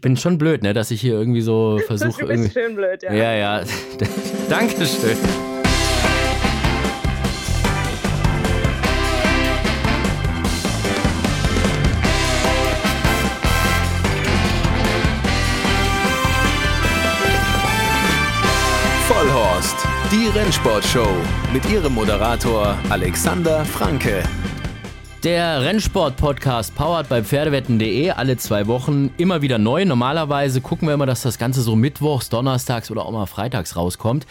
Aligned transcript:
ich 0.00 0.02
bin 0.02 0.16
schon 0.16 0.38
blöd, 0.38 0.62
ne, 0.62 0.72
dass 0.72 0.90
ich 0.90 1.02
hier 1.02 1.12
irgendwie 1.12 1.42
so 1.42 1.78
versuche. 1.86 2.22
Du 2.26 2.26
bist 2.28 2.54
schön 2.54 2.74
blöd, 2.74 3.02
ja. 3.02 3.12
Ja, 3.12 3.34
ja. 3.34 3.64
Dankeschön. 4.48 5.18
Vollhorst, 19.06 19.76
die 20.10 20.28
Rennsportshow 20.28 21.08
mit 21.52 21.68
ihrem 21.68 21.92
Moderator 21.92 22.78
Alexander 22.88 23.66
Franke. 23.66 24.22
Der 25.22 25.60
Rennsport-Podcast 25.60 26.74
powered 26.74 27.10
bei 27.10 27.22
Pferdewetten.de 27.22 28.12
alle 28.12 28.38
zwei 28.38 28.66
Wochen 28.68 29.10
immer 29.18 29.42
wieder 29.42 29.58
neu. 29.58 29.84
Normalerweise 29.84 30.62
gucken 30.62 30.88
wir 30.88 30.94
immer, 30.94 31.04
dass 31.04 31.20
das 31.20 31.36
Ganze 31.36 31.60
so 31.60 31.76
mittwochs, 31.76 32.30
donnerstags 32.30 32.90
oder 32.90 33.04
auch 33.04 33.12
mal 33.12 33.26
freitags 33.26 33.76
rauskommt. 33.76 34.26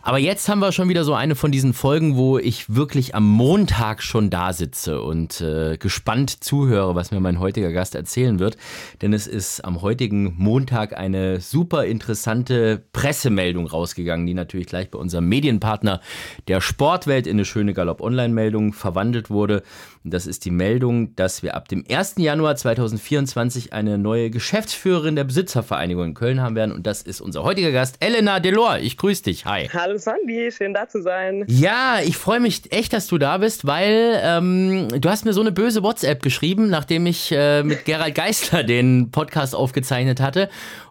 Aber 0.00 0.16
jetzt 0.16 0.48
haben 0.48 0.60
wir 0.60 0.72
schon 0.72 0.88
wieder 0.88 1.04
so 1.04 1.12
eine 1.12 1.34
von 1.34 1.52
diesen 1.52 1.74
Folgen, 1.74 2.16
wo 2.16 2.38
ich 2.38 2.74
wirklich 2.74 3.14
am 3.14 3.28
Montag 3.28 4.02
schon 4.02 4.30
da 4.30 4.54
sitze 4.54 5.02
und 5.02 5.42
äh, 5.42 5.76
gespannt 5.76 6.42
zuhöre, 6.42 6.94
was 6.94 7.10
mir 7.10 7.20
mein 7.20 7.38
heutiger 7.38 7.70
Gast 7.70 7.94
erzählen 7.94 8.38
wird. 8.38 8.56
Denn 9.02 9.12
es 9.12 9.26
ist 9.26 9.62
am 9.62 9.82
heutigen 9.82 10.36
Montag 10.38 10.96
eine 10.96 11.40
super 11.42 11.84
interessante 11.84 12.82
Pressemeldung 12.94 13.66
rausgegangen, 13.66 14.26
die 14.26 14.32
natürlich 14.32 14.68
gleich 14.68 14.90
bei 14.90 14.98
unserem 14.98 15.28
Medienpartner 15.28 16.00
der 16.48 16.62
Sportwelt 16.62 17.26
in 17.26 17.36
eine 17.36 17.44
schöne 17.44 17.74
Galopp-Online-Meldung 17.74 18.72
verwandelt 18.72 19.28
wurde. 19.28 19.62
Das 20.02 20.29
ist 20.30 20.46
die 20.46 20.50
Meldung, 20.50 21.14
dass 21.16 21.42
wir 21.42 21.54
ab 21.54 21.68
dem 21.68 21.84
1. 21.90 22.14
Januar 22.16 22.56
2024 22.56 23.74
eine 23.74 23.98
neue 23.98 24.30
Geschäftsführerin 24.30 25.16
der 25.16 25.24
Besitzervereinigung 25.24 26.04
in 26.06 26.14
Köln 26.14 26.40
haben 26.40 26.54
werden. 26.54 26.72
Und 26.72 26.86
das 26.86 27.02
ist 27.02 27.20
unser 27.20 27.42
heutiger 27.42 27.72
Gast, 27.72 27.96
Elena 28.00 28.40
Delor. 28.40 28.78
Ich 28.78 28.96
grüße 28.96 29.24
dich. 29.24 29.44
Hi. 29.44 29.68
Hallo 29.70 29.98
Sandy, 29.98 30.50
schön 30.50 30.72
da 30.72 30.88
zu 30.88 31.02
sein. 31.02 31.44
Ja, 31.48 31.98
ich 32.02 32.16
freue 32.16 32.40
mich 32.40 32.72
echt, 32.72 32.92
dass 32.92 33.08
du 33.08 33.18
da 33.18 33.38
bist, 33.38 33.66
weil 33.66 34.18
ähm, 34.22 34.88
du 34.98 35.10
hast 35.10 35.24
mir 35.24 35.32
so 35.32 35.40
eine 35.40 35.52
böse 35.52 35.82
WhatsApp 35.82 36.22
geschrieben, 36.22 36.70
nachdem 36.70 37.04
ich 37.06 37.32
äh, 37.32 37.62
mit 37.62 37.84
Gerald 37.84 38.14
Geisler 38.14 38.62
den 38.62 39.10
Podcast 39.10 39.54
aufgezeichnet 39.54 40.20
hatte 40.20 40.48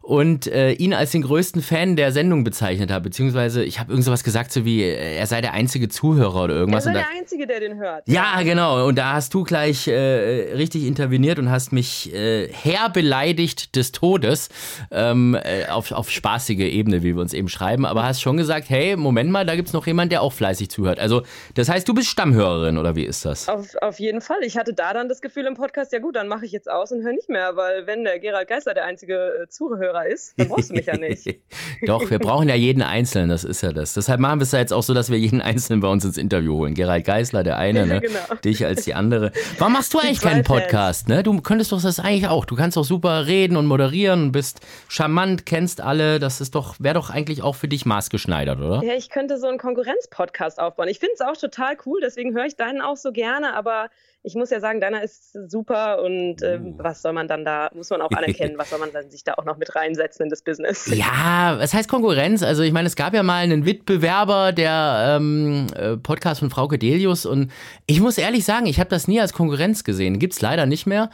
und 0.09 0.47
äh, 0.47 0.71
ihn 0.71 0.95
als 0.95 1.11
den 1.11 1.21
größten 1.21 1.61
Fan 1.61 1.95
der 1.95 2.11
Sendung 2.11 2.43
bezeichnet 2.43 2.89
habe, 2.89 3.03
beziehungsweise 3.03 3.63
ich 3.63 3.79
habe 3.79 3.91
irgend 3.91 4.05
sowas 4.05 4.23
gesagt, 4.23 4.51
so 4.51 4.65
wie 4.65 4.81
äh, 4.81 5.17
er 5.17 5.27
sei 5.27 5.39
der 5.39 5.53
einzige 5.53 5.87
Zuhörer 5.87 6.45
oder 6.45 6.55
irgendwas. 6.55 6.87
Er 6.87 6.93
sei 6.93 6.99
der 6.99 7.09
Einzige, 7.15 7.45
der 7.45 7.59
den 7.59 7.77
hört. 7.77 8.07
ja, 8.07 8.41
genau. 8.41 8.87
Und 8.87 8.97
da 8.97 9.13
hast 9.13 9.35
du 9.35 9.43
gleich 9.43 9.87
äh, 9.87 9.93
richtig 10.55 10.85
interveniert 10.87 11.37
und 11.37 11.51
hast 11.51 11.71
mich 11.71 12.11
äh, 12.11 12.47
herbeleidigt 12.51 13.75
des 13.75 13.91
Todes 13.91 14.49
ähm, 14.89 15.37
äh, 15.43 15.67
auf, 15.67 15.91
auf 15.91 16.09
spaßige 16.09 16.61
Ebene, 16.61 17.03
wie 17.03 17.13
wir 17.13 17.21
uns 17.21 17.33
eben 17.33 17.47
schreiben, 17.47 17.85
aber 17.85 18.01
hast 18.01 18.19
schon 18.19 18.35
gesagt, 18.35 18.67
hey, 18.71 18.95
Moment 18.95 19.29
mal, 19.29 19.45
da 19.45 19.55
gibt's 19.55 19.73
noch 19.73 19.85
jemand, 19.85 20.11
der 20.11 20.23
auch 20.23 20.33
fleißig 20.33 20.71
zuhört. 20.71 20.99
Also, 20.99 21.21
das 21.53 21.69
heißt, 21.69 21.87
du 21.87 21.93
bist 21.93 22.07
Stammhörerin 22.07 22.79
oder 22.79 22.95
wie 22.95 23.05
ist 23.05 23.25
das? 23.25 23.47
Auf, 23.47 23.75
auf 23.75 23.99
jeden 23.99 24.21
Fall. 24.21 24.39
Ich 24.41 24.57
hatte 24.57 24.73
da 24.73 24.91
dann 24.91 25.07
das 25.07 25.21
Gefühl 25.21 25.45
im 25.45 25.53
Podcast, 25.53 25.93
ja 25.93 25.99
gut, 25.99 26.15
dann 26.15 26.27
mache 26.27 26.47
ich 26.47 26.51
jetzt 26.51 26.67
aus 26.67 26.91
und 26.91 27.03
höre 27.03 27.13
nicht 27.13 27.29
mehr, 27.29 27.55
weil 27.55 27.85
wenn 27.85 28.03
der 28.03 28.17
Gerald 28.17 28.47
Geisler 28.47 28.73
der 28.73 28.85
einzige 28.85 29.43
äh, 29.43 29.47
Zuhörer 29.99 30.05
ist, 30.07 30.33
dann 30.37 30.47
brauchst 30.47 30.69
du 30.69 30.73
mich 30.73 30.85
ja 30.85 30.97
nicht. 30.97 31.39
Doch, 31.85 32.09
wir 32.09 32.19
brauchen 32.19 32.49
ja 32.49 32.55
jeden 32.55 32.81
Einzelnen, 32.81 33.29
das 33.29 33.43
ist 33.43 33.61
ja 33.61 33.71
das. 33.71 33.93
Deshalb 33.93 34.19
machen 34.19 34.39
wir 34.39 34.43
es 34.43 34.51
ja 34.51 34.59
jetzt 34.59 34.73
auch 34.73 34.83
so, 34.83 34.93
dass 34.93 35.09
wir 35.09 35.17
jeden 35.17 35.41
Einzelnen 35.41 35.81
bei 35.81 35.87
uns 35.87 36.05
ins 36.05 36.17
Interview 36.17 36.55
holen. 36.55 36.73
Gerald 36.73 37.05
Geisler, 37.05 37.43
der 37.43 37.57
eine, 37.57 37.85
ne? 37.85 38.01
genau. 38.01 38.19
dich 38.43 38.65
als 38.65 38.85
die 38.85 38.93
andere. 38.93 39.31
Warum 39.57 39.73
machst 39.73 39.93
du 39.93 39.99
eigentlich 39.99 40.21
keinen. 40.21 40.39
Podcast? 40.43 41.09
Ne? 41.09 41.21
Du 41.21 41.41
könntest 41.41 41.71
doch 41.71 41.81
das 41.81 41.99
eigentlich 41.99 42.27
auch. 42.27 42.45
Du 42.45 42.55
kannst 42.55 42.77
doch 42.77 42.85
super 42.85 43.27
reden 43.27 43.57
und 43.57 43.65
moderieren 43.65 44.23
und 44.23 44.31
bist 44.31 44.61
charmant, 44.87 45.45
kennst 45.45 45.81
alle. 45.81 46.17
Das 46.19 46.39
ist 46.41 46.55
doch, 46.55 46.75
wäre 46.79 46.95
doch 46.95 47.09
eigentlich 47.09 47.43
auch 47.43 47.55
für 47.55 47.67
dich 47.67 47.85
maßgeschneidert, 47.85 48.59
oder? 48.59 48.81
Ja, 48.83 48.93
ich 48.93 49.09
könnte 49.09 49.37
so 49.37 49.47
einen 49.47 49.57
Konkurrenz-Podcast 49.57 50.59
aufbauen. 50.59 50.87
Ich 50.87 50.99
finde 50.99 51.15
es 51.15 51.21
auch 51.21 51.35
total 51.35 51.77
cool, 51.85 51.99
deswegen 52.01 52.33
höre 52.33 52.45
ich 52.45 52.55
deinen 52.55 52.81
auch 52.81 52.97
so 52.97 53.11
gerne, 53.11 53.53
aber 53.53 53.89
ich 54.21 54.35
muss 54.35 54.49
ja 54.49 54.59
sagen, 54.59 54.81
deiner 54.81 55.01
ist 55.01 55.37
super 55.49 56.01
und 56.03 56.43
ähm, 56.43 56.75
was 56.77 57.01
soll 57.01 57.13
man 57.13 57.27
dann 57.27 57.45
da, 57.45 57.69
muss 57.73 57.89
man 57.89 58.01
auch 58.01 58.11
anerkennen, 58.11 58.57
was 58.57 58.69
soll 58.69 58.79
man 58.79 58.91
dann 58.91 59.09
sich 59.09 59.23
da 59.23 59.35
auch 59.35 59.45
noch 59.45 59.57
mit 59.57 59.75
reinsetzen 59.75 60.23
in 60.23 60.29
das 60.29 60.41
Business? 60.41 60.91
Ja, 60.99 61.55
was 61.57 61.73
heißt 61.73 61.87
Konkurrenz? 61.87 62.43
Also 62.43 62.61
ich 62.61 62.73
meine, 62.73 62.87
es 62.87 62.97
gab 62.97 63.13
ja 63.13 63.23
mal 63.23 63.37
einen 63.37 63.65
Wettbewerber, 63.65 64.51
der 64.51 65.17
ähm, 65.17 65.67
äh, 65.75 65.95
Podcast 65.95 66.41
von 66.41 66.49
Frauke 66.49 66.77
Delius 66.77 67.25
und 67.25 67.51
ich 67.85 68.01
muss 68.01 68.17
ehrlich 68.17 68.43
sagen, 68.43 68.65
ich 68.65 68.79
habe 68.81 68.89
das 68.89 69.07
nie 69.07 69.21
als 69.21 69.31
Konkurrenz 69.31 69.85
gesehen. 69.85 70.19
Gibt's 70.19 70.41
leider 70.41 70.65
nicht 70.65 70.85
mehr. 70.85 71.09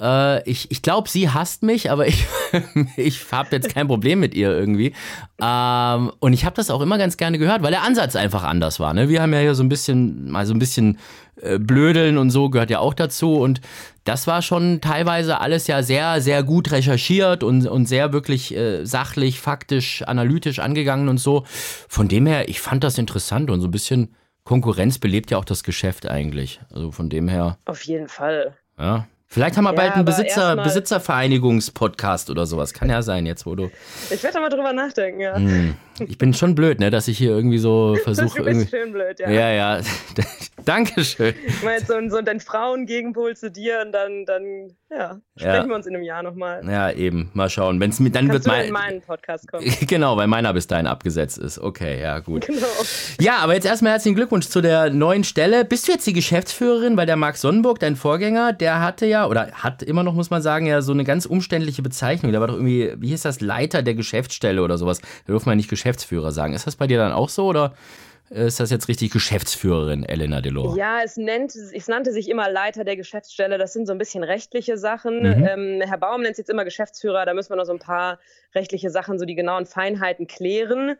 Äh, 0.00 0.48
ich 0.48 0.70
ich 0.70 0.80
glaube, 0.80 1.10
sie 1.10 1.28
hasst 1.28 1.62
mich, 1.62 1.90
aber 1.90 2.06
ich, 2.06 2.26
ich 2.96 3.30
habe 3.30 3.48
jetzt 3.52 3.74
kein 3.74 3.88
Problem 3.88 4.20
mit 4.20 4.34
ihr 4.34 4.50
irgendwie. 4.50 4.94
Ähm, 5.42 6.12
und 6.20 6.32
ich 6.32 6.46
habe 6.46 6.56
das 6.56 6.70
auch 6.70 6.80
immer 6.80 6.96
ganz 6.96 7.18
gerne 7.18 7.38
gehört, 7.38 7.62
weil 7.62 7.72
der 7.72 7.82
Ansatz 7.82 8.16
einfach 8.16 8.44
anders 8.44 8.80
war. 8.80 8.94
Ne? 8.94 9.10
Wir 9.10 9.20
haben 9.20 9.34
ja 9.34 9.40
hier 9.40 9.54
so 9.54 9.62
ein 9.62 9.68
bisschen, 9.68 10.30
mal 10.30 10.46
so 10.46 10.54
ein 10.54 10.58
bisschen 10.58 10.98
äh, 11.40 11.58
Blödeln 11.58 12.18
und 12.18 12.30
so 12.30 12.50
gehört 12.50 12.70
ja 12.70 12.78
auch 12.78 12.94
dazu. 12.94 13.34
Und 13.36 13.60
das 14.04 14.26
war 14.26 14.42
schon 14.42 14.80
teilweise 14.80 15.40
alles 15.40 15.66
ja 15.66 15.82
sehr, 15.82 16.20
sehr 16.20 16.42
gut 16.42 16.70
recherchiert 16.72 17.42
und, 17.42 17.66
und 17.66 17.86
sehr 17.86 18.12
wirklich 18.12 18.54
äh, 18.56 18.84
sachlich, 18.84 19.40
faktisch, 19.40 20.02
analytisch 20.02 20.58
angegangen 20.60 21.08
und 21.08 21.18
so. 21.18 21.44
Von 21.88 22.08
dem 22.08 22.26
her, 22.26 22.48
ich 22.48 22.60
fand 22.60 22.84
das 22.84 22.98
interessant 22.98 23.50
und 23.50 23.60
so 23.60 23.68
ein 23.68 23.72
bisschen 23.72 24.14
Konkurrenz 24.44 24.98
belebt 24.98 25.32
ja 25.32 25.38
auch 25.38 25.44
das 25.44 25.64
Geschäft 25.64 26.08
eigentlich. 26.08 26.60
Also 26.72 26.92
von 26.92 27.08
dem 27.10 27.26
her, 27.28 27.58
Auf 27.64 27.82
jeden 27.82 28.08
Fall. 28.08 28.54
ja. 28.78 29.06
Vielleicht 29.28 29.56
haben 29.56 29.64
wir 29.64 29.70
Ja, 29.72 29.76
bald 29.76 29.92
einen 29.94 30.04
Besitzer, 30.04 30.54
Besitzervereinigungspodcast 30.54 32.30
oder 32.30 32.46
sowas. 32.46 32.72
Kann 32.72 32.88
ja 32.88 33.02
sein, 33.02 33.26
jetzt 33.26 33.44
wo 33.44 33.56
du. 33.56 33.70
Ich 34.08 34.22
werde 34.22 34.34
da 34.34 34.40
mal 34.40 34.48
drüber 34.50 34.72
nachdenken, 34.72 35.20
ja. 35.20 35.34
Hm. 35.34 35.74
Ich 36.06 36.16
bin 36.16 36.32
schon 36.32 36.54
blöd, 36.54 36.78
ne, 36.78 36.90
dass 36.90 37.08
ich 37.08 37.18
hier 37.18 37.30
irgendwie 37.30 37.58
so 37.58 37.96
versuche. 38.04 38.38
du 38.38 38.44
bist 38.44 38.46
irgendwie. 38.46 38.68
schön 38.68 38.92
blöd, 38.92 39.18
ja. 39.18 39.28
Ja, 39.28 39.50
ja. 39.50 39.80
Dankeschön. 40.66 41.34
Ich 41.46 41.62
meine, 41.62 41.84
so, 41.84 41.94
ein- 41.94 42.10
so 42.10 42.16
ein 42.18 42.40
Frauengegenpol 42.40 43.34
zu 43.36 43.50
dir 43.50 43.82
und 43.86 43.92
dann, 43.92 44.24
dann 44.26 44.42
ja, 44.90 45.18
sprechen 45.36 45.54
Ja. 45.62 45.68
wir 45.68 45.74
uns 45.74 45.86
in 45.86 45.94
einem 45.94 46.04
Jahr 46.04 46.22
nochmal. 46.22 46.62
Ja, 46.68 46.90
eben. 46.90 47.30
Mal 47.32 47.48
schauen. 47.48 47.80
Wenn's 47.80 47.98
mit, 48.00 48.14
dann 48.14 48.28
Kannst 48.28 48.44
wird 48.46 48.54
du 48.56 48.60
in 48.66 48.72
mein. 48.72 48.90
meinen 48.90 49.00
Podcast 49.02 49.48
kommen? 49.48 49.64
Genau, 49.86 50.16
weil 50.16 50.26
meiner 50.26 50.52
bis 50.52 50.66
dahin 50.66 50.86
abgesetzt 50.86 51.38
ist. 51.38 51.58
Okay, 51.58 52.00
ja, 52.00 52.18
gut. 52.18 52.46
Genau. 52.46 52.66
Ja, 53.20 53.38
aber 53.38 53.54
jetzt 53.54 53.64
erstmal 53.66 53.92
herzlichen 53.92 54.16
Glückwunsch 54.16 54.48
zu 54.48 54.60
der 54.60 54.90
neuen 54.90 55.24
Stelle. 55.24 55.64
Bist 55.64 55.88
du 55.88 55.92
jetzt 55.92 56.06
die 56.06 56.12
Geschäftsführerin? 56.12 56.96
Weil 56.96 57.06
der 57.06 57.16
Marc 57.16 57.36
Sonnenburg, 57.36 57.78
dein 57.78 57.96
Vorgänger, 57.96 58.52
der 58.52 58.80
hatte 58.80 59.06
ja, 59.06 59.26
oder 59.26 59.52
hat 59.52 59.82
immer 59.82 60.02
noch, 60.02 60.14
muss 60.14 60.30
man 60.30 60.42
sagen, 60.42 60.66
ja 60.66 60.82
so 60.82 60.92
eine 60.92 61.04
ganz 61.04 61.26
umständliche 61.26 61.82
Bezeichnung. 61.82 62.32
Der 62.32 62.40
war 62.40 62.48
doch 62.48 62.54
irgendwie, 62.54 62.92
wie 62.98 63.08
hieß 63.08 63.22
das, 63.22 63.40
Leiter 63.40 63.82
der 63.82 63.94
Geschäftsstelle 63.94 64.62
oder 64.62 64.78
sowas. 64.78 65.00
Da 65.00 65.32
dürfen 65.32 65.46
wir 65.50 65.54
nicht 65.56 65.70
Geschäftsführer 65.70 66.32
sagen. 66.32 66.52
Ist 66.54 66.66
das 66.66 66.76
bei 66.76 66.86
dir 66.86 66.98
dann 66.98 67.12
auch 67.12 67.28
so 67.28 67.46
oder 67.46 67.74
ist 68.30 68.60
das 68.60 68.70
jetzt 68.70 68.88
richtig 68.88 69.12
Geschäftsführerin, 69.12 70.04
Elena 70.04 70.40
Delor? 70.40 70.76
Ja, 70.76 71.00
es, 71.02 71.16
nennt, 71.16 71.54
es 71.54 71.88
nannte 71.88 72.12
sich 72.12 72.28
immer 72.28 72.50
Leiter 72.50 72.84
der 72.84 72.96
Geschäftsstelle. 72.96 73.58
Das 73.58 73.72
sind 73.72 73.86
so 73.86 73.92
ein 73.92 73.98
bisschen 73.98 74.24
rechtliche 74.24 74.76
Sachen. 74.76 75.20
Mhm. 75.20 75.46
Ähm, 75.46 75.82
Herr 75.84 75.98
Baum 75.98 76.22
nennt 76.22 76.32
es 76.32 76.38
jetzt 76.38 76.50
immer 76.50 76.64
Geschäftsführer. 76.64 77.24
Da 77.24 77.34
müssen 77.34 77.50
wir 77.50 77.56
noch 77.56 77.64
so 77.64 77.72
ein 77.72 77.78
paar 77.78 78.18
rechtliche 78.54 78.90
Sachen, 78.90 79.18
so 79.18 79.24
die 79.24 79.34
genauen 79.34 79.66
Feinheiten 79.66 80.26
klären. 80.26 80.96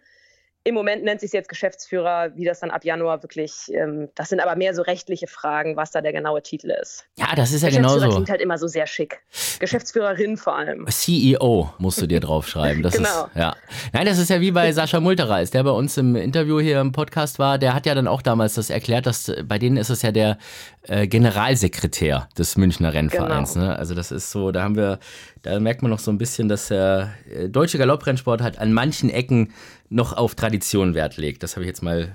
Im 0.66 0.74
Moment 0.74 1.04
nennt 1.04 1.20
sich 1.20 1.28
es 1.28 1.32
jetzt 1.32 1.48
Geschäftsführer, 1.48 2.32
wie 2.34 2.44
das 2.44 2.58
dann 2.58 2.72
ab 2.72 2.84
Januar 2.84 3.22
wirklich, 3.22 3.52
ähm, 3.72 4.08
das 4.16 4.30
sind 4.30 4.40
aber 4.40 4.56
mehr 4.56 4.74
so 4.74 4.82
rechtliche 4.82 5.28
Fragen, 5.28 5.76
was 5.76 5.92
da 5.92 6.00
der 6.00 6.12
genaue 6.12 6.42
Titel 6.42 6.72
ist. 6.82 7.04
Ja, 7.16 7.26
das 7.36 7.52
ist 7.52 7.62
ja 7.62 7.68
Geschäftsführer 7.68 8.00
genauso. 8.00 8.16
klingt 8.16 8.30
halt 8.30 8.40
immer 8.40 8.58
so 8.58 8.66
sehr 8.66 8.88
schick. 8.88 9.20
Geschäftsführerin 9.60 10.36
vor 10.36 10.56
allem. 10.56 10.84
CEO 10.88 11.70
musst 11.78 12.02
du 12.02 12.08
dir 12.08 12.18
draufschreiben. 12.18 12.82
Das 12.82 12.94
Genau. 12.96 13.26
ist, 13.26 13.36
ja. 13.36 13.54
Nein, 13.92 14.06
das 14.06 14.18
ist 14.18 14.28
ja 14.28 14.40
wie 14.40 14.50
bei 14.50 14.72
Sascha 14.72 14.98
Multerer, 14.98 15.40
ist 15.40 15.54
der 15.54 15.62
bei 15.62 15.70
uns 15.70 15.96
im 15.98 16.16
Interview 16.16 16.58
hier 16.58 16.80
im 16.80 16.90
Podcast 16.90 17.38
war, 17.38 17.58
der 17.58 17.72
hat 17.72 17.86
ja 17.86 17.94
dann 17.94 18.08
auch 18.08 18.20
damals 18.22 18.54
das 18.54 18.68
erklärt, 18.68 19.06
dass 19.06 19.28
äh, 19.28 19.44
bei 19.44 19.58
denen 19.60 19.76
ist 19.76 19.90
es 19.90 20.02
ja 20.02 20.10
der 20.10 20.36
äh, 20.82 21.06
Generalsekretär 21.06 22.28
des 22.36 22.56
Münchner 22.56 22.92
Rennvereins. 22.92 23.54
Genau. 23.54 23.66
Ne? 23.66 23.78
Also 23.78 23.94
das 23.94 24.10
ist 24.10 24.30
so, 24.32 24.50
da 24.50 24.62
haben 24.64 24.74
wir, 24.76 24.98
da 25.42 25.60
merkt 25.60 25.82
man 25.82 25.90
noch 25.92 26.00
so 26.00 26.10
ein 26.10 26.18
bisschen, 26.18 26.48
dass 26.48 26.68
der 26.68 27.12
äh, 27.32 27.48
deutsche 27.48 27.78
Galopprennsport 27.78 28.40
halt 28.40 28.58
an 28.58 28.72
manchen 28.72 29.10
Ecken 29.10 29.52
noch 29.88 30.16
auf 30.16 30.34
Tradition 30.34 30.94
Wert 30.94 31.16
legt. 31.16 31.42
Das 31.42 31.56
habe 31.56 31.64
ich 31.64 31.68
jetzt 31.68 31.82
mal 31.82 32.14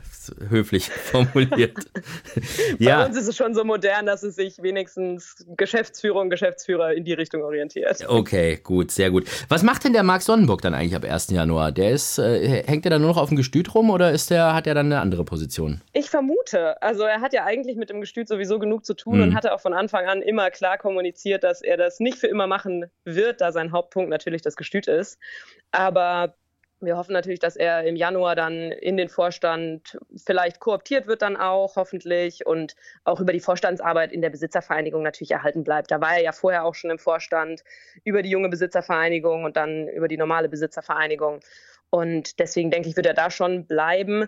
höflich 0.50 0.90
formuliert. 0.90 1.78
Bei 1.94 2.86
ja. 2.86 3.06
uns 3.06 3.18
ist 3.18 3.28
es 3.28 3.36
schon 3.38 3.54
so 3.54 3.64
modern, 3.64 4.06
dass 4.06 4.24
es 4.24 4.36
sich 4.36 4.62
wenigstens 4.62 5.46
Geschäftsführung, 5.58 6.30
Geschäftsführer 6.30 6.94
in 6.94 7.06
die 7.06 7.14
Richtung 7.14 7.44
orientiert. 7.44 8.06
Okay, 8.08 8.60
gut, 8.62 8.92
sehr 8.92 9.10
gut. 9.10 9.26
Was 9.50 9.64
macht 9.64 9.84
denn 9.84 9.94
der 9.94 10.04
Marc 10.04 10.22
Sonnenburg 10.22 10.62
dann 10.62 10.74
eigentlich 10.74 10.96
ab 10.96 11.04
1. 11.06 11.30
Januar? 11.32 11.72
Der 11.72 11.92
ist, 11.92 12.20
äh, 12.20 12.64
hängt 12.66 12.86
er 12.86 12.92
dann 12.92 13.02
nur 13.02 13.12
noch 13.12 13.18
auf 13.22 13.30
dem 13.30 13.38
Gestüt 13.38 13.74
rum 13.74 13.90
oder 13.90 14.12
ist 14.12 14.30
der, 14.30 14.54
hat 14.54 14.68
er 14.68 14.76
dann 14.76 14.88
eine 14.88 15.00
andere 15.00 15.24
Position? 15.26 15.82
Ich 15.94 16.10
vermute, 16.10 16.82
also 16.82 17.04
er 17.04 17.22
hat 17.22 17.34
ja 17.34 17.46
eigentlich 17.46 17.78
mit 17.78 17.90
dem 17.90 18.02
Gestüt 18.02 18.28
sowieso 18.28 18.60
genug 18.60 18.86
zu 18.86 18.94
tun 18.94 19.18
Mhm. 19.18 19.24
und 19.24 19.36
hatte 19.36 19.54
auch 19.54 19.60
von 19.62 19.74
Anfang 19.74 20.06
an 20.06 20.22
immer 20.22 20.52
klar 20.52 20.78
kommuniziert, 20.78 21.44
dass 21.44 21.62
er 21.62 21.78
das 21.78 22.00
nicht 22.00 22.18
für 22.18 22.28
immer 22.28 22.48
machen 22.48 22.86
wird, 23.06 23.42
da 23.42 23.52
sein 23.52 23.72
Hauptpunkt 23.72 24.10
natürlich 24.10 24.42
das 24.42 24.56
Gestüt 24.56 24.88
ist. 24.88 25.18
Aber 25.72 26.36
Wir 26.84 26.98
hoffen 26.98 27.14
natürlich, 27.14 27.40
dass 27.40 27.56
er 27.56 27.84
im 27.84 27.96
Januar 27.96 28.36
dann 28.36 28.72
in 28.72 28.98
den 28.98 29.08
Vorstand 29.08 30.00
vielleicht 30.16 30.60
kooptiert 30.60 31.06
wird 31.06 31.22
dann 31.22 31.38
auch, 31.38 31.76
hoffentlich, 31.76 32.48
und 32.48 32.76
auch 33.04 33.20
über 33.20 33.34
die 33.34 33.40
Vorstandsarbeit 33.40 34.12
in 34.12 34.22
der 34.22 34.32
Besitzervereinigung 34.32 35.04
natürlich 35.04 35.30
erhalten 35.30 35.64
bleibt. 35.64 35.92
Da 35.92 36.02
war 36.02 36.16
er 36.16 36.24
ja 36.24 36.32
vorher 36.32 36.66
auch 36.66 36.74
schon 36.74 36.90
im 36.90 36.98
Vorstand 36.98 37.64
über 38.04 38.24
die 38.24 38.32
junge 38.32 38.50
Besitzervereinigung 38.50 39.44
und 39.44 39.58
dann 39.58 39.88
über 39.90 40.08
die 40.08 40.18
normale 40.18 40.50
Besitzervereinigung. 40.50 41.42
Und 41.92 42.40
deswegen 42.40 42.72
denke 42.72 42.90
ich, 42.90 42.96
wird 42.96 43.06
er 43.06 43.14
da 43.14 43.30
schon 43.30 43.68
bleiben. 43.68 44.28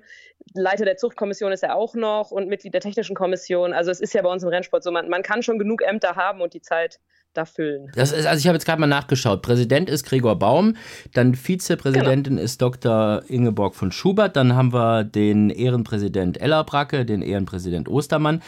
Leiter 0.53 0.85
der 0.85 0.97
Zuchtkommission 0.97 1.53
ist 1.53 1.63
er 1.63 1.75
auch 1.75 1.95
noch 1.95 2.29
und 2.29 2.49
Mitglied 2.49 2.73
der 2.73 2.81
Technischen 2.81 3.15
Kommission. 3.15 3.73
Also 3.73 3.89
es 3.89 3.99
ist 3.99 4.13
ja 4.13 4.21
bei 4.21 4.29
uns 4.29 4.43
im 4.43 4.49
Rennsport 4.49 4.83
so, 4.83 4.91
man, 4.91 5.09
man 5.09 5.23
kann 5.23 5.41
schon 5.41 5.57
genug 5.57 5.81
Ämter 5.81 6.15
haben 6.15 6.41
und 6.41 6.53
die 6.53 6.61
Zeit 6.61 6.99
da 7.33 7.45
füllen. 7.45 7.91
Das 7.95 8.11
ist, 8.11 8.25
also 8.25 8.39
ich 8.39 8.47
habe 8.47 8.55
jetzt 8.55 8.65
gerade 8.65 8.79
mal 8.79 8.87
nachgeschaut. 8.87 9.41
Präsident 9.41 9.89
ist 9.89 10.05
Gregor 10.05 10.37
Baum, 10.37 10.75
dann 11.13 11.35
Vizepräsidentin 11.35 12.35
genau. 12.35 12.41
ist 12.43 12.61
Dr. 12.61 13.23
Ingeborg 13.27 13.75
von 13.75 13.91
Schubert, 13.91 14.35
dann 14.35 14.55
haben 14.55 14.73
wir 14.73 15.03
den 15.03 15.49
Ehrenpräsident 15.49 16.39
Ella 16.39 16.63
Bracke, 16.63 17.05
den 17.05 17.21
Ehrenpräsident 17.21 17.89
Ostermann, 17.89 18.41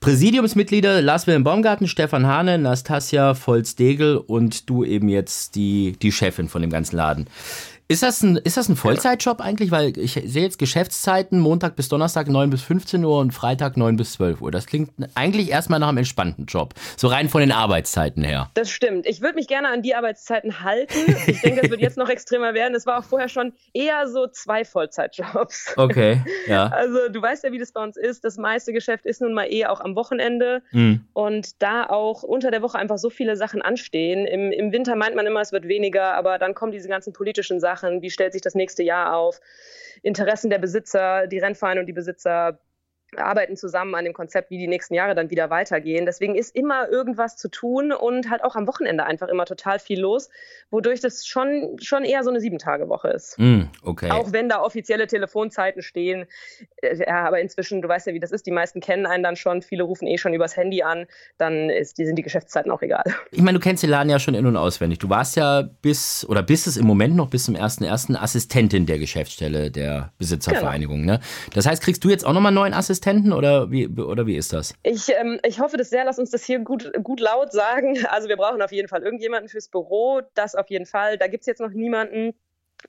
Präsidiumsmitglieder 0.00 1.02
Lars 1.02 1.26
Wilhelm 1.26 1.44
Baumgarten, 1.44 1.88
Stefan 1.88 2.26
Hane, 2.26 2.58
Nastasia 2.58 3.34
Volz-Degel 3.34 4.16
und 4.16 4.68
du 4.68 4.84
eben 4.84 5.08
jetzt 5.08 5.54
die, 5.54 5.96
die 6.00 6.12
Chefin 6.12 6.48
von 6.48 6.62
dem 6.62 6.70
ganzen 6.70 6.96
Laden. 6.96 7.26
Ist 7.90 8.04
das 8.04 8.22
ein, 8.22 8.36
ist 8.36 8.56
das 8.56 8.68
ein 8.68 8.76
Vollzeitjob 8.76 9.40
eigentlich? 9.40 9.72
Weil 9.72 9.98
ich 9.98 10.12
sehe 10.12 10.44
jetzt 10.44 10.60
Geschäftszeiten 10.60 11.40
Montag 11.40 11.74
bis 11.74 11.88
Donnerstag 11.88 12.28
9 12.28 12.48
bis 12.48 12.62
15 12.62 13.04
Uhr 13.04 13.18
und 13.18 13.32
Freitag 13.32 13.76
9 13.76 13.96
bis 13.96 14.12
12 14.12 14.40
Uhr. 14.42 14.52
Das 14.52 14.66
klingt 14.66 14.92
eigentlich 15.16 15.50
erstmal 15.50 15.80
nach 15.80 15.88
einem 15.88 15.98
entspannten 15.98 16.46
Job. 16.46 16.74
So 16.96 17.08
rein 17.08 17.28
von 17.28 17.40
den 17.40 17.50
Arbeitszeiten 17.50 18.22
her. 18.22 18.48
Das 18.54 18.70
stimmt. 18.70 19.06
Ich 19.06 19.22
würde 19.22 19.34
mich 19.34 19.48
gerne 19.48 19.70
an 19.70 19.82
die 19.82 19.96
Arbeitszeiten 19.96 20.62
halten. 20.62 21.16
Ich 21.26 21.40
denke, 21.40 21.62
das 21.62 21.70
wird 21.70 21.80
jetzt 21.80 21.96
noch 21.96 22.08
extremer 22.08 22.54
werden. 22.54 22.76
Es 22.76 22.86
war 22.86 23.00
auch 23.00 23.02
vorher 23.02 23.28
schon 23.28 23.54
eher 23.74 24.06
so 24.06 24.28
zwei 24.28 24.64
Vollzeitjobs. 24.64 25.74
Okay, 25.76 26.22
ja. 26.46 26.70
Also 26.80 27.08
du 27.08 27.20
weißt 27.20 27.42
ja, 27.42 27.50
wie 27.50 27.58
das 27.58 27.72
bei 27.72 27.82
uns 27.82 27.96
ist. 27.96 28.24
Das 28.24 28.36
meiste 28.36 28.72
Geschäft 28.72 29.04
ist 29.04 29.20
nun 29.20 29.34
mal 29.34 29.46
eh 29.52 29.66
auch 29.66 29.80
am 29.80 29.96
Wochenende. 29.96 30.62
Mhm. 30.70 31.00
Und 31.12 31.60
da 31.60 31.86
auch 31.86 32.22
unter 32.22 32.52
der 32.52 32.62
Woche 32.62 32.78
einfach 32.78 32.98
so 32.98 33.10
viele 33.10 33.34
Sachen 33.34 33.62
anstehen. 33.62 34.26
Im, 34.26 34.52
Im 34.52 34.70
Winter 34.70 34.94
meint 34.94 35.16
man 35.16 35.26
immer, 35.26 35.40
es 35.40 35.50
wird 35.50 35.66
weniger, 35.66 36.14
aber 36.14 36.38
dann 36.38 36.54
kommen 36.54 36.70
diese 36.70 36.88
ganzen 36.88 37.12
politischen 37.12 37.58
Sachen 37.58 37.79
machen, 37.82 38.02
wie 38.02 38.10
stellt 38.10 38.32
sich 38.32 38.42
das 38.42 38.54
nächste 38.54 38.82
Jahr 38.82 39.16
auf, 39.16 39.40
Interessen 40.02 40.50
der 40.50 40.58
Besitzer, 40.58 41.26
die 41.26 41.38
Rennvereine 41.38 41.80
und 41.80 41.86
die 41.86 41.92
Besitzer 41.92 42.58
arbeiten 43.16 43.56
zusammen 43.56 43.94
an 43.94 44.04
dem 44.04 44.14
Konzept, 44.14 44.50
wie 44.50 44.58
die 44.58 44.68
nächsten 44.68 44.94
Jahre 44.94 45.14
dann 45.14 45.30
wieder 45.30 45.50
weitergehen. 45.50 46.06
Deswegen 46.06 46.36
ist 46.36 46.54
immer 46.54 46.88
irgendwas 46.88 47.36
zu 47.36 47.48
tun 47.48 47.92
und 47.92 48.30
halt 48.30 48.44
auch 48.44 48.54
am 48.54 48.66
Wochenende 48.66 49.04
einfach 49.04 49.28
immer 49.28 49.46
total 49.46 49.78
viel 49.78 50.00
los, 50.00 50.30
wodurch 50.70 51.00
das 51.00 51.26
schon, 51.26 51.76
schon 51.80 52.04
eher 52.04 52.22
so 52.22 52.30
eine 52.30 52.40
Sieben-Tage-Woche 52.40 53.08
ist. 53.08 53.38
Mm, 53.38 53.62
okay. 53.82 54.10
Auch 54.10 54.32
wenn 54.32 54.48
da 54.48 54.62
offizielle 54.62 55.06
Telefonzeiten 55.06 55.82
stehen. 55.82 56.26
Äh, 56.76 56.98
ja, 56.98 57.24
aber 57.24 57.40
inzwischen, 57.40 57.82
du 57.82 57.88
weißt 57.88 58.06
ja, 58.06 58.14
wie 58.14 58.20
das 58.20 58.30
ist, 58.30 58.46
die 58.46 58.52
meisten 58.52 58.80
kennen 58.80 59.06
einen 59.06 59.22
dann 59.22 59.36
schon, 59.36 59.62
viele 59.62 59.82
rufen 59.82 60.06
eh 60.06 60.18
schon 60.18 60.32
übers 60.32 60.56
Handy 60.56 60.82
an, 60.82 61.06
dann 61.38 61.70
ist, 61.70 61.98
die 61.98 62.06
sind 62.06 62.16
die 62.16 62.22
Geschäftszeiten 62.22 62.70
auch 62.70 62.82
egal. 62.82 63.04
Ich 63.32 63.42
meine, 63.42 63.58
du 63.58 63.62
kennst 63.62 63.82
den 63.82 63.90
Laden 63.90 64.10
ja 64.10 64.18
schon 64.18 64.34
in- 64.34 64.44
und 64.44 64.56
auswendig. 64.56 64.98
Du 64.98 65.08
warst 65.08 65.36
ja 65.36 65.62
bis, 65.62 66.26
oder 66.28 66.42
bist 66.42 66.66
es 66.66 66.76
im 66.76 66.86
Moment 66.86 67.14
noch 67.16 67.30
bis 67.30 67.44
zum 67.44 67.54
1.1. 67.54 68.16
Assistentin 68.16 68.86
der 68.86 68.98
Geschäftsstelle 68.98 69.70
der 69.70 70.12
Besitzervereinigung. 70.18 71.02
Genau. 71.02 71.14
Ne? 71.14 71.20
Das 71.54 71.66
heißt, 71.66 71.82
kriegst 71.82 72.02
du 72.04 72.10
jetzt 72.10 72.26
auch 72.26 72.32
nochmal 72.32 72.50
einen 72.50 72.56
neuen 72.56 72.74
Assistenten? 72.74 72.99
Assistenten 73.00 73.32
oder 73.32 73.70
wie, 73.70 73.88
oder 73.88 74.26
wie 74.26 74.36
ist 74.36 74.52
das? 74.52 74.74
Ich, 74.82 75.08
ähm, 75.08 75.40
ich 75.42 75.58
hoffe 75.58 75.78
das 75.78 75.88
sehr, 75.88 76.04
lass 76.04 76.18
uns 76.18 76.30
das 76.30 76.44
hier 76.44 76.58
gut, 76.58 76.92
gut 77.02 77.20
laut 77.20 77.52
sagen. 77.52 77.98
Also 78.10 78.28
wir 78.28 78.36
brauchen 78.36 78.60
auf 78.60 78.72
jeden 78.72 78.88
Fall 78.88 79.02
irgendjemanden 79.02 79.48
fürs 79.48 79.68
Büro, 79.68 80.20
das 80.34 80.54
auf 80.54 80.68
jeden 80.68 80.84
Fall. 80.84 81.16
Da 81.16 81.26
gibt 81.28 81.42
es 81.42 81.46
jetzt 81.46 81.60
noch 81.60 81.70
niemanden. 81.70 82.34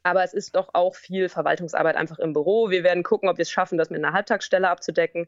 Aber 0.03 0.23
es 0.23 0.33
ist 0.33 0.55
doch 0.55 0.69
auch 0.73 0.95
viel 0.95 1.29
Verwaltungsarbeit 1.29 1.95
einfach 1.95 2.19
im 2.19 2.33
Büro. 2.33 2.69
Wir 2.69 2.83
werden 2.83 3.03
gucken, 3.03 3.29
ob 3.29 3.37
wir 3.37 3.43
es 3.43 3.51
schaffen, 3.51 3.77
das 3.77 3.89
mit 3.89 4.03
einer 4.03 4.13
Halbtagsstelle 4.13 4.69
abzudecken, 4.69 5.27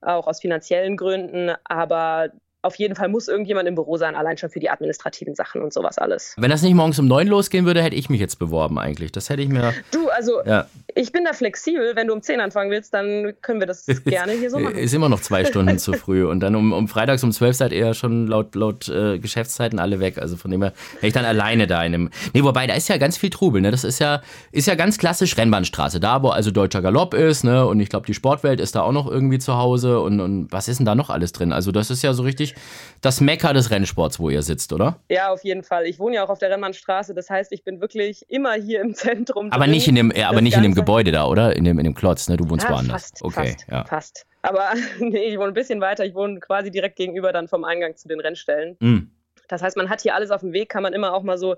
auch 0.00 0.26
aus 0.26 0.40
finanziellen 0.40 0.96
Gründen. 0.96 1.52
Aber 1.64 2.30
auf 2.62 2.74
jeden 2.76 2.96
Fall 2.96 3.08
muss 3.08 3.28
irgendjemand 3.28 3.68
im 3.68 3.74
Büro 3.74 3.96
sein, 3.96 4.16
allein 4.16 4.36
schon 4.36 4.50
für 4.50 4.60
die 4.60 4.70
administrativen 4.70 5.34
Sachen 5.34 5.62
und 5.62 5.72
sowas 5.72 5.98
alles. 5.98 6.34
Wenn 6.38 6.50
das 6.50 6.62
nicht 6.62 6.74
morgens 6.74 6.98
um 6.98 7.06
neun 7.06 7.28
losgehen 7.28 7.66
würde, 7.66 7.82
hätte 7.82 7.96
ich 7.96 8.10
mich 8.10 8.20
jetzt 8.20 8.38
beworben 8.38 8.78
eigentlich. 8.78 9.12
Das 9.12 9.30
hätte 9.30 9.42
ich 9.42 9.48
mir. 9.48 9.72
Du, 9.92 10.08
also 10.08 10.42
ja. 10.44 10.66
Ich 10.98 11.12
bin 11.12 11.24
da 11.24 11.32
flexibel. 11.32 11.94
Wenn 11.94 12.08
du 12.08 12.12
um 12.12 12.22
zehn 12.22 12.40
anfangen 12.40 12.72
willst, 12.72 12.92
dann 12.92 13.32
können 13.40 13.60
wir 13.60 13.68
das 13.68 13.86
gerne 14.04 14.32
hier 14.32 14.50
so 14.50 14.58
machen. 14.58 14.76
Ist 14.76 14.92
immer 14.92 15.08
noch 15.08 15.20
zwei 15.20 15.44
Stunden 15.44 15.78
zu 15.78 15.92
früh. 15.92 16.26
Und 16.26 16.40
dann 16.40 16.56
um, 16.56 16.72
um 16.72 16.88
freitags 16.88 17.22
um 17.22 17.30
zwölf 17.30 17.56
seid 17.56 17.72
ihr 17.72 17.94
schon 17.94 18.26
laut, 18.26 18.56
laut 18.56 18.88
äh, 18.88 19.20
Geschäftszeiten 19.20 19.78
alle 19.78 20.00
weg. 20.00 20.18
Also 20.18 20.36
von 20.36 20.50
dem 20.50 20.60
her 20.60 20.72
wäre 20.94 21.06
ich 21.06 21.12
dann 21.12 21.24
alleine 21.24 21.68
da 21.68 21.84
in 21.84 21.94
einem. 21.94 22.10
Nee, 22.34 22.42
wobei, 22.42 22.66
da 22.66 22.74
ist 22.74 22.88
ja 22.88 22.96
ganz 22.96 23.16
viel 23.16 23.30
Trubel. 23.30 23.60
Ne? 23.60 23.70
Das 23.70 23.84
ist 23.84 24.00
ja, 24.00 24.22
ist 24.50 24.66
ja 24.66 24.74
ganz 24.74 24.98
klassisch 24.98 25.36
Rennbahnstraße. 25.36 26.00
Da, 26.00 26.20
wo 26.24 26.30
also 26.30 26.50
deutscher 26.50 26.82
Galopp 26.82 27.14
ist, 27.14 27.44
ne? 27.44 27.64
Und 27.64 27.78
ich 27.78 27.90
glaube, 27.90 28.06
die 28.06 28.14
Sportwelt 28.14 28.58
ist 28.58 28.74
da 28.74 28.82
auch 28.82 28.92
noch 28.92 29.08
irgendwie 29.08 29.38
zu 29.38 29.56
Hause. 29.56 30.00
Und, 30.00 30.18
und 30.20 30.50
was 30.50 30.66
ist 30.66 30.78
denn 30.78 30.86
da 30.86 30.96
noch 30.96 31.10
alles 31.10 31.30
drin? 31.30 31.52
Also, 31.52 31.70
das 31.70 31.90
ist 31.90 32.02
ja 32.02 32.12
so 32.12 32.24
richtig 32.24 32.56
das 33.02 33.20
Mecker 33.20 33.52
des 33.52 33.70
Rennsports, 33.70 34.18
wo 34.18 34.30
ihr 34.30 34.42
sitzt, 34.42 34.72
oder? 34.72 34.98
Ja, 35.08 35.30
auf 35.30 35.44
jeden 35.44 35.62
Fall. 35.62 35.86
Ich 35.86 36.00
wohne 36.00 36.16
ja 36.16 36.24
auch 36.24 36.30
auf 36.30 36.40
der 36.40 36.50
Rennbahnstraße, 36.50 37.14
das 37.14 37.30
heißt, 37.30 37.52
ich 37.52 37.62
bin 37.62 37.80
wirklich 37.80 38.28
immer 38.28 38.54
hier 38.54 38.80
im 38.80 38.94
Zentrum. 38.94 39.52
Aber 39.52 39.64
drin. 39.64 39.70
nicht 39.70 39.86
in 39.86 39.94
dem, 39.94 40.10
aber 40.10 40.40
nicht 40.40 40.56
in 40.56 40.64
dem 40.64 40.74
Gebäude 40.74 40.87
da, 41.12 41.26
oder? 41.26 41.54
In 41.56 41.64
dem, 41.64 41.78
in 41.78 41.84
dem 41.84 41.94
Klotz, 41.94 42.28
ne? 42.28 42.36
Du 42.36 42.48
wohnst 42.48 42.64
ja, 42.64 42.72
woanders. 42.72 43.10
Fast, 43.10 43.22
okay, 43.22 43.52
fast, 43.52 43.66
ja. 43.70 43.84
fast. 43.84 44.26
Aber 44.42 44.72
nee, 44.98 45.24
ich 45.24 45.38
wohne 45.38 45.48
ein 45.48 45.54
bisschen 45.54 45.80
weiter. 45.80 46.04
Ich 46.04 46.14
wohne 46.14 46.40
quasi 46.40 46.70
direkt 46.70 46.96
gegenüber 46.96 47.32
dann 47.32 47.48
vom 47.48 47.64
Eingang 47.64 47.96
zu 47.96 48.08
den 48.08 48.20
Rennstellen. 48.20 48.76
Mm. 48.80 49.10
Das 49.48 49.62
heißt, 49.62 49.76
man 49.76 49.88
hat 49.88 50.02
hier 50.02 50.14
alles 50.14 50.30
auf 50.30 50.40
dem 50.40 50.52
Weg, 50.52 50.68
kann 50.68 50.82
man 50.82 50.92
immer 50.92 51.14
auch 51.14 51.22
mal 51.22 51.38
so 51.38 51.56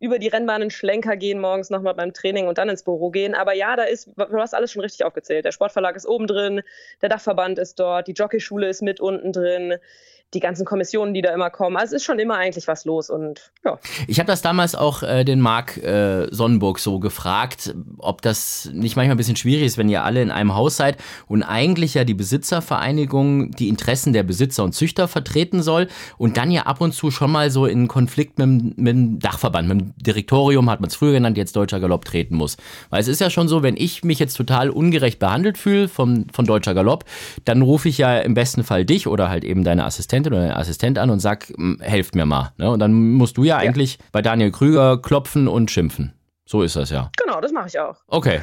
über 0.00 0.18
die 0.18 0.28
Rennbahnen 0.28 0.70
Schlenker 0.70 1.16
gehen, 1.16 1.40
morgens 1.40 1.70
nochmal 1.70 1.94
beim 1.94 2.12
Training 2.12 2.48
und 2.48 2.58
dann 2.58 2.68
ins 2.68 2.82
Büro 2.82 3.10
gehen. 3.10 3.34
Aber 3.34 3.54
ja, 3.54 3.76
da 3.76 3.84
ist, 3.84 4.10
du 4.16 4.38
hast 4.38 4.54
alles 4.54 4.72
schon 4.72 4.80
richtig 4.80 5.04
aufgezählt. 5.04 5.44
Der 5.44 5.52
Sportverlag 5.52 5.94
ist 5.94 6.06
oben 6.06 6.26
drin, 6.26 6.62
der 7.02 7.10
Dachverband 7.10 7.58
ist 7.58 7.78
dort, 7.78 8.08
die 8.08 8.12
Jockeyschule 8.12 8.68
ist 8.68 8.82
mit 8.82 9.00
unten 9.00 9.32
drin 9.32 9.76
die 10.32 10.40
ganzen 10.40 10.64
Kommissionen, 10.64 11.12
die 11.12 11.22
da 11.22 11.34
immer 11.34 11.50
kommen. 11.50 11.76
Also 11.76 11.96
es 11.96 12.02
ist 12.02 12.06
schon 12.06 12.20
immer 12.20 12.36
eigentlich 12.36 12.68
was 12.68 12.84
los 12.84 13.10
und 13.10 13.50
ja. 13.64 13.78
Ich 14.06 14.20
habe 14.20 14.28
das 14.28 14.42
damals 14.42 14.76
auch 14.76 15.02
äh, 15.02 15.24
den 15.24 15.40
Marc 15.40 15.76
äh, 15.78 16.28
Sonnenburg 16.30 16.78
so 16.78 17.00
gefragt, 17.00 17.74
ob 17.98 18.22
das 18.22 18.70
nicht 18.72 18.94
manchmal 18.94 19.14
ein 19.14 19.16
bisschen 19.16 19.36
schwierig 19.36 19.64
ist, 19.64 19.78
wenn 19.78 19.88
ihr 19.88 20.04
alle 20.04 20.22
in 20.22 20.30
einem 20.30 20.54
Haus 20.54 20.76
seid 20.76 20.98
und 21.26 21.42
eigentlich 21.42 21.94
ja 21.94 22.04
die 22.04 22.14
Besitzervereinigung 22.14 23.50
die 23.50 23.68
Interessen 23.68 24.12
der 24.12 24.22
Besitzer 24.22 24.62
und 24.62 24.72
Züchter 24.72 25.08
vertreten 25.08 25.62
soll 25.62 25.88
und 26.16 26.36
dann 26.36 26.52
ja 26.52 26.62
ab 26.62 26.80
und 26.80 26.92
zu 26.92 27.10
schon 27.10 27.32
mal 27.32 27.50
so 27.50 27.66
in 27.66 27.88
Konflikt 27.88 28.38
mit, 28.38 28.78
mit 28.78 28.94
dem 28.94 29.18
Dachverband, 29.18 29.68
mit 29.68 29.80
dem 29.80 29.94
Direktorium, 29.96 30.70
hat 30.70 30.80
man 30.80 30.88
es 30.88 30.96
früher 30.96 31.12
genannt, 31.12 31.38
jetzt 31.38 31.56
Deutscher 31.56 31.80
Galopp 31.80 32.04
treten 32.04 32.36
muss. 32.36 32.56
Weil 32.90 33.00
es 33.00 33.08
ist 33.08 33.20
ja 33.20 33.30
schon 33.30 33.48
so, 33.48 33.64
wenn 33.64 33.76
ich 33.76 34.04
mich 34.04 34.20
jetzt 34.20 34.34
total 34.34 34.70
ungerecht 34.70 35.18
behandelt 35.18 35.58
fühle 35.58 35.88
von, 35.88 36.28
von 36.32 36.44
Deutscher 36.44 36.74
Galopp, 36.74 37.04
dann 37.44 37.62
rufe 37.62 37.88
ich 37.88 37.98
ja 37.98 38.18
im 38.18 38.34
besten 38.34 38.62
Fall 38.62 38.84
dich 38.84 39.08
oder 39.08 39.28
halt 39.28 39.44
eben 39.44 39.64
deine 39.64 39.84
Assistentin 39.84 40.19
Assistentin 40.20 40.32
oder 40.32 40.56
Assistent 40.56 40.98
an 40.98 41.10
und 41.10 41.20
sag, 41.20 41.52
helft 41.80 42.14
mir 42.14 42.26
mal. 42.26 42.52
Ne? 42.56 42.70
Und 42.70 42.80
dann 42.80 42.92
musst 42.92 43.36
du 43.36 43.44
ja, 43.44 43.60
ja 43.62 43.68
eigentlich 43.68 43.98
bei 44.12 44.22
Daniel 44.22 44.50
Krüger 44.50 45.00
klopfen 45.00 45.48
und 45.48 45.70
schimpfen. 45.70 46.14
So 46.46 46.62
ist 46.62 46.76
das 46.76 46.90
ja. 46.90 47.10
Genau, 47.16 47.40
das 47.40 47.52
mache 47.52 47.68
ich 47.68 47.78
auch. 47.78 47.96
Okay. 48.08 48.40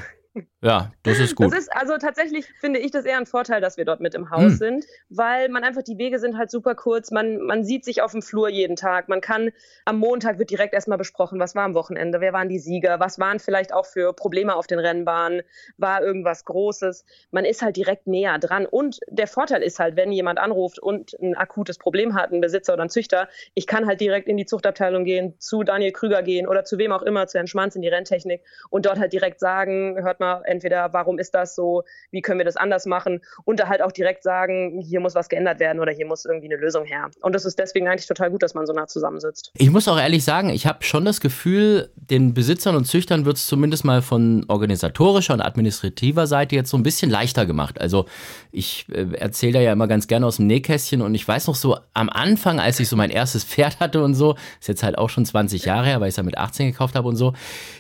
Ja, 0.62 0.92
das 1.04 1.20
ist 1.20 1.36
gut. 1.36 1.52
Das 1.52 1.60
ist, 1.60 1.72
also 1.76 1.98
tatsächlich 1.98 2.48
finde 2.60 2.80
ich 2.80 2.90
das 2.92 3.06
eher 3.06 3.18
ein 3.18 3.26
Vorteil, 3.28 3.62
dass 3.62 3.78
wir 3.78 3.86
dort 3.86 4.00
mit 4.00 4.16
im 4.16 4.32
Haus 4.32 4.54
hm. 4.54 4.58
sind, 4.58 4.86
weil 5.10 5.50
man 5.50 5.64
einfach, 5.64 5.84
die 5.84 5.98
Wege 5.98 6.18
sind 6.18 6.38
halt 6.38 6.50
super 6.50 6.74
kurz, 6.74 7.12
man, 7.12 7.42
man 7.42 7.64
sieht 7.64 7.86
sich 7.86 8.02
auf 8.02 8.12
dem 8.12 8.22
Flur 8.22 8.50
jeden 8.50 8.76
Tag, 8.76 9.08
man 9.08 9.22
kann, 9.22 9.52
am 9.86 10.00
Montag 10.00 10.40
wird 10.40 10.50
direkt 10.50 10.74
erstmal 10.74 10.98
besprochen, 10.98 11.40
was 11.40 11.54
war 11.54 11.64
am 11.64 11.76
Wochenende, 11.76 12.22
wer 12.22 12.34
waren 12.34 12.50
die 12.50 12.60
Sieger, 12.60 13.00
was 13.00 13.20
waren 13.20 13.40
vielleicht 13.40 13.72
auch 13.72 13.86
für 13.86 14.14
Probleme 14.14 14.56
auf 14.56 14.66
den 14.68 14.80
Rennbahnen, 14.80 15.44
war 15.78 16.02
irgendwas 16.02 16.44
Großes, 16.46 17.06
man 17.32 17.46
ist 17.46 17.62
halt 17.62 17.78
direkt 17.78 18.08
näher 18.08 18.40
dran 18.40 18.66
und 18.66 19.00
der 19.10 19.28
Vorteil 19.28 19.62
ist 19.62 19.80
halt, 19.80 19.96
wenn 19.96 20.12
jemand 20.12 20.40
anruft 20.40 20.80
und 20.80 21.14
ein 21.22 21.36
akutes 21.36 21.78
Problem 21.78 22.16
hat, 22.16 22.32
ein 22.32 22.42
Besitzer 22.42 22.74
oder 22.74 22.84
ein 22.84 22.90
Züchter, 22.90 23.30
ich 23.54 23.68
kann 23.68 23.86
halt 23.86 24.02
direkt 24.02 24.28
in 24.28 24.38
die 24.38 24.46
Zuchtabteilung 24.46 25.06
gehen, 25.06 25.36
zu 25.40 25.64
Daniel 25.64 25.92
Krüger 25.92 26.24
gehen 26.24 26.48
oder 26.48 26.64
zu 26.66 26.78
wem 26.78 26.92
auch 26.92 27.04
immer, 27.04 27.28
zu 27.28 27.38
Herrn 27.38 27.48
Schmanz 27.48 27.76
in 27.76 27.82
die 27.82 27.88
Renntechnik 27.88 28.44
und 28.70 28.86
dort 28.86 29.00
halt 29.00 29.14
direkt 29.14 29.40
sagen, 29.40 29.98
hört 30.02 30.20
mal, 30.20 30.27
entweder 30.46 30.94
warum 30.94 31.20
ist 31.20 31.34
das 31.34 31.56
so, 31.56 31.84
wie 32.12 32.22
können 32.22 32.40
wir 32.40 32.46
das 32.46 32.58
anders 32.58 32.86
machen 32.86 33.22
und 33.46 33.60
da 33.60 33.68
halt 33.68 33.82
auch 33.82 33.92
direkt 33.92 34.24
sagen, 34.24 34.82
hier 34.82 35.00
muss 35.00 35.16
was 35.16 35.30
geändert 35.30 35.60
werden 35.60 35.80
oder 35.80 35.92
hier 35.92 36.06
muss 36.06 36.26
irgendwie 36.26 36.48
eine 36.48 36.58
Lösung 36.58 36.86
her. 36.86 37.10
Und 37.22 37.34
das 37.34 37.46
ist 37.46 37.60
deswegen 37.60 37.88
eigentlich 37.88 38.08
total 38.08 38.32
gut, 38.32 38.44
dass 38.44 38.54
man 38.54 38.66
so 38.66 38.74
nah 38.74 38.88
zusammensitzt. 38.88 39.52
Ich 39.58 39.72
muss 39.72 39.88
auch 39.88 40.00
ehrlich 40.00 40.24
sagen, 40.24 40.50
ich 40.50 40.68
habe 40.68 40.84
schon 40.84 41.06
das 41.06 41.22
Gefühl, 41.22 41.90
den 41.96 42.34
Besitzern 42.34 42.76
und 42.76 42.86
Züchtern 42.86 43.26
wird 43.26 43.38
es 43.38 43.48
zumindest 43.48 43.86
mal 43.86 44.02
von 44.02 44.46
organisatorischer 44.48 45.34
und 45.34 45.42
administrativer 45.42 46.28
Seite 46.28 46.56
jetzt 46.56 46.70
so 46.70 46.78
ein 46.78 46.84
bisschen 46.84 47.10
leichter 47.12 47.46
gemacht. 47.46 47.80
Also 47.80 48.06
ich 48.52 48.86
äh, 48.92 49.08
erzähle 49.18 49.54
da 49.54 49.60
ja 49.60 49.74
immer 49.74 49.88
ganz 49.88 50.08
gerne 50.08 50.26
aus 50.26 50.38
dem 50.38 50.48
Nähkästchen 50.48 51.02
und 51.02 51.16
ich 51.16 51.28
weiß 51.28 51.48
noch 51.48 51.56
so 51.56 51.78
am 51.94 52.10
Anfang, 52.10 52.60
als 52.60 52.80
ich 52.80 52.90
so 52.90 52.96
mein 52.96 53.10
erstes 53.10 53.44
Pferd 53.44 53.80
hatte 53.80 54.04
und 54.04 54.14
so, 54.14 54.36
ist 54.60 54.68
jetzt 54.68 54.84
halt 54.84 54.98
auch 54.98 55.10
schon 55.10 55.26
20 55.26 55.66
Jahre 55.66 55.88
her, 55.88 56.02
weil 56.02 56.10
ich 56.10 56.14
es 56.14 56.18
ja 56.18 56.24
mit 56.24 56.38
18 56.38 56.72
gekauft 56.72 56.96
habe 56.96 57.08
und 57.08 57.16
so, 57.16 57.34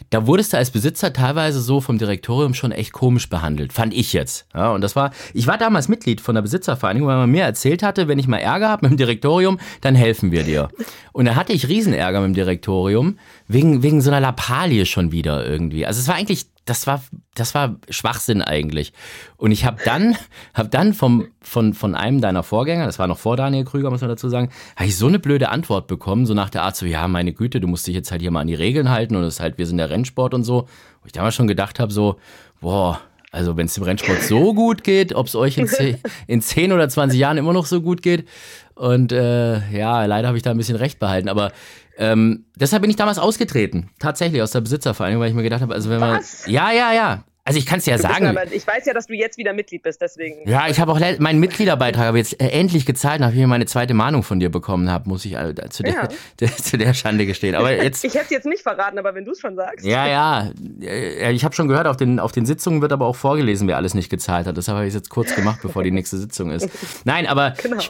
da 0.09 0.25
wurdest 0.25 0.53
du 0.53 0.57
als 0.57 0.71
Besitzer 0.71 1.11
teilweise 1.13 1.61
so 1.61 1.81
vom 1.81 1.97
Direktorium 1.97 2.53
schon 2.53 2.71
echt 2.71 2.93
komisch 2.93 3.29
behandelt, 3.29 3.73
fand 3.73 3.93
ich 3.93 4.13
jetzt. 4.13 4.45
Ja, 4.53 4.71
und 4.71 4.81
das 4.81 4.95
war, 4.95 5.11
ich 5.33 5.47
war 5.47 5.57
damals 5.57 5.87
Mitglied 5.87 6.21
von 6.21 6.35
der 6.35 6.41
Besitzervereinigung, 6.41 7.07
weil 7.07 7.17
man 7.17 7.29
mir 7.29 7.43
erzählt 7.43 7.83
hatte, 7.83 8.07
wenn 8.07 8.19
ich 8.19 8.27
mal 8.27 8.37
Ärger 8.37 8.69
habe 8.69 8.85
mit 8.85 8.91
dem 8.93 8.97
Direktorium, 8.97 9.59
dann 9.81 9.95
helfen 9.95 10.31
wir 10.31 10.43
dir. 10.43 10.69
Und 11.11 11.25
da 11.25 11.35
hatte 11.35 11.53
ich 11.53 11.67
Riesenärger 11.67 12.21
mit 12.21 12.29
dem 12.29 12.33
Direktorium, 12.35 13.17
wegen, 13.47 13.83
wegen 13.83 14.01
so 14.01 14.09
einer 14.09 14.21
Lappalie 14.21 14.85
schon 14.85 15.11
wieder 15.11 15.45
irgendwie. 15.45 15.85
Also 15.85 15.99
es 15.99 16.07
war 16.07 16.15
eigentlich, 16.15 16.47
das 16.69 16.85
war, 16.85 17.03
das 17.33 17.55
war 17.55 17.77
Schwachsinn 17.89 18.41
eigentlich. 18.41 18.93
Und 19.37 19.51
ich 19.51 19.65
habe 19.65 19.77
dann, 19.83 20.15
hab 20.53 20.69
dann 20.69 20.93
vom, 20.93 21.27
von, 21.41 21.73
von 21.73 21.95
einem 21.95 22.21
deiner 22.21 22.43
Vorgänger, 22.43 22.85
das 22.85 22.99
war 22.99 23.07
noch 23.07 23.17
vor 23.17 23.37
Daniel 23.37 23.65
Krüger, 23.65 23.89
muss 23.89 24.01
man 24.01 24.09
dazu 24.09 24.29
sagen, 24.29 24.49
habe 24.75 24.87
ich 24.87 24.97
so 24.97 25.07
eine 25.07 25.19
blöde 25.19 25.49
Antwort 25.49 25.87
bekommen, 25.87 26.25
so 26.25 26.33
nach 26.33 26.49
der 26.49 26.63
Art 26.63 26.75
so, 26.75 26.85
ja, 26.85 27.07
meine 27.07 27.33
Güte, 27.33 27.59
du 27.59 27.67
musst 27.67 27.87
dich 27.87 27.95
jetzt 27.95 28.11
halt 28.11 28.21
hier 28.21 28.31
mal 28.31 28.41
an 28.41 28.47
die 28.47 28.53
Regeln 28.53 28.89
halten 28.89 29.15
und 29.15 29.23
es 29.23 29.35
ist 29.35 29.39
halt, 29.39 29.57
wir 29.57 29.65
sind 29.65 29.77
der 29.77 29.89
Rennsport 29.89 30.33
und 30.33 30.43
so. 30.43 30.67
Wo 31.01 31.05
ich 31.05 31.13
damals 31.13 31.35
schon 31.35 31.47
gedacht 31.47 31.79
habe, 31.79 31.91
so, 31.91 32.17
boah, 32.59 32.99
also 33.31 33.57
wenn 33.57 33.65
es 33.65 33.73
dem 33.73 33.83
Rennsport 33.83 34.23
so 34.23 34.53
gut 34.53 34.83
geht, 34.83 35.13
ob 35.13 35.27
es 35.27 35.35
euch 35.35 35.57
in, 35.57 35.67
10, 35.67 35.97
in 36.27 36.41
10 36.41 36.71
oder 36.71 36.87
20 36.87 37.19
Jahren 37.19 37.37
immer 37.37 37.53
noch 37.53 37.65
so 37.65 37.81
gut 37.81 38.01
geht. 38.01 38.27
Und 38.75 39.11
äh, 39.11 39.59
ja, 39.71 40.05
leider 40.05 40.27
habe 40.27 40.37
ich 40.37 40.43
da 40.43 40.51
ein 40.51 40.57
bisschen 40.57 40.75
recht 40.77 40.99
behalten. 40.99 41.29
Aber 41.29 41.51
ähm, 41.97 42.45
deshalb 42.55 42.81
bin 42.81 42.89
ich 42.89 42.95
damals 42.95 43.17
ausgetreten, 43.17 43.89
tatsächlich 43.99 44.41
aus 44.41 44.51
der 44.51 44.61
Besitzervereinigung, 44.61 45.21
weil 45.21 45.29
ich 45.29 45.35
mir 45.35 45.43
gedacht 45.43 45.61
habe, 45.61 45.73
also 45.73 45.89
wenn 45.89 45.99
man. 45.99 46.19
Was? 46.19 46.45
Ja, 46.47 46.71
ja, 46.71 46.93
ja. 46.93 47.23
Also 47.47 47.59
ich 47.59 47.65
kann 47.65 47.79
es 47.79 47.85
ja 47.85 47.97
sagen. 47.97 48.27
Aber, 48.27 48.51
ich 48.51 48.67
weiß 48.67 48.85
ja, 48.85 48.93
dass 48.93 49.07
du 49.07 49.13
jetzt 49.13 49.37
wieder 49.37 49.53
Mitglied 49.53 49.81
bist, 49.81 50.01
deswegen. 50.01 50.47
Ja, 50.49 50.67
ich 50.67 50.81
habe 50.81 50.91
auch 50.91 50.99
meinen 51.19 51.39
Mitgliederbeitrag 51.39 52.07
habe 52.07 52.17
jetzt 52.17 52.39
endlich 52.41 52.85
gezahlt, 52.85 53.21
nachdem 53.21 53.39
ich 53.39 53.47
meine 53.47 53.65
zweite 53.65 53.93
Mahnung 53.93 54.21
von 54.23 54.41
dir 54.41 54.49
bekommen 54.49 54.91
habe, 54.91 55.07
muss 55.07 55.23
ich 55.23 55.37
also 55.37 55.53
zu, 55.69 55.83
der, 55.83 55.93
ja. 55.93 56.07
der, 56.41 56.57
zu 56.57 56.77
der 56.77 56.93
Schande 56.93 57.25
gestehen. 57.25 57.55
Aber 57.55 57.71
jetzt. 57.71 58.03
ich 58.03 58.13
hätte 58.15 58.25
es 58.25 58.31
jetzt 58.31 58.45
nicht 58.45 58.63
verraten, 58.63 58.99
aber 58.99 59.15
wenn 59.15 59.23
du 59.23 59.31
es 59.31 59.39
schon 59.39 59.55
sagst. 59.55 59.85
Ja, 59.85 60.07
ja. 60.07 60.51
Äh, 60.81 61.31
ich 61.31 61.45
habe 61.45 61.55
schon 61.55 61.69
gehört, 61.69 61.87
auf 61.87 61.95
den, 61.95 62.19
auf 62.19 62.33
den 62.33 62.45
Sitzungen 62.45 62.81
wird 62.81 62.91
aber 62.91 63.05
auch 63.05 63.15
vorgelesen, 63.15 63.67
wer 63.69 63.77
alles 63.77 63.93
nicht 63.93 64.09
gezahlt 64.09 64.45
hat. 64.45 64.57
Das 64.57 64.67
habe 64.67 64.85
ich 64.85 64.93
jetzt 64.93 65.09
kurz 65.09 65.33
gemacht, 65.33 65.59
bevor 65.61 65.83
die 65.83 65.91
nächste 65.91 66.17
Sitzung 66.17 66.51
ist. 66.51 66.69
Nein, 67.05 67.27
aber 67.27 67.51
genau. 67.63 67.81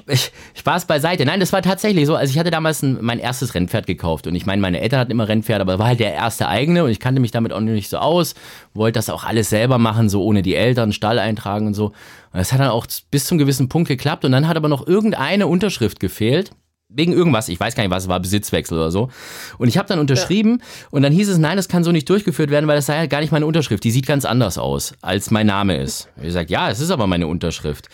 Spaß 0.53 0.85
beiseite. 0.85 1.25
Nein, 1.25 1.39
das 1.39 1.51
war 1.51 1.63
tatsächlich 1.63 2.05
so. 2.05 2.15
Also 2.15 2.31
ich 2.31 2.37
hatte 2.37 2.51
damals 2.51 2.83
ein, 2.83 2.99
mein 3.01 3.17
erstes 3.17 3.55
Rennpferd 3.55 3.87
gekauft 3.87 4.27
und 4.27 4.35
ich 4.35 4.45
meine, 4.45 4.61
meine 4.61 4.81
Eltern 4.81 4.99
hatten 4.99 5.11
immer 5.11 5.27
Rennpferde, 5.27 5.61
aber 5.63 5.79
war 5.79 5.87
halt 5.87 5.99
der 5.99 6.13
erste 6.13 6.47
eigene 6.47 6.83
und 6.83 6.91
ich 6.91 6.99
kannte 6.99 7.19
mich 7.21 7.31
damit 7.31 7.53
auch 7.53 7.59
nicht 7.59 7.89
so 7.89 7.97
aus, 7.97 8.35
wollte 8.75 8.97
das 8.97 9.09
auch 9.09 9.23
alles 9.23 9.46
selber 9.47 9.77
machen, 9.77 10.09
so 10.09 10.23
ohne 10.23 10.41
die 10.41 10.55
Eltern, 10.55 10.91
Stall 10.91 11.19
eintragen 11.19 11.67
und 11.67 11.73
so. 11.73 11.87
Und 11.87 11.93
das 12.33 12.53
hat 12.53 12.59
dann 12.59 12.69
auch 12.69 12.87
bis 13.11 13.25
zum 13.25 13.37
gewissen 13.37 13.69
Punkt 13.69 13.87
geklappt 13.87 14.25
und 14.25 14.31
dann 14.31 14.47
hat 14.47 14.57
aber 14.57 14.69
noch 14.69 14.85
irgendeine 14.85 15.47
Unterschrift 15.47 15.99
gefehlt 15.99 16.51
wegen 16.89 17.11
irgendwas, 17.11 17.49
ich 17.49 17.59
weiß 17.59 17.75
gar 17.75 17.83
nicht, 17.83 17.91
was 17.91 18.03
es 18.03 18.09
war, 18.09 18.19
Besitzwechsel 18.19 18.77
oder 18.77 18.91
so. 18.91 19.09
Und 19.57 19.67
ich 19.67 19.77
habe 19.77 19.89
dann 19.89 19.99
unterschrieben 19.99 20.59
ja. 20.59 20.87
und 20.91 21.01
dann 21.01 21.11
hieß 21.11 21.27
es, 21.27 21.37
nein, 21.37 21.57
das 21.57 21.67
kann 21.67 21.83
so 21.83 21.91
nicht 21.91 22.09
durchgeführt 22.09 22.49
werden, 22.49 22.67
weil 22.67 22.77
das 22.77 22.85
sei 22.85 22.93
ja 22.93 22.99
halt 22.99 23.09
gar 23.09 23.19
nicht 23.19 23.31
meine 23.31 23.45
Unterschrift. 23.45 23.83
Die 23.83 23.91
sieht 23.91 24.07
ganz 24.07 24.23
anders 24.23 24.57
aus, 24.57 24.93
als 25.01 25.29
mein 25.29 25.47
Name 25.47 25.77
ist. 25.77 26.07
Ich 26.17 26.23
gesagt, 26.23 26.49
ja, 26.49 26.69
es 26.69 26.79
ist 26.79 26.89
aber 26.89 27.05
meine 27.05 27.27
Unterschrift. 27.27 27.89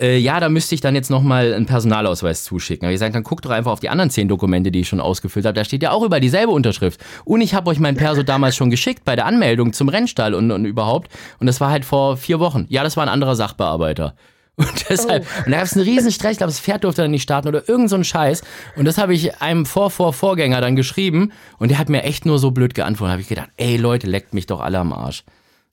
Äh, 0.00 0.18
ja, 0.18 0.40
da 0.40 0.48
müsste 0.48 0.74
ich 0.74 0.80
dann 0.80 0.96
jetzt 0.96 1.08
nochmal 1.08 1.54
einen 1.54 1.66
Personalausweis 1.66 2.42
zuschicken. 2.42 2.86
Aber 2.86 2.92
ich 2.92 2.96
gesagt, 2.96 3.14
dann 3.14 3.22
guckt 3.22 3.44
doch 3.44 3.50
einfach 3.50 3.70
auf 3.70 3.80
die 3.80 3.88
anderen 3.88 4.10
zehn 4.10 4.26
Dokumente, 4.26 4.72
die 4.72 4.80
ich 4.80 4.88
schon 4.88 5.00
ausgefüllt 5.00 5.46
habe. 5.46 5.54
Da 5.54 5.64
steht 5.64 5.84
ja 5.84 5.92
auch 5.92 6.02
über 6.02 6.18
dieselbe 6.18 6.50
Unterschrift. 6.50 7.00
Und 7.24 7.42
ich 7.42 7.54
habe 7.54 7.70
euch 7.70 7.78
mein 7.78 7.96
Perso 7.96 8.24
damals 8.24 8.56
schon 8.56 8.70
geschickt 8.70 9.04
bei 9.04 9.14
der 9.14 9.26
Anmeldung 9.26 9.72
zum 9.72 9.88
Rennstall 9.88 10.34
und, 10.34 10.50
und 10.50 10.64
überhaupt. 10.64 11.12
Und 11.38 11.46
das 11.46 11.60
war 11.60 11.70
halt 11.70 11.84
vor 11.84 12.16
vier 12.16 12.40
Wochen. 12.40 12.66
Ja, 12.68 12.82
das 12.82 12.96
war 12.96 13.04
ein 13.04 13.08
anderer 13.08 13.36
Sachbearbeiter. 13.36 14.16
Und 14.56 14.84
deshalb, 14.88 15.24
oh. 15.24 15.42
und 15.46 15.52
da 15.52 15.58
gab 15.58 15.66
es 15.66 15.74
einen 15.74 15.84
riesen 15.84 16.12
Stress, 16.12 16.32
ich 16.32 16.38
glaube, 16.38 16.52
das 16.52 16.60
Pferd 16.60 16.84
durfte 16.84 17.02
dann 17.02 17.10
nicht 17.10 17.22
starten 17.22 17.48
oder 17.48 17.68
irgend 17.68 17.90
so 17.90 17.96
ein 17.96 18.04
Scheiß. 18.04 18.42
Und 18.76 18.84
das 18.84 18.98
habe 18.98 19.14
ich 19.14 19.40
einem 19.40 19.66
Vor-Vor-Vorgänger 19.66 20.60
dann 20.60 20.76
geschrieben 20.76 21.32
und 21.58 21.70
der 21.70 21.78
hat 21.78 21.88
mir 21.88 22.02
echt 22.02 22.26
nur 22.26 22.38
so 22.38 22.50
blöd 22.50 22.74
geantwortet. 22.74 23.08
Da 23.08 23.12
habe 23.12 23.22
ich 23.22 23.28
gedacht, 23.28 23.50
ey 23.56 23.76
Leute, 23.76 24.06
leckt 24.06 24.34
mich 24.34 24.46
doch 24.46 24.60
alle 24.60 24.78
am 24.78 24.92
Arsch. 24.92 25.24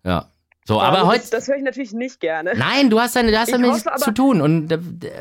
Ja. 0.04 0.30
So, 0.70 0.80
aber, 0.80 1.00
aber 1.00 1.08
heute. 1.08 1.24
Das 1.32 1.48
höre 1.48 1.56
ich 1.56 1.64
natürlich 1.64 1.94
nicht 1.94 2.20
gerne. 2.20 2.54
Nein, 2.56 2.92
du 2.92 3.00
hast, 3.00 3.16
deine, 3.16 3.32
du 3.32 3.40
hast 3.40 3.52
damit 3.52 3.72
nichts 3.72 4.04
zu 4.04 4.12
tun. 4.12 4.40
Und, 4.40 4.72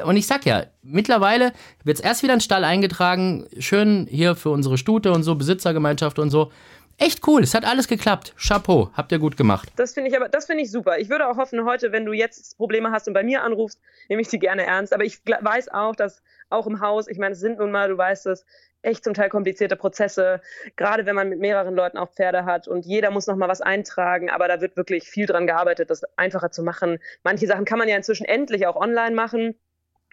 und 0.05 0.17
ich 0.19 0.27
sag 0.27 0.45
ja, 0.45 0.65
mittlerweile 0.83 1.53
wird 1.85 1.97
es 1.97 2.05
erst 2.05 2.23
wieder 2.23 2.35
ein 2.35 2.43
Stall 2.43 2.65
eingetragen, 2.65 3.47
schön 3.59 4.07
hier 4.11 4.37
für 4.37 4.51
unsere 4.51 4.77
Stute 4.77 5.11
und 5.11 5.23
so, 5.23 5.37
Besitzergemeinschaft 5.37 6.19
und 6.19 6.29
so. 6.29 6.53
Echt 7.01 7.27
cool, 7.29 7.45
es 7.45 7.55
hat 7.55 7.65
alles 7.65 7.87
geklappt. 7.87 8.35
Chapeau, 8.37 8.91
habt 8.93 9.13
ihr 9.13 9.21
gut 9.21 9.37
gemacht. 9.37 9.69
Das 9.77 9.95
finde 9.95 10.11
ich 10.11 10.17
aber, 10.17 10.29
das 10.29 10.47
finde 10.47 10.65
ich 10.65 10.71
super. 10.73 10.99
Ich 10.99 11.09
würde 11.09 11.29
auch 11.29 11.37
hoffen, 11.37 11.65
heute, 11.65 11.93
wenn 11.93 12.05
du 12.05 12.13
jetzt 12.13 12.57
Probleme 12.57 12.91
hast 12.91 13.07
und 13.07 13.15
bei 13.15 13.23
mir 13.23 13.45
anrufst, 13.45 13.81
nehme 14.09 14.21
ich 14.21 14.27
die 14.27 14.41
gerne 14.41 14.67
ernst. 14.67 14.93
Aber 14.93 15.05
ich 15.05 15.21
weiß 15.25 15.69
auch, 15.69 15.95
dass 15.95 16.23
auch 16.51 16.67
im 16.67 16.81
Haus, 16.81 17.07
ich 17.07 17.19
meine, 17.19 17.35
es 17.35 17.41
sind 17.41 17.59
nun 17.59 17.71
mal, 17.71 17.89
du 17.89 17.97
weißt 17.97 18.27
es, 18.27 18.45
echt 18.83 19.05
zum 19.05 19.15
Teil 19.15 19.29
komplizierte 19.29 19.77
Prozesse, 19.77 20.41
gerade 20.75 21.07
wenn 21.07 21.15
man 21.15 21.29
mit 21.29 21.39
mehreren 21.39 21.77
Leuten 21.77 21.99
auch 21.99 22.11
Pferde 22.11 22.45
hat 22.45 22.67
und 22.67 22.85
jeder 22.85 23.13
muss 23.13 23.29
noch 23.29 23.37
mal 23.37 23.49
was 23.49 23.61
eintragen, 23.61 24.29
aber 24.29 24.49
da 24.49 24.61
wird 24.61 24.77
wirklich 24.77 25.09
viel 25.09 25.27
dran 25.27 25.47
gearbeitet, 25.47 25.91
das 25.91 26.03
einfacher 26.17 26.51
zu 26.51 26.65
machen. 26.65 26.99
Manche 27.23 27.47
Sachen 27.47 27.65
kann 27.65 27.79
man 27.79 27.89
ja 27.89 27.97
inzwischen 27.97 28.25
endlich 28.25 28.67
auch 28.67 28.77
online 28.77 29.15
machen 29.15 29.55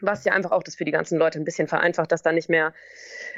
was 0.01 0.25
ja 0.25 0.33
einfach 0.33 0.51
auch 0.51 0.63
das 0.63 0.75
für 0.75 0.85
die 0.85 0.91
ganzen 0.91 1.17
Leute 1.17 1.39
ein 1.39 1.45
bisschen 1.45 1.67
vereinfacht, 1.67 2.11
dass 2.11 2.21
da 2.21 2.31
nicht 2.31 2.49
mehr 2.49 2.73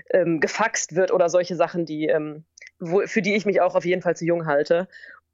ähm, 0.10 0.40
gefaxt 0.40 0.96
wird 0.96 1.12
oder 1.12 1.30
solche 1.30 1.56
Sachen, 1.56 1.86
die 1.86 2.08
ähm, 2.08 2.46
wo, 2.80 3.06
für 3.08 3.22
die 3.22 3.36
ich 3.36 3.46
mich 3.46 3.62
auch 3.62 3.76
auf 3.76 3.86
jeden 3.86 4.02
Fall 4.02 4.16
zu 4.16 4.26
jung 4.26 4.46
halte. 4.46 4.88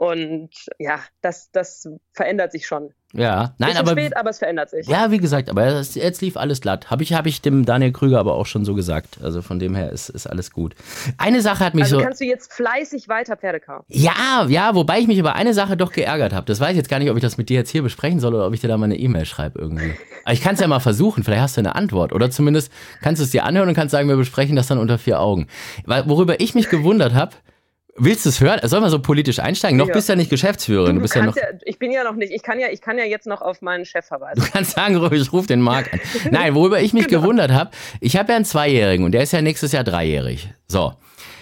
Und 0.04 0.50
ja, 0.80 1.00
das, 1.22 1.50
das 1.52 1.88
verändert 2.12 2.52
sich 2.52 2.68
schon. 2.68 2.90
Ja, 3.14 3.56
nein, 3.58 3.78
aber. 3.78 3.92
spät, 3.92 4.18
aber 4.18 4.32
es 4.32 4.40
verändert 4.40 4.70
sich. 4.70 4.86
Ja, 4.86 5.12
wie 5.12 5.20
gesagt, 5.20 5.50
aber 5.50 5.66
jetzt, 5.66 5.96
jetzt 5.96 6.22
lief 6.22 6.36
alles 6.36 6.60
glatt. 6.60 6.90
Habe 6.90 7.04
ich, 7.04 7.14
hab 7.14 7.26
ich 7.26 7.42
dem 7.42 7.64
Daniel 7.64 7.94
Krüger 7.94 8.20
aber 8.20 8.34
auch 8.34 8.46
schon 8.46 8.66
so 8.66 8.76
gesagt. 8.76 9.20
Also 9.24 9.42
von 9.42 9.60
dem 9.60 9.76
her 9.76 9.94
ist, 9.94 10.10
ist 10.10 10.28
alles 10.28 10.52
gut. 10.52 10.76
Eine 11.18 11.42
Sache 11.42 11.64
hat 11.64 11.74
mich 11.74 11.86
also 11.86 12.00
so. 12.00 12.04
kannst 12.04 12.20
du 12.20 12.26
jetzt 12.26 12.52
fleißig 12.52 13.08
weiter 13.08 13.38
Pferde 13.38 13.62
kaufen? 13.62 13.86
Ja, 13.88 14.46
ja, 14.50 14.76
wobei 14.76 15.00
ich 15.00 15.08
mich 15.08 15.20
über 15.20 15.36
eine 15.36 15.54
Sache 15.54 15.78
doch 15.78 15.94
geärgert 15.94 16.34
habe. 16.34 16.48
Das 16.48 16.60
weiß 16.60 16.72
ich 16.72 16.78
jetzt 16.78 16.90
gar 16.90 17.00
nicht, 17.00 17.10
ob 17.10 17.16
ich 17.16 17.24
das 17.24 17.38
mit 17.38 17.48
dir 17.48 17.56
jetzt 17.56 17.70
hier 17.70 17.82
besprechen 17.82 18.20
soll 18.20 18.36
oder 18.36 18.46
ob 18.48 18.54
ich 18.54 18.60
dir 18.60 18.68
da 18.68 18.76
mal 18.76 18.86
eine 18.86 18.98
E-Mail 18.98 19.24
schreibe 19.24 19.58
irgendwie. 19.58 19.94
Aber 20.26 20.34
ich 20.34 20.42
kann 20.42 20.56
es 20.56 20.60
ja 20.60 20.68
mal 20.68 20.82
versuchen, 20.82 21.24
vielleicht 21.24 21.44
hast 21.44 21.56
du 21.56 21.62
eine 21.62 21.76
Antwort. 21.76 22.12
Oder 22.12 22.30
zumindest 22.30 22.74
kannst 23.02 23.22
du 23.22 23.24
es 23.24 23.32
dir 23.32 23.46
anhören 23.46 23.70
und 23.70 23.76
kannst 23.76 23.94
sagen, 23.94 24.10
wir 24.10 24.18
besprechen 24.18 24.58
das 24.58 24.68
dann 24.68 24.80
unter 24.80 24.98
vier 24.98 25.22
Augen. 25.22 25.48
Weil, 25.86 26.10
worüber 26.10 26.42
ich 26.42 26.56
mich 26.56 26.68
gewundert 26.68 27.14
habe, 27.14 27.36
Willst 27.96 28.26
du 28.26 28.30
es 28.30 28.42
hören? 28.42 28.60
Soll 28.64 28.82
man 28.82 28.90
so 28.90 29.00
politisch 29.00 29.38
einsteigen? 29.40 29.78
Noch 29.78 29.88
ja. 29.88 29.94
bist 29.94 30.10
du 30.10 30.14
ja 30.14 30.18
nicht 30.18 30.32
Geschäftsführerin. 30.32 30.96
Du, 30.96 31.02
bist 31.02 31.14
ja 31.16 31.24
noch 31.24 31.36
ja, 31.36 31.44
ich 31.64 31.78
bin 31.78 31.92
ja 31.92 32.04
noch 32.04 32.16
nicht. 32.16 32.34
Ich 32.34 32.42
kann 32.42 32.60
ja, 32.60 32.68
ich 32.72 32.82
kann 32.82 32.98
ja 32.98 33.06
jetzt 33.06 33.28
noch 33.28 33.42
auf 33.42 33.62
meinen 33.62 33.86
Chef 33.86 34.06
verweisen. 34.06 34.44
Du 34.44 34.52
kannst 34.52 34.72
sagen, 34.72 35.00
ich 35.14 35.32
rufe 35.32 35.48
den 35.48 35.62
Marc 35.62 35.94
an. 35.94 36.00
Nein, 36.32 36.56
worüber 36.56 36.82
ich 36.82 36.94
mich 36.94 37.08
genau. 37.08 37.22
gewundert 37.22 37.52
habe, 37.52 37.70
ich 38.00 38.18
habe 38.18 38.32
ja 38.32 38.36
einen 38.36 38.46
Zweijährigen 38.46 39.06
und 39.06 39.12
der 39.12 39.22
ist 39.22 39.32
ja 39.32 39.44
nächstes 39.44 39.74
Jahr 39.74 39.84
dreijährig. 39.84 40.50
So. 40.68 40.94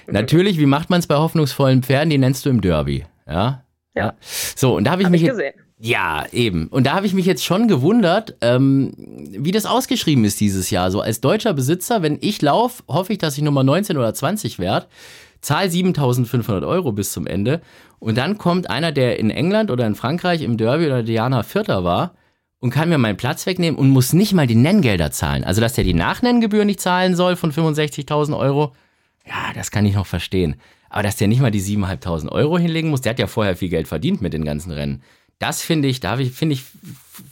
Mhm. 0.07 0.13
Natürlich, 0.13 0.57
wie 0.57 0.65
macht 0.65 0.89
man 0.89 0.99
es 0.99 1.07
bei 1.07 1.15
hoffnungsvollen 1.15 1.83
Pferden? 1.83 2.09
Die 2.09 2.17
nennst 2.17 2.45
du 2.45 2.49
im 2.49 2.59
Derby. 2.59 3.05
Ja. 3.25 3.63
Ja. 3.95 4.13
So, 4.55 4.75
und 4.75 4.85
da 4.85 4.91
habe 4.91 5.03
ich 5.03 5.05
hab 5.05 5.11
mich. 5.11 5.23
Ich 5.23 5.29
gesehen. 5.29 5.53
Ja, 5.83 6.25
eben. 6.31 6.67
Und 6.67 6.85
da 6.85 6.93
habe 6.93 7.07
ich 7.07 7.13
mich 7.13 7.25
jetzt 7.25 7.43
schon 7.43 7.67
gewundert, 7.67 8.35
ähm, 8.41 8.93
wie 8.97 9.51
das 9.51 9.65
ausgeschrieben 9.65 10.25
ist 10.25 10.39
dieses 10.39 10.69
Jahr. 10.69 10.91
So 10.91 11.01
als 11.01 11.21
deutscher 11.21 11.53
Besitzer, 11.53 12.03
wenn 12.03 12.19
ich 12.21 12.41
laufe, 12.41 12.83
hoffe 12.87 13.13
ich, 13.13 13.19
dass 13.19 13.35
ich 13.37 13.43
Nummer 13.43 13.63
19 13.63 13.97
oder 13.97 14.13
20 14.13 14.59
werde 14.59 14.87
zahl 15.41 15.69
7500 15.69 16.63
Euro 16.63 16.91
bis 16.91 17.11
zum 17.11 17.27
Ende 17.27 17.61
und 17.99 18.17
dann 18.17 18.37
kommt 18.37 18.69
einer, 18.69 18.91
der 18.91 19.19
in 19.19 19.29
England 19.29 19.71
oder 19.71 19.85
in 19.85 19.95
Frankreich 19.95 20.41
im 20.41 20.57
Derby 20.57 20.85
oder 20.85 21.03
Diana 21.03 21.43
Vierter 21.43 21.83
war 21.83 22.15
und 22.59 22.69
kann 22.69 22.89
mir 22.89 22.97
meinen 22.97 23.17
Platz 23.17 23.45
wegnehmen 23.45 23.77
und 23.79 23.89
muss 23.89 24.13
nicht 24.13 24.33
mal 24.33 24.47
die 24.47 24.55
Nenngelder 24.55 25.11
zahlen. 25.11 25.43
Also, 25.43 25.61
dass 25.61 25.73
der 25.73 25.83
die 25.83 25.93
Nachnenngebühr 25.93 26.63
nicht 26.63 26.79
zahlen 26.79 27.15
soll 27.15 27.35
von 27.35 27.51
65.000 27.51 28.37
Euro, 28.37 28.73
ja, 29.25 29.51
das 29.55 29.71
kann 29.71 29.85
ich 29.85 29.95
noch 29.95 30.05
verstehen. 30.05 30.55
Aber 30.89 31.03
dass 31.03 31.15
der 31.15 31.27
nicht 31.27 31.41
mal 31.41 31.51
die 31.51 31.61
7.500 31.61 32.29
Euro 32.29 32.57
hinlegen 32.57 32.89
muss, 32.89 33.01
der 33.01 33.11
hat 33.11 33.19
ja 33.19 33.27
vorher 33.27 33.55
viel 33.55 33.69
Geld 33.69 33.87
verdient 33.87 34.21
mit 34.21 34.33
den 34.33 34.45
ganzen 34.45 34.71
Rennen. 34.71 35.01
Das 35.39 35.61
finde 35.61 35.87
ich, 35.87 35.99
da 35.99 36.17
finde 36.17 36.53
ich, 36.53 36.63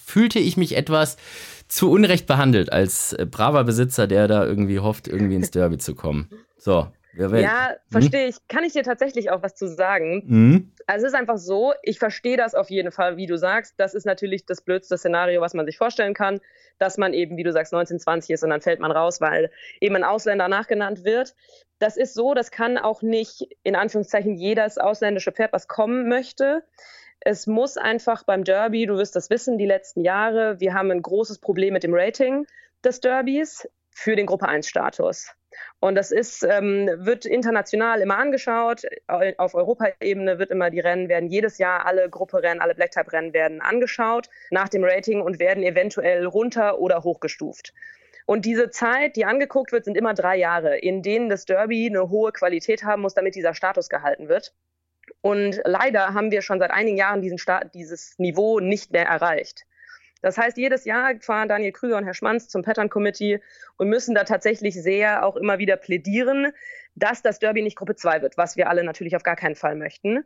fühlte 0.04 0.40
ich 0.40 0.58
mich 0.58 0.76
etwas 0.76 1.18
zu 1.68 1.92
Unrecht 1.92 2.26
behandelt 2.26 2.74
als 2.74 3.16
braver 3.30 3.64
Besitzer, 3.64 4.08
der 4.08 4.28
da 4.28 4.46
irgendwie 4.46 4.80
hofft, 4.80 5.08
irgendwie 5.08 5.36
ins 5.36 5.52
Derby 5.52 5.78
zu 5.78 5.94
kommen. 5.94 6.28
So, 6.58 6.88
ja, 7.14 7.70
hm? 7.70 7.76
verstehe 7.90 8.28
ich. 8.28 8.36
Kann 8.48 8.64
ich 8.64 8.74
dir 8.74 8.84
tatsächlich 8.84 9.32
auch 9.32 9.42
was 9.42 9.56
zu 9.56 9.68
sagen? 9.68 10.24
Mhm. 10.28 10.72
Also 10.88 11.06
es 11.06 11.14
ist 11.14 11.20
einfach 11.20 11.38
so, 11.38 11.74
ich 11.84 12.00
verstehe 12.00 12.38
das 12.38 12.56
auf 12.56 12.70
jeden 12.70 12.92
Fall, 12.92 13.18
wie 13.18 13.26
du 13.26 13.38
sagst. 13.38 13.76
Das 13.78 13.94
ist 13.94 14.06
natürlich 14.06 14.46
das 14.46 14.62
blödste 14.62 14.98
Szenario, 14.98 15.42
was 15.42 15.54
man 15.54 15.66
sich 15.66 15.78
vorstellen 15.78 16.14
kann, 16.14 16.40
dass 16.78 16.98
man 16.98 17.14
eben, 17.14 17.38
wie 17.38 17.44
du 17.44 17.52
sagst, 17.52 17.74
19, 17.74 18.00
20 18.00 18.32
ist 18.32 18.44
und 18.44 18.50
dann 18.50 18.62
fällt 18.62 18.80
man 18.80 18.92
raus, 18.92 19.22
weil 19.22 19.52
eben 19.82 19.96
ein 19.96 20.04
Ausländer 20.04 20.48
nachgenannt 20.48 21.04
wird. 21.04 21.36
Das 21.80 21.98
ist 21.98 22.14
so, 22.14 22.34
das 22.34 22.52
kann 22.52 22.78
auch 22.78 23.02
nicht 23.02 23.48
in 23.64 23.76
Anführungszeichen 23.76 24.36
jedes 24.36 24.78
ausländische 24.78 25.32
Pferd, 25.32 25.54
was 25.54 25.68
kommen 25.68 26.08
möchte. 26.10 26.64
Es 27.22 27.48
muss 27.48 27.78
einfach 27.78 28.24
beim 28.24 28.44
Derby, 28.44 28.86
du 28.86 28.96
wirst 28.96 29.16
das 29.16 29.30
wissen, 29.30 29.58
die 29.58 29.66
letzten 29.66 30.02
Jahre, 30.02 30.60
wir 30.60 30.74
haben 30.74 30.92
ein 30.92 31.02
großes 31.02 31.40
Problem 31.40 31.74
mit 31.74 31.84
dem 31.84 31.94
Rating 31.94 32.46
des 32.84 33.02
Derbys 33.02 33.68
für 33.92 34.16
den 34.16 34.26
Gruppe 34.26 34.48
1 34.48 34.68
Status. 34.68 35.34
Und 35.80 35.96
das 35.96 36.12
ist, 36.12 36.44
ähm, 36.44 36.90
wird 36.98 37.26
international 37.26 38.02
immer 38.02 38.18
angeschaut. 38.18 38.84
Auf 39.38 39.56
Europaebene 39.56 40.40
wird 40.40 40.52
immer 40.52 40.70
die 40.70 40.82
Rennen 40.82 41.08
werden 41.10 41.30
jedes 41.30 41.58
Jahr 41.58 41.86
alle 41.86 42.10
Grupperennen, 42.10 42.62
alle 42.62 42.76
Black-Type-Rennen 42.76 43.34
werden 43.34 43.62
angeschaut 43.62 44.30
nach 44.52 44.70
dem 44.70 44.84
Rating 44.84 45.22
und 45.22 45.40
werden 45.40 45.64
eventuell 45.64 46.26
runter 46.26 46.80
oder 46.80 47.04
hochgestuft. 47.04 47.74
Und 48.26 48.46
diese 48.46 48.70
Zeit, 48.70 49.16
die 49.16 49.26
angeguckt 49.26 49.72
wird, 49.72 49.86
sind 49.86 49.98
immer 49.98 50.14
drei 50.14 50.38
Jahre, 50.38 50.78
in 50.78 51.02
denen 51.02 51.30
das 51.30 51.46
Derby 51.46 51.88
eine 51.88 52.10
hohe 52.10 52.32
Qualität 52.32 52.84
haben 52.84 53.02
muss, 53.02 53.16
damit 53.16 53.36
dieser 53.36 53.56
Status 53.56 53.90
gehalten 53.90 54.28
wird. 54.28 54.54
Und 55.22 55.62
leider 55.66 56.14
haben 56.14 56.30
wir 56.30 56.42
schon 56.42 56.60
seit 56.60 56.72
einigen 56.72 56.98
Jahren 56.98 57.22
diesen 57.22 57.38
Sta 57.38 57.64
dieses 57.64 58.20
Niveau 58.20 58.60
nicht 58.60 58.92
mehr 58.92 59.06
erreicht. 59.06 59.66
Das 60.22 60.38
heißt, 60.38 60.58
jedes 60.58 60.86
Jahr 60.86 61.14
fahren 61.22 61.48
Daniel 61.48 61.72
Krüger 61.72 61.98
und 61.98 62.06
Herr 62.06 62.14
Schmanz 62.14 62.48
zum 62.48 62.62
Pattern 62.62 62.90
Committee 62.90 63.42
und 63.78 63.90
müssen 63.90 64.16
da 64.16 64.24
tatsächlich 64.24 64.76
sehr 64.76 65.26
auch 65.26 65.36
immer 65.36 65.60
wieder 65.60 65.78
plädieren, 65.78 66.52
dass 66.96 67.22
das 67.22 67.40
Derby 67.40 67.62
nicht 67.62 67.78
Gruppe 67.78 67.96
2 67.96 68.22
wird, 68.22 68.38
was 68.38 68.58
wir 68.58 68.70
alle 68.70 68.84
natürlich 68.84 69.16
auf 69.16 69.24
gar 69.24 69.36
keinen 69.36 69.56
Fall 69.56 69.76
möchten. 69.76 70.26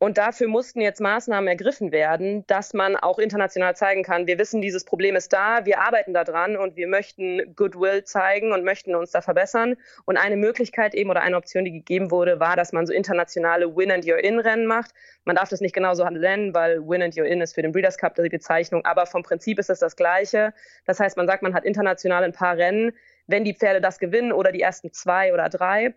Und 0.00 0.16
dafür 0.16 0.46
mussten 0.46 0.80
jetzt 0.80 1.00
Maßnahmen 1.00 1.48
ergriffen 1.48 1.90
werden, 1.90 2.46
dass 2.46 2.72
man 2.72 2.94
auch 2.94 3.18
international 3.18 3.74
zeigen 3.74 4.04
kann, 4.04 4.28
wir 4.28 4.38
wissen, 4.38 4.62
dieses 4.62 4.84
Problem 4.84 5.16
ist 5.16 5.32
da, 5.32 5.66
wir 5.66 5.80
arbeiten 5.80 6.14
daran 6.14 6.56
und 6.56 6.76
wir 6.76 6.86
möchten 6.86 7.56
Goodwill 7.56 8.04
zeigen 8.04 8.52
und 8.52 8.62
möchten 8.62 8.94
uns 8.94 9.10
da 9.10 9.22
verbessern. 9.22 9.76
Und 10.04 10.16
eine 10.16 10.36
Möglichkeit 10.36 10.94
eben 10.94 11.10
oder 11.10 11.22
eine 11.22 11.36
Option, 11.36 11.64
die 11.64 11.72
gegeben 11.72 12.12
wurde, 12.12 12.38
war, 12.38 12.54
dass 12.54 12.72
man 12.72 12.86
so 12.86 12.92
internationale 12.92 13.76
Win 13.76 13.90
and 13.90 14.06
Your 14.06 14.18
In 14.22 14.38
Rennen 14.38 14.66
macht. 14.66 14.92
Man 15.24 15.34
darf 15.34 15.48
das 15.48 15.60
nicht 15.60 15.74
genauso 15.74 16.08
nennen, 16.08 16.54
weil 16.54 16.78
Win 16.78 17.02
and 17.02 17.18
Your 17.18 17.26
In 17.26 17.40
ist 17.40 17.54
für 17.54 17.62
den 17.62 17.72
Breeders' 17.72 17.98
Cup 17.98 18.14
die 18.14 18.28
Bezeichnung, 18.28 18.84
aber 18.84 19.04
vom 19.04 19.24
Prinzip 19.24 19.58
ist 19.58 19.68
es 19.68 19.80
das 19.80 19.96
Gleiche. 19.96 20.54
Das 20.84 21.00
heißt, 21.00 21.16
man 21.16 21.26
sagt, 21.26 21.42
man 21.42 21.54
hat 21.54 21.64
international 21.64 22.22
ein 22.22 22.32
paar 22.32 22.56
Rennen. 22.56 22.92
Wenn 23.26 23.44
die 23.44 23.52
Pferde 23.52 23.80
das 23.80 23.98
gewinnen 23.98 24.30
oder 24.30 24.52
die 24.52 24.60
ersten 24.60 24.92
zwei 24.92 25.34
oder 25.34 25.48
drei, 25.48 25.94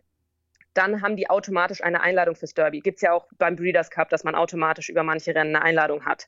dann 0.73 1.01
haben 1.01 1.15
die 1.15 1.29
automatisch 1.29 1.83
eine 1.83 2.01
Einladung 2.01 2.35
fürs 2.35 2.53
Derby. 2.53 2.79
Gibt 2.79 2.97
es 2.97 3.01
ja 3.01 3.13
auch 3.13 3.27
beim 3.37 3.55
Breeders' 3.55 3.91
Cup, 3.91 4.09
dass 4.09 4.23
man 4.23 4.35
automatisch 4.35 4.89
über 4.89 5.03
manche 5.03 5.35
Rennen 5.35 5.55
eine 5.55 5.65
Einladung 5.65 6.05
hat. 6.05 6.27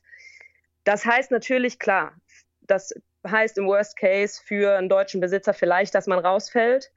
Das 0.84 1.06
heißt 1.06 1.30
natürlich, 1.30 1.78
klar, 1.78 2.12
das 2.60 2.94
heißt 3.26 3.56
im 3.58 3.66
Worst 3.66 3.96
Case 3.96 4.40
für 4.44 4.76
einen 4.76 4.88
deutschen 4.88 5.20
Besitzer 5.20 5.54
vielleicht, 5.54 5.94
dass 5.94 6.06
man 6.06 6.18
rausfällt. 6.18 6.92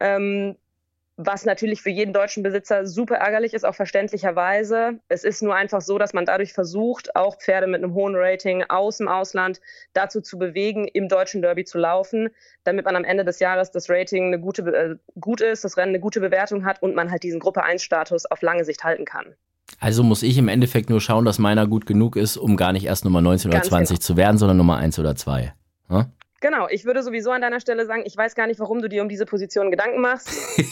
Ähm, 0.00 0.56
was 1.16 1.46
natürlich 1.46 1.80
für 1.80 1.90
jeden 1.90 2.12
deutschen 2.12 2.42
Besitzer 2.42 2.86
super 2.86 3.16
ärgerlich 3.16 3.54
ist, 3.54 3.64
auch 3.64 3.74
verständlicherweise. 3.74 5.00
Es 5.08 5.24
ist 5.24 5.42
nur 5.42 5.54
einfach 5.54 5.80
so, 5.80 5.96
dass 5.96 6.12
man 6.12 6.26
dadurch 6.26 6.52
versucht, 6.52 7.16
auch 7.16 7.38
Pferde 7.38 7.66
mit 7.66 7.82
einem 7.82 7.94
hohen 7.94 8.14
Rating 8.14 8.64
aus 8.68 8.98
dem 8.98 9.08
Ausland 9.08 9.60
dazu 9.94 10.20
zu 10.20 10.38
bewegen, 10.38 10.86
im 10.86 11.08
deutschen 11.08 11.40
Derby 11.40 11.64
zu 11.64 11.78
laufen, 11.78 12.28
damit 12.64 12.84
man 12.84 12.96
am 12.96 13.04
Ende 13.04 13.24
des 13.24 13.40
Jahres 13.40 13.70
das 13.70 13.88
Rating 13.88 14.26
eine 14.26 14.40
gute, 14.40 14.62
äh, 14.62 14.96
gut 15.18 15.40
ist, 15.40 15.64
das 15.64 15.76
Rennen 15.78 15.90
eine 15.90 16.00
gute 16.00 16.20
Bewertung 16.20 16.66
hat 16.66 16.82
und 16.82 16.94
man 16.94 17.10
halt 17.10 17.22
diesen 17.22 17.40
Gruppe 17.40 17.62
1 17.62 17.82
Status 17.82 18.26
auf 18.26 18.42
lange 18.42 18.64
Sicht 18.64 18.84
halten 18.84 19.06
kann. 19.06 19.34
Also 19.80 20.02
muss 20.02 20.22
ich 20.22 20.36
im 20.38 20.48
Endeffekt 20.48 20.90
nur 20.90 21.00
schauen, 21.00 21.24
dass 21.24 21.38
meiner 21.38 21.66
gut 21.66 21.86
genug 21.86 22.16
ist, 22.16 22.36
um 22.36 22.56
gar 22.56 22.72
nicht 22.72 22.84
erst 22.84 23.04
Nummer 23.04 23.20
19 23.20 23.50
oder 23.50 23.58
Ganz 23.58 23.68
20 23.68 23.96
genau. 23.96 24.04
zu 24.04 24.16
werden, 24.16 24.38
sondern 24.38 24.56
Nummer 24.58 24.76
1 24.76 24.98
oder 24.98 25.16
2. 25.16 25.54
Hm? 25.88 26.06
Genau, 26.40 26.68
ich 26.68 26.84
würde 26.84 27.02
sowieso 27.02 27.30
an 27.30 27.40
deiner 27.40 27.60
Stelle 27.60 27.86
sagen, 27.86 28.02
ich 28.04 28.16
weiß 28.16 28.34
gar 28.34 28.46
nicht, 28.46 28.60
warum 28.60 28.82
du 28.82 28.88
dir 28.88 29.02
um 29.02 29.08
diese 29.08 29.24
Position 29.24 29.70
Gedanken 29.70 30.00
machst. 30.00 30.28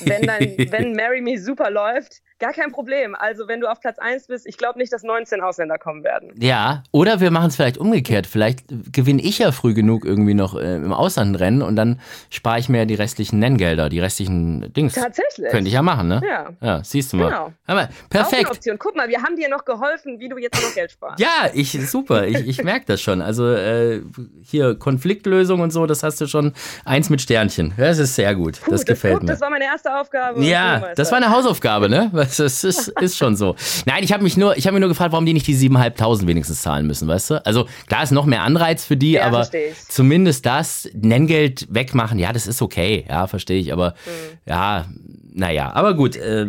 wenn, 0.06 0.22
dein, 0.22 0.56
wenn 0.70 0.92
Marry 0.92 1.20
Me 1.20 1.38
super 1.38 1.70
läuft, 1.70 2.22
Gar 2.40 2.52
kein 2.52 2.72
Problem. 2.72 3.14
Also, 3.14 3.46
wenn 3.46 3.60
du 3.60 3.70
auf 3.70 3.80
Platz 3.80 3.98
1 3.98 4.26
bist, 4.26 4.46
ich 4.46 4.58
glaube 4.58 4.78
nicht, 4.78 4.92
dass 4.92 5.04
19 5.04 5.40
Ausländer 5.40 5.78
kommen 5.78 6.02
werden. 6.02 6.32
Ja, 6.36 6.82
oder 6.90 7.20
wir 7.20 7.30
machen 7.30 7.46
es 7.48 7.56
vielleicht 7.56 7.78
umgekehrt. 7.78 8.26
Vielleicht 8.26 8.64
gewinne 8.92 9.22
ich 9.22 9.38
ja 9.38 9.52
früh 9.52 9.72
genug 9.72 10.04
irgendwie 10.04 10.34
noch 10.34 10.56
äh, 10.56 10.74
im 10.76 10.92
Ausland 10.92 11.32
ein 11.32 11.34
Rennen 11.36 11.62
und 11.62 11.76
dann 11.76 12.00
spare 12.30 12.58
ich 12.58 12.68
mir 12.68 12.86
die 12.86 12.94
restlichen 12.94 13.38
Nenngelder, 13.38 13.88
die 13.88 14.00
restlichen 14.00 14.72
Dings. 14.72 14.94
Tatsächlich. 14.94 15.48
Könnte 15.50 15.68
ich 15.68 15.74
ja 15.74 15.82
machen, 15.82 16.08
ne? 16.08 16.22
Ja. 16.28 16.50
Ja, 16.60 16.82
siehst 16.82 17.12
du 17.12 17.18
mal. 17.18 17.28
Genau. 17.28 17.52
Aber, 17.66 17.88
perfekt. 18.10 18.32
Auch 18.32 18.38
eine 18.38 18.50
Option. 18.50 18.78
Guck 18.78 18.96
mal, 18.96 19.08
wir 19.08 19.22
haben 19.22 19.36
dir 19.36 19.48
noch 19.48 19.64
geholfen, 19.64 20.18
wie 20.18 20.28
du 20.28 20.36
jetzt 20.36 20.60
noch 20.60 20.74
Geld 20.74 20.90
sparst. 20.90 21.20
ja, 21.20 21.50
ich, 21.54 21.70
super. 21.88 22.26
Ich, 22.26 22.46
ich 22.48 22.64
merke 22.64 22.86
das 22.86 23.00
schon. 23.00 23.22
Also, 23.22 23.52
äh, 23.52 24.02
hier 24.42 24.74
Konfliktlösung 24.74 25.60
und 25.60 25.70
so, 25.70 25.86
das 25.86 26.02
hast 26.02 26.20
du 26.20 26.26
schon 26.26 26.52
eins 26.84 27.10
mit 27.10 27.20
Sternchen. 27.20 27.74
Das 27.76 27.98
ist 27.98 28.16
sehr 28.16 28.34
gut. 28.34 28.60
Puh, 28.60 28.72
das 28.72 28.84
gefällt 28.84 29.14
guck, 29.14 29.22
mir. 29.22 29.28
Das 29.28 29.40
war 29.40 29.50
meine 29.50 29.66
erste 29.66 29.96
Aufgabe. 29.96 30.44
Ja, 30.44 30.92
das 30.96 31.12
war 31.12 31.18
eine 31.18 31.30
Hausaufgabe, 31.30 31.88
ne? 31.88 32.10
Das 32.24 32.64
ist, 32.64 32.88
ist 32.88 33.16
schon 33.16 33.36
so. 33.36 33.54
Nein, 33.86 34.02
ich 34.02 34.12
habe 34.12 34.22
mich 34.22 34.36
nur, 34.36 34.56
ich 34.56 34.66
habe 34.66 34.74
mich 34.74 34.80
nur 34.80 34.88
gefragt, 34.88 35.12
warum 35.12 35.26
die 35.26 35.32
nicht 35.32 35.46
die 35.46 35.56
7.500 35.56 36.26
wenigstens 36.26 36.62
zahlen 36.62 36.86
müssen, 36.86 37.06
weißt 37.08 37.30
du? 37.30 37.46
Also 37.46 37.66
klar 37.86 38.02
ist 38.02 38.12
noch 38.12 38.26
mehr 38.26 38.42
Anreiz 38.42 38.84
für 38.84 38.96
die, 38.96 39.12
ja, 39.12 39.26
aber 39.26 39.48
zumindest 39.88 40.46
das 40.46 40.88
Nenngeld 40.94 41.66
wegmachen, 41.70 42.18
ja, 42.18 42.32
das 42.32 42.46
ist 42.46 42.62
okay, 42.62 43.04
ja, 43.08 43.26
verstehe 43.26 43.60
ich, 43.60 43.72
aber 43.72 43.90
mhm. 43.90 44.50
ja, 44.50 44.86
naja, 45.32 45.72
aber 45.74 45.94
gut. 45.94 46.16
Äh, 46.16 46.46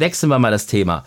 wechseln 0.00 0.28
wir 0.30 0.38
mal 0.38 0.50
das 0.50 0.66
Thema. 0.66 1.04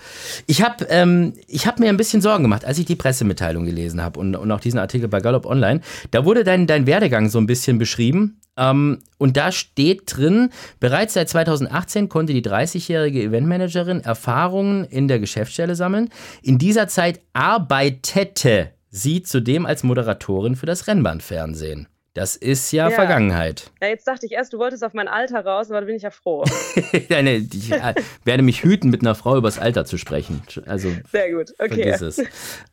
Ich 0.47 0.61
habe 0.61 0.85
ähm, 0.89 1.33
hab 1.53 1.79
mir 1.79 1.89
ein 1.89 1.97
bisschen 1.97 2.21
Sorgen 2.21 2.43
gemacht, 2.43 2.65
als 2.65 2.77
ich 2.77 2.85
die 2.85 2.95
Pressemitteilung 2.95 3.65
gelesen 3.65 4.01
habe 4.01 4.19
und, 4.19 4.35
und 4.35 4.51
auch 4.51 4.59
diesen 4.59 4.79
Artikel 4.79 5.07
bei 5.07 5.19
Gallop 5.19 5.45
Online. 5.45 5.81
Da 6.11 6.25
wurde 6.25 6.43
dein, 6.43 6.67
dein 6.67 6.85
Werdegang 6.85 7.29
so 7.29 7.39
ein 7.39 7.47
bisschen 7.47 7.77
beschrieben. 7.77 8.41
Ähm, 8.57 8.99
und 9.17 9.37
da 9.37 9.51
steht 9.51 10.03
drin, 10.17 10.49
bereits 10.79 11.13
seit 11.13 11.29
2018 11.29 12.09
konnte 12.09 12.33
die 12.33 12.43
30-jährige 12.43 13.21
Eventmanagerin 13.23 14.01
Erfahrungen 14.01 14.85
in 14.85 15.07
der 15.07 15.19
Geschäftsstelle 15.19 15.75
sammeln. 15.75 16.09
In 16.41 16.57
dieser 16.57 16.87
Zeit 16.87 17.21
arbeitete 17.33 18.71
sie 18.89 19.23
zudem 19.23 19.65
als 19.65 19.83
Moderatorin 19.83 20.55
für 20.55 20.65
das 20.65 20.87
Rennbahnfernsehen. 20.87 21.87
Das 22.13 22.35
ist 22.35 22.73
ja, 22.73 22.89
ja, 22.89 22.95
Vergangenheit. 22.95 23.71
Ja, 23.81 23.87
jetzt 23.87 24.05
dachte 24.05 24.25
ich 24.25 24.33
erst, 24.33 24.51
du 24.51 24.59
wolltest 24.59 24.83
auf 24.83 24.93
mein 24.93 25.07
Alter 25.07 25.45
raus, 25.45 25.69
aber 25.69 25.79
da 25.79 25.85
bin 25.85 25.95
ich 25.95 26.03
ja 26.03 26.11
froh. 26.11 26.43
Nein, 27.09 27.49
ich 27.53 27.71
äh, 27.71 27.93
werde 28.25 28.43
mich 28.43 28.63
hüten, 28.63 28.89
mit 28.89 29.01
einer 29.01 29.15
Frau 29.15 29.37
übers 29.37 29.59
Alter 29.59 29.85
zu 29.85 29.97
sprechen. 29.97 30.41
Also, 30.65 30.91
Sehr 31.11 31.31
gut, 31.31 31.53
okay. 31.57 31.95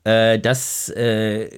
Äh, 0.04 0.40
das 0.40 0.88
äh, 0.88 1.50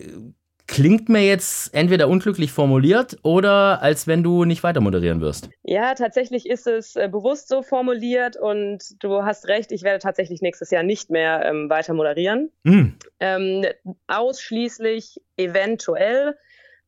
klingt 0.70 1.08
mir 1.08 1.26
jetzt 1.26 1.74
entweder 1.74 2.08
unglücklich 2.08 2.52
formuliert 2.52 3.18
oder 3.22 3.82
als 3.82 4.06
wenn 4.06 4.22
du 4.22 4.44
nicht 4.44 4.62
weiter 4.62 4.80
moderieren 4.80 5.20
wirst. 5.20 5.48
Ja, 5.64 5.94
tatsächlich 5.94 6.48
ist 6.48 6.68
es 6.68 6.94
äh, 6.94 7.08
bewusst 7.10 7.48
so 7.48 7.62
formuliert 7.62 8.36
und 8.36 9.02
du 9.02 9.24
hast 9.24 9.48
recht, 9.48 9.72
ich 9.72 9.82
werde 9.82 9.98
tatsächlich 9.98 10.42
nächstes 10.42 10.70
Jahr 10.70 10.84
nicht 10.84 11.10
mehr 11.10 11.44
ähm, 11.44 11.68
weiter 11.70 11.92
moderieren. 11.92 12.52
Mhm. 12.62 12.94
Ähm, 13.18 13.64
ausschließlich 14.06 15.20
eventuell 15.36 16.36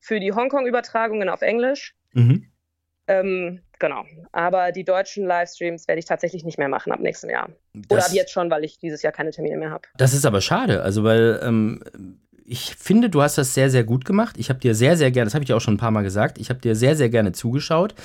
für 0.03 0.19
die 0.19 0.33
Hongkong-Übertragungen 0.33 1.29
auf 1.29 1.41
Englisch. 1.41 1.95
Mhm. 2.11 2.51
Ähm, 3.07 3.61
genau. 3.79 4.03
Aber 4.33 4.73
die 4.73 4.83
deutschen 4.83 5.25
Livestreams 5.25 5.87
werde 5.87 5.99
ich 5.99 6.05
tatsächlich 6.05 6.43
nicht 6.43 6.57
mehr 6.57 6.67
machen 6.67 6.91
ab 6.91 6.99
nächstem 6.99 7.29
Jahr. 7.29 7.49
Das, 7.73 7.97
Oder 7.97 8.05
ab 8.05 8.11
jetzt 8.11 8.31
schon, 8.31 8.51
weil 8.51 8.65
ich 8.65 8.79
dieses 8.79 9.01
Jahr 9.01 9.13
keine 9.13 9.31
Termine 9.31 9.55
mehr 9.55 9.71
habe. 9.71 9.87
Das 9.95 10.13
ist 10.13 10.25
aber 10.25 10.41
schade. 10.41 10.81
Also, 10.81 11.05
weil 11.05 11.39
ähm, 11.41 12.19
ich 12.45 12.75
finde, 12.77 13.09
du 13.09 13.21
hast 13.21 13.37
das 13.37 13.53
sehr, 13.53 13.69
sehr 13.69 13.83
gut 13.83 14.03
gemacht. 14.05 14.35
Ich 14.37 14.49
habe 14.49 14.59
dir 14.59 14.75
sehr, 14.75 14.97
sehr 14.97 15.11
gerne, 15.11 15.25
das 15.25 15.33
habe 15.33 15.43
ich 15.43 15.47
dir 15.47 15.55
auch 15.55 15.61
schon 15.61 15.75
ein 15.75 15.79
paar 15.79 15.91
Mal 15.91 16.03
gesagt, 16.03 16.37
ich 16.37 16.49
habe 16.49 16.59
dir 16.59 16.75
sehr, 16.75 16.95
sehr 16.95 17.09
gerne 17.09 17.31
zugeschaut. 17.31 17.95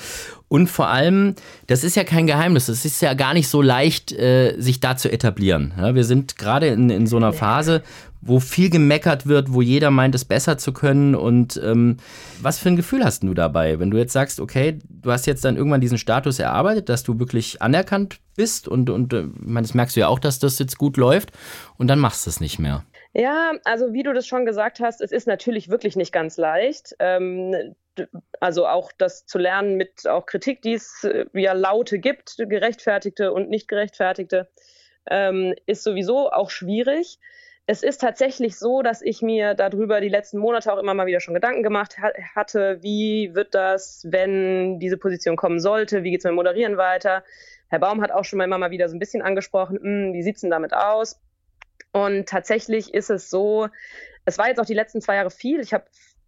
Und 0.47 0.67
vor 0.67 0.87
allem, 0.87 1.35
das 1.67 1.83
ist 1.83 1.95
ja 1.95 2.03
kein 2.03 2.25
Geheimnis, 2.25 2.69
es 2.69 2.85
ist 2.85 3.01
ja 3.01 3.13
gar 3.13 3.33
nicht 3.33 3.49
so 3.49 3.61
leicht, 3.61 4.11
äh, 4.13 4.55
sich 4.57 4.79
da 4.79 4.95
zu 4.95 5.11
etablieren. 5.11 5.73
Ja, 5.77 5.93
wir 5.93 6.05
sind 6.05 6.37
gerade 6.37 6.67
in, 6.67 6.89
in 6.89 7.05
so 7.05 7.17
einer 7.17 7.33
Phase, 7.33 7.83
wo 8.21 8.39
viel 8.39 8.69
gemeckert 8.69 9.27
wird, 9.27 9.53
wo 9.53 9.61
jeder 9.61 9.91
meint, 9.91 10.15
es 10.15 10.25
besser 10.25 10.57
zu 10.57 10.73
können. 10.73 11.15
Und 11.15 11.59
ähm, 11.63 11.97
was 12.41 12.59
für 12.59 12.69
ein 12.69 12.75
Gefühl 12.75 13.03
hast 13.03 13.23
du 13.23 13.33
dabei, 13.33 13.79
wenn 13.79 13.91
du 13.91 13.97
jetzt 13.97 14.13
sagst, 14.13 14.39
okay, 14.39 14.79
du 14.89 15.11
hast 15.11 15.25
jetzt 15.25 15.43
dann 15.43 15.57
irgendwann 15.57 15.81
diesen 15.81 15.97
Status 15.97 16.39
erarbeitet, 16.39 16.89
dass 16.89 17.03
du 17.03 17.19
wirklich 17.19 17.61
anerkannt 17.61 18.19
bist 18.35 18.67
und, 18.67 18.89
und 18.89 19.13
äh, 19.13 19.23
ich 19.23 19.47
meine, 19.47 19.67
das 19.67 19.73
merkst 19.73 19.95
du 19.95 20.01
ja 20.01 20.07
auch, 20.07 20.19
dass 20.19 20.39
das 20.39 20.59
jetzt 20.59 20.77
gut 20.77 20.97
läuft 20.97 21.31
und 21.77 21.87
dann 21.87 21.99
machst 21.99 22.25
du 22.25 22.29
es 22.29 22.39
nicht 22.39 22.59
mehr. 22.59 22.83
Ja, 23.13 23.53
also 23.63 23.93
wie 23.93 24.03
du 24.03 24.13
das 24.13 24.27
schon 24.27 24.45
gesagt 24.45 24.79
hast, 24.79 25.01
es 25.01 25.11
ist 25.11 25.27
natürlich 25.27 25.69
wirklich 25.69 25.95
nicht 25.95 26.11
ganz 26.11 26.37
leicht. 26.37 26.95
Ähm, 26.99 27.75
also 28.39 28.67
auch 28.67 28.91
das 28.97 29.25
zu 29.25 29.39
lernen 29.39 29.75
mit 29.75 30.07
auch 30.07 30.25
Kritik, 30.25 30.61
die 30.61 30.73
es 30.73 31.03
äh, 31.03 31.25
ja 31.33 31.53
Laute 31.53 31.99
gibt, 31.99 32.35
gerechtfertigte 32.37 33.33
und 33.33 33.49
nicht 33.49 33.67
gerechtfertigte, 33.67 34.49
ähm, 35.09 35.55
ist 35.65 35.83
sowieso 35.83 36.31
auch 36.31 36.51
schwierig. 36.51 37.19
Es 37.65 37.83
ist 37.83 37.99
tatsächlich 37.99 38.57
so, 38.57 38.81
dass 38.81 39.01
ich 39.01 39.21
mir 39.21 39.53
darüber 39.53 40.01
die 40.01 40.09
letzten 40.09 40.39
Monate 40.39 40.71
auch 40.73 40.79
immer 40.79 40.93
mal 40.93 41.05
wieder 41.05 41.19
schon 41.19 41.35
Gedanken 41.35 41.63
gemacht 41.63 41.97
ha 41.99 42.11
hatte, 42.35 42.79
wie 42.81 43.35
wird 43.35 43.53
das, 43.53 44.05
wenn 44.09 44.79
diese 44.79 44.97
Position 44.97 45.35
kommen 45.35 45.59
sollte, 45.59 46.03
wie 46.03 46.11
geht 46.11 46.21
es 46.21 46.25
mit 46.25 46.33
Moderieren 46.33 46.77
weiter. 46.77 47.23
Herr 47.69 47.79
Baum 47.79 48.01
hat 48.01 48.11
auch 48.11 48.25
schon 48.25 48.37
mal 48.37 48.45
immer 48.45 48.57
mal 48.57 48.71
wieder 48.71 48.89
so 48.89 48.95
ein 48.95 48.99
bisschen 48.99 49.21
angesprochen, 49.21 49.79
hm, 49.79 50.13
wie 50.13 50.23
sieht 50.23 50.35
es 50.35 50.41
denn 50.41 50.49
damit 50.51 50.73
aus? 50.73 51.19
Und 51.91 52.27
tatsächlich 52.29 52.93
ist 52.93 53.09
es 53.09 53.29
so, 53.29 53.69
es 54.25 54.37
war 54.37 54.47
jetzt 54.47 54.59
auch 54.59 54.65
die 54.65 54.73
letzten 54.73 55.01
zwei 55.01 55.15
Jahre 55.15 55.31
viel. 55.31 55.59
Ich 55.59 55.73
habe 55.73 55.85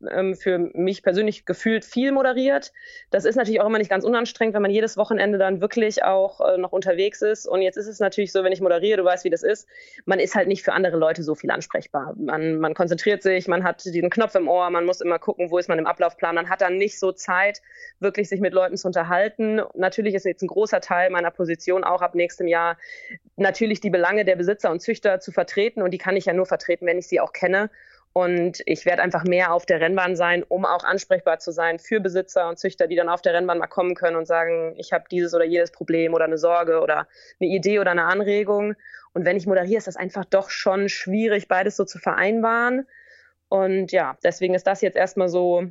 ähm, 0.10 0.36
für 0.36 0.58
mich 0.58 1.04
persönlich 1.04 1.46
gefühlt 1.46 1.86
viel 1.86 2.12
moderiert. 2.12 2.72
Das 3.10 3.26
ist 3.26 3.36
natürlich 3.36 3.62
auch 3.62 3.68
immer 3.68 3.78
nicht 3.78 3.90
ganz 3.90 4.04
unanstrengend, 4.04 4.56
wenn 4.56 4.62
man 4.62 4.72
jedes 4.72 4.98
Wochenende 4.98 5.38
dann 5.38 5.62
wirklich 5.62 6.04
auch 6.04 6.42
äh, 6.42 6.58
noch 6.58 6.72
unterwegs 6.72 7.22
ist. 7.22 7.48
Und 7.48 7.62
jetzt 7.62 7.78
ist 7.78 7.88
es 7.88 8.00
natürlich 8.00 8.32
so, 8.32 8.44
wenn 8.44 8.52
ich 8.52 8.62
moderiere, 8.62 8.98
du 8.98 9.04
weißt, 9.04 9.24
wie 9.24 9.30
das 9.30 9.44
ist, 9.44 9.68
man 10.06 10.20
ist 10.20 10.36
halt 10.36 10.48
nicht 10.48 10.64
für 10.64 10.74
andere 10.74 10.98
Leute 10.98 11.24
so 11.24 11.36
viel 11.36 11.52
ansprechbar. 11.52 12.14
Man, 12.18 12.60
man 12.60 12.74
konzentriert 12.74 13.22
sich, 13.22 13.48
man 13.48 13.64
hat 13.64 13.84
diesen 13.84 14.10
Knopf 14.10 14.36
im 14.36 14.48
Ohr, 14.48 14.70
man 14.70 14.86
muss 14.86 15.02
immer 15.02 15.20
gucken, 15.20 15.52
wo 15.52 15.58
ist 15.58 15.70
man 15.70 15.80
im 15.80 15.88
Ablaufplan. 15.88 16.36
Man 16.36 16.50
hat 16.50 16.62
dann 16.62 16.78
nicht 16.78 17.00
so 17.00 17.12
Zeit, 17.12 17.62
wirklich 18.00 18.30
sich 18.30 18.40
mit 18.40 18.54
Leuten 18.54 18.78
zu 18.78 18.88
unterhalten. 18.88 19.62
Natürlich 19.76 20.16
ist 20.16 20.26
jetzt 20.26 20.42
ein 20.42 20.48
großer 20.48 20.82
Teil 20.82 21.10
meiner 21.10 21.32
Position 21.32 21.84
auch 21.84 22.02
ab 22.02 22.16
nächstem 22.16 22.48
Jahr 22.48 22.78
natürlich 23.36 23.82
die 23.82 23.90
Belange 23.90 24.26
der 24.26 24.36
Besitzer 24.36 24.72
und 24.72 24.82
Züchter 24.82 25.20
zu 25.20 25.32
vertreten. 25.32 25.82
Und 25.82 25.92
die 25.92 25.98
kann 25.98 26.16
ich 26.16 26.26
ja 26.26 26.34
nur 26.34 26.46
vertreten, 26.46 26.86
wenn 26.86 26.98
ich 26.98 27.08
sie 27.08 27.20
auch 27.20 27.34
kenne. 27.34 27.70
Und 28.14 28.62
ich 28.66 28.86
werde 28.86 29.02
einfach 29.02 29.24
mehr 29.24 29.54
auf 29.54 29.66
der 29.66 29.80
Rennbahn 29.80 30.18
sein, 30.18 30.44
um 30.44 30.66
auch 30.66 30.84
ansprechbar 30.84 31.40
zu 31.40 31.52
sein 31.52 31.80
für 31.80 32.02
Besitzer 32.02 32.50
und 32.50 32.60
Züchter, 32.60 32.88
die 32.88 32.96
dann 32.98 33.08
auf 33.08 33.22
der 33.22 33.34
Rennbahn 33.34 33.58
mal 33.58 33.68
kommen 33.68 33.96
können 33.96 34.18
und 34.18 34.26
sagen, 34.26 34.74
ich 34.78 34.92
habe 34.92 35.06
dieses 35.10 35.34
oder 35.34 35.46
jedes 35.46 35.72
Problem 35.72 36.14
oder 36.14 36.26
eine 36.26 36.38
Sorge 36.38 36.82
oder 36.82 37.08
eine 37.40 37.50
Idee 37.50 37.80
oder 37.80 37.92
eine 37.92 38.04
Anregung. 38.04 38.76
Und 39.14 39.26
wenn 39.26 39.38
ich 39.38 39.48
moderiere, 39.48 39.78
ist 39.78 39.88
das 39.88 39.96
einfach 39.96 40.26
doch 40.26 40.50
schon 40.50 40.90
schwierig, 40.90 41.48
beides 41.48 41.78
so 41.78 41.86
zu 41.86 42.00
vereinbaren. 42.00 42.86
Und 43.48 43.92
ja, 43.92 44.18
deswegen 44.24 44.56
ist 44.56 44.68
das 44.68 44.82
jetzt 44.82 44.98
erstmal 44.98 45.30
so 45.30 45.68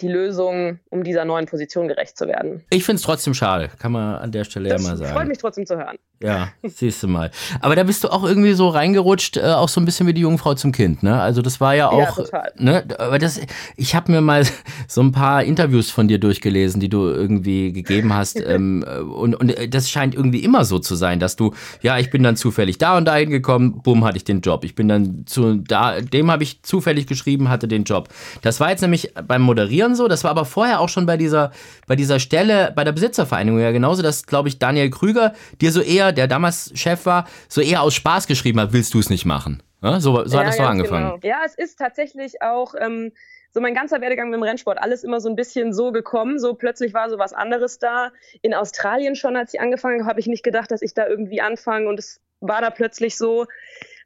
die 0.00 0.08
Lösung, 0.08 0.80
um 0.90 1.04
dieser 1.04 1.24
neuen 1.24 1.46
Position 1.46 1.88
gerecht 1.88 2.16
zu 2.16 2.26
werden. 2.26 2.64
Ich 2.70 2.84
finde 2.84 2.96
es 2.96 3.02
trotzdem 3.02 3.34
schade, 3.34 3.70
kann 3.78 3.92
man 3.92 4.16
an 4.16 4.32
der 4.32 4.44
Stelle 4.44 4.68
das 4.68 4.82
ja 4.82 4.88
mal 4.88 4.96
sagen. 4.96 5.12
Freut 5.12 5.28
mich 5.28 5.38
trotzdem 5.38 5.66
zu 5.66 5.76
hören. 5.76 5.98
Ja, 6.22 6.48
siehst 6.62 7.02
du 7.02 7.08
mal. 7.08 7.30
Aber 7.62 7.74
da 7.76 7.82
bist 7.82 8.04
du 8.04 8.08
auch 8.08 8.24
irgendwie 8.24 8.52
so 8.52 8.68
reingerutscht, 8.68 9.38
äh, 9.38 9.40
auch 9.40 9.70
so 9.70 9.80
ein 9.80 9.86
bisschen 9.86 10.06
wie 10.06 10.12
die 10.12 10.20
Jungfrau 10.20 10.52
zum 10.52 10.70
Kind, 10.70 11.02
ne? 11.02 11.18
Also 11.18 11.40
das 11.40 11.62
war 11.62 11.74
ja 11.74 11.88
auch, 11.88 12.18
ja, 12.18 12.24
total. 12.24 12.52
ne? 12.58 12.84
Aber 12.98 13.18
das, 13.18 13.40
ich 13.76 13.94
habe 13.94 14.12
mir 14.12 14.20
mal 14.20 14.44
so 14.86 15.00
ein 15.00 15.12
paar 15.12 15.42
Interviews 15.44 15.90
von 15.90 16.08
dir 16.08 16.18
durchgelesen, 16.18 16.78
die 16.78 16.90
du 16.90 17.06
irgendwie 17.06 17.72
gegeben 17.72 18.12
hast, 18.12 18.38
ähm, 18.46 18.84
und, 19.14 19.34
und 19.34 19.54
das 19.70 19.88
scheint 19.88 20.14
irgendwie 20.14 20.44
immer 20.44 20.66
so 20.66 20.78
zu 20.78 20.94
sein, 20.94 21.20
dass 21.20 21.36
du, 21.36 21.54
ja, 21.80 21.98
ich 21.98 22.10
bin 22.10 22.22
dann 22.22 22.36
zufällig 22.36 22.76
da 22.76 22.98
und 22.98 23.06
dahin 23.06 23.30
gekommen, 23.30 23.80
bumm, 23.82 24.04
hatte 24.04 24.18
ich 24.18 24.24
den 24.24 24.42
Job. 24.42 24.64
Ich 24.64 24.74
bin 24.74 24.88
dann 24.88 25.24
zu 25.24 25.54
da, 25.54 26.02
dem 26.02 26.30
habe 26.30 26.42
ich 26.42 26.62
zufällig 26.62 27.06
geschrieben, 27.06 27.48
hatte 27.48 27.66
den 27.66 27.84
Job. 27.84 28.10
Das 28.42 28.60
war 28.60 28.68
jetzt 28.68 28.82
nämlich 28.82 29.14
beim 29.26 29.40
Moderieren 29.40 29.94
so, 29.94 30.06
das 30.06 30.22
war 30.24 30.32
aber 30.32 30.44
vorher 30.44 30.80
auch 30.80 30.90
schon 30.90 31.06
bei 31.06 31.16
dieser, 31.16 31.50
bei 31.86 31.96
dieser 31.96 32.20
Stelle, 32.20 32.74
bei 32.76 32.84
der 32.84 32.92
Besitzervereinigung 32.92 33.58
ja 33.58 33.70
genauso, 33.70 34.02
dass, 34.02 34.26
glaube 34.26 34.50
ich, 34.50 34.58
Daniel 34.58 34.90
Krüger 34.90 35.32
dir 35.62 35.72
so 35.72 35.80
eher 35.80 36.09
der 36.12 36.28
damals 36.28 36.72
Chef 36.74 37.06
war, 37.06 37.26
so 37.48 37.60
eher 37.60 37.82
aus 37.82 37.94
Spaß 37.94 38.26
geschrieben 38.26 38.60
hat, 38.60 38.72
willst 38.72 38.94
du 38.94 38.98
es 38.98 39.10
nicht 39.10 39.24
machen? 39.24 39.62
Ja, 39.82 40.00
so 40.00 40.26
so 40.26 40.36
ja, 40.36 40.44
hat 40.44 40.50
es 40.50 40.58
doch 40.58 40.68
angefangen. 40.68 41.20
Genau. 41.20 41.34
Ja, 41.34 41.42
es 41.44 41.54
ist 41.54 41.78
tatsächlich 41.78 42.42
auch 42.42 42.74
ähm, 42.78 43.12
so 43.52 43.60
mein 43.60 43.74
ganzer 43.74 44.00
Werdegang 44.00 44.30
mit 44.30 44.38
dem 44.38 44.42
Rennsport, 44.42 44.78
alles 44.80 45.02
immer 45.02 45.20
so 45.20 45.28
ein 45.28 45.36
bisschen 45.36 45.72
so 45.72 45.90
gekommen. 45.90 46.38
So 46.38 46.54
plötzlich 46.54 46.94
war 46.94 47.10
so 47.10 47.18
was 47.18 47.32
anderes 47.32 47.78
da. 47.78 48.12
In 48.42 48.54
Australien 48.54 49.16
schon, 49.16 49.36
als 49.36 49.54
ich 49.54 49.60
angefangen 49.60 50.00
habe, 50.00 50.10
habe 50.10 50.20
ich 50.20 50.26
nicht 50.26 50.44
gedacht, 50.44 50.70
dass 50.70 50.82
ich 50.82 50.94
da 50.94 51.06
irgendwie 51.06 51.40
anfange. 51.40 51.88
Und 51.88 51.98
es 51.98 52.20
war 52.40 52.60
da 52.60 52.70
plötzlich 52.70 53.16
so, 53.16 53.46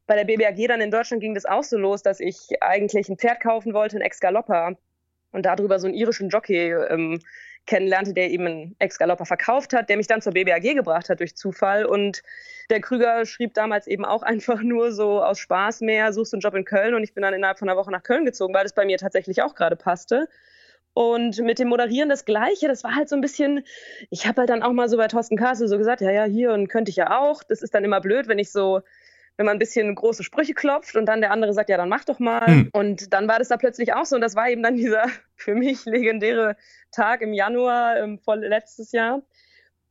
bei 0.07 0.17
der 0.17 0.25
BBAG 0.25 0.69
dann 0.69 0.81
in 0.81 0.90
Deutschland 0.90 1.23
ging 1.23 1.35
das 1.35 1.45
auch 1.45 1.62
so 1.62 1.77
los, 1.77 2.03
dass 2.03 2.21
ich 2.21 2.62
eigentlich 2.62 3.09
ein 3.09 3.19
Pferd 3.19 3.40
kaufen 3.40 3.75
wollte, 3.75 3.97
ein 3.97 4.03
Ex-Galopper. 4.03 4.77
Und 5.33 5.47
darüber 5.47 5.79
so 5.81 5.88
einen 5.88 5.97
irischen 5.97 6.29
Jockey 6.29 6.73
ähm, 6.73 7.21
kennenlernte, 7.66 8.12
der 8.12 8.31
eben 8.31 8.46
einen 8.46 8.77
Ex-Galopper 8.79 9.24
verkauft 9.24 9.72
hat, 9.72 9.88
der 9.88 9.96
mich 9.96 10.07
dann 10.07 10.20
zur 10.20 10.33
BBAG 10.33 10.74
gebracht 10.74 11.09
hat 11.09 11.20
durch 11.20 11.37
Zufall. 11.37 11.87
Und 11.87 12.22
der 12.70 12.81
Krüger 12.81 13.24
schrieb 13.27 13.55
damals 13.55 13.87
eben 13.87 14.05
auch 14.05 14.22
einfach 14.24 14.62
nur 14.62 14.92
so 14.92 15.22
aus 15.22 15.38
Spaß 15.38 15.81
mehr, 15.81 16.12
suchst 16.12 16.33
du 16.33 16.37
einen 16.37 16.42
Job 16.42 16.55
in 16.55 16.64
Köln. 16.64 16.94
Und 16.94 17.03
ich 17.03 17.14
bin 17.14 17.22
dann 17.22 17.35
innerhalb 17.35 17.59
von 17.59 17.68
einer 17.68 17.79
Woche 17.79 17.90
nach 17.90 18.03
Köln 18.03 18.24
gezogen, 18.24 18.55
weil 18.55 18.64
das 18.64 18.74
bei 18.74 18.85
mir 18.85 18.98
tatsächlich 18.98 19.42
auch 19.42 19.55
gerade 19.55 19.77
passte. 19.77 20.29
Und 20.94 21.40
mit 21.40 21.59
dem 21.59 21.68
Moderieren 21.68 22.09
das 22.09 22.24
Gleiche, 22.24 22.68
das 22.68 22.85
war 22.85 22.94
halt 22.94 23.09
so 23.09 23.16
ein 23.16 23.20
bisschen, 23.20 23.64
ich 24.11 24.29
habe 24.29 24.42
halt 24.42 24.50
dann 24.50 24.62
auch 24.62 24.72
mal 24.72 24.88
so 24.88 24.96
bei 24.96 25.09
Thorsten 25.09 25.37
Kassel 25.37 25.66
so 25.66 25.77
gesagt, 25.77 26.00
ja, 26.00 26.12
ja, 26.12 26.24
hier 26.24 26.53
und 26.53 26.68
könnte 26.68 26.90
ich 26.90 26.96
ja 26.96 27.18
auch. 27.18 27.42
Das 27.42 27.62
ist 27.62 27.74
dann 27.74 27.85
immer 27.85 28.00
blöd, 28.00 28.29
wenn 28.29 28.38
ich 28.38 28.53
so 28.53 28.81
wenn 29.37 29.47
man 29.47 29.57
ein 29.57 29.59
bisschen 29.59 29.94
große 29.94 30.23
Sprüche 30.23 30.55
klopft 30.55 30.97
und 30.97 31.07
dann 31.07 31.20
der 31.20 31.33
andere 31.33 31.53
sagt, 31.53 31.68
ja, 31.68 31.77
dann 31.77 31.88
mach 31.88 32.05
doch 32.05 32.18
mal. 32.18 32.47
Hm. 32.47 32.68
Und 32.73 33.12
dann 33.12 33.27
war 33.27 33.38
das 33.38 33.49
da 33.49 33.57
plötzlich 33.57 33.92
auch 33.92 34.05
so. 34.05 34.16
Und 34.16 34.23
das 34.23 34.37
war 34.37 34.49
eben 34.49 34.62
dann 34.62 34.77
dieser 34.77 35.07
für 35.37 35.55
mich 35.55 35.85
legendäre 35.85 36.57
Tag 36.92 37.20
im 37.23 37.33
Januar 37.33 37.97
ähm, 37.99 38.18
vor 38.18 38.37
letztes 38.37 38.92
Jahr, 38.92 39.23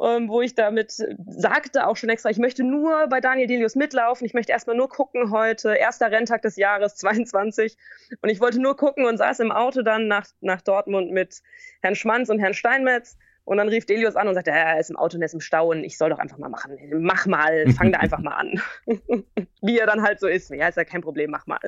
ähm, 0.02 0.30
wo 0.30 0.42
ich 0.42 0.56
damit 0.56 0.94
sagte 1.28 1.88
auch 1.88 1.98
schon 1.98 2.10
extra, 2.10 2.30
ich 2.30 2.38
möchte 2.38 2.64
nur 2.64 3.08
bei 3.08 3.20
Daniel 3.20 3.48
Delius 3.48 3.76
mitlaufen. 3.76 4.26
Ich 4.26 4.34
möchte 4.34 4.54
erstmal 4.54 4.78
nur 4.78 4.88
gucken 4.88 5.32
heute, 5.32 5.76
erster 5.76 6.10
Renntag 6.10 6.42
des 6.44 6.56
Jahres 6.56 6.96
22. 6.96 7.76
Und 8.22 8.30
ich 8.30 8.40
wollte 8.40 8.62
nur 8.62 8.78
gucken 8.78 9.06
und 9.06 9.18
saß 9.18 9.42
im 9.42 9.52
Auto 9.52 9.82
dann 9.82 10.08
nach, 10.08 10.28
nach 10.40 10.62
Dortmund 10.62 11.12
mit 11.12 11.42
Herrn 11.82 11.96
Schmanz 11.96 12.30
und 12.30 12.40
Herrn 12.40 12.54
Steinmetz 12.54 13.18
und 13.46 13.58
dann 13.58 13.68
rief 13.68 13.86
Delius 13.86 14.16
an 14.16 14.28
und 14.28 14.36
sagte, 14.36 14.52
er 14.52 14.80
ist 14.80 14.90
im 14.90 14.96
Auto 14.96 15.16
und 15.16 15.22
er 15.22 15.26
ist 15.26 15.34
im 15.34 15.42
Stau 15.42 15.72
und 15.72 15.84
ich 15.84 15.98
soll 15.98 16.10
doch 16.10 16.20
einfach 16.20 16.38
mal 16.38 16.50
machen. 16.50 16.78
Mach 17.00 17.26
mal, 17.26 17.66
fang 17.74 17.92
da 17.92 18.00
einfach 18.02 18.20
mal 18.20 18.36
an. 18.36 18.62
Wie 19.62 19.78
er 19.78 19.86
dann 19.86 20.02
halt 20.02 20.20
so 20.20 20.28
ist. 20.28 20.50
Ja, 20.52 20.68
ist 20.68 20.78
ja 20.78 20.86
kein 20.86 21.02
Problem, 21.02 21.32
mach 21.32 21.46
mal. 21.46 21.60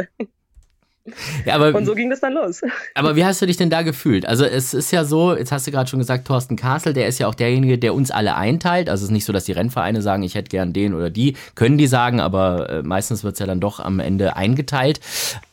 Ja, 1.45 1.53
aber, 1.55 1.75
und 1.75 1.85
so 1.85 1.93
ging 1.93 2.09
das 2.09 2.19
dann 2.19 2.33
los. 2.33 2.63
Aber 2.95 3.15
wie 3.15 3.23
hast 3.23 3.39
du 3.39 3.45
dich 3.45 3.57
denn 3.57 3.69
da 3.69 3.83
gefühlt? 3.83 4.25
Also 4.25 4.43
es 4.43 4.73
ist 4.73 4.91
ja 4.91 5.03
so, 5.03 5.35
jetzt 5.35 5.51
hast 5.51 5.67
du 5.67 5.71
gerade 5.71 5.87
schon 5.87 5.99
gesagt, 5.99 6.25
Thorsten 6.25 6.55
Kassel, 6.55 6.93
der 6.93 7.07
ist 7.07 7.19
ja 7.19 7.27
auch 7.27 7.35
derjenige, 7.35 7.77
der 7.77 7.93
uns 7.93 8.09
alle 8.09 8.35
einteilt. 8.35 8.89
Also 8.89 9.03
es 9.03 9.09
ist 9.09 9.13
nicht 9.13 9.25
so, 9.25 9.31
dass 9.31 9.45
die 9.45 9.51
Rennvereine 9.51 10.01
sagen, 10.01 10.23
ich 10.23 10.33
hätte 10.33 10.49
gern 10.49 10.73
den 10.73 10.95
oder 10.95 11.11
die. 11.11 11.37
Können 11.53 11.77
die 11.77 11.85
sagen, 11.85 12.19
aber 12.19 12.69
äh, 12.71 12.81
meistens 12.81 13.23
wird 13.23 13.33
es 13.33 13.39
ja 13.39 13.45
dann 13.45 13.59
doch 13.59 13.79
am 13.79 13.99
Ende 13.99 14.35
eingeteilt. 14.35 14.99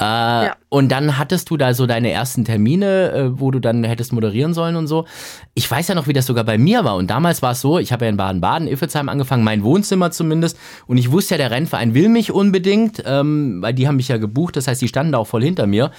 Äh, 0.01 0.05
ja. 0.05 0.57
Und 0.73 0.89
dann 0.89 1.19
hattest 1.19 1.51
du 1.51 1.59
da 1.59 1.75
so 1.75 1.85
deine 1.85 2.11
ersten 2.11 2.47
Termine, 2.47 3.13
äh, 3.13 3.39
wo 3.39 3.51
du 3.51 3.61
dann 3.61 3.85
hättest 3.85 4.11
moderieren 4.15 4.55
sollen 4.55 4.77
und 4.77 4.87
so. 4.87 5.05
Ich 5.53 5.71
weiß 5.71 5.89
ja 5.89 5.95
noch, 5.95 6.07
wie 6.07 6.15
das 6.15 6.25
sogar 6.25 6.45
bei 6.45 6.57
mir 6.57 6.83
war. 6.83 6.97
Und 6.97 7.11
damals 7.11 7.43
war 7.43 7.53
es 7.53 7.61
so, 7.61 7.79
ich 7.79 7.93
habe 7.93 8.07
ja 8.07 8.09
in 8.09 8.17
Baden-Baden, 8.17 8.69
Iffelsheim 8.69 9.11
angefangen, 9.11 9.45
mein 9.45 9.65
Wohnzimmer 9.65 10.13
zumindest. 10.13 10.57
Und 10.87 10.97
ich 10.97 11.13
wusste 11.13 11.35
ja, 11.35 11.37
der 11.37 11.51
Rennverein 11.51 11.93
will 11.93 12.09
mich 12.09 12.33
unbedingt, 12.33 13.03
ähm, 13.05 13.61
weil 13.61 13.75
die 13.75 13.87
haben 13.87 13.97
mich 13.97 14.09
ja 14.09 14.17
gebucht. 14.17 14.57
Das 14.57 14.67
heißt, 14.67 14.81
die 14.81 14.89
standen 14.89 15.13
da 15.13 15.19
auch 15.19 15.27
voll 15.27 15.43
hinter 15.43 15.67
mir. 15.67 15.91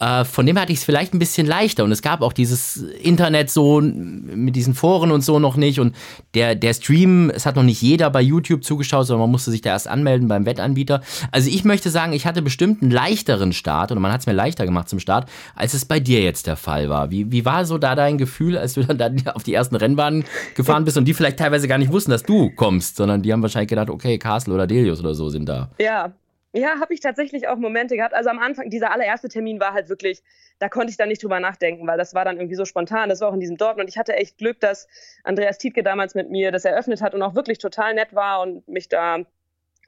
Äh, 0.00 0.24
von 0.24 0.46
dem 0.46 0.58
hatte 0.58 0.72
ich 0.72 0.78
es 0.78 0.84
vielleicht 0.84 1.12
ein 1.12 1.18
bisschen 1.18 1.46
leichter. 1.46 1.84
Und 1.84 1.92
es 1.92 2.00
gab 2.00 2.22
auch 2.22 2.32
dieses 2.32 2.78
Internet 2.78 3.50
so 3.50 3.82
mit 3.82 4.56
diesen 4.56 4.72
Foren 4.72 5.10
und 5.10 5.22
so 5.22 5.40
noch 5.40 5.58
nicht. 5.58 5.78
Und 5.78 5.94
der, 6.32 6.54
der 6.54 6.72
Stream, 6.72 7.28
es 7.28 7.44
hat 7.44 7.56
noch 7.56 7.64
nicht 7.64 7.82
jeder 7.82 8.08
bei 8.08 8.22
YouTube 8.22 8.64
zugeschaut, 8.64 9.06
sondern 9.06 9.24
man 9.24 9.30
musste 9.30 9.50
sich 9.50 9.60
da 9.60 9.72
erst 9.72 9.88
anmelden 9.88 10.26
beim 10.26 10.46
Wettanbieter. 10.46 11.02
Also 11.32 11.50
ich 11.50 11.64
möchte 11.64 11.90
sagen, 11.90 12.14
ich 12.14 12.24
hatte 12.24 12.40
bestimmt 12.40 12.80
einen 12.80 12.90
leichteren 12.90 13.52
Start 13.52 13.92
und 13.92 14.00
man 14.00 14.10
hat 14.10 14.21
es 14.22 14.26
mir 14.26 14.32
leichter 14.32 14.64
gemacht 14.64 14.88
zum 14.88 14.98
Start, 14.98 15.28
als 15.54 15.74
es 15.74 15.84
bei 15.84 16.00
dir 16.00 16.20
jetzt 16.20 16.46
der 16.46 16.56
Fall 16.56 16.88
war. 16.88 17.10
Wie, 17.10 17.30
wie 17.30 17.44
war 17.44 17.64
so 17.64 17.78
da 17.78 17.94
dein 17.94 18.18
Gefühl, 18.18 18.56
als 18.56 18.74
du 18.74 18.82
dann 18.82 18.98
da 18.98 19.10
auf 19.34 19.42
die 19.42 19.54
ersten 19.54 19.76
Rennbahnen 19.76 20.24
gefahren 20.54 20.84
bist 20.84 20.96
und 20.96 21.04
die 21.06 21.14
vielleicht 21.14 21.38
teilweise 21.38 21.68
gar 21.68 21.78
nicht 21.78 21.92
wussten, 21.92 22.10
dass 22.10 22.22
du 22.22 22.50
kommst, 22.50 22.96
sondern 22.96 23.22
die 23.22 23.32
haben 23.32 23.42
wahrscheinlich 23.42 23.70
gedacht, 23.70 23.90
okay, 23.90 24.18
Castle 24.18 24.54
oder 24.54 24.66
Delius 24.66 25.00
oder 25.00 25.14
so 25.14 25.28
sind 25.28 25.48
da. 25.48 25.70
Ja, 25.78 26.12
ja, 26.54 26.78
habe 26.80 26.92
ich 26.92 27.00
tatsächlich 27.00 27.48
auch 27.48 27.56
Momente 27.56 27.96
gehabt. 27.96 28.12
Also 28.14 28.28
am 28.28 28.38
Anfang, 28.38 28.68
dieser 28.68 28.92
allererste 28.92 29.28
Termin 29.28 29.58
war 29.58 29.72
halt 29.72 29.88
wirklich, 29.88 30.22
da 30.58 30.68
konnte 30.68 30.90
ich 30.90 30.98
dann 30.98 31.08
nicht 31.08 31.22
drüber 31.22 31.40
nachdenken, 31.40 31.86
weil 31.86 31.96
das 31.96 32.14
war 32.14 32.26
dann 32.26 32.36
irgendwie 32.36 32.56
so 32.56 32.66
spontan. 32.66 33.08
Das 33.08 33.22
war 33.22 33.30
auch 33.30 33.34
in 33.34 33.40
diesem 33.40 33.56
Dortmund. 33.56 33.86
Und 33.86 33.88
ich 33.88 33.96
hatte 33.96 34.14
echt 34.14 34.36
Glück, 34.36 34.60
dass 34.60 34.86
Andreas 35.24 35.56
Tietke 35.56 35.82
damals 35.82 36.14
mit 36.14 36.30
mir 36.30 36.52
das 36.52 36.66
eröffnet 36.66 37.00
hat 37.00 37.14
und 37.14 37.22
auch 37.22 37.34
wirklich 37.34 37.58
total 37.58 37.94
nett 37.94 38.14
war 38.14 38.42
und 38.42 38.68
mich 38.68 38.88
da 38.88 39.20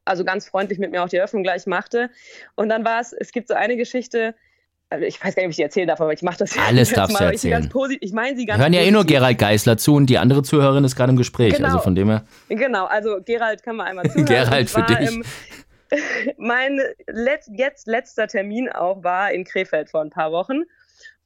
also 0.04 0.24
ganz 0.24 0.48
freundlich 0.48 0.78
mit 0.78 0.90
mir 0.90 1.02
auch 1.02 1.08
die 1.08 1.16
Eröffnung 1.16 1.42
gleich 1.42 1.66
machte. 1.66 2.10
Und 2.54 2.68
dann 2.68 2.84
war 2.84 3.00
es, 3.00 3.12
es 3.12 3.32
gibt 3.32 3.48
so 3.48 3.54
eine 3.54 3.76
Geschichte, 3.76 4.34
also 4.90 5.04
ich 5.04 5.22
weiß 5.22 5.34
gar 5.34 5.42
nicht, 5.42 5.48
ob 5.48 5.50
ich 5.50 5.56
die 5.56 5.62
erzählen 5.62 5.88
darf, 5.88 6.00
aber 6.00 6.12
ich 6.12 6.22
mache 6.22 6.38
das 6.38 6.56
Alles 6.56 6.90
jetzt 6.90 6.96
darfst 6.96 7.14
mal, 7.14 7.26
du 7.26 7.32
erzählen. 7.32 7.70
Ich, 7.90 8.02
ich 8.02 8.12
meine 8.12 8.36
sie 8.36 8.46
ganz 8.46 8.60
Hören 8.60 8.72
ja 8.72 8.80
eh 8.80 8.90
nur 8.90 9.04
Gerald 9.04 9.38
Geisler 9.38 9.76
zu 9.76 9.94
und 9.94 10.06
die 10.06 10.18
andere 10.18 10.42
Zuhörerin 10.42 10.84
ist 10.84 10.94
gerade 10.96 11.10
im 11.10 11.16
Gespräch. 11.16 11.54
Genau. 11.54 11.66
Also 11.66 11.78
von 11.80 11.94
dem 11.94 12.08
her. 12.08 12.24
Genau, 12.48 12.86
also 12.86 13.18
Gerald 13.24 13.62
kann 13.62 13.76
man 13.76 13.86
einmal 13.86 14.04
zuhören. 14.10 14.26
Gerald 14.26 14.70
für 14.70 14.82
dich. 14.82 15.08
Im, 15.08 15.24
mein 16.38 16.80
Let 17.06 17.40
jetzt 17.52 17.86
letzter 17.86 18.26
Termin 18.26 18.68
auch 18.68 19.02
war 19.02 19.32
in 19.32 19.44
Krefeld 19.44 19.90
vor 19.90 20.02
ein 20.02 20.10
paar 20.10 20.32
Wochen. 20.32 20.62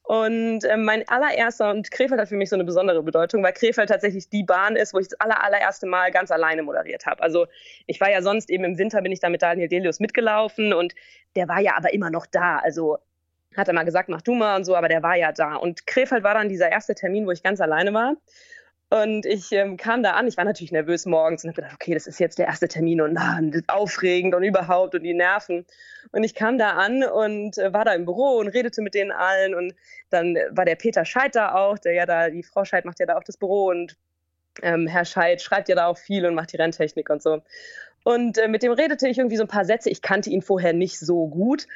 Und 0.09 0.63
äh, 0.63 0.75
mein 0.75 1.07
allererster, 1.07 1.69
und 1.69 1.91
Krefeld 1.91 2.19
hat 2.19 2.29
für 2.29 2.35
mich 2.35 2.49
so 2.49 2.55
eine 2.55 2.63
besondere 2.63 3.03
Bedeutung, 3.03 3.43
weil 3.43 3.53
Krefeld 3.53 3.89
tatsächlich 3.89 4.27
die 4.27 4.41
Bahn 4.41 4.75
ist, 4.75 4.91
wo 4.95 4.97
ich 4.97 5.07
das 5.07 5.19
aller, 5.19 5.43
allererste 5.43 5.85
Mal 5.85 6.09
ganz 6.09 6.31
alleine 6.31 6.63
moderiert 6.63 7.05
habe. 7.05 7.21
Also 7.21 7.45
ich 7.85 8.01
war 8.01 8.09
ja 8.09 8.23
sonst 8.23 8.49
eben 8.49 8.63
im 8.63 8.79
Winter, 8.79 9.03
bin 9.03 9.11
ich 9.11 9.19
da 9.19 9.29
mit 9.29 9.43
Daniel 9.43 9.67
Delius 9.67 9.99
mitgelaufen 9.99 10.73
und 10.73 10.95
der 11.35 11.47
war 11.47 11.59
ja 11.59 11.77
aber 11.77 11.93
immer 11.93 12.09
noch 12.09 12.25
da. 12.25 12.57
Also 12.57 12.97
hat 13.55 13.67
er 13.67 13.75
mal 13.75 13.83
gesagt, 13.83 14.09
mach 14.09 14.23
du 14.23 14.33
mal 14.33 14.55
und 14.55 14.63
so, 14.63 14.75
aber 14.75 14.87
der 14.87 15.03
war 15.03 15.15
ja 15.15 15.31
da. 15.31 15.57
Und 15.57 15.85
Krefeld 15.85 16.23
war 16.23 16.33
dann 16.33 16.49
dieser 16.49 16.71
erste 16.71 16.95
Termin, 16.95 17.27
wo 17.27 17.31
ich 17.31 17.43
ganz 17.43 17.61
alleine 17.61 17.93
war. 17.93 18.15
Und 18.89 19.27
ich 19.27 19.51
ähm, 19.51 19.77
kam 19.77 20.01
da 20.01 20.13
an, 20.13 20.27
ich 20.27 20.35
war 20.37 20.45
natürlich 20.45 20.71
nervös 20.71 21.05
morgens 21.05 21.43
und 21.43 21.51
habe 21.51 21.61
gedacht, 21.61 21.75
okay, 21.75 21.93
das 21.93 22.07
ist 22.07 22.19
jetzt 22.19 22.39
der 22.39 22.47
erste 22.47 22.67
Termin 22.67 23.01
und 23.01 23.17
ah, 23.17 23.39
aufregend 23.67 24.33
und 24.33 24.41
überhaupt 24.41 24.95
und 24.95 25.03
die 25.03 25.13
Nerven. 25.13 25.65
Und 26.11 26.23
ich 26.23 26.33
kam 26.33 26.57
da 26.57 26.71
an 26.71 27.03
und 27.03 27.59
äh, 27.59 27.71
war 27.71 27.85
da 27.85 27.93
im 27.93 28.05
Büro 28.05 28.37
und 28.39 28.47
redete 28.47 28.81
mit 28.81 28.95
denen 28.95 29.11
allen 29.11 29.53
und 29.53 29.75
dann 30.09 30.35
war 30.49 30.65
der 30.65 30.75
Peter 30.75 31.05
Scheid 31.05 31.35
da 31.35 31.53
auch, 31.53 31.77
der 31.77 31.93
ja 31.93 32.07
da, 32.07 32.31
die 32.31 32.41
Frau 32.41 32.65
Scheid 32.65 32.85
macht 32.85 32.99
ja 32.99 33.05
da 33.05 33.17
auch 33.17 33.23
das 33.23 33.37
Büro 33.37 33.67
und 33.67 33.95
ähm, 34.63 34.87
Herr 34.87 35.05
Scheid 35.05 35.43
schreibt 35.43 35.69
ja 35.69 35.75
da 35.75 35.85
auch 35.85 35.97
viel 35.97 36.25
und 36.25 36.33
macht 36.33 36.51
die 36.51 36.57
Renntechnik 36.57 37.11
und 37.11 37.21
so. 37.21 37.43
Und 38.03 38.39
äh, 38.39 38.47
mit 38.47 38.63
dem 38.63 38.71
redete 38.71 39.07
ich 39.07 39.19
irgendwie 39.19 39.37
so 39.37 39.43
ein 39.43 39.47
paar 39.49 39.65
Sätze. 39.65 39.91
Ich 39.91 40.01
kannte 40.01 40.31
ihn 40.31 40.41
vorher 40.41 40.73
nicht 40.73 40.99
so 40.99 41.27
gut. 41.27 41.67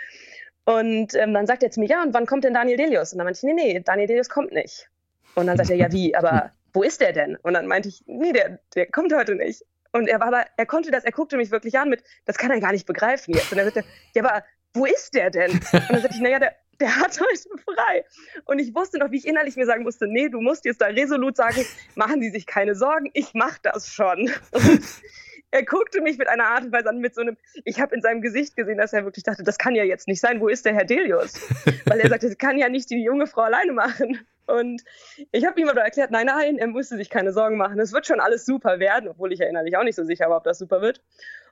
Und 0.65 1.13
ähm, 1.13 1.33
dann 1.33 1.45
sagt 1.45 1.61
er 1.61 1.69
zu 1.69 1.79
mir, 1.79 1.89
ja, 1.89 2.01
und 2.01 2.13
wann 2.13 2.25
kommt 2.25 2.43
denn 2.43 2.53
Daniel 2.53 2.77
Delius? 2.77 3.11
Und 3.11 3.19
dann 3.19 3.25
meinte 3.25 3.37
ich, 3.37 3.43
nee, 3.43 3.53
nee, 3.53 3.79
Daniel 3.81 4.07
Delius 4.07 4.29
kommt 4.29 4.51
nicht. 4.51 4.89
Und 5.35 5.47
dann 5.47 5.57
sagt 5.57 5.69
er, 5.69 5.75
ja, 5.75 5.91
wie, 5.91 6.15
aber 6.15 6.51
wo 6.73 6.83
ist 6.83 7.01
der 7.01 7.13
denn? 7.13 7.37
Und 7.37 7.53
dann 7.53 7.67
meinte 7.67 7.89
ich, 7.89 8.03
nee, 8.07 8.33
der, 8.33 8.59
der 8.75 8.87
kommt 8.87 9.13
heute 9.13 9.35
nicht. 9.35 9.63
Und 9.91 10.07
er 10.07 10.19
war 10.19 10.27
aber, 10.27 10.45
er 10.57 10.65
konnte 10.65 10.89
das, 10.89 11.03
er 11.03 11.11
guckte 11.11 11.37
mich 11.37 11.51
wirklich 11.51 11.77
an 11.77 11.89
mit, 11.89 12.03
das 12.25 12.37
kann 12.37 12.49
er 12.49 12.59
gar 12.59 12.71
nicht 12.71 12.87
begreifen 12.87 13.33
jetzt. 13.33 13.51
Und 13.51 13.59
er 13.59 13.65
sagte, 13.65 13.83
ja, 14.15 14.23
aber 14.23 14.43
wo 14.73 14.85
ist 14.85 15.13
der 15.13 15.29
denn? 15.29 15.51
Und 15.51 15.89
dann 15.89 16.01
sagte 16.01 16.15
ich, 16.15 16.21
naja, 16.21 16.39
der, 16.39 16.55
der 16.79 16.95
hat 16.97 17.19
heute 17.19 17.49
frei. 17.63 18.03
Und 18.45 18.59
ich 18.59 18.73
wusste 18.73 18.97
noch, 18.97 19.11
wie 19.11 19.17
ich 19.17 19.27
innerlich 19.27 19.55
mir 19.55 19.67
sagen 19.67 19.83
musste, 19.83 20.07
nee, 20.07 20.29
du 20.29 20.41
musst 20.41 20.65
jetzt 20.65 20.81
da 20.81 20.87
resolut 20.87 21.37
sagen, 21.37 21.63
machen 21.95 22.21
Sie 22.21 22.31
sich 22.31 22.47
keine 22.47 22.73
Sorgen, 22.73 23.11
ich 23.13 23.35
mach 23.35 23.59
das 23.59 23.87
schon. 23.93 24.31
Und 24.51 24.81
er 25.51 25.63
guckte 25.63 26.01
mich 26.01 26.17
mit 26.17 26.27
einer 26.27 26.45
Art 26.45 26.63
und 26.63 26.71
Weise 26.71 26.89
an, 26.89 26.97
mit 26.97 27.13
so 27.13 27.21
einem, 27.21 27.37
ich 27.63 27.79
habe 27.79 27.93
in 27.93 28.01
seinem 28.01 28.21
Gesicht 28.21 28.55
gesehen, 28.55 28.79
dass 28.79 28.93
er 28.93 29.05
wirklich 29.05 29.23
dachte, 29.23 29.43
das 29.43 29.59
kann 29.59 29.75
ja 29.75 29.83
jetzt 29.83 30.07
nicht 30.07 30.19
sein, 30.19 30.41
wo 30.41 30.47
ist 30.47 30.65
der 30.65 30.73
Herr 30.73 30.85
Delius? 30.85 31.39
Weil 31.85 31.99
er 31.99 32.09
sagte, 32.09 32.27
das 32.27 32.37
kann 32.39 32.57
ja 32.57 32.69
nicht 32.69 32.89
die 32.89 33.03
junge 33.03 33.27
Frau 33.27 33.41
alleine 33.41 33.73
machen. 33.73 34.25
Und 34.45 34.83
ich 35.31 35.45
habe 35.45 35.59
ihm 35.59 35.69
aber 35.69 35.81
erklärt, 35.81 36.11
nein, 36.11 36.25
nein, 36.25 36.57
er 36.57 36.67
musste 36.67 36.97
sich 36.97 37.09
keine 37.09 37.31
Sorgen 37.31 37.57
machen. 37.57 37.79
Es 37.79 37.93
wird 37.93 38.05
schon 38.05 38.19
alles 38.19 38.45
super 38.45 38.79
werden, 38.79 39.09
obwohl 39.09 39.31
ich 39.31 39.39
ja 39.39 39.47
innerlich 39.47 39.77
auch 39.77 39.83
nicht 39.83 39.95
so 39.95 40.03
sicher 40.03 40.29
war, 40.29 40.37
ob 40.37 40.43
das 40.43 40.59
super 40.59 40.81
wird. 40.81 41.01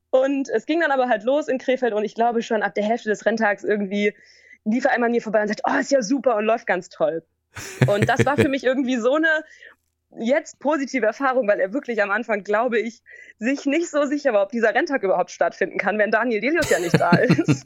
Und 0.09 0.49
es 0.49 0.65
ging 0.65 0.81
dann 0.81 0.91
aber 0.91 1.07
halt 1.07 1.23
los 1.23 1.47
in 1.47 1.57
Krefeld 1.57 1.93
und 1.93 2.03
ich 2.03 2.15
glaube 2.15 2.41
schon 2.41 2.63
ab 2.63 2.75
der 2.75 2.83
Hälfte 2.83 3.09
des 3.09 3.25
Renntags 3.25 3.63
irgendwie 3.63 4.13
lief 4.65 4.85
er 4.85 4.91
einmal 4.91 5.07
an 5.07 5.13
mir 5.13 5.21
vorbei 5.21 5.41
und 5.41 5.47
sagt, 5.47 5.61
oh, 5.65 5.79
ist 5.79 5.91
ja 5.91 6.01
super 6.01 6.35
und 6.35 6.45
läuft 6.45 6.67
ganz 6.67 6.89
toll. 6.89 7.23
Und 7.87 8.07
das 8.07 8.25
war 8.25 8.35
für 8.35 8.49
mich 8.49 8.63
irgendwie 8.63 8.97
so 8.97 9.15
eine 9.15 9.43
jetzt 10.19 10.59
positive 10.59 11.05
Erfahrung, 11.05 11.47
weil 11.47 11.59
er 11.59 11.73
wirklich 11.73 12.01
am 12.01 12.11
Anfang, 12.11 12.43
glaube 12.43 12.79
ich, 12.79 13.01
sich 13.39 13.65
nicht 13.65 13.89
so 13.89 14.05
sicher 14.05 14.33
war, 14.33 14.43
ob 14.43 14.51
dieser 14.51 14.75
Renntag 14.75 15.03
überhaupt 15.03 15.31
stattfinden 15.31 15.77
kann, 15.77 15.97
wenn 15.97 16.11
Daniel 16.11 16.41
Delius 16.41 16.69
ja 16.69 16.79
nicht 16.79 16.99
da 16.99 17.09
ist. 17.17 17.65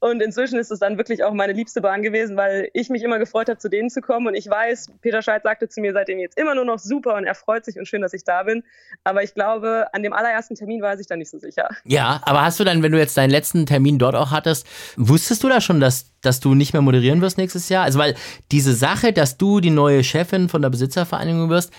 und 0.00 0.22
inzwischen 0.22 0.58
ist 0.58 0.70
es 0.70 0.80
dann 0.80 0.96
wirklich 0.96 1.22
auch 1.22 1.32
meine 1.32 1.52
liebste 1.52 1.80
Bahn 1.80 2.02
gewesen, 2.02 2.36
weil 2.36 2.70
ich 2.72 2.88
mich 2.88 3.02
immer 3.02 3.18
gefreut 3.18 3.48
habe, 3.48 3.58
zu 3.58 3.68
denen 3.68 3.90
zu 3.90 4.00
kommen. 4.00 4.26
Und 4.26 4.34
ich 4.34 4.48
weiß, 4.48 4.90
Peter 5.00 5.22
Scheidt 5.22 5.42
sagte 5.42 5.68
zu 5.68 5.80
mir 5.80 5.92
seitdem 5.92 6.18
jetzt 6.18 6.38
immer 6.38 6.54
nur 6.54 6.64
noch 6.64 6.78
super 6.78 7.14
und 7.14 7.24
er 7.24 7.34
freut 7.34 7.64
sich 7.64 7.78
und 7.78 7.86
schön, 7.86 8.02
dass 8.02 8.14
ich 8.14 8.24
da 8.24 8.42
bin. 8.42 8.64
Aber 9.04 9.22
ich 9.22 9.34
glaube, 9.34 9.86
an 9.92 10.02
dem 10.02 10.12
allerersten 10.12 10.54
Termin 10.54 10.82
war 10.82 10.90
er 10.90 10.96
sich 10.98 11.06
dann 11.06 11.18
nicht 11.18 11.30
so 11.30 11.38
sicher. 11.38 11.68
Ja, 11.84 12.20
aber 12.24 12.42
hast 12.42 12.58
du 12.58 12.64
dann, 12.64 12.82
wenn 12.82 12.92
du 12.92 12.98
jetzt 12.98 13.16
deinen 13.16 13.30
letzten 13.30 13.66
Termin 13.66 13.98
dort 13.98 14.14
auch 14.14 14.30
hattest, 14.30 14.66
wusstest 14.96 15.44
du 15.44 15.48
da 15.48 15.60
schon, 15.60 15.78
dass, 15.78 16.17
dass 16.22 16.40
du 16.40 16.54
nicht 16.54 16.72
mehr 16.72 16.82
moderieren 16.82 17.20
wirst 17.20 17.38
nächstes 17.38 17.68
Jahr? 17.68 17.84
Also, 17.84 17.98
weil 17.98 18.14
diese 18.50 18.74
Sache, 18.74 19.12
dass 19.12 19.36
du 19.36 19.60
die 19.60 19.70
neue 19.70 20.04
Chefin 20.04 20.48
von 20.48 20.62
der 20.62 20.70
Besitzervereinigung 20.70 21.50
wirst, 21.50 21.72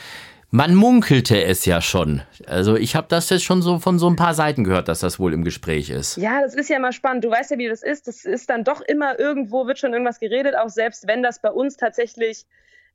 man 0.52 0.74
munkelte 0.74 1.44
es 1.44 1.66
ja 1.66 1.80
schon. 1.80 2.22
Also 2.48 2.76
ich 2.76 2.96
habe 2.96 3.08
das 3.08 3.30
jetzt 3.30 3.44
schon 3.44 3.62
so 3.62 3.78
von 3.78 4.00
so 4.00 4.10
ein 4.10 4.16
paar 4.16 4.34
Seiten 4.34 4.64
gehört, 4.64 4.88
dass 4.88 5.00
das 5.00 5.20
wohl 5.20 5.34
im 5.34 5.44
Gespräch 5.44 5.92
ist. 5.92 6.18
Ja, 6.18 6.42
das 6.42 6.56
ist 6.56 6.70
ja 6.70 6.78
immer 6.78 6.92
spannend. 6.92 7.24
Du 7.24 7.30
weißt 7.30 7.52
ja, 7.52 7.58
wie 7.60 7.68
das 7.68 7.84
ist. 7.84 8.08
Das 8.08 8.26
ist 8.26 8.50
dann 8.50 8.64
doch 8.64 8.82
immer 8.82 9.20
irgendwo, 9.20 9.68
wird 9.68 9.78
schon 9.78 9.94
irgendwas 9.94 10.20
geredet, 10.20 10.56
auch 10.56 10.70
selbst 10.70 11.08
wenn 11.08 11.22
das 11.22 11.40
bei 11.40 11.52
uns 11.52 11.78
tatsächlich 11.78 12.46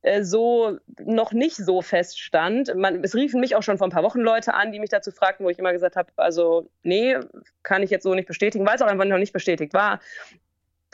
äh, 0.02 0.24
so 0.24 0.78
noch 1.04 1.32
nicht 1.32 1.56
so 1.56 1.80
feststand. 1.80 2.74
Man, 2.74 3.04
es 3.04 3.14
riefen 3.14 3.40
mich 3.40 3.54
auch 3.54 3.62
schon 3.62 3.78
vor 3.78 3.86
ein 3.86 3.92
paar 3.92 4.02
Wochen 4.02 4.20
Leute 4.20 4.54
an, 4.54 4.72
die 4.72 4.80
mich 4.80 4.90
dazu 4.90 5.12
fragten, 5.12 5.46
wo 5.46 5.50
ich 5.50 5.58
immer 5.58 5.72
gesagt 5.72 5.94
habe, 5.94 6.08
also 6.16 6.68
nee, 6.82 7.16
kann 7.62 7.84
ich 7.84 7.90
jetzt 7.90 8.02
so 8.02 8.14
nicht 8.14 8.26
bestätigen, 8.26 8.66
weil 8.66 8.74
es 8.74 8.82
auch 8.82 8.88
einfach 8.88 9.04
noch 9.04 9.18
nicht 9.18 9.32
bestätigt 9.32 9.74
war 9.74 10.00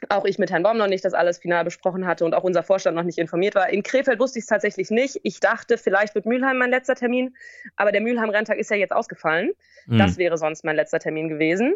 auch 0.09 0.25
ich 0.25 0.39
mit 0.39 0.51
Herrn 0.51 0.63
Baum 0.63 0.79
noch 0.79 0.87
nicht 0.87 1.05
das 1.05 1.15
alles 1.15 1.39
final 1.39 1.65
besprochen 1.65 2.07
hatte 2.07 2.25
und 2.25 2.35
auch 2.35 2.45
unser 2.45 2.63
Vorstand 2.63 2.97
noch 2.97 3.05
nicht 3.05 3.19
informiert 3.19 3.55
war. 3.55 3.69
In 3.71 3.83
Krefeld 3.83 4.19
wusste 4.19 4.39
ich 4.39 4.45
es 4.45 4.49
tatsächlich 4.49 4.91
nicht. 4.91 5.21
Ich 5.23 5.41
dachte, 5.41 5.79
vielleicht 5.79 6.15
wird 6.15 6.27
Mülheim 6.27 6.59
mein 6.59 6.71
letzter 6.71 6.95
Termin, 6.95 7.37
aber 7.77 7.93
der 7.93 8.01
Mülheim-Renntag 8.01 8.59
ist 8.59 8.71
ja 8.71 8.77
jetzt 8.77 8.93
ausgefallen. 8.93 9.53
Mhm. 9.87 9.99
Das 9.99 10.17
wäre 10.17 10.39
sonst 10.39 10.65
mein 10.65 10.77
letzter 10.77 10.99
Termin 10.99 11.29
gewesen. 11.29 11.75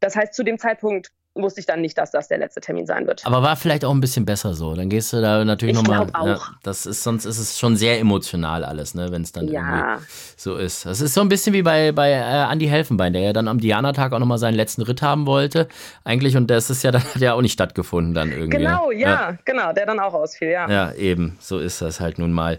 Das 0.00 0.14
heißt, 0.16 0.34
zu 0.34 0.42
dem 0.42 0.58
Zeitpunkt 0.58 1.12
wusste 1.36 1.60
ich 1.60 1.66
dann 1.66 1.80
nicht, 1.80 1.96
dass 1.98 2.10
das 2.10 2.28
der 2.28 2.38
letzte 2.38 2.60
Termin 2.60 2.86
sein 2.86 3.06
wird. 3.06 3.24
Aber 3.26 3.42
war 3.42 3.56
vielleicht 3.56 3.84
auch 3.84 3.92
ein 3.92 4.00
bisschen 4.00 4.24
besser 4.24 4.54
so. 4.54 4.74
Dann 4.74 4.88
gehst 4.88 5.12
du 5.12 5.20
da 5.20 5.44
natürlich 5.44 5.74
nochmal. 5.74 6.06
Ja, 6.24 6.40
das 6.62 6.86
ist, 6.86 7.02
sonst 7.02 7.24
ist 7.24 7.38
es 7.38 7.58
schon 7.58 7.76
sehr 7.76 7.98
emotional 8.00 8.64
alles, 8.64 8.94
ne, 8.94 9.10
wenn 9.10 9.22
es 9.22 9.32
dann 9.32 9.48
ja. 9.48 9.60
irgendwie 9.60 10.06
so 10.36 10.56
ist. 10.56 10.86
Das 10.86 11.00
ist 11.00 11.14
so 11.14 11.20
ein 11.20 11.28
bisschen 11.28 11.52
wie 11.52 11.62
bei, 11.62 11.92
bei 11.92 12.10
äh, 12.10 12.52
Andy 12.52 12.66
Helfenbein, 12.66 13.12
der 13.12 13.22
ja 13.22 13.32
dann 13.32 13.48
am 13.48 13.58
Diana-Tag 13.58 14.12
auch 14.12 14.18
nochmal 14.18 14.38
seinen 14.38 14.54
letzten 14.54 14.82
Ritt 14.82 15.02
haben 15.02 15.26
wollte. 15.26 15.68
Eigentlich, 16.04 16.36
und 16.36 16.50
das 16.50 16.70
ist 16.70 16.82
ja 16.82 16.90
dann 16.96 17.02
hat 17.02 17.20
ja 17.20 17.34
auch 17.34 17.42
nicht 17.42 17.52
stattgefunden 17.52 18.14
dann 18.14 18.30
irgendwie. 18.30 18.58
Genau, 18.58 18.90
ja, 18.90 19.08
ja, 19.08 19.38
genau, 19.44 19.72
der 19.72 19.86
dann 19.86 20.00
auch 20.00 20.14
ausfiel, 20.14 20.48
ja. 20.48 20.68
Ja, 20.70 20.92
eben. 20.92 21.36
So 21.40 21.58
ist 21.58 21.82
das 21.82 22.00
halt 22.00 22.18
nun 22.18 22.32
mal. 22.32 22.58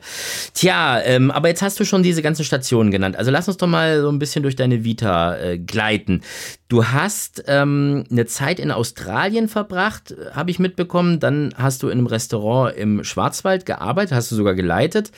Tja, 0.54 1.02
ähm, 1.02 1.32
aber 1.32 1.48
jetzt 1.48 1.62
hast 1.62 1.80
du 1.80 1.86
schon 1.86 2.04
diese 2.04 2.22
ganzen 2.22 2.46
Stationen 2.46 2.92
genannt. 2.92 3.16
Also 3.18 3.32
lass 3.32 3.48
uns 3.48 3.58
doch 3.58 3.68
mal 3.68 4.02
so 4.02 4.10
ein 4.10 4.20
bisschen 4.20 4.44
durch 4.44 4.56
deine 4.56 4.84
Vita 4.84 5.38
äh, 5.38 5.58
gleiten. 5.58 6.22
Du 6.70 6.86
hast 6.86 7.46
ähm, 7.48 8.04
eine 8.12 8.26
Zeit 8.26 8.60
in 8.60 8.72
Australien 8.72 9.48
verbracht, 9.48 10.14
habe 10.34 10.52
ich 10.52 10.60
mitbekommen. 10.60 11.22
Dann 11.22 11.54
hast 11.58 11.82
du 11.82 11.88
in 11.88 11.98
einem 11.98 12.08
Restaurant 12.08 12.76
im 12.76 13.06
Schwarzwald 13.06 13.66
gearbeitet, 13.66 14.14
hast 14.14 14.32
du 14.32 14.36
sogar 14.36 14.54
geleitet. 14.54 15.12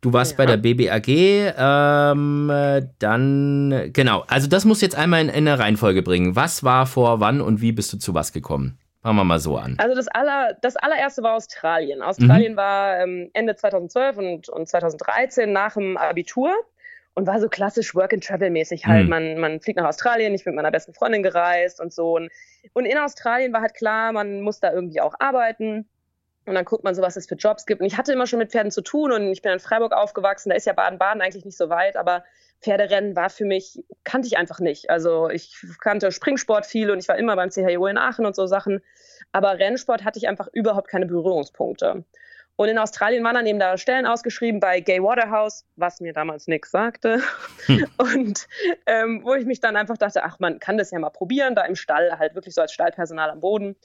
Du 0.00 0.12
warst 0.14 0.32
ja. 0.32 0.36
bei 0.38 0.46
der 0.46 0.56
BBAG, 0.56 1.08
ähm, 1.08 2.50
dann, 2.98 3.90
genau. 3.92 4.24
Also 4.28 4.46
das 4.46 4.64
muss 4.64 4.80
jetzt 4.80 4.96
einmal 4.96 5.20
in, 5.20 5.28
in 5.28 5.48
eine 5.48 5.58
Reihenfolge 5.58 6.02
bringen. 6.02 6.34
Was 6.34 6.64
war 6.64 6.86
vor 6.86 7.20
wann 7.20 7.40
und 7.40 7.60
wie 7.60 7.72
bist 7.72 7.92
du 7.92 7.98
zu 7.98 8.14
was 8.14 8.32
gekommen? 8.32 8.78
Fangen 9.02 9.18
wir 9.18 9.24
mal 9.24 9.38
so 9.38 9.56
an. 9.56 9.76
Also 9.78 9.94
das, 9.94 10.08
aller, 10.08 10.56
das 10.62 10.76
allererste 10.76 11.22
war 11.22 11.34
Australien. 11.34 12.02
Australien 12.02 12.54
mhm. 12.54 12.56
war 12.56 13.00
ähm, 13.00 13.30
Ende 13.34 13.54
2012 13.54 14.16
und, 14.16 14.48
und 14.48 14.68
2013 14.68 15.52
nach 15.52 15.74
dem 15.74 15.96
Abitur 15.96 16.52
und 17.16 17.26
war 17.26 17.40
so 17.40 17.48
klassisch 17.48 17.94
Work-and-Travel-mäßig 17.94 18.86
halt. 18.86 19.04
Mhm. 19.04 19.10
Man, 19.10 19.38
man 19.38 19.60
fliegt 19.60 19.78
nach 19.78 19.88
Australien, 19.88 20.34
ich 20.34 20.44
bin 20.44 20.52
mit 20.52 20.56
meiner 20.62 20.70
besten 20.70 20.92
Freundin 20.92 21.22
gereist 21.22 21.80
und 21.80 21.92
so. 21.92 22.14
Und, 22.14 22.30
und 22.74 22.84
in 22.84 22.98
Australien 22.98 23.54
war 23.54 23.62
halt 23.62 23.74
klar, 23.74 24.12
man 24.12 24.42
muss 24.42 24.60
da 24.60 24.70
irgendwie 24.70 25.00
auch 25.00 25.14
arbeiten. 25.18 25.88
Und 26.44 26.54
dann 26.54 26.66
guckt 26.66 26.84
man 26.84 26.94
so, 26.94 27.02
was 27.02 27.16
es 27.16 27.26
für 27.26 27.34
Jobs 27.34 27.64
gibt. 27.64 27.80
Und 27.80 27.86
ich 27.86 27.96
hatte 27.96 28.12
immer 28.12 28.26
schon 28.26 28.38
mit 28.38 28.52
Pferden 28.52 28.70
zu 28.70 28.82
tun 28.82 29.12
und 29.12 29.32
ich 29.32 29.42
bin 29.42 29.50
in 29.50 29.58
Freiburg 29.58 29.92
aufgewachsen. 29.92 30.50
Da 30.50 30.56
ist 30.56 30.66
ja 30.66 30.74
Baden-Baden 30.74 31.22
eigentlich 31.22 31.44
nicht 31.46 31.56
so 31.56 31.70
weit, 31.70 31.96
aber 31.96 32.22
Pferderennen 32.60 33.16
war 33.16 33.30
für 33.30 33.46
mich, 33.46 33.82
kannte 34.04 34.28
ich 34.28 34.36
einfach 34.36 34.60
nicht. 34.60 34.90
Also 34.90 35.30
ich 35.30 35.56
kannte 35.80 36.12
Springsport 36.12 36.66
viel 36.66 36.90
und 36.90 36.98
ich 36.98 37.08
war 37.08 37.16
immer 37.16 37.34
beim 37.34 37.48
CHIO 37.50 37.86
in 37.86 37.96
Aachen 37.96 38.26
und 38.26 38.36
so 38.36 38.46
Sachen. 38.46 38.82
Aber 39.32 39.58
Rennsport 39.58 40.04
hatte 40.04 40.18
ich 40.18 40.28
einfach 40.28 40.48
überhaupt 40.52 40.88
keine 40.88 41.06
Berührungspunkte. 41.06 42.04
Und 42.56 42.68
in 42.68 42.78
Australien 42.78 43.22
waren 43.22 43.34
dann 43.34 43.46
eben 43.46 43.58
da 43.58 43.76
Stellen 43.76 44.06
ausgeschrieben 44.06 44.60
bei 44.60 44.80
Gay 44.80 45.02
Waterhouse, 45.02 45.66
was 45.76 46.00
mir 46.00 46.14
damals 46.14 46.46
nichts 46.46 46.70
sagte. 46.70 47.20
Hm. 47.66 47.86
Und 47.98 48.48
ähm, 48.86 49.20
wo 49.24 49.34
ich 49.34 49.44
mich 49.44 49.60
dann 49.60 49.76
einfach 49.76 49.98
dachte, 49.98 50.24
ach, 50.24 50.38
man 50.38 50.58
kann 50.58 50.78
das 50.78 50.90
ja 50.90 50.98
mal 50.98 51.10
probieren, 51.10 51.54
da 51.54 51.64
im 51.64 51.76
Stall, 51.76 52.18
halt 52.18 52.34
wirklich 52.34 52.54
so 52.54 52.62
als 52.62 52.72
Stallpersonal 52.72 53.30
am 53.30 53.40
Boden. 53.40 53.76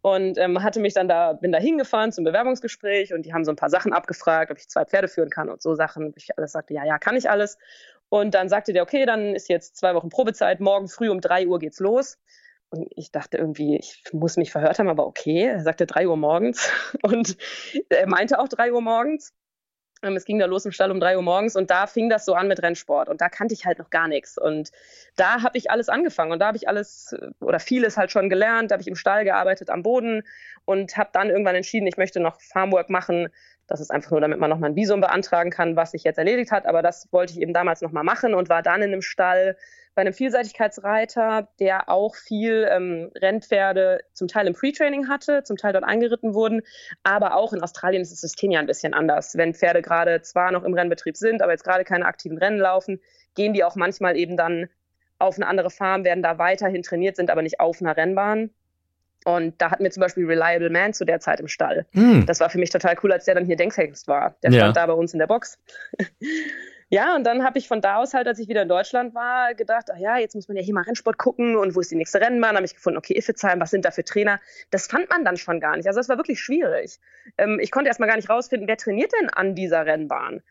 Und 0.00 0.38
ähm, 0.38 0.62
hatte 0.62 0.80
mich 0.80 0.92
dann 0.92 1.08
da, 1.08 1.32
bin 1.32 1.50
da 1.50 1.58
hingefahren 1.58 2.12
zum 2.12 2.24
Bewerbungsgespräch 2.24 3.14
und 3.14 3.22
die 3.22 3.32
haben 3.32 3.44
so 3.44 3.50
ein 3.50 3.56
paar 3.56 3.70
Sachen 3.70 3.92
abgefragt, 3.94 4.50
ob 4.50 4.58
ich 4.58 4.68
zwei 4.68 4.84
Pferde 4.84 5.08
führen 5.08 5.30
kann 5.30 5.48
und 5.48 5.62
so 5.62 5.74
Sachen. 5.74 6.12
Ich 6.16 6.36
alles 6.36 6.52
sagte, 6.52 6.74
ja, 6.74 6.84
ja, 6.84 6.98
kann 6.98 7.16
ich 7.16 7.30
alles. 7.30 7.58
Und 8.10 8.34
dann 8.34 8.48
sagte 8.48 8.72
der, 8.72 8.82
okay, 8.82 9.06
dann 9.06 9.34
ist 9.34 9.48
jetzt 9.48 9.76
zwei 9.76 9.94
Wochen 9.94 10.10
Probezeit, 10.10 10.60
morgen 10.60 10.88
früh 10.88 11.08
um 11.08 11.20
drei 11.20 11.46
Uhr 11.46 11.58
geht's 11.58 11.80
los. 11.80 12.18
Und 12.74 12.88
ich 12.96 13.12
dachte 13.12 13.38
irgendwie, 13.38 13.76
ich 13.76 14.02
muss 14.12 14.36
mich 14.36 14.50
verhört 14.50 14.78
haben, 14.78 14.88
aber 14.88 15.06
okay. 15.06 15.44
Er 15.44 15.60
sagte 15.62 15.86
drei 15.86 16.08
Uhr 16.08 16.16
morgens 16.16 16.70
und 17.02 17.36
er 17.88 18.08
meinte 18.08 18.38
auch 18.38 18.48
drei 18.48 18.72
Uhr 18.72 18.80
morgens. 18.80 19.32
Ähm, 20.02 20.16
es 20.16 20.24
ging 20.24 20.38
da 20.38 20.46
los 20.46 20.64
im 20.64 20.72
Stall 20.72 20.90
um 20.90 20.98
drei 20.98 21.16
Uhr 21.16 21.22
morgens 21.22 21.54
und 21.54 21.70
da 21.70 21.86
fing 21.86 22.10
das 22.10 22.24
so 22.24 22.34
an 22.34 22.48
mit 22.48 22.62
Rennsport 22.62 23.08
und 23.08 23.20
da 23.20 23.28
kannte 23.28 23.54
ich 23.54 23.64
halt 23.64 23.78
noch 23.78 23.90
gar 23.90 24.08
nichts. 24.08 24.36
Und 24.36 24.70
da 25.14 25.42
habe 25.42 25.56
ich 25.56 25.70
alles 25.70 25.88
angefangen 25.88 26.32
und 26.32 26.40
da 26.40 26.48
habe 26.48 26.56
ich 26.56 26.68
alles 26.68 27.14
oder 27.40 27.60
vieles 27.60 27.96
halt 27.96 28.10
schon 28.10 28.28
gelernt. 28.28 28.70
Da 28.70 28.74
habe 28.74 28.82
ich 28.82 28.88
im 28.88 28.96
Stall 28.96 29.24
gearbeitet, 29.24 29.70
am 29.70 29.84
Boden 29.84 30.24
und 30.64 30.96
habe 30.96 31.10
dann 31.12 31.30
irgendwann 31.30 31.54
entschieden, 31.54 31.86
ich 31.86 31.96
möchte 31.96 32.18
noch 32.18 32.40
Farmwork 32.40 32.90
machen. 32.90 33.28
Das 33.66 33.80
ist 33.80 33.90
einfach 33.90 34.10
nur, 34.10 34.20
damit 34.20 34.40
man 34.40 34.50
nochmal 34.50 34.70
ein 34.70 34.76
Visum 34.76 35.00
beantragen 35.00 35.50
kann, 35.50 35.76
was 35.76 35.92
sich 35.92 36.02
jetzt 36.02 36.18
erledigt 36.18 36.50
hat. 36.50 36.66
Aber 36.66 36.82
das 36.82 37.08
wollte 37.12 37.32
ich 37.32 37.40
eben 37.40 37.54
damals 37.54 37.80
nochmal 37.80 38.04
machen 38.04 38.34
und 38.34 38.48
war 38.48 38.62
dann 38.62 38.82
in 38.82 38.92
einem 38.92 39.02
Stall 39.02 39.56
bei 39.94 40.00
einem 40.00 40.12
Vielseitigkeitsreiter, 40.12 41.48
der 41.60 41.88
auch 41.88 42.16
viel 42.16 42.68
ähm, 42.70 43.10
Rennpferde 43.14 44.00
zum 44.12 44.28
Teil 44.28 44.46
im 44.46 44.54
Pre-Training 44.54 45.08
hatte, 45.08 45.44
zum 45.44 45.56
Teil 45.56 45.72
dort 45.72 45.84
eingeritten 45.84 46.34
wurden. 46.34 46.62
Aber 47.02 47.36
auch 47.36 47.52
in 47.52 47.62
Australien 47.62 48.02
ist 48.02 48.12
das 48.12 48.20
System 48.20 48.50
ja 48.50 48.60
ein 48.60 48.66
bisschen 48.66 48.94
anders. 48.94 49.36
Wenn 49.36 49.54
Pferde 49.54 49.82
gerade 49.82 50.22
zwar 50.22 50.50
noch 50.50 50.64
im 50.64 50.74
Rennbetrieb 50.74 51.16
sind, 51.16 51.42
aber 51.42 51.52
jetzt 51.52 51.64
gerade 51.64 51.84
keine 51.84 52.06
aktiven 52.06 52.38
Rennen 52.38 52.58
laufen, 52.58 53.00
gehen 53.34 53.54
die 53.54 53.64
auch 53.64 53.76
manchmal 53.76 54.16
eben 54.16 54.36
dann 54.36 54.68
auf 55.18 55.36
eine 55.36 55.46
andere 55.46 55.70
Farm, 55.70 56.04
werden 56.04 56.22
da 56.22 56.38
weiterhin 56.38 56.82
trainiert, 56.82 57.16
sind 57.16 57.30
aber 57.30 57.42
nicht 57.42 57.60
auf 57.60 57.80
einer 57.80 57.96
Rennbahn. 57.96 58.50
Und 59.24 59.60
da 59.60 59.70
hatten 59.70 59.82
wir 59.82 59.90
zum 59.90 60.02
Beispiel 60.02 60.26
Reliable 60.26 60.70
Man 60.70 60.92
zu 60.92 61.04
der 61.04 61.18
Zeit 61.18 61.40
im 61.40 61.48
Stall. 61.48 61.86
Mm. 61.92 62.26
Das 62.26 62.40
war 62.40 62.50
für 62.50 62.58
mich 62.58 62.70
total 62.70 62.96
cool, 63.02 63.12
als 63.12 63.24
der 63.24 63.34
dann 63.34 63.46
hier 63.46 63.56
Denkshengst 63.56 64.06
war. 64.06 64.36
Der 64.42 64.50
ja. 64.50 64.60
stand 64.60 64.76
da 64.76 64.86
bei 64.86 64.92
uns 64.92 65.12
in 65.12 65.18
der 65.18 65.26
Box. 65.26 65.58
Ja, 66.90 67.16
und 67.16 67.24
dann 67.24 67.42
habe 67.42 67.58
ich 67.58 67.66
von 67.66 67.80
da 67.80 67.96
aus 67.96 68.14
halt, 68.14 68.28
als 68.28 68.38
ich 68.38 68.46
wieder 68.46 68.62
in 68.62 68.68
Deutschland 68.68 69.14
war, 69.14 69.54
gedacht, 69.54 69.86
ach 69.92 69.98
ja, 69.98 70.18
jetzt 70.18 70.34
muss 70.34 70.46
man 70.46 70.56
ja 70.56 70.62
hier 70.62 70.74
mal 70.74 70.82
Rennsport 70.82 71.18
gucken 71.18 71.56
und 71.56 71.74
wo 71.74 71.80
ist 71.80 71.90
die 71.90 71.96
nächste 71.96 72.20
Rennbahn? 72.20 72.54
Habe 72.54 72.66
ich 72.66 72.74
gefunden, 72.74 72.98
okay, 72.98 73.14
Iffezheim, 73.14 73.58
was 73.60 73.70
sind 73.70 73.84
da 73.84 73.90
für 73.90 74.04
Trainer? 74.04 74.38
Das 74.70 74.86
fand 74.86 75.10
man 75.10 75.24
dann 75.24 75.36
schon 75.36 75.58
gar 75.58 75.76
nicht. 75.76 75.88
Also 75.88 75.98
das 75.98 76.08
war 76.08 76.18
wirklich 76.18 76.40
schwierig. 76.40 77.00
Ähm, 77.38 77.58
ich 77.60 77.70
konnte 77.70 77.88
erst 77.88 78.00
mal 78.00 78.06
gar 78.06 78.16
nicht 78.16 78.30
rausfinden, 78.30 78.68
wer 78.68 78.76
trainiert 78.76 79.10
denn 79.20 79.28
an 79.30 79.54
dieser 79.54 79.86
Rennbahn? 79.86 80.42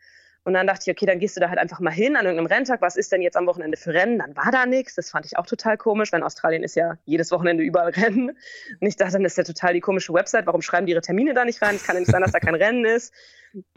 Und 0.44 0.52
dann 0.52 0.66
dachte 0.66 0.82
ich, 0.86 0.94
okay, 0.94 1.06
dann 1.06 1.18
gehst 1.18 1.36
du 1.36 1.40
da 1.40 1.48
halt 1.48 1.58
einfach 1.58 1.80
mal 1.80 1.90
hin 1.90 2.16
an 2.16 2.26
irgendeinem 2.26 2.46
Renntag. 2.46 2.82
Was 2.82 2.96
ist 2.96 3.10
denn 3.12 3.22
jetzt 3.22 3.36
am 3.36 3.46
Wochenende 3.46 3.78
für 3.78 3.94
Rennen? 3.94 4.18
Dann 4.18 4.36
war 4.36 4.52
da 4.52 4.66
nichts. 4.66 4.94
Das 4.94 5.10
fand 5.10 5.24
ich 5.24 5.38
auch 5.38 5.46
total 5.46 5.78
komisch, 5.78 6.12
weil 6.12 6.20
in 6.20 6.24
Australien 6.24 6.62
ist 6.62 6.76
ja 6.76 6.98
jedes 7.06 7.30
Wochenende 7.30 7.62
überall 7.62 7.90
Rennen. 7.96 8.30
Und 8.30 8.86
ich 8.86 8.96
dachte, 8.96 9.14
dann 9.14 9.24
ist 9.24 9.38
ja 9.38 9.44
total 9.44 9.72
die 9.72 9.80
komische 9.80 10.12
Website. 10.12 10.46
Warum 10.46 10.60
schreiben 10.60 10.86
die 10.86 10.92
ihre 10.92 11.00
Termine 11.00 11.32
da 11.32 11.46
nicht 11.46 11.62
rein? 11.62 11.76
Es 11.76 11.84
kann 11.84 11.96
ja 11.96 12.00
nicht 12.00 12.10
sein, 12.10 12.20
dass 12.20 12.32
da 12.32 12.40
kein 12.40 12.54
Rennen 12.54 12.84
ist. 12.84 13.14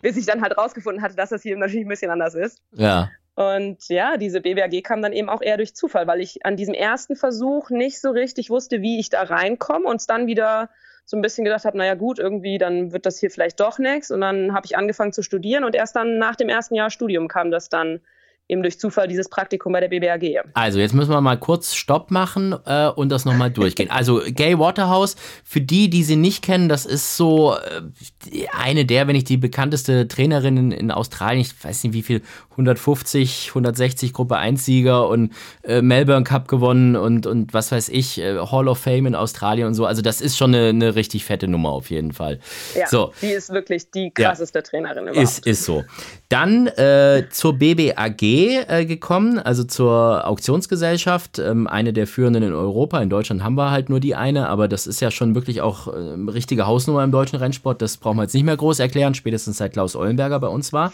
Bis 0.01 0.17
ich 0.17 0.25
dann 0.25 0.41
halt 0.41 0.57
rausgefunden 0.57 1.01
hatte, 1.01 1.15
dass 1.15 1.29
das 1.29 1.41
hier 1.41 1.55
natürlich 1.55 1.85
ein 1.85 1.89
bisschen 1.89 2.11
anders 2.11 2.35
ist. 2.35 2.61
Ja. 2.73 3.09
Und 3.35 3.87
ja, 3.87 4.17
diese 4.17 4.41
BBAG 4.41 4.83
kam 4.83 5.01
dann 5.01 5.13
eben 5.13 5.29
auch 5.29 5.43
eher 5.43 5.57
durch 5.57 5.75
Zufall, 5.75 6.07
weil 6.07 6.21
ich 6.21 6.43
an 6.45 6.57
diesem 6.57 6.73
ersten 6.73 7.15
Versuch 7.15 7.69
nicht 7.69 8.01
so 8.01 8.09
richtig 8.09 8.49
wusste, 8.49 8.81
wie 8.81 8.99
ich 8.99 9.09
da 9.09 9.21
reinkomme 9.21 9.87
und 9.87 9.97
es 9.97 10.07
dann 10.07 10.25
wieder 10.25 10.71
so 11.09 11.15
ein 11.15 11.21
bisschen 11.21 11.45
gedacht 11.45 11.63
habe, 11.63 11.77
naja 11.77 11.95
gut, 11.95 12.19
irgendwie 12.19 12.57
dann 12.57 12.91
wird 12.91 13.05
das 13.05 13.17
hier 13.17 13.31
vielleicht 13.31 13.61
doch 13.61 13.79
nichts. 13.79 14.11
Und 14.11 14.19
dann 14.19 14.53
habe 14.53 14.65
ich 14.65 14.77
angefangen 14.77 15.13
zu 15.13 15.23
studieren 15.23 15.63
und 15.63 15.73
erst 15.73 15.95
dann 15.95 16.17
nach 16.17 16.35
dem 16.35 16.49
ersten 16.49 16.75
Jahr 16.75 16.89
Studium 16.89 17.29
kam 17.29 17.49
das 17.49 17.69
dann 17.69 18.01
eben 18.49 18.61
durch 18.61 18.79
Zufall 18.79 19.07
dieses 19.07 19.29
Praktikum 19.29 19.73
bei 19.73 19.81
der 19.81 19.89
BBAG. 19.89 20.41
Also 20.53 20.79
jetzt 20.79 20.93
müssen 20.93 21.11
wir 21.11 21.19
mal 21.19 21.37
kurz 21.37 21.75
Stopp 21.75 22.11
machen 22.11 22.55
äh, 22.65 22.87
und 22.87 23.09
das 23.09 23.25
nochmal 23.25 23.51
durchgehen. 23.51 23.91
Also 23.91 24.21
Gay 24.25 24.57
Waterhouse, 24.57 25.15
für 25.43 25.59
die, 25.59 25.89
die 25.89 26.03
sie 26.03 26.15
nicht 26.15 26.43
kennen, 26.43 26.69
das 26.69 26.85
ist 26.85 27.17
so 27.17 27.55
äh, 27.55 28.47
eine 28.51 28.85
der, 28.85 29.07
wenn 29.07 29.15
nicht 29.15 29.27
die 29.27 29.37
bekannteste 29.37 30.07
Trainerin 30.07 30.57
in, 30.57 30.71
in, 30.71 30.91
Australien, 30.91 31.41
ich 31.41 31.63
weiß 31.63 31.83
nicht 31.83 31.93
wie 31.93 32.03
viel, 32.03 32.21
150, 32.51 33.49
160 33.49 34.13
Gruppe 34.13 34.37
1 34.37 34.63
Sieger 34.63 35.09
und 35.09 35.33
äh, 35.63 35.81
Melbourne 35.81 36.23
Cup 36.23 36.47
gewonnen 36.47 36.95
und, 36.95 37.27
und 37.27 37.53
was 37.53 37.71
weiß 37.71 37.89
ich, 37.89 38.19
äh, 38.19 38.37
Hall 38.37 38.67
of 38.67 38.79
Fame 38.79 39.07
in 39.07 39.15
Australien 39.15 39.67
und 39.67 39.73
so. 39.73 39.85
Also 39.85 40.01
das 40.01 40.21
ist 40.21 40.37
schon 40.37 40.55
eine, 40.55 40.69
eine 40.69 40.95
richtig 40.95 41.25
fette 41.25 41.47
Nummer 41.47 41.69
auf 41.69 41.89
jeden 41.89 42.13
Fall. 42.13 42.39
Ja, 42.75 42.87
so. 42.87 43.11
die 43.21 43.27
ist 43.27 43.51
wirklich 43.51 43.91
die 43.91 44.11
krasseste 44.11 44.59
ja, 44.59 44.63
Trainerin 44.63 45.03
überhaupt. 45.07 45.21
Ist, 45.21 45.45
ist 45.45 45.65
so. 45.65 45.83
Dann 46.29 46.67
äh, 46.67 47.25
zur 47.29 47.53
BBAG 47.53 48.36
äh, 48.45 48.85
gekommen, 48.85 49.39
also 49.39 49.63
zur 49.63 50.27
Auktionsgesellschaft, 50.27 51.39
ähm, 51.39 51.67
eine 51.67 51.93
der 51.93 52.07
führenden 52.07 52.43
in 52.43 52.53
Europa. 52.53 53.01
In 53.01 53.09
Deutschland 53.09 53.43
haben 53.43 53.55
wir 53.55 53.71
halt 53.71 53.89
nur 53.89 53.99
die 53.99 54.15
eine, 54.15 54.49
aber 54.49 54.67
das 54.67 54.87
ist 54.87 54.99
ja 54.99 55.11
schon 55.11 55.35
wirklich 55.35 55.61
auch 55.61 55.87
äh, 55.87 55.91
richtige 56.29 56.67
Hausnummer 56.67 57.03
im 57.03 57.11
deutschen 57.11 57.37
Rennsport. 57.39 57.81
Das 57.81 57.97
brauchen 57.97 58.17
wir 58.17 58.23
jetzt 58.23 58.33
nicht 58.33 58.43
mehr 58.43 58.57
groß 58.57 58.79
erklären, 58.79 59.13
spätestens 59.13 59.57
seit 59.57 59.73
Klaus 59.73 59.95
Eulenberger 59.95 60.39
bei 60.39 60.47
uns 60.47 60.73
war. 60.73 60.91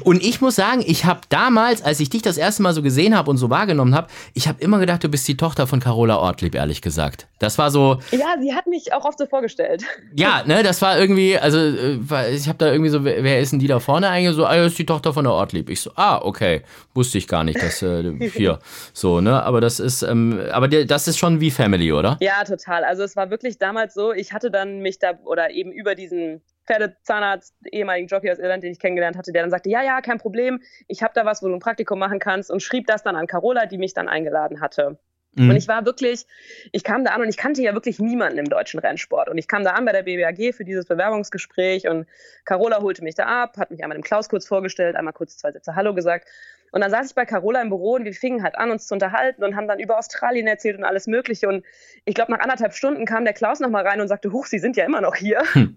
Und 0.00 0.22
ich 0.22 0.40
muss 0.40 0.56
sagen, 0.56 0.82
ich 0.84 1.04
habe 1.04 1.20
damals, 1.28 1.82
als 1.82 2.00
ich 2.00 2.10
dich 2.10 2.22
das 2.22 2.36
erste 2.36 2.62
Mal 2.62 2.74
so 2.74 2.82
gesehen 2.82 3.16
habe 3.16 3.30
und 3.30 3.36
so 3.36 3.50
wahrgenommen 3.50 3.94
habe, 3.94 4.08
ich 4.34 4.48
habe 4.48 4.60
immer 4.60 4.78
gedacht, 4.78 5.04
du 5.04 5.08
bist 5.08 5.26
die 5.28 5.36
Tochter 5.36 5.66
von 5.66 5.80
Carola 5.80 6.18
Ortlieb, 6.18 6.54
ehrlich 6.54 6.82
gesagt. 6.82 7.26
Das 7.38 7.58
war 7.58 7.70
so. 7.70 7.98
Ja, 8.10 8.36
sie 8.40 8.54
hat 8.54 8.66
mich 8.66 8.92
auch 8.92 9.04
oft 9.04 9.18
so 9.18 9.26
vorgestellt. 9.26 9.84
Ja, 10.16 10.42
ne, 10.46 10.62
das 10.62 10.80
war 10.80 10.98
irgendwie, 10.98 11.36
also 11.38 11.58
äh, 11.58 11.98
ich 12.34 12.46
habe 12.46 12.58
da 12.58 12.70
irgendwie 12.70 12.90
so, 12.90 13.04
wer 13.04 13.40
ist 13.40 13.52
denn 13.52 13.58
die 13.58 13.66
da 13.66 13.80
vorne 13.80 14.08
eigentlich? 14.08 14.36
So, 14.36 14.46
ah, 14.46 14.54
ist 14.54 14.78
die 14.78 14.86
Tochter 14.86 15.12
von 15.12 15.24
der 15.24 15.32
Ortlieb. 15.32 15.68
Ich 15.70 15.80
so, 15.80 15.90
ah, 15.96 16.20
okay, 16.22 16.62
wusste 16.94 17.18
ich 17.18 17.28
gar 17.28 17.44
nicht, 17.44 17.62
dass 17.62 17.82
äh, 17.82 18.12
hier 18.30 18.58
so, 18.92 19.20
ne? 19.20 19.42
Aber 19.42 19.60
das 19.60 19.80
ist, 19.80 20.02
ähm, 20.02 20.40
aber 20.52 20.68
das 20.68 21.08
ist 21.08 21.18
schon 21.18 21.40
wie 21.40 21.50
Family, 21.50 21.92
oder? 21.92 22.16
Ja, 22.20 22.44
total. 22.44 22.84
Also 22.84 23.02
es 23.02 23.16
war 23.16 23.30
wirklich 23.30 23.58
damals 23.58 23.94
so, 23.94 24.12
ich 24.12 24.32
hatte 24.32 24.50
dann 24.50 24.80
mich 24.80 24.98
da 24.98 25.18
oder 25.24 25.50
eben 25.50 25.72
über 25.72 25.94
diesen 25.94 26.42
Pferdezahnarzt, 26.66 27.54
ehemaligen 27.70 28.08
Jockey 28.08 28.30
aus 28.30 28.38
Irland, 28.38 28.62
den 28.62 28.72
ich 28.72 28.78
kennengelernt 28.78 29.16
hatte, 29.16 29.32
der 29.32 29.42
dann 29.42 29.50
sagte, 29.50 29.68
ja, 29.68 29.82
ja, 29.82 30.00
kein 30.00 30.18
Problem, 30.18 30.62
ich 30.88 31.02
habe 31.02 31.12
da 31.14 31.24
was, 31.24 31.42
wo 31.42 31.48
du 31.48 31.54
ein 31.54 31.60
Praktikum 31.60 31.98
machen 31.98 32.18
kannst 32.18 32.50
und 32.50 32.62
schrieb 32.62 32.86
das 32.86 33.02
dann 33.02 33.16
an 33.16 33.26
Carola, 33.26 33.66
die 33.66 33.78
mich 33.78 33.92
dann 33.92 34.08
eingeladen 34.08 34.60
hatte. 34.60 34.98
Mhm. 35.36 35.50
Und 35.50 35.56
ich 35.56 35.68
war 35.68 35.84
wirklich, 35.84 36.26
ich 36.72 36.84
kam 36.84 37.04
da 37.04 37.12
an 37.12 37.22
und 37.22 37.28
ich 37.28 37.36
kannte 37.36 37.62
ja 37.62 37.74
wirklich 37.74 37.98
niemanden 37.98 38.38
im 38.38 38.48
deutschen 38.48 38.80
Rennsport. 38.80 39.28
Und 39.28 39.38
ich 39.38 39.48
kam 39.48 39.64
da 39.64 39.72
an 39.72 39.84
bei 39.84 39.92
der 39.92 40.02
BBAG 40.02 40.54
für 40.54 40.64
dieses 40.64 40.86
Bewerbungsgespräch 40.86 41.88
und 41.88 42.06
Carola 42.44 42.80
holte 42.80 43.02
mich 43.02 43.14
da 43.14 43.26
ab, 43.26 43.56
hat 43.58 43.70
mich 43.70 43.82
einmal 43.82 43.98
dem 43.98 44.04
Klaus 44.04 44.28
kurz 44.28 44.46
vorgestellt, 44.46 44.96
einmal 44.96 45.12
kurz 45.12 45.36
zwei 45.36 45.52
Sätze 45.52 45.74
Hallo 45.74 45.94
gesagt. 45.94 46.28
Und 46.74 46.80
dann 46.80 46.90
saß 46.90 47.10
ich 47.10 47.14
bei 47.14 47.24
Carola 47.24 47.62
im 47.62 47.68
Büro 47.68 47.92
und 47.92 48.04
wir 48.04 48.12
fingen 48.12 48.42
halt 48.42 48.58
an, 48.58 48.72
uns 48.72 48.88
zu 48.88 48.94
unterhalten 48.94 49.44
und 49.44 49.54
haben 49.54 49.68
dann 49.68 49.78
über 49.78 49.96
Australien 49.96 50.48
erzählt 50.48 50.76
und 50.76 50.82
alles 50.82 51.06
Mögliche. 51.06 51.46
Und 51.46 51.64
ich 52.04 52.16
glaube, 52.16 52.32
nach 52.32 52.40
anderthalb 52.40 52.74
Stunden 52.74 53.06
kam 53.06 53.22
der 53.24 53.32
Klaus 53.32 53.60
nochmal 53.60 53.86
rein 53.86 54.00
und 54.00 54.08
sagte, 54.08 54.32
Huch, 54.32 54.46
Sie 54.46 54.58
sind 54.58 54.76
ja 54.76 54.84
immer 54.84 55.00
noch 55.00 55.14
hier. 55.14 55.40
Hm. 55.52 55.76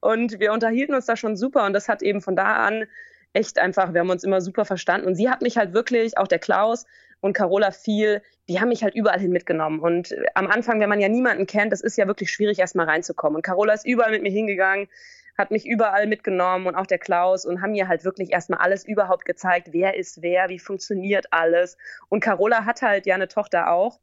Und 0.00 0.38
wir 0.38 0.52
unterhielten 0.52 0.94
uns 0.94 1.06
da 1.06 1.16
schon 1.16 1.36
super 1.36 1.64
und 1.64 1.72
das 1.72 1.88
hat 1.88 2.02
eben 2.02 2.20
von 2.20 2.36
da 2.36 2.56
an 2.56 2.84
echt 3.32 3.58
einfach, 3.58 3.94
wir 3.94 4.00
haben 4.00 4.10
uns 4.10 4.24
immer 4.24 4.42
super 4.42 4.66
verstanden. 4.66 5.06
Und 5.06 5.14
sie 5.14 5.30
hat 5.30 5.40
mich 5.40 5.56
halt 5.56 5.72
wirklich, 5.72 6.18
auch 6.18 6.28
der 6.28 6.38
Klaus, 6.38 6.84
und 7.20 7.32
Carola 7.32 7.70
viel, 7.70 8.22
die 8.48 8.60
haben 8.60 8.68
mich 8.68 8.82
halt 8.82 8.94
überall 8.94 9.18
hin 9.18 9.32
mitgenommen. 9.32 9.80
Und 9.80 10.14
am 10.34 10.48
Anfang, 10.48 10.80
wenn 10.80 10.88
man 10.88 11.00
ja 11.00 11.08
niemanden 11.08 11.46
kennt, 11.46 11.72
das 11.72 11.80
ist 11.80 11.96
ja 11.96 12.06
wirklich 12.06 12.30
schwierig, 12.30 12.58
erstmal 12.58 12.86
reinzukommen. 12.86 13.36
Und 13.36 13.42
Carola 13.42 13.72
ist 13.72 13.86
überall 13.86 14.10
mit 14.10 14.22
mir 14.22 14.30
hingegangen, 14.30 14.88
hat 15.36 15.50
mich 15.50 15.66
überall 15.66 16.06
mitgenommen 16.06 16.66
und 16.66 16.74
auch 16.74 16.86
der 16.86 16.98
Klaus 16.98 17.44
und 17.44 17.62
haben 17.62 17.72
mir 17.72 17.88
halt 17.88 18.04
wirklich 18.04 18.32
erstmal 18.32 18.60
alles 18.60 18.84
überhaupt 18.86 19.24
gezeigt, 19.24 19.68
wer 19.72 19.96
ist 19.96 20.22
wer, 20.22 20.48
wie 20.48 20.58
funktioniert 20.58 21.26
alles. 21.30 21.76
Und 22.08 22.20
Carola 22.20 22.64
hat 22.64 22.82
halt 22.82 23.06
ja 23.06 23.14
eine 23.14 23.28
Tochter 23.28 23.70
auch. 23.70 24.00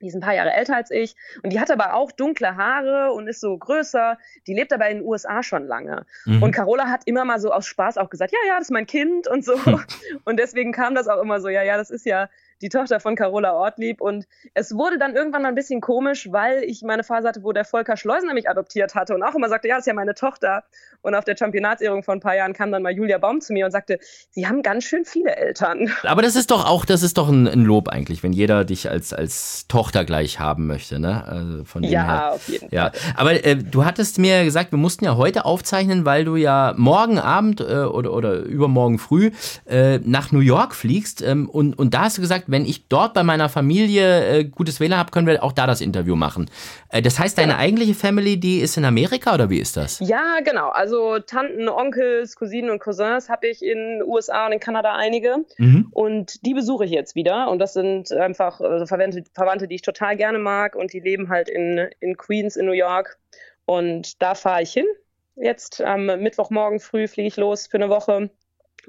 Die 0.00 0.08
ist 0.08 0.14
ein 0.14 0.20
paar 0.20 0.34
Jahre 0.34 0.52
älter 0.52 0.76
als 0.76 0.90
ich 0.90 1.16
und 1.42 1.52
die 1.52 1.60
hat 1.60 1.70
aber 1.70 1.94
auch 1.94 2.12
dunkle 2.12 2.56
Haare 2.56 3.12
und 3.12 3.28
ist 3.28 3.40
so 3.40 3.56
größer. 3.56 4.18
Die 4.46 4.52
lebt 4.52 4.72
aber 4.72 4.88
in 4.88 4.98
den 4.98 5.06
USA 5.06 5.42
schon 5.42 5.66
lange. 5.66 6.04
Mhm. 6.26 6.42
Und 6.42 6.52
Carola 6.52 6.90
hat 6.90 7.02
immer 7.06 7.24
mal 7.24 7.40
so 7.40 7.52
aus 7.52 7.66
Spaß 7.66 7.96
auch 7.96 8.10
gesagt, 8.10 8.32
ja, 8.32 8.38
ja, 8.46 8.58
das 8.58 8.66
ist 8.66 8.72
mein 8.72 8.86
Kind 8.86 9.28
und 9.28 9.44
so. 9.44 9.54
und 10.24 10.38
deswegen 10.38 10.72
kam 10.72 10.94
das 10.94 11.08
auch 11.08 11.22
immer 11.22 11.40
so, 11.40 11.48
ja, 11.48 11.62
ja, 11.62 11.76
das 11.76 11.90
ist 11.90 12.04
ja 12.04 12.28
die 12.64 12.70
Tochter 12.70 12.98
von 12.98 13.14
Carola 13.14 13.52
Ortlieb. 13.52 14.00
Und 14.00 14.26
es 14.54 14.74
wurde 14.74 14.98
dann 14.98 15.14
irgendwann 15.14 15.42
mal 15.42 15.48
ein 15.48 15.54
bisschen 15.54 15.82
komisch, 15.82 16.32
weil 16.32 16.64
ich 16.64 16.82
meine 16.82 17.04
Phase 17.04 17.28
hatte, 17.28 17.44
wo 17.44 17.52
der 17.52 17.66
Volker 17.66 17.98
Schleusner 17.98 18.32
mich 18.32 18.48
adoptiert 18.48 18.94
hatte 18.94 19.14
und 19.14 19.22
auch 19.22 19.34
immer 19.34 19.50
sagte, 19.50 19.68
ja, 19.68 19.74
das 19.74 19.82
ist 19.82 19.88
ja 19.88 19.94
meine 19.94 20.14
Tochter. 20.14 20.64
Und 21.02 21.14
auf 21.14 21.24
der 21.24 21.36
Championatsehrung 21.36 22.02
vor 22.02 22.14
ein 22.14 22.20
paar 22.20 22.34
Jahren 22.34 22.54
kam 22.54 22.72
dann 22.72 22.82
mal 22.82 22.92
Julia 22.92 23.18
Baum 23.18 23.42
zu 23.42 23.52
mir 23.52 23.66
und 23.66 23.72
sagte, 23.72 23.98
sie 24.30 24.48
haben 24.48 24.62
ganz 24.62 24.84
schön 24.84 25.04
viele 25.04 25.36
Eltern. 25.36 25.90
Aber 26.04 26.22
das 26.22 26.34
ist 26.34 26.50
doch 26.50 26.64
auch, 26.64 26.86
das 26.86 27.02
ist 27.02 27.18
doch 27.18 27.28
ein, 27.28 27.46
ein 27.46 27.60
Lob 27.60 27.90
eigentlich, 27.90 28.22
wenn 28.22 28.32
jeder 28.32 28.64
dich 28.64 28.88
als, 28.88 29.12
als 29.12 29.68
Tochter 29.68 30.06
gleich 30.06 30.40
haben 30.40 30.66
möchte, 30.66 30.98
ne? 30.98 31.22
Also 31.26 31.64
von 31.64 31.82
ja, 31.82 32.06
her. 32.06 32.32
auf 32.32 32.48
jeden 32.48 32.68
ja. 32.70 32.90
Fall. 32.90 33.14
Aber 33.16 33.44
äh, 33.44 33.56
du 33.56 33.84
hattest 33.84 34.18
mir 34.18 34.44
gesagt, 34.44 34.72
wir 34.72 34.78
mussten 34.78 35.04
ja 35.04 35.16
heute 35.16 35.44
aufzeichnen, 35.44 36.06
weil 36.06 36.24
du 36.24 36.36
ja 36.36 36.72
morgen 36.78 37.18
Abend 37.18 37.60
äh, 37.60 37.64
oder, 37.64 38.14
oder 38.14 38.38
übermorgen 38.38 38.98
früh 38.98 39.30
äh, 39.66 39.98
nach 39.98 40.32
New 40.32 40.40
York 40.40 40.74
fliegst. 40.74 41.20
Ähm, 41.20 41.50
und, 41.50 41.78
und 41.78 41.92
da 41.92 42.04
hast 42.04 42.16
du 42.16 42.22
gesagt, 42.22 42.48
wenn 42.54 42.66
ich 42.66 42.86
dort 42.86 43.14
bei 43.14 43.24
meiner 43.24 43.48
Familie 43.48 44.38
äh, 44.38 44.44
gutes 44.44 44.78
WLAN 44.78 45.00
habe, 45.00 45.10
können 45.10 45.26
wir 45.26 45.42
auch 45.42 45.50
da 45.50 45.66
das 45.66 45.80
Interview 45.80 46.14
machen. 46.14 46.48
Äh, 46.88 47.02
das 47.02 47.18
heißt, 47.18 47.36
deine 47.36 47.54
ja. 47.54 47.58
eigentliche 47.58 47.94
Family, 47.94 48.38
die 48.38 48.60
ist 48.60 48.76
in 48.76 48.84
Amerika 48.84 49.34
oder 49.34 49.50
wie 49.50 49.58
ist 49.58 49.76
das? 49.76 49.98
Ja, 49.98 50.38
genau. 50.44 50.68
Also 50.68 51.18
Tanten, 51.18 51.68
Onkels, 51.68 52.36
Cousinen 52.36 52.70
und 52.70 52.78
Cousins 52.78 53.28
habe 53.28 53.48
ich 53.48 53.60
in 53.60 53.76
den 53.76 54.02
USA 54.04 54.46
und 54.46 54.52
in 54.52 54.60
Kanada 54.60 54.94
einige. 54.94 55.38
Mhm. 55.58 55.88
Und 55.90 56.46
die 56.46 56.54
besuche 56.54 56.84
ich 56.84 56.92
jetzt 56.92 57.16
wieder. 57.16 57.50
Und 57.50 57.58
das 57.58 57.72
sind 57.72 58.12
einfach 58.12 58.60
also 58.60 58.86
Verwandte, 58.86 59.24
Verwandte, 59.32 59.66
die 59.66 59.74
ich 59.74 59.82
total 59.82 60.16
gerne 60.16 60.38
mag. 60.38 60.76
Und 60.76 60.92
die 60.92 61.00
leben 61.00 61.30
halt 61.30 61.48
in, 61.48 61.88
in 61.98 62.16
Queens 62.16 62.54
in 62.54 62.66
New 62.66 62.72
York. 62.72 63.18
Und 63.66 64.22
da 64.22 64.36
fahre 64.36 64.62
ich 64.62 64.72
hin. 64.72 64.86
Jetzt 65.34 65.80
am 65.80 66.06
Mittwochmorgen 66.06 66.78
früh 66.78 67.08
fliege 67.08 67.26
ich 67.26 67.36
los 67.36 67.66
für 67.66 67.78
eine 67.78 67.88
Woche 67.88 68.30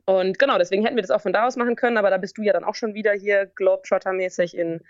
und 0.06 0.38
genau, 0.40 0.58
deswegen 0.58 0.84
hätten 0.84 0.96
wir 0.96 1.04
das 1.04 1.12
auch 1.12 1.22
von 1.22 1.34
da 1.34 1.48
aus 1.48 1.56
machen 1.56 1.76
können, 1.76 1.98
aber 1.98 2.10
da 2.10 2.18
bist 2.18 2.38
du 2.38 2.42
ja 2.42 2.54
dann 2.54 2.64
auch 2.64 2.76
schon 2.76 2.94
wieder 2.94 3.14
hier 3.14 3.46
Globetrotter-mäßig 3.56 4.56
in, 4.56 4.82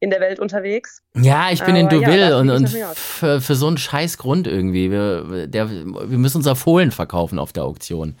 in 0.00 0.10
der 0.10 0.20
Welt 0.20 0.38
unterwegs. 0.38 1.02
Ja, 1.16 1.50
ich 1.50 1.60
bin 1.60 1.70
aber 1.70 1.80
in 1.80 1.88
Deauville 1.88 2.30
ja, 2.30 2.38
und, 2.38 2.50
und 2.50 2.68
für, 2.68 3.40
für, 3.40 3.54
so 3.54 3.68
einen 3.68 3.78
scheiß 3.78 4.18
Grund 4.18 4.46
irgendwie. 4.46 4.90
Wir, 4.90 5.46
der, 5.46 5.70
wir 5.70 6.18
müssen 6.18 6.38
unser 6.38 6.56
Fohlen 6.56 6.90
verkaufen 6.90 7.38
auf 7.38 7.52
der 7.52 7.64
Auktion. 7.64 8.16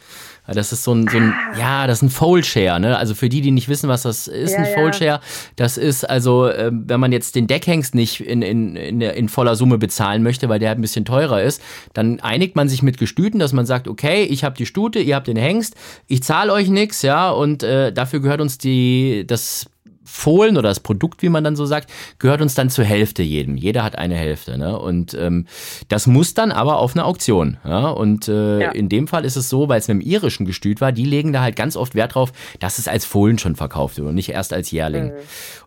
Das 0.46 0.72
ist 0.72 0.84
so 0.84 0.92
ein, 0.92 1.08
so 1.08 1.16
ein 1.16 1.32
ah. 1.32 1.58
ja, 1.58 1.86
das 1.86 1.98
ist 1.98 2.02
ein 2.02 2.10
Fold-Share, 2.10 2.78
ne? 2.78 2.98
Also 2.98 3.14
für 3.14 3.30
die, 3.30 3.40
die 3.40 3.50
nicht 3.50 3.68
wissen, 3.68 3.88
was 3.88 4.02
das 4.02 4.28
ist, 4.28 4.52
ja, 4.52 4.58
ein 4.58 4.74
Fold-Share, 4.74 5.20
das 5.56 5.78
ist 5.78 6.08
also, 6.08 6.48
äh, 6.48 6.70
wenn 6.70 7.00
man 7.00 7.12
jetzt 7.12 7.34
den 7.34 7.46
Deckhengst 7.46 7.94
nicht 7.94 8.20
in, 8.20 8.42
in, 8.42 8.76
in, 8.76 9.00
in 9.00 9.28
voller 9.28 9.56
Summe 9.56 9.78
bezahlen 9.78 10.22
möchte, 10.22 10.50
weil 10.50 10.58
der 10.58 10.72
ein 10.72 10.82
bisschen 10.82 11.06
teurer 11.06 11.42
ist, 11.42 11.62
dann 11.94 12.20
einigt 12.20 12.56
man 12.56 12.68
sich 12.68 12.82
mit 12.82 12.98
Gestüten, 12.98 13.40
dass 13.40 13.54
man 13.54 13.64
sagt, 13.64 13.88
okay, 13.88 14.24
ich 14.24 14.44
habe 14.44 14.56
die 14.56 14.66
Stute, 14.66 14.98
ihr 14.98 15.16
habt 15.16 15.28
den 15.28 15.36
Hengst, 15.36 15.76
ich 16.08 16.22
zahle 16.22 16.52
euch 16.52 16.68
nichts, 16.68 17.00
ja, 17.00 17.30
und 17.30 17.62
äh, 17.62 17.90
dafür 17.92 18.20
gehört 18.20 18.42
uns 18.42 18.58
die, 18.58 19.24
das 19.26 19.66
Fohlen 20.04 20.56
oder 20.56 20.68
das 20.68 20.80
Produkt, 20.80 21.22
wie 21.22 21.28
man 21.28 21.44
dann 21.44 21.56
so 21.56 21.66
sagt, 21.66 21.90
gehört 22.18 22.40
uns 22.42 22.54
dann 22.54 22.70
zur 22.70 22.84
Hälfte 22.84 23.22
jedem. 23.22 23.56
Jeder 23.56 23.82
hat 23.82 23.96
eine 23.96 24.16
Hälfte. 24.16 24.58
Ne? 24.58 24.78
Und 24.78 25.14
ähm, 25.14 25.46
das 25.88 26.06
muss 26.06 26.34
dann 26.34 26.52
aber 26.52 26.78
auf 26.78 26.94
eine 26.94 27.04
Auktion. 27.04 27.56
Ja? 27.64 27.88
Und 27.88 28.28
äh, 28.28 28.60
ja. 28.60 28.70
in 28.70 28.88
dem 28.88 29.08
Fall 29.08 29.24
ist 29.24 29.36
es 29.36 29.48
so, 29.48 29.68
weil 29.68 29.78
es 29.78 29.88
mit 29.88 30.00
dem 30.00 30.06
irischen 30.06 30.46
Gestüt 30.46 30.80
war, 30.80 30.92
die 30.92 31.04
legen 31.04 31.32
da 31.32 31.40
halt 31.40 31.56
ganz 31.56 31.76
oft 31.76 31.94
Wert 31.94 32.14
drauf, 32.14 32.32
dass 32.60 32.78
es 32.78 32.86
als 32.86 33.04
Fohlen 33.04 33.38
schon 33.38 33.56
verkauft 33.56 33.96
wird 33.96 34.08
und 34.08 34.14
nicht 34.14 34.30
erst 34.30 34.52
als 34.52 34.70
Jährling. 34.70 35.06
Mhm. 35.06 35.12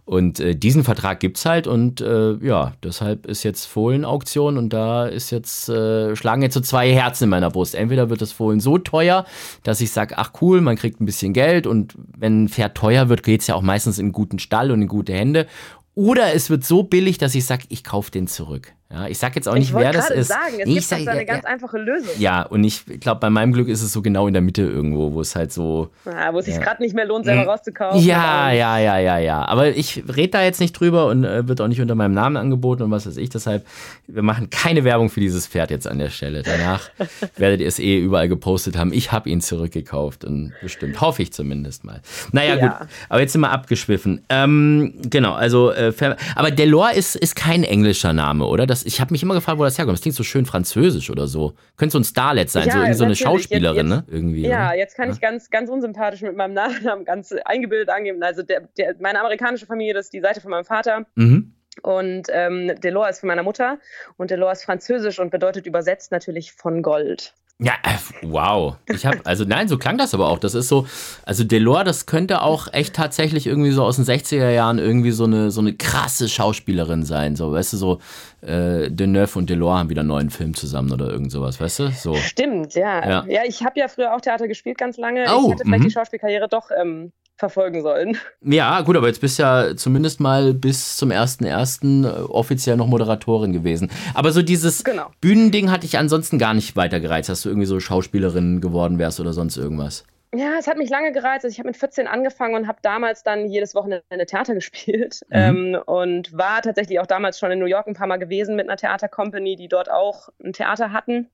Und 0.07 0.39
äh, 0.39 0.55
diesen 0.55 0.85
Vertrag 0.85 1.19
gibt's 1.19 1.45
halt 1.45 1.67
und 1.67 1.99
äh, 1.99 2.35
ja, 2.35 2.71
deshalb 2.81 3.25
ist 3.25 3.43
jetzt 3.43 3.65
Fohlen-Auktion 3.65 4.57
und 4.57 4.71
da 4.71 5.05
ist 5.05 5.31
jetzt, 5.31 5.67
äh, 5.67 6.15
schlagen 6.15 6.41
jetzt 6.41 6.53
so 6.53 6.61
zwei 6.61 6.93
Herzen 6.93 7.25
in 7.25 7.29
meiner 7.29 7.49
Brust. 7.49 7.75
Entweder 7.75 8.09
wird 8.09 8.21
das 8.21 8.31
Fohlen 8.31 8.61
so 8.61 8.77
teuer, 8.77 9.25
dass 9.63 9.81
ich 9.81 9.91
sage, 9.91 10.17
ach 10.17 10.31
cool, 10.41 10.61
man 10.61 10.77
kriegt 10.77 11.01
ein 11.01 11.05
bisschen 11.05 11.33
Geld 11.33 11.67
und 11.67 11.93
wenn 12.17 12.45
ein 12.45 12.47
Pferd 12.47 12.75
teuer 12.75 13.09
wird, 13.09 13.21
geht's 13.21 13.47
ja 13.47 13.55
auch 13.55 13.61
meistens 13.61 13.99
in 13.99 14.05
einen 14.05 14.13
guten 14.13 14.39
Stall 14.39 14.71
und 14.71 14.81
in 14.81 14.87
gute 14.87 15.11
Hände. 15.11 15.45
Oder 15.93 16.33
es 16.33 16.49
wird 16.49 16.63
so 16.63 16.83
billig, 16.83 17.17
dass 17.17 17.35
ich 17.35 17.43
sage, 17.43 17.65
ich 17.67 17.83
kaufe 17.83 18.09
den 18.09 18.27
zurück. 18.27 18.71
Ja, 18.89 19.05
ich 19.05 19.17
sag 19.17 19.35
jetzt 19.35 19.49
auch 19.49 19.55
nicht, 19.55 19.73
wer 19.73 19.91
das 19.91 20.09
ist. 20.09 20.29
Sagen, 20.29 20.59
es 20.59 20.65
nee, 20.65 20.75
gibt 20.75 20.85
sag, 20.85 20.99
eine 20.99 21.17
ja, 21.17 21.23
ganz 21.25 21.43
einfache 21.43 21.77
Lösung. 21.77 22.09
Ja, 22.19 22.43
und 22.43 22.63
ich 22.63 22.85
glaube, 23.01 23.19
bei 23.19 23.29
meinem 23.29 23.51
Glück 23.51 23.67
ist 23.67 23.81
es 23.81 23.91
so 23.91 24.01
genau 24.01 24.27
in 24.27 24.33
der 24.33 24.41
Mitte 24.41 24.61
irgendwo, 24.61 25.11
wo 25.11 25.19
es 25.19 25.35
halt 25.35 25.51
so. 25.51 25.89
Ja, 26.05 26.33
wo 26.33 26.39
es 26.39 26.45
sich 26.45 26.57
gerade 26.57 26.81
nicht 26.81 26.95
mehr 26.95 27.05
lohnt, 27.05 27.25
selber 27.25 27.41
hm. 27.41 27.49
rauszukaufen. 27.49 28.01
Ja, 28.01 28.49
ja, 28.51 28.77
ja, 28.77 28.97
ja, 28.97 29.17
ja. 29.17 29.45
Aber 29.45 29.67
ich 29.67 30.03
rede 30.15 30.29
da 30.29 30.41
jetzt 30.41 30.61
nicht 30.61 30.71
drüber 30.71 31.07
und 31.07 31.25
äh, 31.25 31.45
wird 31.49 31.59
auch 31.59 31.67
nicht 31.67 31.81
unter 31.81 31.95
meinem 31.95 32.13
Namen 32.13 32.37
angeboten 32.37 32.83
und 32.83 32.91
was 32.91 33.05
weiß 33.05 33.17
ich. 33.17 33.29
Deshalb, 33.29 33.65
wir 34.07 34.23
machen 34.23 34.49
keine 34.49 34.85
Werbung 34.85 35.09
für 35.09 35.19
dieses 35.19 35.47
Pferd 35.47 35.69
jetzt 35.69 35.85
an 35.85 35.99
der 35.99 36.09
Stelle. 36.09 36.43
Danach 36.43 36.89
werdet 37.35 37.59
ihr 37.59 37.67
es 37.67 37.79
eh 37.79 37.99
überall 37.99 38.29
gepostet 38.29 38.77
haben. 38.77 38.93
Ich 38.93 39.11
habe 39.11 39.29
ihn 39.29 39.41
zurückgekauft 39.41 40.23
und 40.23 40.53
bestimmt, 40.61 41.01
hoffe 41.01 41.23
ich 41.23 41.33
zumindest 41.33 41.83
mal. 41.83 42.01
Naja, 42.31 42.55
ja. 42.55 42.67
gut. 42.67 42.87
Aber 43.09 43.19
jetzt 43.19 43.33
sind 43.33 43.41
wir 43.41 43.51
abgeschwiffen. 43.51 44.21
Ähm, 44.29 44.93
genau, 45.09 45.33
also, 45.33 45.71
äh, 45.71 45.91
aber 46.35 46.51
Delors 46.51 46.95
ist, 46.95 47.15
ist 47.17 47.35
kein 47.35 47.65
englischer 47.65 48.13
Name, 48.13 48.45
oder? 48.45 48.65
Das 48.65 48.76
das, 48.77 48.85
ich 48.85 49.01
habe 49.01 49.11
mich 49.13 49.23
immer 49.23 49.33
gefragt, 49.33 49.57
wo 49.59 49.63
das 49.63 49.77
herkommt. 49.77 49.97
Das 49.97 50.01
klingt 50.01 50.15
so 50.15 50.23
schön 50.23 50.45
französisch 50.45 51.09
oder 51.09 51.27
so. 51.27 51.53
Könnte 51.75 51.93
so 51.93 51.99
ein 51.99 52.03
Starlet 52.03 52.49
sein, 52.49 52.67
Ja, 52.67 52.87
so, 52.93 52.99
so 52.99 53.05
eine. 53.05 53.15
Schauspielerin, 53.15 53.91
Jetzt- 53.91 54.07
ne? 54.07 54.15
Irgendwie. 54.15 54.41
Ja, 54.47 54.67
oder? 54.69 54.77
jetzt 54.77 54.95
kann 54.95 55.11
ich 55.11 55.19
ganz, 55.19 55.49
ganz 55.49 55.69
unsympathisch 55.69 56.21
mit 56.21 56.35
meinem 56.35 56.53
Nachnamen 56.53 57.05
ganz 57.05 57.33
eingebildet 57.45 57.89
angeben. 57.89 58.21
Also 58.23 58.43
der, 58.43 58.61
der, 58.77 58.95
meine 58.99 59.19
amerikanische 59.19 59.65
Familie, 59.65 59.93
das 59.93 60.05
ist 60.07 60.13
die 60.13 60.21
Seite 60.21 60.41
von 60.41 60.51
meinem 60.51 60.65
Vater. 60.65 61.05
Mhm. 61.15 61.53
Und 61.83 62.27
ähm, 62.31 62.71
Delors 62.81 63.17
ist 63.17 63.19
von 63.21 63.27
meiner 63.27 63.43
Mutter. 63.43 63.77
Und 64.17 64.31
Delors 64.31 64.59
ist 64.59 64.65
französisch 64.65 65.19
und 65.19 65.29
bedeutet 65.29 65.65
übersetzt 65.67 66.11
natürlich 66.11 66.51
von 66.51 66.81
Gold. 66.81 67.33
Ja, 67.59 67.73
äh, 67.83 67.97
wow. 68.21 68.75
Ich 68.87 69.03
habe, 69.07 69.19
also 69.23 69.43
nein, 69.43 69.67
so 69.67 69.79
klang 69.79 69.97
das 69.97 70.13
aber 70.13 70.27
auch. 70.27 70.37
Das 70.37 70.53
ist 70.53 70.67
so, 70.67 70.85
also 71.25 71.43
Delors, 71.43 71.85
das 71.85 72.05
könnte 72.05 72.41
auch 72.43 72.71
echt 72.71 72.95
tatsächlich 72.95 73.47
irgendwie 73.47 73.71
so 73.71 73.83
aus 73.83 73.95
den 73.95 74.05
60er 74.05 74.51
Jahren 74.51 74.77
irgendwie 74.77 75.09
so 75.09 75.23
eine, 75.23 75.49
so 75.49 75.61
eine 75.61 75.73
krasse 75.73 76.29
Schauspielerin 76.29 77.03
sein. 77.03 77.35
So, 77.35 77.51
weißt 77.51 77.73
du, 77.73 77.77
so 77.77 77.99
äh, 78.41 78.89
Deneuve 78.89 79.39
und 79.39 79.49
Delors 79.49 79.79
haben 79.79 79.89
wieder 79.89 80.01
einen 80.01 80.09
neuen 80.09 80.29
Film 80.29 80.53
zusammen 80.53 80.91
oder 80.91 81.09
irgend 81.09 81.31
sowas, 81.31 81.59
weißt 81.59 81.79
du? 81.79 81.91
So. 81.91 82.15
Stimmt, 82.15 82.75
ja. 82.75 83.07
Ja. 83.07 83.25
Ja, 83.27 83.41
ich 83.45 83.63
habe 83.63 83.79
ja 83.79 83.87
früher 83.87 84.15
auch 84.15 84.21
Theater 84.21 84.47
gespielt 84.47 84.77
ganz 84.77 84.97
lange. 84.97 85.25
Oh, 85.29 85.45
ich 85.45 85.51
hätte 85.53 85.63
vielleicht 85.65 85.83
mhm. 85.83 85.87
die 85.87 85.93
Schauspielkarriere 85.93 86.47
doch 86.47 86.69
ähm, 86.77 87.11
verfolgen 87.37 87.81
sollen. 87.81 88.17
Ja, 88.41 88.81
gut, 88.81 88.95
aber 88.97 89.07
jetzt 89.07 89.21
bist 89.21 89.39
du 89.39 89.43
ja 89.43 89.75
zumindest 89.75 90.19
mal 90.19 90.53
bis 90.53 90.97
zum 90.97 91.11
1.1. 91.11 92.05
äh, 92.05 92.21
offiziell 92.23 92.77
noch 92.77 92.87
Moderatorin 92.87 93.53
gewesen. 93.53 93.89
Aber 94.13 94.31
so 94.31 94.41
dieses 94.41 94.83
Genau. 94.83 95.11
Bühnending 95.21 95.71
hatte 95.71 95.85
ich 95.85 95.97
ansonsten 95.97 96.37
gar 96.39 96.53
nicht 96.53 96.75
weiter 96.75 96.99
gereizt, 96.99 97.29
dass 97.29 97.41
du 97.41 97.49
irgendwie 97.49 97.67
so 97.67 97.79
Schauspielerin 97.79 98.61
geworden 98.61 98.99
wärst 98.99 99.19
oder 99.19 99.33
sonst 99.33 99.57
irgendwas. 99.57 100.03
Ja, 100.33 100.55
es 100.59 100.67
hat 100.67 100.77
mich 100.77 100.89
lange 100.89 101.11
gereizt. 101.11 101.45
Also 101.45 101.53
ich 101.53 101.59
habe 101.59 101.69
mit 101.69 101.77
14 101.77 102.05
angefangen 102.07 102.55
und 102.55 102.67
habe 102.67 102.79
damals 102.81 103.23
dann 103.23 103.47
jedes 103.47 103.75
Wochenende 103.75 104.25
Theater 104.25 104.53
gespielt 104.55 105.21
Mhm. 105.29 105.75
ähm, 105.75 105.81
und 105.85 106.37
war 106.37 106.61
tatsächlich 106.61 106.99
auch 106.99 107.07
damals 107.07 107.39
schon 107.39 107.51
in 107.51 107.59
New 107.59 107.65
York 107.65 107.87
ein 107.87 107.93
paar 107.93 108.07
Mal 108.07 108.17
gewesen 108.17 108.55
mit 108.55 108.67
einer 108.67 108.77
Theatercompany, 108.77 109.55
die 109.55 109.67
dort 109.67 109.89
auch 109.89 110.29
ein 110.43 110.53
Theater 110.53 110.91
hatten. 110.91 111.29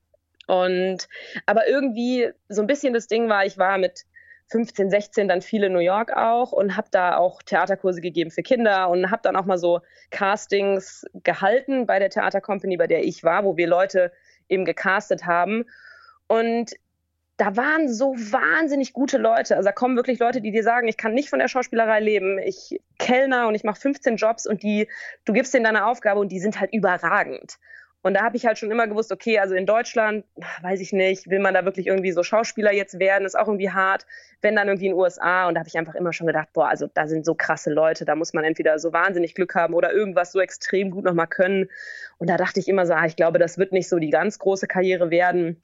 Und 0.46 1.08
aber 1.46 1.66
irgendwie 1.66 2.30
so 2.48 2.60
ein 2.60 2.66
bisschen 2.66 2.92
das 2.92 3.06
Ding 3.06 3.28
war, 3.28 3.46
ich 3.46 3.58
war 3.58 3.78
mit 3.78 4.04
15, 4.50 4.90
16 4.90 5.26
dann 5.26 5.40
viel 5.40 5.64
in 5.64 5.72
New 5.72 5.78
York 5.78 6.12
auch 6.14 6.52
und 6.52 6.76
habe 6.76 6.88
da 6.90 7.16
auch 7.16 7.42
Theaterkurse 7.42 8.02
gegeben 8.02 8.30
für 8.30 8.42
Kinder 8.42 8.90
und 8.90 9.10
habe 9.10 9.22
dann 9.22 9.36
auch 9.36 9.46
mal 9.46 9.56
so 9.56 9.80
Castings 10.10 11.06
gehalten 11.22 11.86
bei 11.86 11.98
der 11.98 12.10
Theatercompany, 12.10 12.76
bei 12.76 12.86
der 12.86 13.04
ich 13.04 13.24
war, 13.24 13.44
wo 13.44 13.56
wir 13.56 13.66
Leute 13.66 14.12
eben 14.48 14.66
gecastet 14.66 15.24
haben. 15.24 15.64
Und 16.26 16.72
da 17.36 17.56
waren 17.56 17.92
so 17.92 18.14
wahnsinnig 18.14 18.92
gute 18.92 19.18
Leute. 19.18 19.56
Also 19.56 19.66
da 19.66 19.72
kommen 19.72 19.96
wirklich 19.96 20.18
Leute, 20.20 20.40
die 20.40 20.52
dir 20.52 20.62
sagen, 20.62 20.86
ich 20.86 20.96
kann 20.96 21.14
nicht 21.14 21.28
von 21.28 21.40
der 21.40 21.48
Schauspielerei 21.48 22.00
leben. 22.00 22.38
Ich 22.38 22.80
kellner 22.98 23.48
und 23.48 23.54
ich 23.54 23.64
mache 23.64 23.80
15 23.80 24.16
Jobs 24.16 24.46
und 24.46 24.62
die, 24.62 24.88
du 25.24 25.32
gibst 25.32 25.52
denen 25.52 25.64
deine 25.64 25.86
Aufgabe 25.86 26.20
und 26.20 26.30
die 26.30 26.40
sind 26.40 26.60
halt 26.60 26.72
überragend. 26.72 27.58
Und 28.02 28.12
da 28.12 28.22
habe 28.22 28.36
ich 28.36 28.44
halt 28.44 28.58
schon 28.58 28.70
immer 28.70 28.86
gewusst, 28.86 29.10
okay, 29.10 29.38
also 29.38 29.54
in 29.54 29.64
Deutschland, 29.64 30.26
weiß 30.60 30.80
ich 30.80 30.92
nicht, 30.92 31.30
will 31.30 31.38
man 31.38 31.54
da 31.54 31.64
wirklich 31.64 31.86
irgendwie 31.86 32.12
so 32.12 32.22
Schauspieler 32.22 32.70
jetzt 32.70 32.98
werden, 32.98 33.24
ist 33.24 33.34
auch 33.34 33.48
irgendwie 33.48 33.70
hart. 33.70 34.04
Wenn 34.42 34.54
dann 34.54 34.68
irgendwie 34.68 34.88
in 34.88 34.92
den 34.92 35.00
USA 35.00 35.48
und 35.48 35.54
da 35.54 35.60
habe 35.60 35.68
ich 35.68 35.78
einfach 35.78 35.94
immer 35.94 36.12
schon 36.12 36.26
gedacht, 36.26 36.48
boah, 36.52 36.68
also 36.68 36.86
da 36.92 37.08
sind 37.08 37.24
so 37.24 37.34
krasse 37.34 37.72
Leute, 37.72 38.04
da 38.04 38.14
muss 38.14 38.34
man 38.34 38.44
entweder 38.44 38.78
so 38.78 38.92
wahnsinnig 38.92 39.34
Glück 39.34 39.54
haben 39.54 39.72
oder 39.72 39.90
irgendwas 39.90 40.32
so 40.32 40.40
extrem 40.40 40.90
gut 40.90 41.04
nochmal 41.04 41.28
können. 41.28 41.70
Und 42.18 42.28
da 42.28 42.36
dachte 42.36 42.60
ich 42.60 42.68
immer 42.68 42.84
so, 42.84 42.92
ah, 42.92 43.06
ich 43.06 43.16
glaube, 43.16 43.38
das 43.38 43.56
wird 43.56 43.72
nicht 43.72 43.88
so 43.88 43.98
die 43.98 44.10
ganz 44.10 44.38
große 44.38 44.66
Karriere 44.66 45.10
werden. 45.10 45.62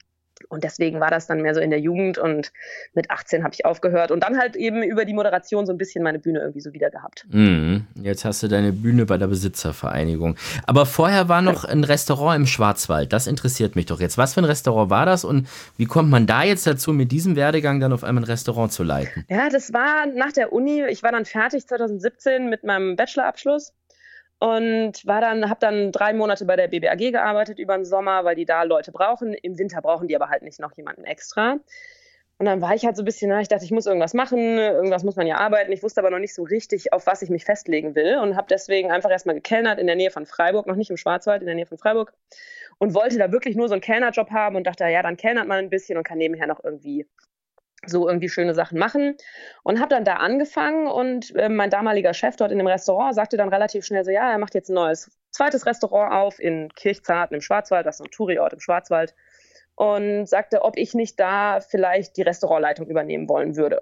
Und 0.49 0.63
deswegen 0.63 0.99
war 0.99 1.09
das 1.09 1.27
dann 1.27 1.41
mehr 1.41 1.53
so 1.53 1.61
in 1.61 1.69
der 1.69 1.79
Jugend 1.79 2.17
und 2.17 2.51
mit 2.93 3.09
18 3.09 3.43
habe 3.43 3.53
ich 3.53 3.65
aufgehört 3.65 4.11
und 4.11 4.21
dann 4.23 4.37
halt 4.37 4.55
eben 4.55 4.83
über 4.83 5.05
die 5.05 5.13
Moderation 5.13 5.65
so 5.65 5.71
ein 5.71 5.77
bisschen 5.77 6.03
meine 6.03 6.19
Bühne 6.19 6.39
irgendwie 6.39 6.61
so 6.61 6.73
wieder 6.73 6.89
gehabt. 6.89 7.25
Mhm. 7.29 7.87
Jetzt 7.95 8.25
hast 8.25 8.43
du 8.43 8.47
deine 8.47 8.71
Bühne 8.71 9.05
bei 9.05 9.17
der 9.17 9.27
Besitzervereinigung. 9.27 10.35
Aber 10.65 10.85
vorher 10.85 11.29
war 11.29 11.41
noch 11.41 11.65
ein 11.65 11.83
Restaurant 11.83 12.37
im 12.41 12.45
Schwarzwald. 12.47 13.13
Das 13.13 13.27
interessiert 13.27 13.75
mich 13.75 13.85
doch 13.85 13.99
jetzt. 13.99 14.17
Was 14.17 14.33
für 14.33 14.41
ein 14.41 14.45
Restaurant 14.45 14.89
war 14.89 15.05
das 15.05 15.23
und 15.23 15.47
wie 15.77 15.85
kommt 15.85 16.09
man 16.09 16.27
da 16.27 16.43
jetzt 16.43 16.67
dazu, 16.67 16.93
mit 16.93 17.11
diesem 17.11 17.35
Werdegang 17.35 17.79
dann 17.79 17.93
auf 17.93 18.03
einmal 18.03 18.23
ein 18.23 18.27
Restaurant 18.27 18.71
zu 18.71 18.83
leiten? 18.83 19.25
Ja, 19.29 19.49
das 19.49 19.73
war 19.73 20.05
nach 20.07 20.31
der 20.31 20.53
Uni. 20.53 20.83
Ich 20.89 21.03
war 21.03 21.11
dann 21.11 21.25
fertig 21.25 21.67
2017 21.67 22.49
mit 22.49 22.63
meinem 22.63 22.95
Bachelorabschluss 22.95 23.73
und 24.41 25.05
war 25.05 25.21
dann, 25.21 25.51
habe 25.51 25.59
dann 25.59 25.91
drei 25.91 26.13
Monate 26.13 26.45
bei 26.45 26.55
der 26.55 26.67
BBAG 26.67 27.11
gearbeitet 27.11 27.59
über 27.59 27.75
den 27.75 27.85
Sommer, 27.85 28.25
weil 28.25 28.35
die 28.35 28.45
da 28.45 28.63
Leute 28.63 28.91
brauchen. 28.91 29.35
Im 29.35 29.59
Winter 29.59 29.83
brauchen 29.83 30.07
die 30.07 30.15
aber 30.15 30.29
halt 30.29 30.41
nicht 30.41 30.59
noch 30.59 30.75
jemanden 30.75 31.03
extra. 31.03 31.59
Und 32.39 32.47
dann 32.47 32.59
war 32.59 32.73
ich 32.73 32.83
halt 32.83 32.95
so 32.95 33.03
ein 33.03 33.05
bisschen, 33.05 33.29
na, 33.29 33.39
ich 33.41 33.49
dachte, 33.49 33.65
ich 33.65 33.69
muss 33.69 33.85
irgendwas 33.85 34.15
machen, 34.15 34.39
irgendwas 34.57 35.03
muss 35.03 35.15
man 35.15 35.27
ja 35.27 35.37
arbeiten. 35.37 35.71
Ich 35.71 35.83
wusste 35.83 36.01
aber 36.01 36.09
noch 36.09 36.17
nicht 36.17 36.33
so 36.33 36.41
richtig, 36.41 36.91
auf 36.91 37.05
was 37.05 37.21
ich 37.21 37.29
mich 37.29 37.45
festlegen 37.45 37.93
will 37.93 38.17
und 38.17 38.35
habe 38.35 38.47
deswegen 38.49 38.91
einfach 38.91 39.11
erstmal 39.11 39.35
gekellnert 39.35 39.77
in 39.77 39.85
der 39.85 39.95
Nähe 39.95 40.09
von 40.09 40.25
Freiburg, 40.25 40.65
noch 40.65 40.75
nicht 40.75 40.89
im 40.89 40.97
Schwarzwald, 40.97 41.41
in 41.41 41.45
der 41.45 41.53
Nähe 41.53 41.67
von 41.67 41.77
Freiburg 41.77 42.11
und 42.79 42.95
wollte 42.95 43.19
da 43.19 43.31
wirklich 43.31 43.55
nur 43.55 43.67
so 43.67 43.75
einen 43.75 43.81
Kellnerjob 43.81 44.31
haben 44.31 44.55
und 44.55 44.65
dachte, 44.65 44.85
ja, 44.85 45.03
dann 45.03 45.17
kellnert 45.17 45.47
man 45.47 45.59
ein 45.59 45.69
bisschen 45.69 45.99
und 45.99 46.03
kann 46.03 46.17
nebenher 46.17 46.47
noch 46.47 46.63
irgendwie 46.63 47.05
so 47.85 48.07
irgendwie 48.07 48.29
schöne 48.29 48.53
Sachen 48.53 48.77
machen 48.77 49.15
und 49.63 49.79
habe 49.79 49.89
dann 49.89 50.05
da 50.05 50.15
angefangen 50.15 50.87
und 50.87 51.35
äh, 51.35 51.49
mein 51.49 51.69
damaliger 51.69 52.13
Chef 52.13 52.35
dort 52.35 52.51
in 52.51 52.59
dem 52.59 52.67
Restaurant 52.67 53.15
sagte 53.15 53.37
dann 53.37 53.49
relativ 53.49 53.85
schnell 53.85 54.05
so, 54.05 54.11
ja, 54.11 54.31
er 54.31 54.37
macht 54.37 54.53
jetzt 54.53 54.69
ein 54.69 54.75
neues 54.75 55.09
zweites 55.31 55.65
Restaurant 55.65 56.13
auf 56.13 56.39
in 56.39 56.69
Kirchzarten 56.75 57.35
im 57.35 57.41
Schwarzwald, 57.41 57.85
das 57.85 57.99
ist 57.99 58.05
ein 58.05 58.11
Touri-Ort 58.11 58.53
im 58.53 58.59
Schwarzwald 58.59 59.15
und 59.75 60.27
sagte, 60.27 60.61
ob 60.63 60.77
ich 60.77 60.93
nicht 60.93 61.19
da 61.19 61.59
vielleicht 61.59 62.17
die 62.17 62.21
Restaurantleitung 62.21 62.87
übernehmen 62.87 63.27
wollen 63.27 63.55
würde. 63.55 63.81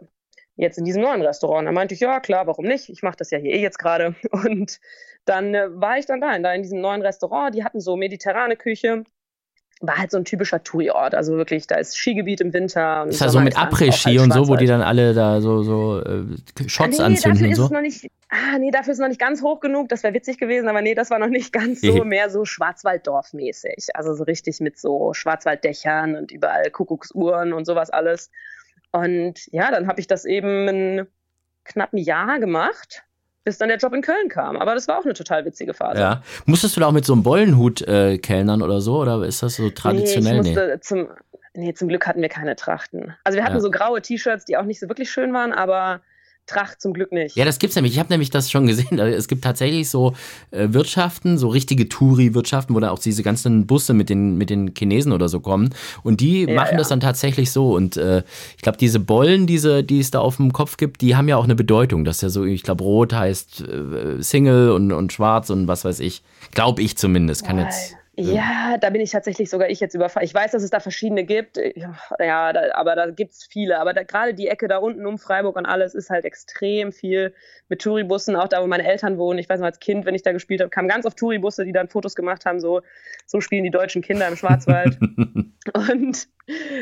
Jetzt 0.56 0.78
in 0.78 0.84
diesem 0.84 1.02
neuen 1.02 1.22
Restaurant. 1.22 1.68
Da 1.68 1.72
meinte 1.72 1.94
ich, 1.94 2.02
ja 2.02 2.20
klar, 2.20 2.46
warum 2.46 2.66
nicht? 2.66 2.90
Ich 2.90 3.02
mache 3.02 3.16
das 3.16 3.32
ja 3.32 3.38
hier 3.38 3.54
eh 3.54 3.62
jetzt 3.62 3.80
gerade. 3.80 4.16
Und 4.32 4.80
dann 5.24 5.56
äh, 5.56 5.68
war 5.72 5.98
ich 5.98 6.06
dann 6.06 6.20
da, 6.20 6.36
in, 6.36 6.44
da 6.44 6.54
in 6.54 6.64
diesem 6.64 6.82
neuen 6.82 7.02
Restaurant. 7.02 7.56
Die 7.56 7.64
hatten 7.64 7.80
so 7.80 7.96
mediterrane 7.96 8.58
Küche. 8.58 9.04
War 9.82 9.98
halt 9.98 10.12
so 10.12 10.18
ein 10.18 10.26
typischer 10.26 10.62
Touri-Ort. 10.62 11.16
Also 11.16 11.38
wirklich, 11.38 11.66
da 11.66 11.76
ist 11.76 11.98
Skigebiet 11.98 12.42
im 12.42 12.52
Winter. 12.52 13.04
Und 13.04 13.10
Ist 13.10 13.22
ja 13.22 13.30
so 13.30 13.40
mit 13.40 13.54
ist 13.54 13.60
Après-Ski 13.60 14.18
halt 14.18 14.20
und 14.20 14.34
so, 14.34 14.48
wo 14.50 14.56
die 14.58 14.66
dann 14.66 14.82
alle 14.82 15.14
da 15.14 15.40
so, 15.40 15.64
so 15.64 16.02
äh, 16.02 16.26
Shots 16.68 17.00
ah, 17.00 17.04
nee, 17.04 17.16
anzünden 17.16 17.40
dafür 17.40 17.46
und 17.46 17.52
ist 17.52 17.58
so. 17.58 17.66
es 17.66 17.72
noch 17.72 17.82
nicht, 17.82 18.12
ah, 18.30 18.58
nee, 18.60 18.72
dafür 18.72 18.92
ist 18.92 18.98
es 18.98 19.02
noch 19.02 19.08
nicht 19.08 19.22
ganz 19.22 19.42
hoch 19.42 19.62
genug. 19.62 19.88
Das 19.88 20.04
wäre 20.04 20.14
witzig 20.14 20.38
gewesen, 20.38 20.68
aber 20.68 20.82
nee, 20.82 20.96
das 20.96 21.10
war 21.10 21.20
noch 21.20 21.28
nicht 21.28 21.54
ganz 21.54 21.82
so, 21.82 22.04
mehr 22.04 22.30
so 22.30 22.44
Schwarzwalddorf-mäßig. 22.44 23.90
Also 23.94 24.14
so 24.16 24.24
richtig 24.26 24.60
mit 24.60 24.78
so 24.78 25.14
Schwarzwalddächern 25.14 26.16
und 26.16 26.32
überall 26.32 26.70
Kuckucksuhren 26.72 27.54
und 27.54 27.66
sowas 27.66 27.90
alles. 27.90 28.32
Und 28.92 29.48
ja, 29.52 29.72
dann 29.72 29.88
habe 29.88 30.02
ich 30.02 30.08
das 30.08 30.26
eben 30.26 30.68
ein 30.68 31.08
knapp 31.64 31.94
ein 31.94 31.98
Jahr 31.98 32.40
gemacht, 32.40 33.04
bis 33.44 33.58
dann 33.58 33.70
der 33.70 33.78
Job 33.78 33.94
in 33.94 34.02
Köln 34.02 34.30
kam. 34.30 34.58
Aber 34.58 34.76
das 34.76 34.88
war 34.88 35.00
auch 35.00 35.06
eine 35.06 35.14
total 35.14 35.46
witzige 35.46 35.74
Phase. 35.74 36.00
Ja. 36.00 36.22
Musstest 36.46 36.76
du 36.76 36.82
da 36.82 36.88
auch 36.88 36.92
mit 36.92 37.06
so 37.06 37.14
einem 37.14 37.24
Bollenhut 37.24 37.82
äh, 37.82 38.18
kellnern 38.18 38.62
oder 38.62 38.82
so? 38.82 39.00
Oder 39.00 39.24
ist 39.24 39.42
das 39.42 39.56
so 39.56 39.70
traditionell? 39.70 40.42
Nee, 40.42 40.50
ich 40.52 40.56
musste 40.56 40.80
zum, 40.82 41.08
nee, 41.54 41.74
zum 41.74 41.88
Glück 41.88 42.06
hatten 42.06 42.22
wir 42.22 42.30
keine 42.30 42.56
Trachten. 42.56 43.16
Also 43.24 43.38
wir 43.38 43.44
hatten 43.44 43.56
Ja. 43.56 43.62
so 43.62 43.72
graue 43.72 44.02
T-Shirts, 44.02 44.46
die 44.46 44.58
auch 44.58 44.64
nicht 44.66 44.80
so 44.80 44.88
wirklich 44.90 45.10
schön 45.10 45.34
waren, 45.34 45.52
aber 45.54 46.02
Tracht 46.50 46.82
zum 46.82 46.94
Glück 46.94 47.12
nicht. 47.12 47.36
Ja, 47.36 47.46
das 47.46 47.60
gibt's 47.60 47.76
nämlich. 47.76 47.94
Ich 47.94 48.00
habe 48.00 48.10
nämlich 48.10 48.30
das 48.30 48.50
schon 48.52 48.68
gesehen. 48.68 49.00
Es 49.20 49.28
gibt 49.28 49.44
tatsächlich 49.44 49.90
so 49.90 50.14
äh, 50.52 50.68
Wirtschaften, 50.72 51.38
so 51.38 51.50
richtige 51.50 51.90
Touri-Wirtschaften, 51.90 52.76
wo 52.76 52.80
da 52.80 52.92
auch 52.92 53.00
diese 53.00 53.24
ganzen 53.24 53.68
Busse 53.68 53.94
mit 53.94 54.10
den, 54.10 54.38
mit 54.38 54.50
den 54.50 54.74
Chinesen 54.76 55.12
oder 55.12 55.30
so 55.30 55.40
kommen. 55.40 55.70
Und 56.04 56.22
die 56.22 56.42
Ja, 56.44 56.56
machen 56.56 56.74
ja. 56.74 56.78
das 56.78 56.90
dann 56.90 57.00
tatsächlich 57.00 57.52
so. 57.52 57.74
Und 57.76 57.98
äh, 57.98 58.24
ich 58.56 58.62
glaube, 58.62 58.78
diese 58.78 59.00
Bollen, 59.00 59.48
diese, 59.48 59.84
die 59.84 60.00
es 60.00 60.12
da 60.12 60.20
auf 60.20 60.38
dem 60.38 60.54
Kopf 60.54 60.78
gibt, 60.78 61.02
die 61.02 61.16
haben 61.16 61.28
ja 61.28 61.38
auch 61.38 61.44
eine 61.44 61.56
Bedeutung. 61.56 62.06
Das 62.06 62.18
ist 62.18 62.22
ja 62.22 62.30
so, 62.30 62.46
ich 62.46 62.64
glaube, 62.64 62.84
rot 62.84 63.14
heißt 63.14 63.62
äh, 63.62 64.22
Single 64.22 64.72
und, 64.72 64.92
und 64.92 65.14
schwarz 65.14 65.50
und 65.50 65.68
was 65.68 65.86
weiß 65.86 66.00
ich. 66.00 66.22
Glaube 66.52 66.82
ich 66.82 66.98
zumindest. 66.98 67.46
Kann 67.46 67.60
jetzt. 67.60 67.99
Ja, 68.20 68.78
da 68.78 68.90
bin 68.90 69.02
ich 69.02 69.12
tatsächlich 69.12 69.50
sogar 69.50 69.70
ich 69.70 69.80
jetzt 69.80 69.94
überfallen. 69.94 70.26
Ich 70.26 70.34
weiß, 70.34 70.52
dass 70.52 70.64
es 70.64 70.70
da 70.70 70.80
verschiedene 70.80 71.24
gibt, 71.24 71.58
ja, 71.58 72.54
da, 72.54 72.62
aber 72.74 72.96
da 72.96 73.10
gibt 73.12 73.32
es 73.32 73.48
viele. 73.50 73.80
Aber 73.80 73.94
da, 73.94 74.04
gerade 74.04 74.34
die 74.34 74.48
Ecke 74.48 74.68
da 74.68 74.78
unten 74.78 75.06
um 75.06 75.18
Freiburg 75.18 75.56
und 75.56 75.66
alles 75.66 75.96
ist 75.96 76.10
halt 76.10 76.26
extrem 76.26 76.92
viel 76.92 77.34
mit 77.70 77.82
Touribussen, 77.82 78.36
auch 78.36 78.48
da, 78.48 78.62
wo 78.62 78.68
meine 78.68 78.86
Eltern 78.86 79.18
wohnen. 79.18 79.40
Ich 79.40 79.48
weiß 79.48 79.60
noch, 79.60 79.68
als 79.68 79.80
Kind, 79.80 80.06
wenn 80.06 80.16
ich 80.16 80.24
da 80.24 80.34
gespielt 80.34 80.60
habe, 80.60 80.70
kamen 80.70 80.90
ganz 80.90 81.06
oft 81.06 81.18
Touribusse, 81.18 81.64
die 81.64 81.72
dann 81.72 81.88
Fotos 81.88 82.16
gemacht 82.16 82.46
haben, 82.46 82.60
so, 82.60 82.82
so 83.26 83.40
spielen 83.40 83.64
die 83.64 83.72
deutschen 83.72 84.02
Kinder 84.02 84.28
im 84.28 84.36
Schwarzwald. 84.36 85.00
und 85.74 86.28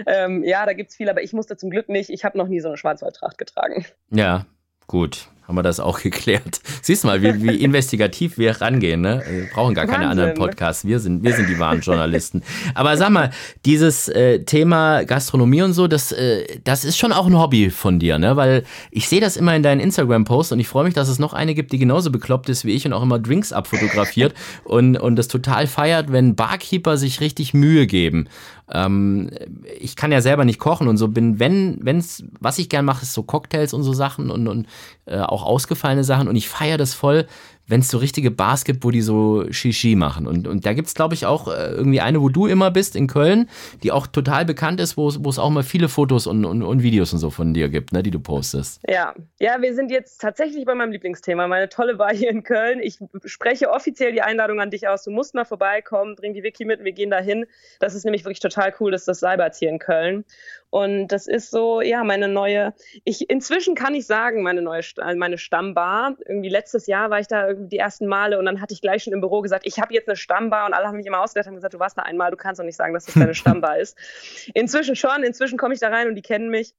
ähm, 0.07 0.43
ja, 0.43 0.65
da 0.65 0.73
gibt 0.73 0.89
es 0.89 0.95
viel, 0.95 1.09
aber 1.09 1.21
ich 1.21 1.33
musste 1.33 1.55
zum 1.55 1.69
Glück 1.69 1.87
nicht. 1.89 2.09
Ich 2.09 2.25
habe 2.25 2.37
noch 2.37 2.47
nie 2.47 2.61
so 2.61 2.69
eine 2.69 2.77
Schwarzwaldtracht 2.77 3.37
getragen. 3.37 3.85
Ja, 4.09 4.45
gut. 4.87 5.29
Haben 5.47 5.55
wir 5.55 5.63
das 5.63 5.79
auch 5.79 5.99
geklärt. 6.03 6.59
Siehst 6.81 7.03
du 7.03 7.07
mal, 7.07 7.21
wie, 7.21 7.41
wie 7.41 7.63
investigativ 7.63 8.37
wir 8.37 8.59
rangehen, 8.61 9.01
ne? 9.01 9.23
Wir 9.29 9.47
brauchen 9.53 9.73
gar 9.73 9.85
keine 9.85 10.05
Wahnsinn. 10.05 10.25
anderen 10.25 10.33
Podcasts. 10.33 10.85
Wir 10.85 10.99
sind, 10.99 11.23
wir 11.23 11.33
sind 11.33 11.49
die 11.49 11.57
wahren 11.57 11.79
Journalisten. 11.79 12.43
Aber 12.73 12.97
sag 12.97 13.11
mal, 13.11 13.31
dieses 13.65 14.09
äh, 14.09 14.43
Thema 14.43 15.03
Gastronomie 15.05 15.61
und 15.61 15.73
so, 15.73 15.87
das, 15.87 16.11
äh, 16.11 16.45
das 16.63 16.83
ist 16.83 16.97
schon 16.97 17.13
auch 17.13 17.27
ein 17.27 17.37
Hobby 17.37 17.69
von 17.69 17.99
dir, 17.99 18.19
ne? 18.19 18.35
Weil 18.35 18.63
ich 18.91 19.07
sehe 19.07 19.21
das 19.21 19.37
immer 19.37 19.55
in 19.55 19.63
deinen 19.63 19.79
Instagram-Posts 19.79 20.51
und 20.51 20.59
ich 20.59 20.67
freue 20.67 20.83
mich, 20.83 20.93
dass 20.93 21.07
es 21.07 21.17
noch 21.17 21.33
eine 21.33 21.53
gibt, 21.53 21.71
die 21.71 21.77
genauso 21.77 22.11
bekloppt 22.11 22.49
ist 22.49 22.65
wie 22.65 22.71
ich 22.71 22.85
und 22.85 22.93
auch 22.93 23.03
immer 23.03 23.19
Drinks 23.19 23.53
abfotografiert 23.53 24.33
und, 24.65 24.97
und 24.97 25.15
das 25.15 25.29
total 25.29 25.67
feiert, 25.67 26.11
wenn 26.11 26.35
Barkeeper 26.35 26.97
sich 26.97 27.21
richtig 27.21 27.53
Mühe 27.53 27.87
geben. 27.87 28.27
Ähm, 28.69 29.29
ich 29.79 29.95
kann 29.95 30.11
ja 30.11 30.19
selber 30.21 30.43
nicht 30.43 30.59
kochen 30.59 30.87
und 30.87 30.97
so 30.97 31.07
bin, 31.07 31.39
wenn, 31.39 31.79
wenn's, 31.81 32.23
was 32.39 32.59
ich 32.59 32.67
gern 32.67 32.83
mache, 32.83 33.03
ist 33.03 33.13
so 33.13 33.23
Cocktails 33.23 33.73
und 33.73 33.83
so 33.83 33.93
Sachen 33.93 34.29
und, 34.29 34.47
und 34.47 34.67
äh, 35.07 35.19
auch 35.19 35.43
ausgefallene 35.43 36.03
Sachen 36.03 36.27
und 36.27 36.35
ich 36.35 36.49
feiere 36.49 36.77
das 36.77 36.93
voll, 36.93 37.25
wenn 37.67 37.81
es 37.81 37.89
so 37.89 37.97
richtige 37.97 38.31
Bars 38.31 38.63
gibt, 38.63 38.83
wo 38.83 38.91
die 38.91 39.01
so 39.01 39.45
Shishi 39.51 39.95
machen. 39.95 40.25
Und, 40.25 40.47
und 40.47 40.65
da 40.65 40.73
gibt 40.73 40.87
es, 40.87 40.93
glaube 40.93 41.13
ich, 41.13 41.25
auch 41.25 41.47
äh, 41.47 41.71
irgendwie 41.71 41.99
eine, 41.99 42.21
wo 42.21 42.29
du 42.29 42.47
immer 42.47 42.71
bist, 42.71 42.95
in 42.95 43.07
Köln, 43.07 43.49
die 43.83 43.91
auch 43.91 44.07
total 44.07 44.45
bekannt 44.45 44.79
ist, 44.79 44.97
wo 44.97 45.07
es 45.09 45.39
auch 45.39 45.49
mal 45.49 45.63
viele 45.63 45.89
Fotos 45.89 46.27
und, 46.27 46.45
und, 46.45 46.63
und, 46.63 46.83
Videos 46.83 47.11
und 47.13 47.19
so 47.19 47.29
von 47.29 47.53
dir 47.53 47.69
gibt, 47.69 47.91
ne, 47.91 48.03
die 48.03 48.11
du 48.11 48.19
postest. 48.19 48.81
Ja, 48.87 49.13
ja, 49.39 49.61
wir 49.61 49.75
sind 49.75 49.91
jetzt 49.91 50.19
tatsächlich 50.19 50.65
bei 50.65 50.75
meinem 50.75 50.91
Lieblingsthema, 50.91 51.47
meine 51.47 51.67
tolle 51.67 51.95
Bar 51.95 52.13
hier 52.15 52.29
in 52.29 52.43
Köln. 52.43 52.79
Ich 52.81 52.99
spreche 53.25 53.69
offiziell 53.69 54.13
die 54.13 54.21
Einladung 54.21 54.61
an 54.61 54.71
dich 54.71 54.87
aus. 54.87 55.03
Du 55.03 55.11
musst 55.11 55.33
mal 55.33 55.45
vorbeikommen, 55.45 56.15
bring 56.15 56.33
die 56.33 56.43
Wiki 56.43 56.63
mit, 56.63 56.83
wir 56.83 56.93
gehen 56.93 57.09
da 57.09 57.19
hin. 57.19 57.45
Das 57.79 57.93
ist 57.95 58.05
nämlich 58.05 58.23
wirklich 58.23 58.39
total 58.39 58.73
cool, 58.79 58.91
dass 58.91 59.05
das 59.05 59.19
Seiberts 59.19 59.59
hier 59.59 59.69
in 59.69 59.79
Köln. 59.79 60.23
Und 60.69 61.07
das 61.07 61.27
ist 61.27 61.49
so, 61.49 61.81
ja, 61.81 62.03
meine 62.03 62.27
neue, 62.27 62.73
ich, 63.05 63.29
inzwischen 63.29 63.73
kann 63.73 63.95
ich 63.95 64.05
sagen, 64.05 64.43
meine 64.43 64.61
neue, 64.61 64.81
meine 65.15 65.37
Stammbar. 65.37 66.17
Irgendwie 66.25 66.49
letztes 66.49 66.87
Jahr 66.87 67.09
war 67.09 67.19
ich 67.19 67.27
da 67.27 67.53
die 67.53 67.77
ersten 67.77 68.05
Male 68.05 68.37
und 68.37 68.45
dann 68.45 68.59
hatte 68.59 68.73
ich 68.73 68.81
gleich 68.81 69.03
schon 69.03 69.13
im 69.13 69.21
Büro 69.21 69.41
gesagt, 69.41 69.65
ich 69.65 69.79
habe 69.79 69.93
jetzt 69.93 70.09
eine 70.09 70.17
Stammbar 70.17 70.65
und 70.65 70.73
alle 70.73 70.87
haben 70.87 70.97
mich 70.97 71.05
immer 71.05 71.21
ausgedacht 71.21 71.47
und 71.47 71.55
gesagt, 71.55 71.73
du 71.73 71.79
warst 71.79 71.97
da 71.97 72.01
einmal, 72.01 72.31
du 72.31 72.37
kannst 72.37 72.59
doch 72.59 72.65
nicht 72.65 72.75
sagen, 72.75 72.93
dass 72.93 73.05
das 73.05 73.15
deine 73.15 73.33
Stammbar 73.35 73.79
ist. 73.79 73.97
Inzwischen 74.53 74.95
schon, 74.95 75.23
inzwischen 75.23 75.57
komme 75.57 75.73
ich 75.73 75.79
da 75.79 75.89
rein 75.89 76.07
und 76.07 76.15
die 76.15 76.21
kennen 76.21 76.49
mich. 76.49 76.73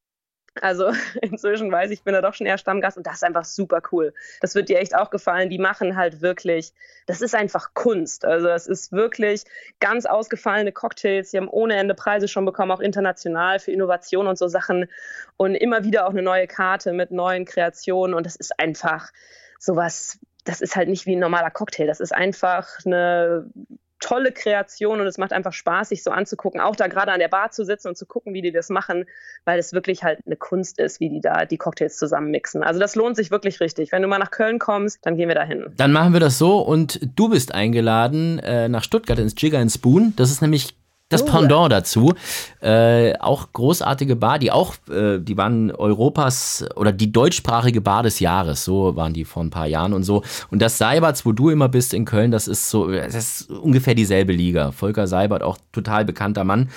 Also 0.63 0.93
inzwischen 1.23 1.71
weiß 1.71 1.91
ich, 1.91 1.99
ich 1.99 2.05
bin 2.05 2.15
da 2.15 2.21
doch 2.21 2.35
schon 2.35 2.47
eher 2.47 2.59
Stammgast 2.59 2.97
und 2.97 3.07
das 3.07 3.17
ist 3.17 3.25
einfach 3.25 3.45
super 3.45 3.83
cool. 3.93 4.15
Das 4.41 4.55
wird 4.55 4.69
dir 4.69 4.79
echt 4.79 4.95
auch 4.95 5.11
gefallen. 5.11 5.51
Die 5.51 5.59
machen 5.59 5.97
halt 5.97 6.21
wirklich, 6.21 6.73
das 7.07 7.21
ist 7.21 7.35
einfach 7.35 7.75
Kunst. 7.75 8.25
Also 8.25 8.49
es 8.49 8.67
ist 8.67 8.93
wirklich 8.93 9.45
ganz 9.81 10.07
ausgefallene 10.07 10.73
Cocktails. 10.73 11.31
Die 11.31 11.37
haben 11.37 11.49
ohne 11.49 11.77
Ende 11.77 11.95
Preise 11.95 12.29
schon 12.29 12.45
bekommen, 12.45 12.71
auch 12.71 12.81
international 12.81 13.59
für 13.59 13.73
Innovation 13.73 14.27
und 14.27 14.39
so 14.39 14.49
Sachen. 14.49 14.87
Und 15.37 15.55
immer 15.55 15.85
wieder 15.85 16.07
auch 16.07 16.11
eine 16.11 16.23
neue 16.23 16.47
Karte 16.47 16.93
mit 16.93 17.11
neuen 17.11 17.45
Kreationen. 17.45 18.15
Und 18.15 18.27
das 18.27 18.37
ist 18.37 18.59
einfach 18.59 19.11
sowas, 19.59 20.19
das 20.45 20.61
ist 20.61 20.77
halt 20.77 20.89
nicht 20.89 21.07
wie 21.07 21.17
ein 21.17 21.21
normaler 21.21 21.51
Cocktail. 21.51 21.87
Das 21.87 22.01
ist 22.01 22.15
einfach 22.15 22.69
eine 22.85 23.51
tolle 24.01 24.33
Kreation 24.33 25.01
und 25.01 25.07
es 25.07 25.19
macht 25.19 25.33
einfach 25.33 25.53
Spaß, 25.53 25.89
sich 25.89 26.03
so 26.03 26.11
anzugucken, 26.11 26.61
auch 26.61 26.77
da 26.77 26.87
gerade 26.87 27.13
an 27.13 27.19
der 27.19 27.29
Bar 27.29 27.51
zu 27.51 27.65
sitzen 27.65 27.89
und 27.89 27.97
zu 27.97 28.07
gucken, 28.07 28.35
wie 28.35 28.43
die 28.43 28.53
das 28.53 28.69
machen, 28.69 29.07
weil 29.45 29.59
es 29.59 29.73
wirklich 29.73 30.05
halt 30.05 30.21
eine 30.27 30.37
Kunst 30.37 30.79
ist, 30.79 31.01
wie 31.01 31.09
die 31.09 31.21
da 31.21 31.45
die 31.45 31.59
Cocktails 31.59 31.97
zusammen 31.97 32.31
mixen. 32.31 32.63
Also 32.63 32.81
das 32.81 32.95
lohnt 32.95 33.17
sich 33.17 33.31
wirklich 33.31 33.61
richtig. 33.61 33.93
Wenn 33.93 34.03
du 34.03 34.09
mal 34.09 34.19
nach 34.19 34.31
Köln 34.31 34.59
kommst, 34.59 35.05
dann 35.05 35.17
gehen 35.17 35.29
wir 35.29 35.35
da 35.35 35.45
hin. 35.45 35.73
Dann 35.77 35.93
machen 35.93 36.13
wir 36.13 36.21
das 36.21 36.39
so 36.39 36.61
und 36.61 37.01
du 37.17 37.29
bist 37.29 37.55
eingeladen 37.55 38.39
äh, 38.39 38.69
nach 38.69 38.85
Stuttgart 38.85 39.19
ins 39.19 39.35
Jigger 39.37 39.59
and 39.59 39.73
Spoon. 39.73 40.13
Das 40.17 40.31
ist 40.31 40.43
nämlich 40.43 40.77
das 41.09 41.25
Pendant 41.25 41.73
dazu, 41.73 42.13
äh, 42.61 43.17
auch 43.19 43.53
großartige 43.53 44.15
Bar, 44.15 44.39
die 44.39 44.53
auch, 44.53 44.75
äh, 44.91 45.19
die 45.19 45.37
waren 45.39 45.71
Europas 45.71 46.67
oder 46.77 46.93
die 46.93 47.11
deutschsprachige 47.11 47.81
Bar 47.81 48.03
des 48.03 48.21
Jahres, 48.21 48.65
so 48.65 48.95
waren 48.95 49.15
die 49.15 49.25
vor 49.25 49.43
ein 49.43 49.51
paar 49.51 49.67
Jahren 49.67 49.95
und 49.95 50.03
so. 50.03 50.23
Und 50.51 50.61
das 50.61 50.77
Seiberts, 50.77 51.25
wo 51.25 51.33
du 51.33 51.49
immer 51.49 51.69
bist 51.69 51.95
in 51.95 52.05
Köln, 52.05 52.31
das 52.31 52.47
ist 52.47 52.69
so, 52.69 52.91
das 52.91 53.15
ist 53.15 53.51
ungefähr 53.51 53.95
dieselbe 53.95 54.33
Liga. 54.33 54.71
Volker 54.71 55.07
Seibert, 55.07 55.43
auch 55.43 55.57
total 55.73 56.05
bekannter 56.05 56.45
Mann. 56.45 56.69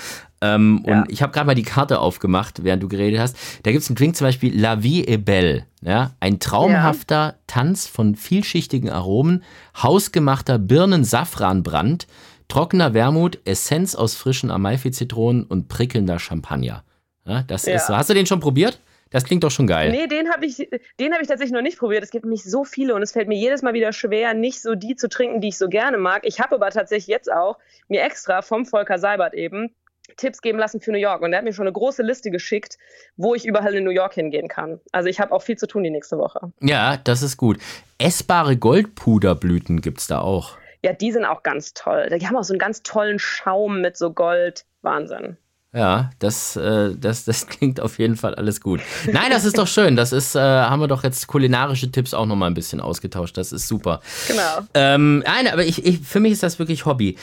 Ähm, 0.42 0.84
ja. 0.86 1.02
Und 1.02 1.12
ich 1.12 1.22
habe 1.22 1.32
gerade 1.32 1.48
mal 1.48 1.56
die 1.56 1.64
Karte 1.64 2.00
aufgemacht, 2.00 2.64
während 2.64 2.82
du 2.82 2.88
geredet 2.88 3.20
hast. 3.20 3.38
Da 3.64 3.72
gibt 3.72 3.84
es 3.84 3.90
einen 3.90 3.96
Drink 3.96 4.16
zum 4.16 4.28
Beispiel 4.28 4.60
La 4.60 4.82
Vie 4.82 5.06
est 5.06 5.24
Belle. 5.24 5.66
Ja? 5.82 6.12
Ein 6.20 6.40
traumhafter 6.40 7.16
ja. 7.16 7.36
Tanz 7.48 7.86
von 7.88 8.16
vielschichtigen 8.16 8.90
Aromen, 8.90 9.44
hausgemachter 9.82 10.58
Birnen-Safranbrand, 10.58 12.08
Trockener 12.52 12.94
Wermut, 12.94 13.40
Essenz 13.46 13.96
aus 13.96 14.16
frischen 14.16 14.52
Amalfi-Zitronen 14.52 15.46
und 15.46 15.70
prickelnder 15.70 16.20
Champagner. 16.20 16.84
Ja, 17.26 17.44
das 17.44 17.66
ja. 17.66 17.76
ist 17.76 17.88
so. 17.88 17.96
Hast 17.96 18.10
du 18.10 18.14
den 18.14 18.26
schon 18.26 18.42
probiert? 18.42 18.82
Das 19.10 19.24
klingt 19.24 19.46
doch 19.46 19.52
schon 19.52 19.68
geil. 19.68 19.90
Nee, 19.90 20.08
den 20.08 20.30
habe 20.30 20.46
ich, 20.46 20.60
hab 20.60 21.22
ich 21.22 21.28
tatsächlich 21.30 21.54
noch 21.54 21.62
nicht 21.62 21.80
probiert. 21.80 22.04
Es 22.04 22.12
gibt 22.12 22.26
nämlich 22.26 22.44
so 22.44 22.66
viele 22.66 22.94
und 22.94 23.04
es 23.04 23.14
fällt 23.14 23.30
mir 23.30 23.38
jedes 23.38 23.62
Mal 23.62 23.74
wieder 23.74 23.94
schwer, 23.94 24.34
nicht 24.34 24.62
so 24.62 24.76
die 24.76 24.98
zu 24.98 25.08
trinken, 25.08 25.40
die 25.40 25.48
ich 25.48 25.58
so 25.58 25.70
gerne 25.70 25.98
mag. 25.98 26.24
Ich 26.26 26.42
habe 26.42 26.56
aber 26.56 26.72
tatsächlich 26.72 27.08
jetzt 27.08 27.32
auch 27.32 27.58
mir 27.88 28.04
extra 28.04 28.42
vom 28.42 28.66
Volker 28.66 29.00
Seibert 29.00 29.34
eben 29.34 29.74
Tipps 30.18 30.42
geben 30.42 30.60
lassen 30.60 30.82
für 30.82 30.92
New 30.92 30.98
York. 30.98 31.22
Und 31.22 31.32
er 31.32 31.38
hat 31.38 31.46
mir 31.46 31.54
schon 31.54 31.68
eine 31.68 31.74
große 31.74 32.04
Liste 32.04 32.32
geschickt, 32.32 32.78
wo 33.16 33.34
ich 33.34 33.46
überall 33.46 33.76
in 33.76 33.86
New 33.86 33.92
York 33.92 34.16
hingehen 34.16 34.50
kann. 34.50 34.82
Also 34.92 35.08
ich 35.08 35.22
habe 35.22 35.32
auch 35.32 35.42
viel 35.42 35.58
zu 35.58 35.68
tun 35.68 35.86
die 35.86 35.90
nächste 35.90 36.18
Woche. 36.18 36.52
Ja, 36.60 36.98
das 36.98 37.22
ist 37.22 37.38
gut. 37.38 37.60
Essbare 37.98 38.58
Goldpuderblüten 38.58 39.80
gibt 39.80 40.02
es 40.02 40.08
da 40.08 40.20
auch. 40.20 40.58
Ja, 40.84 40.94
die 40.94 41.12
sind 41.12 41.26
auch 41.26 41.44
ganz 41.44 41.74
toll. 41.74 42.10
Die 42.10 42.28
haben 42.28 42.36
auch 42.36 42.44
so 42.44 42.54
einen 42.54 42.60
ganz 42.60 42.82
tollen 42.84 43.20
Schaum 43.20 43.82
mit 43.82 43.98
so 43.98 44.12
Gold. 44.12 44.66
Wahnsinn. 44.82 45.38
Ja, 45.74 46.10
das, 46.20 46.58
äh, 46.58 46.96
das, 46.98 47.24
das 47.26 47.48
klingt 47.48 47.80
auf 47.80 47.98
jeden 48.00 48.18
Fall 48.18 48.36
alles 48.36 48.62
gut. 48.62 48.82
Nein, 49.06 49.30
das 49.30 49.46
ist 49.46 49.58
doch 49.58 49.68
schön. 49.68 49.96
Das 49.96 50.12
ist, 50.12 50.36
äh, 50.36 50.40
haben 50.40 50.82
wir 50.82 50.88
doch 50.88 51.04
jetzt 51.04 51.28
kulinarische 51.28 51.92
Tipps 51.92 52.14
auch 52.14 52.26
nochmal 52.26 52.50
ein 52.50 52.54
bisschen 52.54 52.82
ausgetauscht. 52.82 53.38
Das 53.38 53.52
ist 53.52 53.68
super. 53.68 54.02
Genau. 54.28 54.68
Ähm, 54.74 55.20
nein, 55.20 55.48
aber 55.48 55.64
ich, 55.64 55.86
ich, 55.86 56.00
für 56.00 56.20
mich 56.20 56.34
ist 56.34 56.44
das 56.44 56.60
wirklich 56.60 56.86
Hobby. 56.86 57.18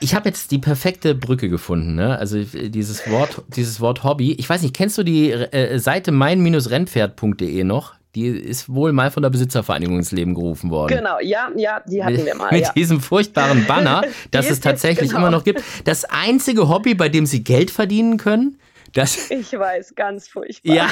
Ich 0.00 0.14
habe 0.14 0.28
jetzt 0.28 0.50
die 0.50 0.58
perfekte 0.58 1.14
Brücke 1.14 1.48
gefunden. 1.48 1.94
Ne? 1.94 2.18
Also 2.18 2.42
dieses 2.42 3.08
Wort, 3.08 3.42
dieses 3.48 3.80
Wort 3.80 4.02
Hobby. 4.02 4.32
Ich 4.32 4.48
weiß 4.48 4.62
nicht, 4.62 4.74
kennst 4.74 4.98
du 4.98 5.04
die 5.04 5.30
äh, 5.30 5.78
Seite 5.78 6.10
mein-rennpferd.de 6.10 7.62
noch? 7.62 7.94
Die 8.14 8.26
ist 8.26 8.68
wohl 8.68 8.92
mal 8.92 9.10
von 9.10 9.22
der 9.22 9.30
Besitzervereinigung 9.30 9.96
ins 9.96 10.12
Leben 10.12 10.34
gerufen 10.34 10.70
worden. 10.70 10.98
Genau, 10.98 11.18
ja, 11.22 11.50
ja, 11.56 11.80
die 11.80 12.04
hatten 12.04 12.26
wir 12.26 12.34
mal. 12.34 12.48
Mit 12.52 12.62
ja. 12.62 12.72
diesem 12.72 13.00
furchtbaren 13.00 13.66
Banner, 13.66 14.02
das 14.30 14.50
es 14.50 14.60
tatsächlich 14.60 15.10
genau. 15.10 15.20
immer 15.20 15.30
noch 15.30 15.44
gibt. 15.44 15.62
Das 15.84 16.04
einzige 16.04 16.68
Hobby, 16.68 16.94
bei 16.94 17.08
dem 17.08 17.24
sie 17.24 17.42
Geld 17.42 17.70
verdienen 17.70 18.18
können, 18.18 18.58
das, 18.92 19.30
ich 19.30 19.52
weiß, 19.52 19.94
ganz 19.94 20.28
furchtbar. 20.28 20.74
Ja, 20.74 20.88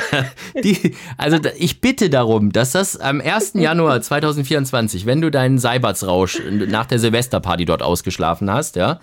die, 0.64 0.96
also 1.18 1.38
ich 1.56 1.80
bitte 1.80 2.08
darum, 2.08 2.52
dass 2.52 2.72
das 2.72 2.98
am 2.98 3.20
1. 3.20 3.52
Januar 3.54 4.00
2024, 4.00 5.06
wenn 5.06 5.20
du 5.20 5.30
deinen 5.30 5.58
Seibertsrausch 5.58 6.40
nach 6.50 6.86
der 6.86 6.98
Silvesterparty 6.98 7.66
dort 7.66 7.82
ausgeschlafen 7.82 8.50
hast, 8.50 8.76
ja, 8.76 9.00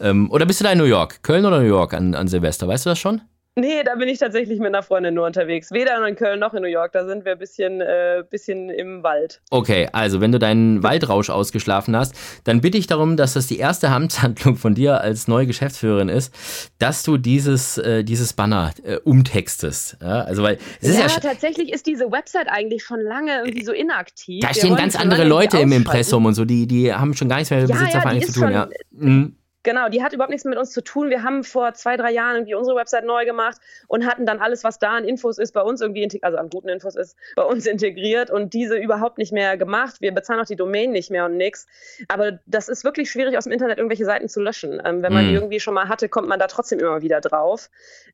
ähm, 0.00 0.30
oder 0.30 0.46
bist 0.46 0.60
du 0.60 0.64
da 0.64 0.72
in 0.72 0.78
New 0.78 0.84
York? 0.84 1.22
Köln 1.22 1.44
oder 1.44 1.60
New 1.60 1.68
York 1.68 1.94
an, 1.94 2.14
an 2.14 2.26
Silvester? 2.26 2.66
Weißt 2.66 2.86
du 2.86 2.90
das 2.90 2.98
schon? 2.98 3.20
Nee, 3.56 3.82
da 3.84 3.96
bin 3.96 4.08
ich 4.08 4.18
tatsächlich 4.18 4.60
mit 4.60 4.68
einer 4.68 4.82
Freundin 4.82 5.14
nur 5.14 5.26
unterwegs. 5.26 5.72
Weder 5.72 6.06
in 6.06 6.14
Köln 6.14 6.38
noch 6.38 6.54
in 6.54 6.62
New 6.62 6.68
York. 6.68 6.92
Da 6.92 7.04
sind 7.04 7.24
wir 7.24 7.32
ein 7.32 7.38
bisschen, 7.38 7.80
äh, 7.80 8.22
bisschen 8.28 8.70
im 8.70 9.02
Wald. 9.02 9.42
Okay, 9.50 9.88
also 9.92 10.20
wenn 10.20 10.30
du 10.30 10.38
deinen 10.38 10.84
Waldrausch 10.84 11.30
ausgeschlafen 11.30 11.96
hast, 11.96 12.14
dann 12.44 12.60
bitte 12.60 12.78
ich 12.78 12.86
darum, 12.86 13.16
dass 13.16 13.34
das 13.34 13.48
die 13.48 13.58
erste 13.58 13.88
Amtshandlung 13.88 14.56
von 14.56 14.74
dir 14.74 15.00
als 15.00 15.26
neue 15.26 15.46
Geschäftsführerin 15.46 16.08
ist, 16.08 16.32
dass 16.78 17.02
du 17.02 17.16
dieses, 17.16 17.76
äh, 17.78 18.04
dieses 18.04 18.34
Banner 18.34 18.72
äh, 18.84 18.96
umtextest. 18.98 19.96
Ja, 20.00 20.22
also 20.22 20.44
weil 20.44 20.58
es 20.80 20.96
ja, 20.96 21.06
ist 21.06 21.16
ja 21.16 21.20
tatsächlich 21.20 21.72
ist 21.72 21.86
diese 21.86 22.12
Website 22.12 22.46
eigentlich 22.48 22.84
schon 22.84 23.00
lange 23.00 23.40
irgendwie 23.40 23.64
so 23.64 23.72
inaktiv. 23.72 24.42
Da 24.42 24.54
stehen 24.54 24.76
ganz 24.76 24.94
andere 24.94 25.24
Leute 25.24 25.58
im 25.58 25.72
Impressum 25.72 26.24
und 26.24 26.34
so, 26.34 26.44
die, 26.44 26.68
die 26.68 26.94
haben 26.94 27.14
schon 27.14 27.28
gar 27.28 27.36
nichts 27.36 27.50
mehr 27.50 27.60
mit 27.60 27.68
ja, 27.68 27.76
Besitzervereinigung 27.76 28.28
ja, 28.28 28.32
zu 28.32 28.40
tun. 28.40 28.52
Ja. 28.52 28.68
Mhm. 28.92 29.36
Genau, 29.62 29.90
die 29.90 30.02
hat 30.02 30.14
überhaupt 30.14 30.30
nichts 30.30 30.46
mit 30.46 30.56
uns 30.56 30.72
zu 30.72 30.82
tun. 30.82 31.10
Wir 31.10 31.22
haben 31.22 31.44
vor 31.44 31.74
zwei, 31.74 31.98
drei 31.98 32.10
Jahren 32.12 32.36
irgendwie 32.36 32.54
unsere 32.54 32.76
Website 32.76 33.04
neu 33.04 33.26
gemacht 33.26 33.58
und 33.88 34.06
hatten 34.06 34.24
dann 34.24 34.40
alles, 34.40 34.64
was 34.64 34.78
da 34.78 34.92
an 34.92 35.04
Infos 35.04 35.36
ist, 35.36 35.52
bei 35.52 35.60
uns 35.60 35.82
irgendwie, 35.82 36.08
also 36.22 36.38
an 36.38 36.48
guten 36.48 36.70
Infos 36.70 36.96
ist, 36.96 37.16
bei 37.36 37.42
uns 37.42 37.66
integriert 37.66 38.30
und 38.30 38.54
diese 38.54 38.76
überhaupt 38.76 39.18
nicht 39.18 39.32
mehr 39.32 39.58
gemacht. 39.58 39.96
Wir 40.00 40.12
bezahlen 40.12 40.40
auch 40.40 40.46
die 40.46 40.56
Domain 40.56 40.92
nicht 40.92 41.10
mehr 41.10 41.26
und 41.26 41.36
nix. 41.36 41.66
Aber 42.08 42.38
das 42.46 42.70
ist 42.70 42.84
wirklich 42.84 43.10
schwierig, 43.10 43.36
aus 43.36 43.44
dem 43.44 43.52
Internet 43.52 43.76
irgendwelche 43.76 44.06
Seiten 44.06 44.28
zu 44.28 44.40
löschen. 44.40 44.80
Ähm, 44.84 45.02
wenn 45.02 45.12
man 45.12 45.24
die 45.24 45.30
mhm. 45.30 45.36
irgendwie 45.36 45.60
schon 45.60 45.74
mal 45.74 45.88
hatte, 45.88 46.08
kommt 46.08 46.28
man 46.28 46.38
da 46.38 46.46
trotzdem 46.46 46.78
immer 46.78 47.02
wieder 47.02 47.20
drauf. 47.20 47.68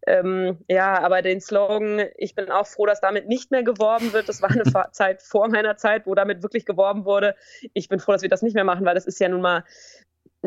Ähm, 0.05 0.59
ja, 0.69 1.01
aber 1.01 1.23
den 1.23 1.41
Slogan, 1.41 2.07
ich 2.17 2.35
bin 2.35 2.51
auch 2.51 2.67
froh, 2.67 2.87
dass 2.87 3.01
damit 3.01 3.29
nicht 3.29 3.53
mehr 3.53 3.63
geworben 3.63 4.13
wird. 4.13 4.29
Das 4.29 4.43
war 4.43 4.51
eine 4.51 4.65
Zeit 4.93 5.23
vor 5.23 5.49
meiner 5.49 5.77
Zeit, 5.77 6.07
wo 6.07 6.17
damit 6.17 6.43
wirklich 6.43 6.65
geworben 6.67 7.05
wurde. 7.05 7.37
Ich 7.73 7.89
bin 7.89 8.01
froh, 8.01 8.13
dass 8.13 8.23
wir 8.23 8.29
das 8.29 8.43
nicht 8.43 8.55
mehr 8.55 8.65
machen, 8.65 8.85
weil 8.85 8.95
das 8.97 9.07
ist 9.07 9.21
ja 9.21 9.29
nun 9.29 9.43
mal 9.43 9.63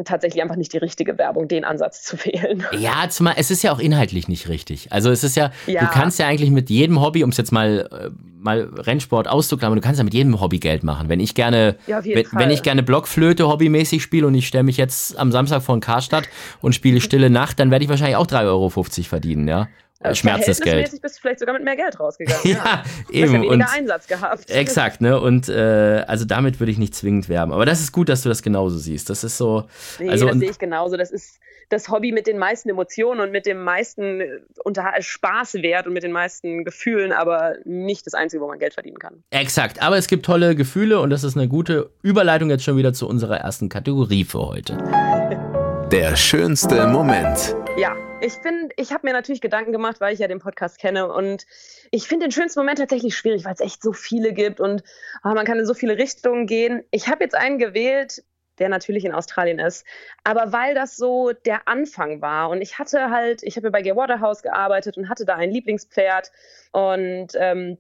tatsächlich 0.06 0.42
einfach 0.42 0.56
nicht 0.56 0.74
die 0.74 0.78
richtige 0.78 1.18
Werbung, 1.18 1.48
den 1.48 1.66
Ansatz 1.66 2.04
zu 2.04 2.18
wählen. 2.26 2.66
Ja, 2.78 3.10
zumal 3.10 3.36
es 3.38 3.52
ist 3.52 3.64
ja 3.64 3.72
auch 3.72 3.80
inhaltlich 3.80 4.28
nicht 4.28 4.48
richtig. 4.48 4.92
Also 4.92 5.12
es 5.12 5.24
ist 5.24 5.36
ja, 5.36 5.52
ja. 5.68 5.82
du 5.82 5.88
kannst 5.88 6.20
ja 6.20 6.28
eigentlich 6.28 6.52
mit 6.52 6.70
jedem 6.70 7.02
Hobby, 7.02 7.24
um 7.24 7.30
es 7.30 7.38
jetzt 7.38 7.52
mal, 7.52 7.90
äh, 7.92 8.10
mal 8.38 8.70
Rennsport 8.74 9.28
auszuklammern, 9.28 9.78
du 9.78 9.82
kannst 9.82 9.98
ja 9.98 10.04
mit 10.04 10.14
jedem 10.14 10.40
Hobby 10.40 10.60
Geld 10.60 10.84
machen. 10.84 11.10
Wenn 11.10 11.20
ich 11.20 11.36
gerne, 11.36 11.76
ja, 11.88 12.04
wenn, 12.04 12.26
wenn, 12.32 12.50
ich 12.50 12.64
gerne 12.64 12.84
Blockflöte 12.84 13.48
hobbymäßig 13.48 14.02
spiele 14.02 14.28
und 14.28 14.36
ich 14.36 14.48
stelle 14.48 14.64
mich 14.64 14.78
jetzt 14.78 15.18
am 15.18 15.32
Samstag 15.32 15.62
vor 15.62 15.76
ein 15.76 15.82
Karstadt 15.82 16.30
und 16.62 16.74
spiele 16.74 17.02
Stille 17.02 17.30
Nacht, 17.30 17.60
dann 17.60 17.72
werde 17.72 17.84
ich 17.84 17.90
wahrscheinlich 17.90 18.16
auch 18.16 18.28
3,50 18.28 18.46
Euro 18.46 18.70
verdienen, 18.70 19.48
ja. 19.48 19.68
Äh, 20.02 20.16
Schmerzensgeld. 20.16 21.02
bist 21.02 21.18
du 21.18 21.22
vielleicht 21.22 21.40
sogar 21.40 21.54
mit 21.56 21.64
mehr 21.66 21.76
Geld 21.76 22.00
rausgegangen. 22.00 22.42
ja, 22.46 22.54
ja, 22.54 22.84
eben. 23.12 23.28
Ja 23.28 23.34
weniger 23.34 23.54
und 23.54 23.62
Einsatz 23.64 24.08
gehabt. 24.08 24.50
Exakt, 24.50 25.02
ne? 25.02 25.20
Und 25.20 25.50
äh, 25.50 26.06
also 26.08 26.24
damit 26.24 26.62
würde 26.62 26.72
ich 26.72 26.78
nicht 26.78 26.96
zwingend 26.96 27.28
werben. 27.28 27.52
Aber 27.52 27.66
das 27.66 27.82
ist 27.82 27.92
gut, 27.92 28.08
dass 28.08 28.24
du 28.24 28.30
das 28.30 28.42
genauso 28.42 28.78
siehst. 28.78 29.10
Das 29.10 29.26
ist 29.26 29.38
so. 29.38 29.66
Nee, 30.00 30.10
also, 30.10 30.28
das 30.28 30.38
sehe 30.38 30.52
ich 30.52 30.60
genauso. 30.60 30.96
Das 30.96 31.12
ist 31.12 31.40
das 31.68 31.90
Hobby 31.90 32.14
mit 32.14 32.28
den 32.28 32.38
meisten 32.38 32.70
Emotionen 32.70 33.20
und 33.20 33.32
mit 33.32 33.46
dem 33.46 33.62
meisten 33.62 34.22
äh, 34.22 34.40
unter 34.64 34.90
Spaßwert 35.00 35.86
und 35.86 35.94
mit 35.94 36.04
den 36.04 36.14
meisten 36.14 36.64
Gefühlen, 36.64 37.12
aber 37.12 37.56
nicht 37.66 38.08
das 38.08 38.14
Einzige, 38.14 38.42
wo 38.42 38.48
man 38.48 38.58
Geld 38.58 38.76
verdienen 38.76 39.00
kann. 39.00 39.24
Exakt. 39.32 39.82
Aber 39.82 39.98
es 39.98 40.08
gibt 40.08 40.26
tolle 40.26 40.56
Gefühle 40.56 41.02
und 41.02 41.10
das 41.10 41.26
ist 41.26 41.36
eine 41.36 41.50
gute 41.50 41.90
Überleitung 42.04 42.50
jetzt 42.50 42.64
schon 42.64 42.78
wieder 42.78 42.94
zu 42.94 43.06
unserer 43.06 43.38
ersten 43.38 43.68
Kategorie 43.68 44.24
für 44.24 44.40
heute. 44.40 44.78
Der 45.92 46.16
schönste 46.16 46.88
Moment. 46.88 47.56
Ja, 47.78 47.96
Ich 48.22 48.34
finde, 48.34 48.70
ich 48.76 48.92
habe 48.92 49.08
mir 49.08 49.14
natürlich 49.14 49.40
Gedanken 49.40 49.72
gemacht, 49.72 50.02
weil 50.02 50.14
ich 50.14 50.20
ja 50.20 50.28
den 50.28 50.40
Podcast 50.40 50.78
kenne 50.78 51.12
und 51.12 51.46
ich 51.90 52.06
finde 52.08 52.26
den 52.26 52.32
schönsten 52.32 52.60
Moment 52.60 52.80
tatsächlich 52.80 53.16
schwierig, 53.16 53.46
weil 53.46 53.54
es 53.54 53.62
echt 53.62 53.82
so 53.82 53.94
viele 53.94 54.34
gibt 54.34 54.60
und 54.60 54.84
oh, 55.24 55.30
man 55.30 55.46
kann 55.46 55.58
in 55.58 55.66
so 55.66 55.74
viele 55.74 55.98
Richtungen 55.98 56.46
gehen. 56.46 56.84
Ich 56.92 57.08
habe 57.08 57.24
jetzt 57.24 57.34
einen 57.34 57.60
gewählt, 57.60 58.24
der 58.58 58.68
natürlich 58.68 59.06
in 59.06 59.14
Australien 59.14 59.58
ist, 59.60 59.86
aber 60.26 60.52
weil 60.52 60.76
das 60.76 60.98
so 60.98 61.32
der 61.32 61.70
Anfang 61.70 62.22
war 62.22 62.50
und 62.50 62.62
ich 62.62 62.78
hatte 62.78 63.10
halt, 63.10 63.42
ich 63.42 63.56
habe 63.56 63.68
ja 63.68 63.72
bei 63.72 63.82
Gay 63.82 63.96
Waterhouse 63.96 64.42
gearbeitet 64.42 64.98
und 64.98 65.08
hatte 65.08 65.24
da 65.24 65.36
ein 65.36 65.52
Lieblingspferd 65.52 66.30
und 66.74 67.30
ähm, 67.36 67.78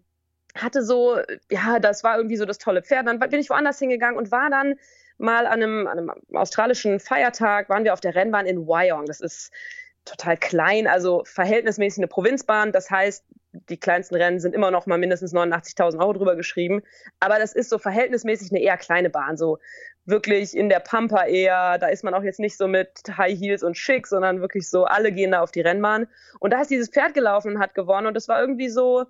hatte 0.56 0.84
so, 0.84 1.18
ja, 1.52 1.80
das 1.80 2.04
war 2.06 2.16
irgendwie 2.16 2.38
so 2.38 2.46
das 2.46 2.58
tolle 2.58 2.82
Pferd. 2.82 3.08
Dann 3.08 3.20
bin 3.20 3.40
ich 3.40 3.50
woanders 3.50 3.80
hingegangen 3.80 4.18
und 4.18 4.32
war 4.32 4.50
dann 4.50 4.76
mal 5.18 5.46
an 5.46 5.62
einem, 5.62 5.88
an 5.88 6.00
einem 6.00 6.12
australischen 6.34 7.00
Feiertag, 7.00 7.70
waren 7.70 7.84
wir 7.84 7.94
auf 7.94 8.00
der 8.00 8.16
Rennbahn 8.16 8.46
in 8.46 8.68
Wyong. 8.68 9.06
Das 9.06 9.20
ist 9.20 9.52
total 10.10 10.38
klein, 10.38 10.88
also 10.88 11.24
verhältnismäßig 11.26 11.99
eine 11.99 12.07
Provinzbahn. 12.07 12.72
Das 12.72 12.89
heißt, 12.89 13.24
die 13.51 13.78
kleinsten 13.78 14.16
Rennen 14.16 14.39
sind 14.39 14.53
immer 14.53 14.72
noch 14.72 14.86
mal 14.86 14.97
mindestens 14.97 15.34
89.000 15.34 15.99
Euro 15.99 16.14
drüber 16.14 16.36
geschrieben. 16.36 16.82
Aber 17.20 17.39
das 17.39 17.53
ist 17.53 17.70
so 17.70 17.78
verhältnismäßig 17.78 18.51
eine 18.51 18.62
eher 18.62 18.78
kleine 18.78 19.10
Bahn, 19.10 19.38
so 19.38 19.57
wirklich 20.05 20.55
in 20.55 20.70
der 20.70 20.80
Pampa 20.80 21.26
eher. 21.26 21.78
Da 21.78 21.88
ist 21.88 22.03
man 22.03 22.14
auch 22.14 22.24
jetzt 22.24 22.39
nicht 22.39 22.57
so 22.57 22.68
mit 22.68 22.89
High 23.18 23.38
Heels 23.38 23.64
und 23.64 23.78
schick, 23.78 24.07
sondern 24.07 24.41
wirklich 24.41 24.70
so, 24.70 24.86
alle 24.86 25.12
gehen 25.12 25.32
da 25.32 25.41
auf 25.41 25.51
die 25.51 25.62
Rennbahn. 25.62 26.07
Und 26.39 26.51
da 26.51 26.62
ist 26.62 26.72
dieses 26.72 26.89
Pferd 26.89 27.14
gelaufen 27.14 27.55
und 27.55 27.60
hat 27.60 27.76
gewonnen. 27.76 28.07
Und 28.07 28.14
das 28.16 28.28
war 28.28 28.39
irgendwie 28.39 28.70
so, 28.70 29.05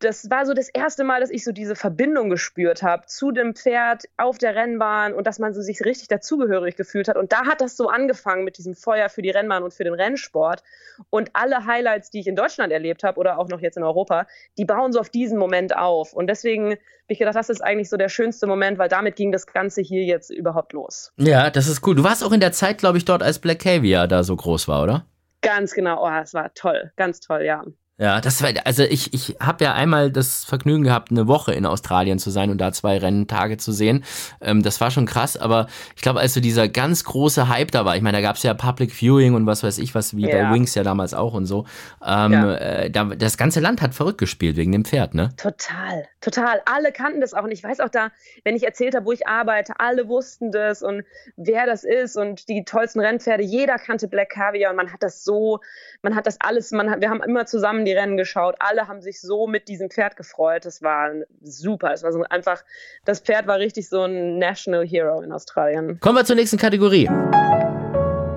das 0.00 0.30
war 0.30 0.46
so 0.46 0.54
das 0.54 0.70
erste 0.70 1.04
Mal, 1.04 1.20
dass 1.20 1.30
ich 1.30 1.44
so 1.44 1.52
diese 1.52 1.76
Verbindung 1.76 2.30
gespürt 2.30 2.82
habe 2.82 3.06
zu 3.06 3.30
dem 3.30 3.54
Pferd 3.54 4.04
auf 4.16 4.38
der 4.38 4.54
Rennbahn 4.56 5.12
und 5.12 5.26
dass 5.26 5.38
man 5.38 5.52
so 5.52 5.60
sich 5.60 5.84
richtig 5.84 6.08
dazugehörig 6.08 6.74
gefühlt 6.74 7.06
hat. 7.06 7.16
Und 7.16 7.32
da 7.32 7.44
hat 7.46 7.60
das 7.60 7.76
so 7.76 7.88
angefangen 7.88 8.44
mit 8.44 8.56
diesem 8.56 8.74
Feuer 8.74 9.10
für 9.10 9.20
die 9.20 9.30
Rennbahn 9.30 9.62
und 9.62 9.74
für 9.74 9.84
den 9.84 9.92
Rennsport. 9.92 10.62
Und 11.10 11.30
alle 11.34 11.66
Highlights, 11.66 12.10
die 12.10 12.20
ich 12.20 12.26
in 12.26 12.34
Deutschland 12.34 12.72
erlebt 12.72 13.04
habe 13.04 13.20
oder 13.20 13.38
auch 13.38 13.48
noch 13.48 13.60
jetzt 13.60 13.76
in 13.76 13.82
Europa, 13.82 14.26
die 14.56 14.64
bauen 14.64 14.92
so 14.92 15.00
auf 15.00 15.10
diesen 15.10 15.38
Moment 15.38 15.76
auf. 15.76 16.14
Und 16.14 16.28
deswegen 16.28 16.70
habe 16.70 16.78
ich 17.08 17.18
gedacht, 17.18 17.36
das 17.36 17.50
ist 17.50 17.62
eigentlich 17.62 17.90
so 17.90 17.98
der 17.98 18.08
schönste 18.08 18.46
Moment, 18.46 18.78
weil 18.78 18.88
damit 18.88 19.16
ging 19.16 19.32
das 19.32 19.46
Ganze 19.46 19.82
hier 19.82 20.04
jetzt 20.04 20.30
überhaupt 20.30 20.72
los. 20.72 21.12
Ja, 21.18 21.50
das 21.50 21.66
ist 21.66 21.86
cool. 21.86 21.94
Du 21.94 22.04
warst 22.04 22.24
auch 22.24 22.32
in 22.32 22.40
der 22.40 22.52
Zeit, 22.52 22.78
glaube 22.78 22.96
ich, 22.96 23.04
dort, 23.04 23.22
als 23.22 23.38
Black 23.38 23.60
Caviar 23.60 24.08
da 24.08 24.22
so 24.22 24.34
groß 24.34 24.66
war, 24.66 24.82
oder? 24.82 25.06
Ganz 25.42 25.72
genau. 25.72 26.06
Oh, 26.06 26.20
es 26.22 26.32
war 26.32 26.52
toll. 26.54 26.92
Ganz 26.96 27.20
toll, 27.20 27.42
ja. 27.42 27.64
Ja, 28.00 28.22
das 28.22 28.42
war, 28.42 28.48
also 28.64 28.82
ich, 28.82 29.12
ich 29.12 29.36
habe 29.40 29.62
ja 29.62 29.74
einmal 29.74 30.10
das 30.10 30.42
Vergnügen 30.44 30.84
gehabt, 30.84 31.10
eine 31.10 31.28
Woche 31.28 31.52
in 31.52 31.66
Australien 31.66 32.18
zu 32.18 32.30
sein 32.30 32.48
und 32.48 32.56
da 32.56 32.72
zwei 32.72 32.96
Renntage 32.96 33.58
zu 33.58 33.72
sehen. 33.72 34.04
Ähm, 34.40 34.62
das 34.62 34.80
war 34.80 34.90
schon 34.90 35.04
krass, 35.04 35.36
aber 35.36 35.66
ich 35.94 36.00
glaube, 36.00 36.18
als 36.18 36.32
so 36.32 36.40
dieser 36.40 36.66
ganz 36.66 37.04
große 37.04 37.50
Hype 37.50 37.70
da 37.72 37.84
war, 37.84 37.96
ich 37.96 38.02
meine, 38.02 38.16
da 38.16 38.22
gab 38.22 38.36
es 38.36 38.42
ja 38.42 38.54
Public 38.54 38.90
Viewing 38.90 39.34
und 39.34 39.44
was 39.44 39.62
weiß 39.62 39.76
ich 39.76 39.94
was, 39.94 40.16
wie 40.16 40.26
ja. 40.26 40.48
bei 40.48 40.54
Wings 40.54 40.74
ja 40.74 40.82
damals 40.82 41.12
auch 41.12 41.34
und 41.34 41.44
so. 41.44 41.66
Ähm, 42.02 42.32
ja. 42.32 42.54
äh, 42.54 42.90
da, 42.90 43.04
das 43.04 43.36
ganze 43.36 43.60
Land 43.60 43.82
hat 43.82 43.94
verrückt 43.94 44.16
gespielt 44.16 44.56
wegen 44.56 44.72
dem 44.72 44.86
Pferd, 44.86 45.12
ne? 45.12 45.28
Total, 45.36 46.08
total. 46.22 46.62
Alle 46.64 46.92
kannten 46.92 47.20
das 47.20 47.34
auch 47.34 47.44
und 47.44 47.52
ich 47.52 47.62
weiß 47.62 47.80
auch 47.80 47.90
da, 47.90 48.08
wenn 48.44 48.56
ich 48.56 48.64
erzählt 48.64 48.94
habe, 48.94 49.04
wo 49.04 49.12
ich 49.12 49.26
arbeite, 49.26 49.74
alle 49.76 50.08
wussten 50.08 50.52
das 50.52 50.82
und 50.82 51.04
wer 51.36 51.66
das 51.66 51.84
ist 51.84 52.16
und 52.16 52.48
die 52.48 52.64
tollsten 52.64 53.00
Rennpferde, 53.00 53.42
jeder 53.42 53.76
kannte 53.76 54.08
Black 54.08 54.30
Caviar 54.30 54.70
und 54.70 54.76
man 54.78 54.90
hat 54.90 55.02
das 55.02 55.22
so, 55.22 55.60
man 56.00 56.14
hat 56.14 56.26
das 56.26 56.40
alles, 56.40 56.70
man 56.70 56.88
hat, 56.88 57.02
wir 57.02 57.10
haben 57.10 57.22
immer 57.22 57.44
zusammen 57.44 57.84
die 57.84 57.89
Rennen 57.92 58.16
geschaut. 58.16 58.56
Alle 58.58 58.88
haben 58.88 59.00
sich 59.00 59.20
so 59.20 59.46
mit 59.46 59.68
diesem 59.68 59.90
Pferd 59.90 60.16
gefreut. 60.16 60.64
Das 60.64 60.82
war 60.82 61.10
super. 61.42 61.92
Es 61.92 62.02
war 62.02 62.12
so 62.12 62.22
einfach, 62.28 62.62
das 63.04 63.20
Pferd 63.20 63.46
war 63.46 63.58
richtig 63.58 63.88
so 63.88 64.02
ein 64.02 64.38
National 64.38 64.86
Hero 64.86 65.20
in 65.22 65.32
Australien. 65.32 65.98
Kommen 66.00 66.16
wir 66.16 66.24
zur 66.24 66.36
nächsten 66.36 66.58
Kategorie. 66.58 67.08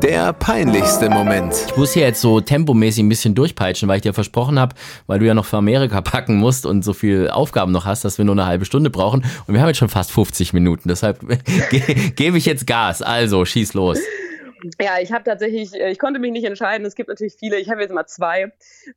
Der 0.04 0.34
peinlichste 0.34 1.10
Moment. 1.10 1.54
Ich 1.68 1.78
muss 1.78 1.94
hier 1.94 2.04
jetzt 2.04 2.20
so 2.20 2.42
tempomäßig 2.42 3.06
ein 3.06 3.08
bisschen 3.08 3.36
durchpeitschen, 3.36 3.88
weil 3.88 3.96
ich 3.96 4.02
dir 4.02 4.14
versprochen 4.14 4.60
habe, 4.60 4.76
weil 5.08 5.20
du 5.20 5.26
ja 5.26 5.34
noch 5.34 5.46
für 5.46 5.56
Amerika 5.56 6.02
packen 6.02 6.36
musst 6.36 6.66
und 6.66 6.84
so 6.84 6.92
viele 6.92 7.34
Aufgaben 7.34 7.72
noch 7.72 7.86
hast, 7.86 8.04
dass 8.04 8.18
wir 8.18 8.26
nur 8.26 8.36
eine 8.36 8.46
halbe 8.46 8.66
Stunde 8.66 8.90
brauchen. 8.90 9.24
Und 9.48 9.54
wir 9.54 9.62
haben 9.62 9.70
jetzt 9.70 9.78
schon 9.78 9.88
fast 9.88 10.12
50 10.12 10.52
Minuten. 10.52 10.90
Deshalb 10.90 11.26
ge 11.70 12.12
gebe 12.18 12.38
ich 12.38 12.46
jetzt 12.46 12.68
Gas. 12.68 13.02
Also, 13.02 13.46
schieß 13.46 13.76
los. 13.76 13.98
Ja, 14.82 15.00
ich 15.02 15.12
habe 15.12 15.24
tatsächlich, 15.24 15.74
äh, 15.74 15.92
ich 15.92 16.00
konnte 16.00 16.20
mich 16.20 16.32
nicht 16.32 16.46
entscheiden. 16.46 16.86
Es 16.86 16.96
gibt 16.96 17.10
natürlich 17.10 17.36
viele. 17.38 17.58
Ich 17.58 17.70
habe 17.70 17.82
jetzt 17.82 17.94
mal 17.94 18.06
zwei. 18.06 18.52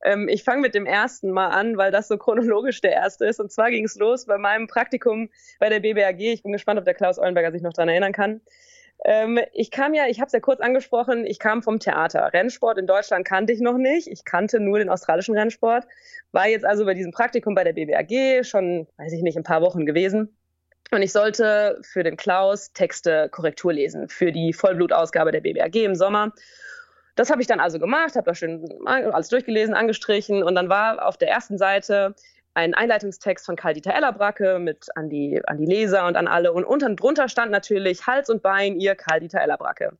Ähm, 0.05 0.29
ich 0.29 0.45
fange 0.45 0.61
mit 0.61 0.75
dem 0.75 0.87
ersten 0.87 1.31
mal 1.31 1.49
an, 1.49 1.77
weil 1.77 1.91
das 1.91 2.09
so 2.09 2.17
chronologisch 2.19 2.81
der 2.81 2.93
erste 2.93 3.27
ist. 3.27 3.41
Und 3.41 3.51
zwar 3.51 3.71
ging 3.71 3.85
es 3.85 3.97
los 3.97 4.27
bei 4.27 4.39
meinem 4.39 4.69
Praktikum 4.69 5.31
bei 5.59 5.69
der 5.69 5.81
BBAG. 5.81 6.21
Ich 6.21 6.43
bin 6.43 6.53
gespannt, 6.53 6.79
ob 6.79 6.85
der 6.85 6.95
Klaus 6.95 7.19
Eulenberger 7.19 7.53
sich 7.53 7.63
noch 7.63 7.73
daran 7.73 7.89
erinnern 7.89 8.13
kann. 8.13 8.41
Ähm, 9.05 9.41
ich 9.53 9.71
kam 9.71 9.93
ja, 9.93 10.07
ich 10.07 10.21
habe 10.21 10.27
es 10.27 10.33
ja 10.33 10.41
kurz 10.41 10.61
angesprochen, 10.61 11.27
ich 11.27 11.39
kam 11.39 11.63
vom 11.63 11.81
Theater. 11.81 12.33
Rennsport 12.33 12.79
in 12.79 12.87
Deutschland 12.87 13.27
kannte 13.27 13.53
ich 13.53 13.61
noch 13.61 13.77
nicht. 13.77 14.09
Ich 14.09 14.25
kannte 14.25 14.61
nur 14.61 14.79
den 14.79 14.89
australischen 14.89 15.37
Rennsport. 15.37 15.87
War 16.33 16.49
jetzt 16.49 16.65
also 16.65 16.85
bei 16.85 16.95
diesem 16.95 17.13
Praktikum 17.13 17.55
bei 17.55 17.65
der 17.65 17.73
BBAG 17.73 18.45
schon, 18.45 18.87
weiß 18.97 19.13
ich 19.13 19.23
nicht, 19.23 19.37
ein 19.37 19.43
paar 19.43 19.63
Wochen 19.63 19.85
gewesen 19.85 20.37
und 20.91 21.03
ich 21.03 21.13
sollte 21.13 21.79
für 21.83 22.03
den 22.03 22.17
Klaus 22.17 22.73
Texte 22.73 23.29
Korrektur 23.31 23.73
lesen 23.73 24.09
für 24.09 24.33
die 24.33 24.53
Vollblutausgabe 24.53 25.33
der 25.33 25.41
BBAG 25.41 25.75
im 25.77 25.95
Sommer. 25.95 26.33
Das 27.17 27.31
habe 27.31 27.41
ich 27.41 27.49
dann 27.49 27.61
also 27.61 27.79
gemacht, 27.79 28.15
habe 28.15 28.27
da 28.27 28.35
schön 28.35 28.69
alles 28.87 29.29
durchgelesen, 29.29 29.75
angestrichen 29.75 30.43
und 30.43 30.55
dann 30.55 30.69
war 30.69 31.07
auf 31.07 31.17
der 31.17 31.29
ersten 31.31 31.59
Seite 31.59 32.15
ein 32.55 32.75
Einleitungstext 32.75 33.45
von 33.45 33.57
Karl-Dieter 33.57 33.95
Ellerbracke 33.95 34.59
mit 34.59 34.89
an 34.97 35.11
die, 35.11 35.43
an 35.47 35.59
die 35.59 35.67
Leser 35.67 36.07
und 36.07 36.17
an 36.17 36.27
alle. 36.27 36.53
Und 36.53 36.65
unten 36.65 36.97
drunter 36.97 37.29
stand 37.29 37.51
natürlich 37.51 38.07
Hals 38.07 38.31
und 38.31 38.43
Bein, 38.43 38.81
ihr 38.81 38.95
Karl-Dieter 38.95 39.41
Ellerbracke. 39.43 39.93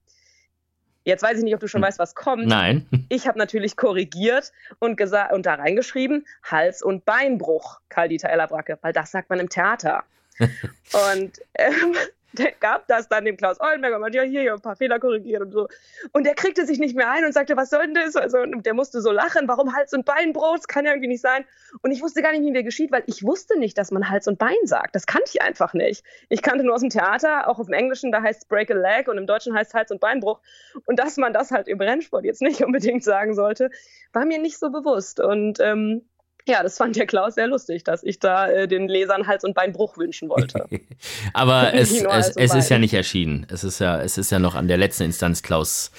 Jetzt 1.05 1.23
weiß 1.23 1.39
ich 1.39 1.45
nicht, 1.45 1.55
ob 1.55 1.61
du 1.61 1.69
schon 1.69 1.83
hm. 1.83 1.89
weißt, 1.89 1.99
was 1.99 2.15
kommt. 2.15 2.47
Nein. 2.47 2.87
Ich 3.09 3.29
habe 3.29 3.39
natürlich 3.39 3.77
korrigiert 3.77 4.53
und, 4.81 5.01
und 5.01 5.47
da 5.47 5.55
reingeschrieben, 5.55 6.27
Hals- 6.43 6.83
und 6.83 7.05
Beinbruch, 7.05 7.81
Karl-Dieter 7.89 8.31
Ellerbracke, 8.31 8.79
weil 8.81 8.93
das 8.93 9.13
sagt 9.13 9.31
man 9.31 9.39
im 9.39 9.49
Theater 9.49 10.03
und 10.39 11.41
ähm, 11.55 11.95
der 12.39 12.53
gab 12.53 12.87
das 12.89 13.09
dann 13.09 13.25
dem 13.25 13.37
Klaus 13.37 13.61
Eulenberger 13.61 13.97
und 13.97 14.03
meinte, 14.03 14.19
ja, 14.19 14.25
hier, 14.25 14.41
hier 14.43 14.53
ein 14.55 14.61
paar 14.61 14.77
Fehler 14.77 14.99
korrigiert 14.99 15.43
und 15.43 15.53
so. 15.53 15.69
Und 16.13 16.27
der 16.27 16.35
kriegte 16.35 16.67
sich 16.67 16.79
nicht 16.79 16.95
mehr 16.95 17.11
ein 17.11 17.25
und 17.25 17.33
sagte, 17.33 17.57
was 17.57 17.71
soll 17.71 17.87
denn 17.87 17.95
das? 17.95 18.17
Also, 18.17 18.39
und 18.39 18.67
der 18.67 18.75
musste 18.75 19.01
so 19.01 19.11
lachen, 19.11 19.49
warum 19.49 19.75
Hals- 19.75 19.93
und 19.93 20.05
Beinbruch? 20.05 20.57
Das 20.57 20.69
kann 20.69 20.85
ja 20.85 20.93
irgendwie 20.93 21.09
nicht 21.09 21.23
sein. 21.23 21.45
Und 21.83 21.91
ich 21.91 22.03
wusste 22.03 22.23
gar 22.23 22.33
nicht, 22.33 22.43
wie 22.43 22.51
mir 22.51 22.63
geschieht, 22.63 22.93
weil 22.93 23.05
ich 23.07 23.23
wusste 23.23 23.59
nicht, 23.59 23.77
dass 23.79 23.91
man 23.91 24.11
Hals 24.11 24.29
und 24.29 24.39
Bein 24.39 24.55
sagt. 24.65 24.95
Das 24.95 25.07
kannte 25.07 25.31
ich 25.33 25.43
einfach 25.43 25.75
nicht. 25.75 26.05
Ich 26.29 26.43
kannte 26.43 26.65
nur 26.65 26.75
aus 26.75 26.81
dem 26.81 26.91
Theater, 26.91 27.49
auch 27.49 27.59
auf 27.59 27.67
dem 27.67 27.75
Englischen, 27.75 28.13
da 28.13 28.23
heißt 28.23 28.43
es 28.43 28.49
Break 28.49 28.71
a 28.71 28.75
Leg 28.75 29.09
und 29.09 29.19
im 29.19 29.27
Deutschen 29.27 29.55
heißt 29.55 29.71
es 29.71 29.75
Hals- 29.75 29.91
und 29.91 30.01
Beinbruch. 30.01 30.41
Und 30.85 30.99
dass 30.99 31.17
man 31.17 31.33
das 31.33 31.51
halt 31.51 31.69
im 31.69 31.81
Rennsport 31.81 32.25
jetzt 32.25 32.43
nicht 32.43 32.63
unbedingt 32.65 33.05
sagen 33.05 33.35
sollte, 33.35 33.71
war 34.13 34.25
mir 34.25 34.39
nicht 34.39 34.59
so 34.59 34.71
bewusst. 34.71 35.21
Und 35.21 35.61
ähm, 35.61 36.03
ja, 36.49 36.63
das 36.63 36.77
fand 36.77 36.95
der 36.95 37.07
Klaus 37.07 37.35
sehr 37.35 37.49
lustig, 37.49 37.83
dass 37.83 38.05
ich 38.05 38.21
da 38.21 38.49
äh, 38.49 38.69
den 38.69 38.89
Lesern 38.89 39.27
Hals- 39.27 39.43
und 39.43 39.55
Beinbruch 39.55 39.99
wünschen 39.99 40.29
wollte. 40.29 40.65
Aber 41.33 41.75
es, 41.75 41.91
es, 42.03 42.37
es 42.37 42.55
ist 42.55 42.69
ja 42.69 42.79
nicht 42.79 42.95
erschienen. 42.95 43.47
Es 43.51 43.65
ist 43.65 43.81
ja, 43.81 44.01
es 44.01 44.17
ist 44.17 44.31
ja 44.31 44.39
noch 44.39 44.55
an 44.55 44.69
der 44.69 44.77
letzten 44.77 45.05
Instanz 45.05 45.43
Klaus 45.43 45.91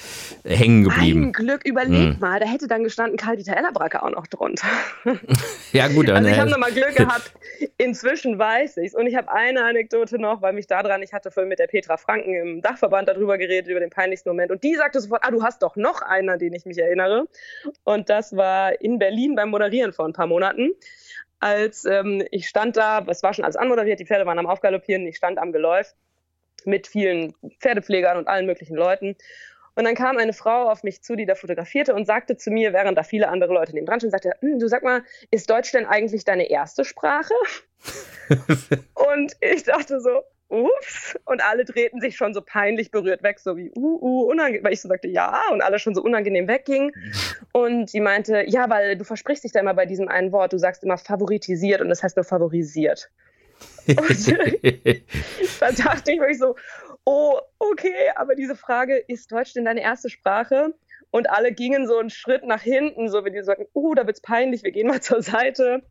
äh, 0.43 0.55
hängen 0.55 0.85
geblieben. 0.85 1.25
Ein 1.25 1.33
Glück, 1.33 1.65
überleg 1.65 2.13
hm. 2.13 2.19
mal, 2.19 2.39
da 2.39 2.45
hätte 2.45 2.67
dann 2.67 2.83
gestanden 2.85 3.17
Karl-Dieter 3.17 3.57
Ellerbracke 3.57 4.01
auch 4.01 4.09
noch 4.09 4.27
drunter. 4.27 4.67
ja, 5.73 5.89
gut. 5.89 6.09
Also 6.09 6.29
ich 6.29 6.39
habe 6.39 6.49
nochmal 6.49 6.71
Glück 6.71 6.95
gehabt. 6.95 7.33
Inzwischen 7.77 8.39
weiß 8.39 8.77
ich's. 8.77 8.95
Und 8.95 9.07
ich 9.07 9.15
habe 9.15 9.29
eine 9.29 9.65
Anekdote 9.65 10.17
noch, 10.17 10.41
weil 10.41 10.53
mich 10.53 10.67
daran, 10.67 11.01
ich 11.01 11.11
hatte 11.11 11.29
vorhin 11.29 11.49
mit 11.49 11.59
der 11.59 11.67
Petra 11.67 11.97
Franken 11.97 12.33
im 12.33 12.61
Dachverband 12.61 13.09
darüber 13.09 13.37
geredet, 13.37 13.69
über 13.69 13.81
den 13.81 13.89
peinlichsten 13.89 14.29
Moment. 14.29 14.51
Und 14.51 14.63
die 14.63 14.75
sagte 14.75 15.01
sofort, 15.01 15.23
ah, 15.25 15.31
du 15.31 15.43
hast 15.43 15.61
doch 15.61 15.75
noch 15.75 16.01
einen, 16.01 16.29
an 16.29 16.39
den 16.39 16.53
ich 16.53 16.65
mich 16.65 16.77
erinnere. 16.77 17.27
Und 17.83 18.09
das 18.09 18.35
war 18.35 18.79
in 18.79 18.97
Berlin 18.97 19.35
beim 19.35 19.49
Moderieren 19.49 19.91
vor 19.91 20.05
ein 20.05 20.13
paar 20.13 20.27
Monaten. 20.27 20.36
Monaten, 20.38 20.73
als 21.39 21.83
ähm, 21.85 22.23
ich 22.29 22.47
stand 22.47 22.77
da, 22.77 23.03
es 23.07 23.23
war 23.23 23.33
schon 23.33 23.43
alles 23.43 23.55
anmoderiert, 23.55 23.99
die 23.99 24.05
Pferde 24.05 24.27
waren 24.27 24.38
am 24.38 24.45
Aufgaloppieren, 24.45 25.07
ich 25.07 25.17
stand 25.17 25.39
am 25.39 25.51
Geläuf 25.51 25.95
mit 26.65 26.85
vielen 26.85 27.33
Pferdepflegern 27.59 28.17
und 28.17 28.27
allen 28.27 28.45
möglichen 28.45 28.75
Leuten. 28.75 29.15
Und 29.73 29.83
dann 29.83 29.95
kam 29.95 30.17
eine 30.17 30.33
Frau 30.33 30.69
auf 30.69 30.83
mich 30.83 31.01
zu, 31.01 31.15
die 31.15 31.25
da 31.25 31.33
fotografierte 31.33 31.95
und 31.95 32.05
sagte 32.05 32.38
zu 32.38 32.51
mir, 32.51 32.73
während 32.73 32.97
da 32.97 33.03
viele 33.03 33.29
andere 33.29 33.53
Leute 33.53 33.73
neben 33.73 33.85
dran 33.85 33.99
standen, 33.99 34.11
sagte, 34.11 34.33
hm, 34.41 34.59
du 34.59 34.67
sag 34.67 34.83
mal, 34.83 35.03
ist 35.31 35.49
Deutsch 35.49 35.71
denn 35.71 35.85
eigentlich 35.85 36.23
deine 36.23 36.49
erste 36.49 36.85
Sprache? 36.85 37.33
und 38.93 39.33
ich 39.41 39.63
dachte 39.63 39.99
so, 39.99 40.23
ups. 40.49 41.17
Und 41.25 41.43
alle 41.43 41.65
drehten 41.65 41.99
sich 41.99 42.15
schon 42.15 42.33
so 42.33 42.41
peinlich 42.41 42.91
berührt 42.91 43.23
weg, 43.23 43.39
so 43.39 43.57
wie, 43.57 43.71
uh, 43.75 43.99
uh, 44.01 44.31
unangenehm, 44.31 44.63
weil 44.63 44.73
ich 44.73 44.81
so 44.81 44.87
sagte, 44.87 45.07
ja, 45.07 45.41
und 45.51 45.61
alle 45.61 45.79
schon 45.79 45.95
so 45.95 46.01
unangenehm 46.01 46.47
weggingen. 46.47 46.91
Und 47.53 47.91
die 47.93 48.01
meinte, 48.01 48.43
ja, 48.47 48.69
weil 48.69 48.97
du 48.97 49.03
versprichst 49.03 49.43
dich 49.43 49.51
da 49.51 49.59
immer 49.59 49.73
bei 49.73 49.85
diesem 49.85 50.07
einen 50.07 50.31
Wort, 50.31 50.53
du 50.53 50.59
sagst 50.59 50.83
immer 50.83 50.97
favoritisiert 50.97 51.81
und 51.81 51.89
das 51.89 52.03
heißt 52.03 52.15
nur 52.15 52.23
favorisiert. 52.23 53.09
Und 53.87 53.97
dann 55.59 55.75
dachte 55.75 56.11
ich 56.11 56.19
wirklich 56.19 56.37
so, 56.37 56.55
oh, 57.05 57.39
okay, 57.57 58.11
aber 58.15 58.35
diese 58.35 58.55
Frage, 58.55 58.97
ist 58.97 59.31
Deutsch 59.31 59.53
denn 59.53 59.65
deine 59.65 59.81
erste 59.81 60.09
Sprache? 60.09 60.73
Und 61.09 61.29
alle 61.29 61.53
gingen 61.53 61.87
so 61.87 61.97
einen 61.97 62.09
Schritt 62.09 62.43
nach 62.43 62.61
hinten, 62.61 63.09
so 63.09 63.25
wie 63.25 63.31
die 63.31 63.41
sagten, 63.41 63.65
uh, 63.73 63.95
da 63.95 64.05
wird's 64.05 64.21
peinlich, 64.21 64.63
wir 64.63 64.71
gehen 64.71 64.87
mal 64.87 65.01
zur 65.01 65.21
Seite. 65.21 65.83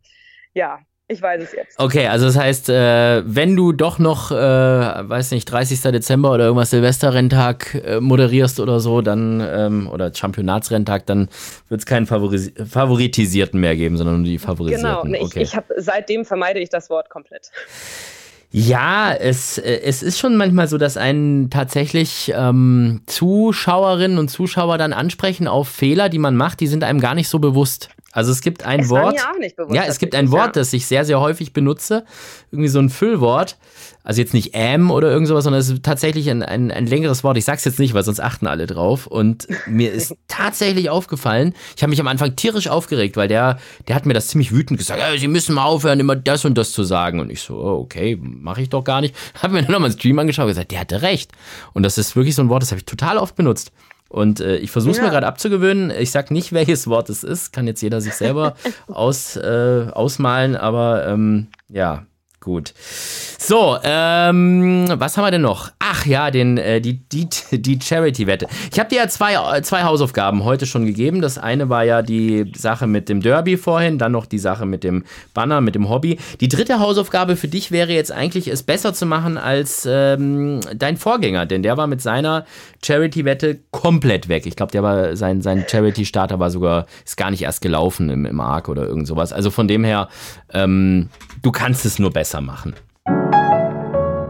Ja, 0.52 0.80
Ich 1.09 1.22
weiß 1.22 1.40
es 1.40 1.52
jetzt. 1.52 1.78
Okay, 1.78 2.09
also 2.09 2.26
das 2.26 2.36
heißt, 2.36 2.68
äh, 2.68 3.22
wenn 3.24 3.54
du 3.54 3.72
doch 3.72 4.00
noch, 4.00 4.32
äh, 4.32 4.34
weiß 4.34 5.30
nicht, 5.30 5.44
30. 5.44 5.80
Dezember 5.92 6.32
oder 6.32 6.44
irgendwas 6.46 6.70
Silvesterrenntag 6.70 7.74
äh, 7.74 8.00
moderierst 8.00 8.59
oder 8.59 8.80
so, 8.80 9.02
dann, 9.02 9.40
ähm, 9.40 9.88
oder 9.88 10.12
Championatsrenntag, 10.12 11.07
dann 11.07 11.28
wird 11.68 11.80
es 11.80 11.86
keinen 11.86 12.07
Favoris 12.07 12.52
Favoritisierten 12.68 13.61
mehr 13.61 13.76
geben, 13.76 13.96
sondern 13.96 14.16
nur 14.16 14.24
die 14.24 14.38
Favorisierten. 14.38 15.12
Genau, 15.12 15.24
okay. 15.24 15.42
ich, 15.42 15.50
ich 15.50 15.57
habe 15.57 15.74
seitdem 15.76 16.24
vermeide 16.24 16.59
ich 16.59 16.70
das 16.70 16.90
Wort 16.90 17.09
komplett. 17.09 17.52
Ja, 18.50 19.12
es, 19.12 19.59
äh, 19.59 19.80
es 19.82 20.02
ist 20.02 20.18
schon 20.18 20.36
manchmal 20.36 20.66
so, 20.66 20.78
dass 20.78 20.96
einen 20.96 21.50
tatsächlich 21.50 22.32
ähm, 22.34 23.02
Zuschauerinnen 23.07 24.18
und 24.18 24.28
Zuschauer 24.28 24.76
dann 24.78 24.92
ansprechen 24.92 25.46
auf 25.46 25.68
Fehler, 25.68 26.09
die 26.09 26.18
man 26.18 26.34
macht, 26.34 26.59
die 26.61 26.66
sind 26.66 26.82
einem 26.82 27.00
gar 27.00 27.14
nicht 27.14 27.28
so 27.28 27.38
bewusst. 27.38 27.90
Also 28.16 28.32
es 28.32 28.40
gibt 28.40 28.64
ein 28.64 28.80
es 28.80 28.88
Wort. 28.88 29.14
Bewusst, 29.56 29.74
ja, 29.74 29.84
es 29.84 29.98
gibt 29.98 30.14
ein 30.14 30.30
Wort, 30.30 30.56
das 30.56 30.72
ich 30.72 30.86
sehr, 30.86 31.04
sehr 31.04 31.20
häufig 31.20 31.52
benutze. 31.52 32.06
Irgendwie 32.50 32.70
so 32.70 32.78
ein 32.78 32.88
Füllwort. 32.88 33.58
Also 34.04 34.22
jetzt 34.22 34.32
nicht 34.32 34.52
ähm 34.54 34.90
oder 34.90 35.10
irgend 35.10 35.28
sowas, 35.28 35.44
sondern 35.44 35.60
es 35.60 35.68
ist 35.68 35.82
tatsächlich 35.82 36.30
ein, 36.30 36.42
ein, 36.42 36.70
ein 36.70 36.86
längeres 36.86 37.24
Wort. 37.24 37.36
Ich 37.36 37.44
sag's 37.44 37.66
jetzt 37.66 37.78
nicht, 37.78 37.92
weil 37.92 38.04
sonst 38.04 38.20
achten 38.20 38.46
alle 38.46 38.66
drauf. 38.66 39.06
Und 39.06 39.46
mir 39.66 39.92
ist 39.92 40.16
tatsächlich 40.28 40.88
aufgefallen, 40.88 41.52
ich 41.76 41.82
habe 41.82 41.90
mich 41.90 42.00
am 42.00 42.06
Anfang 42.06 42.36
tierisch 42.36 42.68
aufgeregt, 42.68 43.18
weil 43.18 43.28
der, 43.28 43.58
der 43.86 43.94
hat 43.94 44.06
mir 44.06 44.14
das 44.14 44.28
ziemlich 44.28 44.50
wütend 44.50 44.78
gesagt, 44.78 44.98
ja, 44.98 45.14
Sie 45.18 45.28
müssen 45.28 45.54
mal 45.54 45.64
aufhören, 45.64 46.00
immer 46.00 46.16
das 46.16 46.46
und 46.46 46.56
das 46.56 46.72
zu 46.72 46.84
sagen. 46.84 47.20
Und 47.20 47.28
ich 47.28 47.42
so, 47.42 47.56
oh, 47.58 47.80
okay, 47.80 48.16
mache 48.18 48.62
ich 48.62 48.70
doch 48.70 48.82
gar 48.82 49.02
nicht. 49.02 49.14
Habe 49.42 49.52
mir 49.52 49.62
dann 49.62 49.72
nochmal 49.72 49.90
einen 49.90 49.98
Stream 49.98 50.18
angeschaut 50.18 50.44
und 50.44 50.52
gesagt, 50.52 50.70
der 50.70 50.80
hatte 50.80 51.02
recht. 51.02 51.32
Und 51.74 51.82
das 51.82 51.98
ist 51.98 52.16
wirklich 52.16 52.34
so 52.34 52.40
ein 52.40 52.48
Wort, 52.48 52.62
das 52.62 52.70
habe 52.70 52.78
ich 52.78 52.86
total 52.86 53.18
oft 53.18 53.36
benutzt. 53.36 53.72
Und 54.09 54.40
äh, 54.40 54.57
ich 54.57 54.70
versuche 54.70 54.92
es 54.92 54.96
ja. 54.98 55.04
mir 55.04 55.11
gerade 55.11 55.26
abzugewöhnen. 55.26 55.90
Ich 55.90 56.11
sage 56.11 56.32
nicht, 56.32 56.52
welches 56.52 56.86
Wort 56.86 57.11
es 57.11 57.24
ist. 57.24 57.52
Kann 57.52 57.66
jetzt 57.66 57.82
jeder 57.82 58.00
sich 58.00 58.14
selber 58.14 58.54
aus, 58.86 59.36
äh, 59.36 59.86
ausmalen. 59.92 60.57
Aber 60.57 61.07
ähm, 61.07 61.48
ja, 61.68 62.07
Gut. 62.47 62.74
So, 62.78 63.76
ähm, 63.82 64.86
was 64.88 65.16
haben 65.16 65.24
wir 65.24 65.32
denn 65.32 65.42
noch? 65.42 65.72
Ach 65.80 66.07
ja, 66.07 66.30
den, 66.30 66.59
äh, 66.59 66.80
die, 66.80 67.01
die, 67.09 67.28
die 67.51 67.80
Charity-Wette. 67.82 68.47
Ich 68.72 68.78
habe 68.78 68.88
dir 68.88 68.99
ja 68.99 69.09
zwei, 69.09 69.34
äh, 69.34 69.62
zwei 69.62 69.82
Hausaufgaben 69.82 70.44
heute 70.44 70.64
schon 70.64 70.86
gegeben. 70.86 71.20
Das 71.20 71.38
eine 71.38 71.70
war 71.70 71.82
ja 71.82 72.03
die 72.03 72.53
Sache 72.57 72.86
mit 72.86 73.09
dem 73.09 73.20
Derby 73.20 73.57
vorhin, 73.57 73.99
dann 73.99 74.12
noch 74.12 74.26
die 74.26 74.38
Sache 74.38 74.64
mit 74.64 74.84
dem 74.84 75.03
Banner, 75.34 75.61
mit 75.61 75.74
dem 75.74 75.88
Hobby. 75.88 76.20
Die 76.40 76.47
dritte 76.47 76.78
Hausaufgabe 76.78 77.34
für 77.34 77.49
dich 77.49 77.72
wäre 77.72 77.92
jetzt 77.92 78.12
eigentlich, 78.12 78.47
es 78.47 78.62
besser 78.62 78.94
zu 78.94 79.07
machen 79.07 79.38
als 79.38 79.84
ähm, 79.90 80.61
dein 80.72 80.99
Vorgänger, 80.99 81.47
denn 81.47 81.64
der 81.64 81.76
war 81.76 81.88
mit 81.88 82.01
seiner 82.01 82.47
Charity-Wette 82.84 83.59
komplett 83.72 84.28
weg. 84.28 84.47
Ich 84.47 84.55
glaube, 84.55 84.70
der 84.70 84.84
war, 84.84 85.16
sein, 85.16 85.42
sein 85.42 85.64
Charity-Starter 85.68 86.38
war 86.38 86.51
sogar, 86.51 86.86
ist 87.05 87.16
gar 87.16 87.32
nicht 87.32 87.42
erst 87.42 87.61
gelaufen 87.61 88.09
im, 88.09 88.24
im 88.24 88.40
Arc 88.40 88.68
oder 88.68 88.86
irgend 88.86 89.09
sowas. 89.09 89.32
Also 89.32 89.51
von 89.51 89.66
dem 89.66 89.82
her, 89.82 90.09
ähm, 90.53 91.09
du 91.42 91.51
kannst 91.51 91.84
es 91.84 91.99
nur 91.99 92.12
besser 92.12 92.36
machen. 92.41 92.74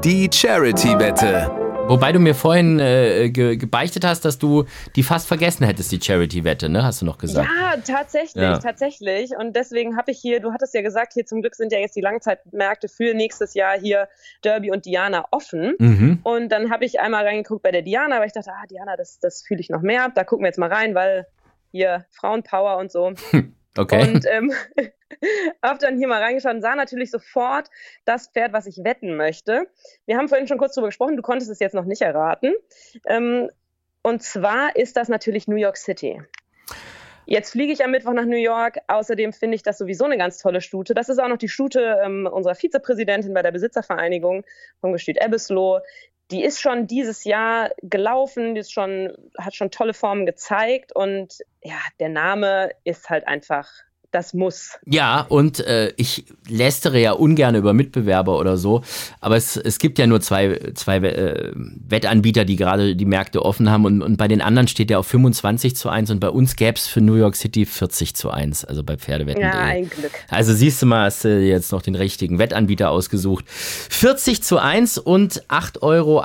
Die 0.05 0.31
Charity-Wette. 0.33 1.67
Wobei 1.89 2.11
du 2.11 2.19
mir 2.19 2.35
vorhin 2.35 2.81
äh, 2.81 3.31
ge 3.31 3.57
gebeichtet 3.57 4.05
hast, 4.05 4.25
dass 4.25 4.39
du 4.39 4.65
die 4.97 5.05
fast 5.05 5.29
vergessen 5.29 5.65
hättest, 5.65 5.93
die 5.93 6.01
Charity-Wette, 6.01 6.69
ne? 6.69 6.83
Hast 6.83 7.01
du 7.01 7.07
noch 7.07 7.17
gesagt? 7.17 7.49
Ja, 7.49 7.77
tatsächlich, 7.77 8.43
ja. 8.43 8.59
tatsächlich. 8.59 9.31
Und 9.39 9.55
deswegen 9.55 9.97
habe 9.97 10.11
ich 10.11 10.19
hier, 10.19 10.41
du 10.41 10.53
hattest 10.53 10.75
ja 10.75 10.83
gesagt, 10.83 11.13
hier 11.13 11.27
zum 11.27 11.43
Glück 11.43 11.55
sind 11.55 11.73
ja 11.73 11.79
jetzt 11.79 11.95
die 11.95 12.01
Langzeitmärkte 12.01 12.89
für 12.89 13.15
nächstes 13.15 13.55
Jahr 13.55 13.79
hier 13.79 14.09
Derby 14.43 14.73
und 14.73 14.85
Diana 14.85 15.27
offen. 15.31 15.75
Mhm. 15.79 16.19
Und 16.25 16.49
dann 16.51 16.71
habe 16.71 16.85
ich 16.85 16.99
einmal 16.99 17.25
reingeguckt 17.25 17.63
bei 17.63 17.71
der 17.71 17.83
Diana, 17.83 18.19
weil 18.19 18.27
ich 18.27 18.33
dachte, 18.33 18.51
ah, 18.51 18.67
Diana, 18.69 18.97
das, 18.97 19.21
das 19.21 19.43
fühle 19.43 19.61
ich 19.61 19.71
noch 19.71 19.83
mehr. 19.83 20.11
Da 20.13 20.25
gucken 20.25 20.43
wir 20.43 20.49
jetzt 20.49 20.59
mal 20.59 20.73
rein, 20.73 20.97
weil 20.97 21.27
hier 21.71 22.05
Frauenpower 22.11 22.79
und 22.79 22.91
so. 22.91 23.13
Okay. 23.77 24.03
Und 24.03 24.24
ähm, 24.31 24.53
habe 25.62 25.79
dann 25.79 25.97
hier 25.97 26.09
mal 26.09 26.22
reingeschaut 26.22 26.55
und 26.55 26.62
sah 26.62 26.74
natürlich 26.74 27.11
sofort 27.11 27.68
das 28.05 28.29
Pferd, 28.29 28.53
was 28.53 28.66
ich 28.66 28.83
wetten 28.85 29.16
möchte. 29.16 29.66
Wir 30.07 30.16
haben 30.16 30.29
vorhin 30.29 30.47
schon 30.47 30.59
kurz 30.59 30.74
darüber 30.74 30.89
gesprochen, 30.89 31.16
du 31.16 31.22
konntest 31.22 31.51
es 31.51 31.59
jetzt 31.59 31.74
noch 31.74 31.85
nicht 31.85 32.03
erraten. 32.03 32.55
Ähm, 33.07 33.51
und 34.03 34.22
zwar 34.22 34.77
ist 34.77 34.97
das 34.97 35.09
natürlich 35.09 35.49
New 35.49 35.57
York 35.57 35.77
City. 35.77 36.22
Jetzt 37.29 37.51
fliege 37.51 37.72
ich 37.72 37.83
am 37.83 37.91
Mittwoch 37.91 38.12
nach 38.12 38.24
New 38.24 38.37
York. 38.37 38.79
Außerdem 38.87 39.33
finde 39.33 39.57
ich 39.57 39.64
das 39.64 39.79
sowieso 39.79 40.05
eine 40.05 40.16
ganz 40.16 40.39
tolle 40.39 40.61
Stute. 40.61 40.95
Das 40.95 41.09
ist 41.09 41.18
auch 41.18 41.27
noch 41.27 41.39
die 41.39 41.49
Stute 41.49 41.99
ähm, 42.05 42.29
unserer 42.31 42.55
Vizepräsidentin 42.55 43.35
bei 43.35 43.43
der 43.43 43.51
Besitzervereinigung 43.51 44.45
vom 44.81 44.93
Gestüt 44.93 45.20
Ebbesloh. 45.20 45.81
Die 46.31 46.43
ist 46.43 46.61
schon 46.61 46.87
dieses 46.87 47.24
Jahr 47.24 47.70
gelaufen, 47.83 48.55
die 48.55 48.61
ist 48.61 48.72
schon, 48.72 49.16
hat 49.39 49.55
schon 49.55 49.70
tolle 49.70 49.95
Formen 49.95 50.27
gezeigt 50.27 50.95
und 50.95 51.39
ja, 51.62 51.79
der 52.01 52.09
Name 52.09 52.70
ist 52.85 53.09
halt 53.11 53.29
einfach 53.29 53.68
das 54.17 54.33
muss. 54.33 54.71
Ja, 54.87 55.21
und 55.29 55.61
äh, 55.61 55.93
ich 55.97 56.25
lästere 56.49 56.99
ja 56.99 57.12
ungern 57.12 57.55
über 57.55 57.75
Mitbewerber 57.75 58.39
oder 58.39 58.57
so, 58.57 58.83
aber 59.21 59.37
es, 59.37 59.57
es 59.59 59.79
gibt 59.79 59.99
ja 59.99 60.07
nur 60.07 60.23
zwei, 60.23 60.73
zwei 60.75 60.97
äh, 60.97 61.53
Wettanbieter, 61.55 62.47
die 62.47 62.57
gerade 62.57 62.97
die 62.97 63.05
Märkte 63.05 63.45
offen 63.45 63.71
haben 63.71 63.85
und, 63.85 64.01
und 64.01 64.17
bei 64.17 64.27
den 64.27 64.41
anderen 64.41 64.69
steht 64.69 64.91
ja 64.91 64.99
auf 64.99 65.07
25 65.07 65.77
zu 65.77 65.91
1 65.91 66.11
und 66.11 66.21
bei 66.21 66.31
uns 66.31 66.57
gäbe 66.57 66.79
es 66.79 66.87
für 66.87 67.03
New 67.03 67.14
York 67.14 67.37
City 67.37 67.67
40 67.67 68.14
zu 68.14 68.31
1, 68.31 68.64
also 68.64 68.83
bei 68.83 68.97
Pferdewetten. 68.97 69.43
Ja, 69.43 69.53
ein 69.53 69.91
Glück. 69.91 70.12
Also 70.31 70.55
siehst 70.55 70.81
du 70.81 70.87
mal, 70.87 71.05
hast 71.05 71.25
du 71.25 71.39
jetzt 71.39 71.73
noch 71.73 71.83
den 71.83 71.95
richtigen 71.95 72.39
Wettanbieter 72.39 72.91
ausgesucht. 72.91 73.45
40 73.49 74.43
zu 74.43 74.59
1 74.59 74.97
und 74.97 75.43
8,80 75.49 75.83
Euro 75.83 76.25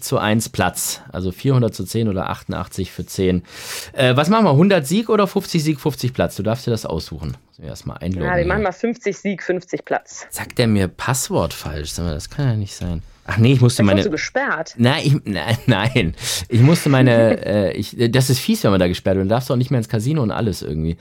zu 0.00 0.18
1 0.18 0.48
Platz, 0.50 1.00
also 1.10 1.32
400 1.32 1.74
zu 1.74 1.84
10 1.84 2.08
oder 2.08 2.30
88 2.30 2.92
für 2.92 3.04
10. 3.04 3.42
Äh, 3.94 4.14
was 4.14 4.28
machen 4.28 4.44
wir, 4.44 4.52
100 4.52 4.86
Sieg 4.86 5.08
oder 5.08 5.26
50 5.26 5.64
Sieg, 5.64 5.80
50 5.80 6.14
Platz? 6.14 6.36
Du 6.36 6.44
darfst 6.44 6.68
dir 6.68 6.70
das 6.70 6.86
aussuchen. 6.86 7.31
Müssen 7.48 7.62
wir 7.62 7.68
erstmal 7.68 7.98
einloggen. 7.98 8.28
Ja, 8.28 8.36
wir 8.36 8.46
machen 8.46 8.62
mal 8.62 8.72
50 8.72 9.16
Sieg, 9.16 9.42
50 9.42 9.84
Platz. 9.84 10.26
Sagt 10.30 10.58
der 10.58 10.66
mir 10.66 10.88
Passwort 10.88 11.52
falsch? 11.52 11.94
Das 11.94 12.30
kann 12.30 12.46
ja 12.46 12.56
nicht 12.56 12.74
sein. 12.74 13.02
Ach 13.24 13.38
nee, 13.38 13.52
ich 13.52 13.60
musste 13.60 13.82
meine. 13.82 14.00
Hast 14.00 14.06
du 14.06 14.10
gesperrt? 14.10 14.74
Nein, 14.78 15.02
ich, 15.04 15.14
nein, 15.24 15.56
nein. 15.66 16.14
Ich 16.48 16.60
musste 16.60 16.88
meine. 16.88 17.44
äh, 17.46 17.72
ich, 17.72 17.96
das 18.10 18.30
ist 18.30 18.40
fies, 18.40 18.64
wenn 18.64 18.72
man 18.72 18.80
da 18.80 18.88
gesperrt 18.88 19.16
wird. 19.16 19.26
Du 19.26 19.30
darfst 19.30 19.50
auch 19.50 19.56
nicht 19.56 19.70
mehr 19.70 19.78
ins 19.78 19.88
Casino 19.88 20.22
und 20.22 20.32
alles 20.32 20.62
irgendwie. 20.62 20.96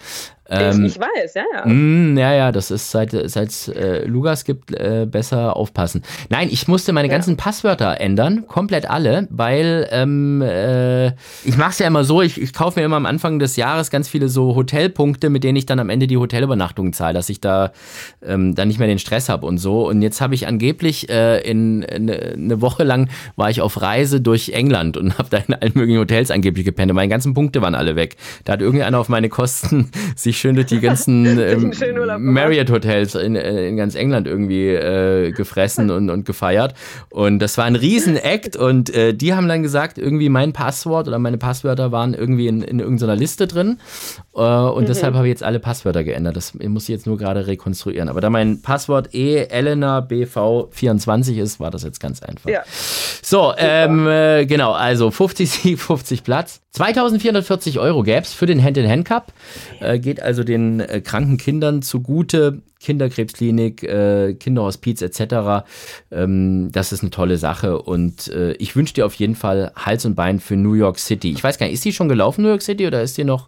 Ähm, 0.52 0.86
ich, 0.86 0.96
ich, 0.96 1.02
weiß, 1.02 1.34
ja, 1.36 1.44
ja. 1.54 1.66
Mh, 1.66 1.74
mm, 1.74 2.18
ja, 2.18 2.34
ja, 2.34 2.52
das 2.52 2.72
ist 2.72 2.92
seit 2.92 3.14
es 3.14 3.68
äh, 3.70 4.06
Lugas 4.06 4.44
gibt, 4.44 4.72
äh, 4.72 5.08
besser 5.10 5.56
aufpassen. 5.56 6.04
Nein, 6.30 6.50
ich 6.52 6.68
musste 6.68 6.92
meine 6.92 7.08
ja. 7.08 7.14
ganzen 7.14 7.38
Passwörter 7.38 8.02
ändern, 8.02 8.48
komplett 8.48 8.90
alle, 8.90 9.28
weil 9.30 9.88
ähm, 9.92 10.42
äh, 10.42 11.08
ich 11.46 11.58
mache 11.58 11.72
es 11.72 11.80
ja 11.80 11.88
immer 11.88 12.04
so, 12.04 12.22
ich, 12.22 12.40
ich 12.42 12.54
kaufe 12.54 12.80
mir 12.80 12.86
immer 12.86 12.98
am 12.98 13.06
Anfang 13.06 13.40
des 13.40 13.56
Jahres 13.56 13.90
ganz 13.90 14.10
viele 14.10 14.28
so 14.28 14.56
Hotelpunkte, 14.56 15.30
mit 15.30 15.44
denen 15.46 15.56
ich 15.56 15.66
dann 15.66 15.80
am 15.80 15.90
Ende 15.90 16.08
die 16.08 16.18
Hotelübernachtung 16.18 16.92
zahle, 16.92 17.14
dass 17.14 17.30
ich 17.30 17.40
da 17.40 17.72
ähm, 18.22 18.54
dann 18.54 18.68
nicht 18.68 18.80
mehr 18.80 18.90
den 18.90 19.00
Stress 19.00 19.30
habe 19.30 19.46
und 19.46 19.58
so. 19.58 19.88
Und 19.88 20.02
jetzt 20.02 20.20
habe 20.20 20.36
ich 20.36 20.48
angeblich 20.48 21.10
äh, 21.10 21.40
in, 21.50 21.82
in 21.84 22.10
eine 22.10 22.62
Woche 22.62 22.84
lang 22.84 23.10
war 23.38 23.50
ich 23.50 23.62
auf 23.62 23.82
Reise 23.82 24.20
durch 24.20 24.50
England 24.50 24.98
und 24.98 25.18
habe 25.18 25.30
da 25.30 25.38
in 25.38 25.54
allen 25.54 25.72
möglichen 25.76 26.00
Hotels 26.00 26.30
angeblich 26.30 26.66
gepennt 26.66 26.92
und 26.92 26.96
meine 26.96 27.10
ganzen 27.10 27.34
Punkte 27.34 27.62
waren 27.62 27.76
alle 27.76 27.96
weg. 27.96 28.18
Da 28.44 28.54
hat 28.54 28.62
irgendeiner 28.62 29.00
auf 29.00 29.08
meine 29.08 29.30
Kosten 29.30 29.90
sich 30.16 30.41
schön 30.42 30.56
durch 30.56 30.68
die 30.68 30.80
ganzen 30.80 31.26
ähm, 31.40 31.72
Marriott-Hotels 32.20 33.16
in, 33.16 33.36
in, 33.36 33.78
ganz 33.78 33.96
England 33.96 34.28
irgendwie 34.28 34.70
äh, 34.70 35.32
gefressen 35.32 35.92
und, 35.92 36.10
und 36.10 36.26
gefeiert. 36.26 36.74
Und 37.10 37.40
das 37.40 37.58
war 37.58 37.66
ein 37.66 37.76
Riesen-Act 37.76 38.56
und 38.56 38.94
äh, 38.94 39.14
die 39.14 39.34
haben 39.34 39.48
dann 39.48 39.64
gesagt, 39.64 39.98
irgendwie 39.98 40.30
mein 40.30 40.52
Passwort 40.52 41.08
oder 41.08 41.20
meine 41.20 41.38
Passwörter 41.38 41.92
waren 41.92 42.14
irgendwie 42.14 42.48
in, 42.48 42.62
in 42.62 42.80
irgendeiner 42.80 43.16
Liste 43.16 43.48
drin. 43.48 43.78
Äh, 44.36 44.40
und 44.40 44.84
mhm. 44.84 44.88
deshalb 44.88 45.14
habe 45.14 45.28
ich 45.28 45.32
jetzt 45.32 45.44
alle 45.44 45.60
Passwörter 45.60 46.04
geändert. 46.04 46.36
Das 46.36 46.54
muss 46.56 46.84
ich 46.84 46.90
jetzt 46.90 47.06
nur 47.06 47.18
gerade 47.18 47.48
rekonstruieren. 47.48 48.10
Aber 48.10 48.20
da 48.20 48.30
mein 48.30 48.62
Passwort 48.62 49.14
E 49.14 49.46
Elena 49.46 50.00
BV24 50.00 51.40
ist, 51.40 51.60
war 51.60 51.70
das 51.70 51.84
jetzt 51.84 52.00
ganz 52.00 52.24
einfach. 52.24 52.50
Ja. 52.50 52.64
So, 53.22 53.54
ähm, 53.58 54.08
äh, 54.08 54.46
genau, 54.46 54.72
also 54.72 55.12
50 55.12 55.50
Sieg, 55.50 55.80
50 55.80 56.24
Platz. 56.24 56.62
2440 56.72 57.80
Euro 57.80 58.02
gäbe 58.04 58.22
es 58.22 58.34
für 58.34 58.46
den 58.46 58.64
Hand-in-Hand-Cup. 58.64 59.34
Äh, 59.82 60.00
geht 60.00 60.21
also 60.22 60.44
den 60.44 60.80
äh, 60.80 61.02
kranken 61.02 61.38
Kindern 61.38 61.82
zugute. 61.82 62.62
Kinderkrebsklinik, 62.82 63.84
äh, 63.84 64.34
Kinderhospiz 64.34 65.02
etc. 65.02 65.66
Ähm, 66.12 66.72
das 66.72 66.92
ist 66.92 67.02
eine 67.02 67.12
tolle 67.12 67.38
Sache 67.38 67.80
und 67.80 68.28
äh, 68.30 68.54
ich 68.54 68.76
wünsche 68.76 68.96
dir 68.96 69.06
auf 69.06 69.14
jeden 69.14 69.36
Fall 69.36 69.72
Hals 69.76 70.04
und 70.06 70.16
Bein 70.16 70.40
für 70.40 70.56
New 70.56 70.74
York 70.74 70.98
City. 70.98 71.32
Ich 71.32 71.44
weiß 71.44 71.60
gar 71.60 71.68
nicht, 71.68 71.76
ist 71.76 71.86
die 71.86 71.94
schon 71.94 72.10
gelaufen, 72.10 72.42
New 72.42 72.50
York 72.50 72.64
City, 72.64 72.88
oder 72.88 73.02
ist 73.02 73.18
die 73.18 73.24
noch? 73.24 73.46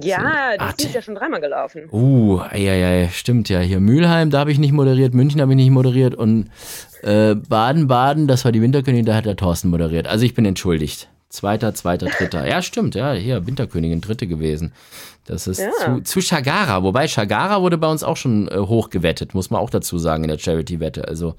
Ja, 0.00 0.52
so, 0.58 0.76
die 0.78 0.84
ist 0.84 0.94
ja 0.94 1.02
schon 1.02 1.16
dreimal 1.16 1.40
gelaufen. 1.40 1.88
Uh, 1.90 2.40
ja, 2.54 2.74
ja, 2.74 3.08
stimmt 3.08 3.48
ja. 3.48 3.60
Hier 3.60 3.80
Mülheim, 3.80 4.30
da 4.30 4.38
habe 4.38 4.52
ich 4.52 4.58
nicht 4.58 4.72
moderiert, 4.72 5.14
München 5.14 5.40
habe 5.40 5.52
ich 5.52 5.56
nicht 5.56 5.70
moderiert 5.70 6.14
und 6.14 6.50
äh, 7.02 7.34
Baden-Baden, 7.34 8.28
das 8.28 8.44
war 8.44 8.52
die 8.52 8.62
Winterkönigin, 8.62 9.04
da 9.04 9.14
hat 9.16 9.26
der 9.26 9.36
Thorsten 9.36 9.68
moderiert. 9.68 10.06
Also 10.06 10.24
ich 10.24 10.34
bin 10.34 10.44
entschuldigt. 10.44 11.08
Zweiter, 11.28 11.74
zweiter, 11.74 12.06
dritter. 12.06 12.48
Ja, 12.48 12.62
stimmt, 12.62 12.94
ja, 12.94 13.12
hier, 13.12 13.46
Winterkönigin, 13.46 14.00
dritte 14.00 14.28
gewesen. 14.28 14.72
Das 15.26 15.46
ist 15.46 15.58
ja. 15.58 15.70
zu, 15.84 16.02
zu 16.02 16.20
Chagara. 16.20 16.82
Wobei 16.82 17.08
Chagara 17.08 17.60
wurde 17.60 17.78
bei 17.78 17.88
uns 17.88 18.02
auch 18.02 18.16
schon 18.16 18.48
äh, 18.48 18.58
hoch 18.58 18.90
gewettet, 18.90 19.34
muss 19.34 19.50
man 19.50 19.60
auch 19.60 19.70
dazu 19.70 19.98
sagen, 19.98 20.24
in 20.24 20.28
der 20.30 20.38
Charity-Wette. 20.38 21.06
Also 21.08 21.34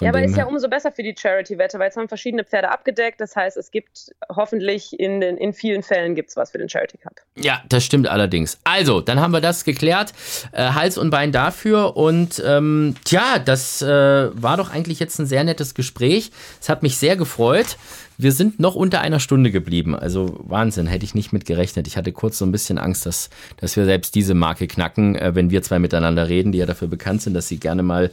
ja, 0.00 0.08
aber 0.08 0.22
ist 0.22 0.36
ja 0.36 0.46
umso 0.46 0.68
besser 0.68 0.92
für 0.92 1.02
die 1.02 1.14
Charity-Wette, 1.16 1.78
weil 1.78 1.88
es 1.88 1.96
haben 1.96 2.08
verschiedene 2.08 2.44
Pferde 2.44 2.70
abgedeckt. 2.70 3.20
Das 3.20 3.36
heißt, 3.36 3.56
es 3.56 3.70
gibt 3.70 4.12
hoffentlich 4.34 4.98
in, 4.98 5.20
den, 5.20 5.36
in 5.36 5.52
vielen 5.52 5.82
Fällen 5.82 6.14
gibt's 6.14 6.36
was 6.36 6.50
für 6.50 6.58
den 6.58 6.68
Charity 6.68 6.98
Cup. 6.98 7.14
Ja, 7.36 7.62
das 7.68 7.84
stimmt 7.84 8.08
allerdings. 8.08 8.58
Also, 8.64 9.00
dann 9.00 9.20
haben 9.20 9.32
wir 9.32 9.40
das 9.40 9.64
geklärt. 9.64 10.12
Äh, 10.52 10.70
Hals 10.70 10.98
und 10.98 11.10
Bein 11.10 11.32
dafür. 11.32 11.96
Und 11.96 12.42
ähm, 12.46 12.94
tja, 13.04 13.38
das 13.38 13.82
äh, 13.82 13.86
war 13.86 14.56
doch 14.56 14.72
eigentlich 14.72 15.00
jetzt 15.00 15.18
ein 15.18 15.26
sehr 15.26 15.44
nettes 15.44 15.74
Gespräch. 15.74 16.30
Es 16.60 16.68
hat 16.68 16.82
mich 16.82 16.96
sehr 16.96 17.16
gefreut. 17.16 17.76
Wir 18.16 18.30
sind 18.30 18.60
noch 18.60 18.76
unter 18.76 19.00
einer 19.00 19.18
Stunde 19.18 19.50
geblieben. 19.50 19.96
Also 19.96 20.38
Wahnsinn, 20.44 20.86
hätte 20.86 21.04
ich 21.04 21.14
nicht 21.14 21.32
mit 21.32 21.46
gerechnet. 21.46 21.88
Ich 21.88 21.96
hatte 21.96 22.12
kurz 22.12 22.38
so 22.38 22.46
ein 22.46 22.52
bisschen 22.52 22.78
Angst, 22.78 23.06
dass, 23.06 23.28
dass 23.56 23.76
wir 23.76 23.84
selbst 23.84 24.14
diese 24.14 24.34
Marke 24.34 24.68
knacken, 24.68 25.16
äh, 25.16 25.34
wenn 25.34 25.50
wir 25.50 25.62
zwei 25.62 25.78
miteinander 25.78 26.28
reden, 26.28 26.52
die 26.52 26.58
ja 26.58 26.66
dafür 26.66 26.88
bekannt 26.88 27.22
sind, 27.22 27.34
dass 27.34 27.48
sie 27.48 27.58
gerne 27.58 27.82
mal 27.82 28.10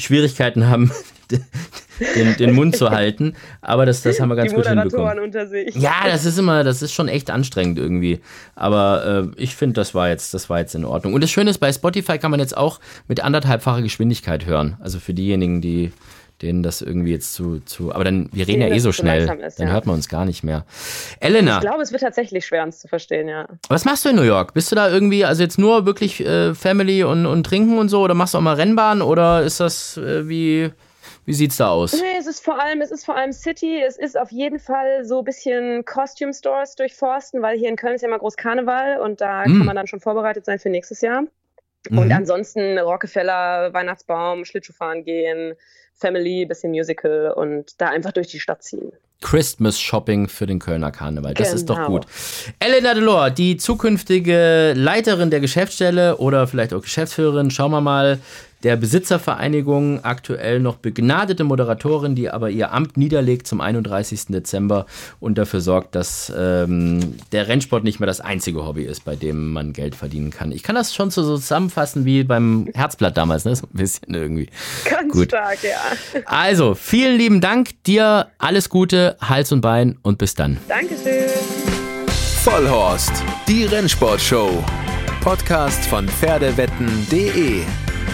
Schwierigkeiten 0.00 0.68
haben, 0.68 0.90
den, 2.14 2.36
den 2.36 2.54
Mund 2.54 2.76
zu 2.76 2.90
halten. 2.90 3.34
Aber 3.60 3.86
das, 3.86 4.02
das 4.02 4.20
haben 4.20 4.28
wir 4.28 4.36
ganz 4.36 4.50
die 4.50 4.56
gut 4.56 4.66
hinbekommen. 4.66 5.20
Unter 5.20 5.46
sich. 5.46 5.74
Ja, 5.74 6.02
das 6.06 6.24
ist 6.24 6.38
immer, 6.38 6.64
das 6.64 6.82
ist 6.82 6.92
schon 6.92 7.08
echt 7.08 7.30
anstrengend 7.30 7.78
irgendwie. 7.78 8.20
Aber 8.54 9.30
äh, 9.36 9.42
ich 9.42 9.54
finde, 9.54 9.74
das 9.74 9.94
war 9.94 10.08
jetzt, 10.08 10.34
das 10.34 10.50
war 10.50 10.58
jetzt 10.58 10.74
in 10.74 10.84
Ordnung. 10.84 11.14
Und 11.14 11.22
das 11.22 11.30
Schöne 11.30 11.50
ist, 11.50 11.58
bei 11.58 11.72
Spotify 11.72 12.18
kann 12.18 12.30
man 12.30 12.40
jetzt 12.40 12.56
auch 12.56 12.80
mit 13.08 13.20
anderthalbfacher 13.20 13.82
Geschwindigkeit 13.82 14.46
hören. 14.46 14.76
Also 14.80 14.98
für 14.98 15.14
diejenigen, 15.14 15.60
die 15.60 15.92
denen 16.42 16.62
das 16.62 16.82
irgendwie 16.82 17.12
jetzt 17.12 17.34
zu, 17.34 17.60
zu 17.60 17.94
aber 17.94 18.04
dann, 18.04 18.28
wir 18.32 18.46
reden 18.48 18.62
ja 18.62 18.68
eh 18.68 18.78
so 18.78 18.92
schnell, 18.92 19.28
ist, 19.42 19.58
dann 19.58 19.68
ja. 19.68 19.74
hört 19.74 19.86
man 19.86 19.96
uns 19.96 20.08
gar 20.08 20.24
nicht 20.24 20.42
mehr. 20.42 20.64
Elena. 21.20 21.56
Ich 21.56 21.60
glaube, 21.60 21.82
es 21.82 21.92
wird 21.92 22.02
tatsächlich 22.02 22.46
schwer, 22.46 22.62
uns 22.62 22.78
zu 22.80 22.88
verstehen, 22.88 23.28
ja. 23.28 23.46
Was 23.68 23.84
machst 23.84 24.04
du 24.04 24.10
in 24.10 24.16
New 24.16 24.22
York? 24.22 24.54
Bist 24.54 24.70
du 24.70 24.76
da 24.76 24.88
irgendwie, 24.88 25.24
also 25.24 25.42
jetzt 25.42 25.58
nur 25.58 25.86
wirklich 25.86 26.24
äh, 26.24 26.54
Family 26.54 27.04
und, 27.04 27.26
und 27.26 27.44
Trinken 27.44 27.78
und 27.78 27.88
so, 27.88 28.02
oder 28.02 28.14
machst 28.14 28.34
du 28.34 28.38
auch 28.38 28.42
mal 28.42 28.54
Rennbahn, 28.54 29.02
oder 29.02 29.42
ist 29.42 29.60
das 29.60 29.96
äh, 29.96 30.28
wie, 30.28 30.70
wie 31.26 31.32
sieht's 31.32 31.58
da 31.58 31.68
aus? 31.68 31.92
Nee, 31.92 32.18
es 32.18 32.26
ist 32.26 32.44
vor 32.44 32.60
allem, 32.60 32.80
es 32.80 32.90
ist 32.90 33.04
vor 33.04 33.16
allem 33.16 33.32
City, 33.32 33.82
es 33.86 33.96
ist 33.98 34.18
auf 34.18 34.30
jeden 34.30 34.58
Fall 34.58 35.04
so 35.04 35.18
ein 35.18 35.24
bisschen 35.24 35.84
Costume 35.84 36.32
Stores 36.32 36.74
durchforsten, 36.76 37.42
weil 37.42 37.58
hier 37.58 37.68
in 37.68 37.76
Köln 37.76 37.94
ist 37.94 38.02
ja 38.02 38.08
immer 38.08 38.18
groß 38.18 38.36
Karneval 38.36 39.00
und 39.00 39.20
da 39.20 39.42
mm. 39.42 39.58
kann 39.58 39.66
man 39.66 39.76
dann 39.76 39.86
schon 39.86 40.00
vorbereitet 40.00 40.44
sein 40.46 40.58
für 40.58 40.70
nächstes 40.70 41.00
Jahr. 41.00 41.24
Und 41.88 42.06
mhm. 42.06 42.12
ansonsten 42.12 42.78
Rockefeller, 42.78 43.72
Weihnachtsbaum, 43.72 44.44
Schlittschuhfahren 44.44 45.02
gehen, 45.02 45.54
Family, 46.00 46.46
bisschen 46.46 46.70
Musical 46.70 47.32
und 47.36 47.80
da 47.80 47.88
einfach 47.88 48.12
durch 48.12 48.28
die 48.28 48.40
Stadt 48.40 48.62
ziehen. 48.62 48.92
Christmas 49.20 49.78
Shopping 49.78 50.28
für 50.28 50.46
den 50.46 50.58
Kölner 50.58 50.90
Karneval. 50.90 51.34
Das 51.34 51.48
genau. 51.48 51.56
ist 51.56 51.70
doch 51.70 51.76
genau. 51.76 51.88
gut. 51.88 52.06
Elena 52.58 52.94
Delors, 52.94 53.34
die 53.34 53.56
zukünftige 53.58 54.72
Leiterin 54.74 55.30
der 55.30 55.40
Geschäftsstelle 55.40 56.16
oder 56.16 56.46
vielleicht 56.46 56.72
auch 56.72 56.80
Geschäftsführerin, 56.80 57.50
schauen 57.50 57.70
wir 57.70 57.82
mal, 57.82 58.18
der 58.62 58.76
Besitzervereinigung, 58.76 60.04
aktuell 60.04 60.60
noch 60.60 60.76
begnadete 60.76 61.44
Moderatorin, 61.44 62.14
die 62.14 62.30
aber 62.30 62.50
ihr 62.50 62.72
Amt 62.72 62.96
niederlegt 62.96 63.46
zum 63.46 63.60
31. 63.60 64.26
Dezember 64.26 64.86
und 65.18 65.38
dafür 65.38 65.60
sorgt, 65.60 65.94
dass 65.94 66.32
ähm, 66.36 67.14
der 67.32 67.48
Rennsport 67.48 67.84
nicht 67.84 68.00
mehr 68.00 68.06
das 68.06 68.20
einzige 68.20 68.66
Hobby 68.66 68.82
ist, 68.82 69.04
bei 69.04 69.16
dem 69.16 69.52
man 69.52 69.72
Geld 69.72 69.94
verdienen 69.94 70.30
kann. 70.30 70.52
Ich 70.52 70.62
kann 70.62 70.74
das 70.74 70.94
schon 70.94 71.10
so 71.10 71.22
zusammenfassen 71.22 72.04
wie 72.04 72.24
beim 72.24 72.68
Herzblatt 72.74 73.16
damals, 73.16 73.44
ne? 73.44 73.56
So 73.56 73.66
ein 73.66 73.76
bisschen 73.76 74.14
irgendwie. 74.14 74.48
Ganz 74.88 75.12
Gut. 75.12 75.28
stark, 75.28 75.58
ja. 75.62 76.20
Also, 76.26 76.74
vielen 76.74 77.16
lieben 77.16 77.40
Dank. 77.40 77.70
Dir 77.84 78.28
alles 78.38 78.68
Gute, 78.68 79.16
Hals 79.20 79.52
und 79.52 79.60
Bein 79.60 79.98
und 80.02 80.18
bis 80.18 80.34
dann. 80.34 80.58
Dankeschön. 80.68 81.28
Vollhorst, 82.42 83.12
die 83.48 83.64
Rennsportshow. 83.64 84.64
Podcast 85.20 85.84
von 85.86 86.08
Pferdewetten.de 86.08 87.64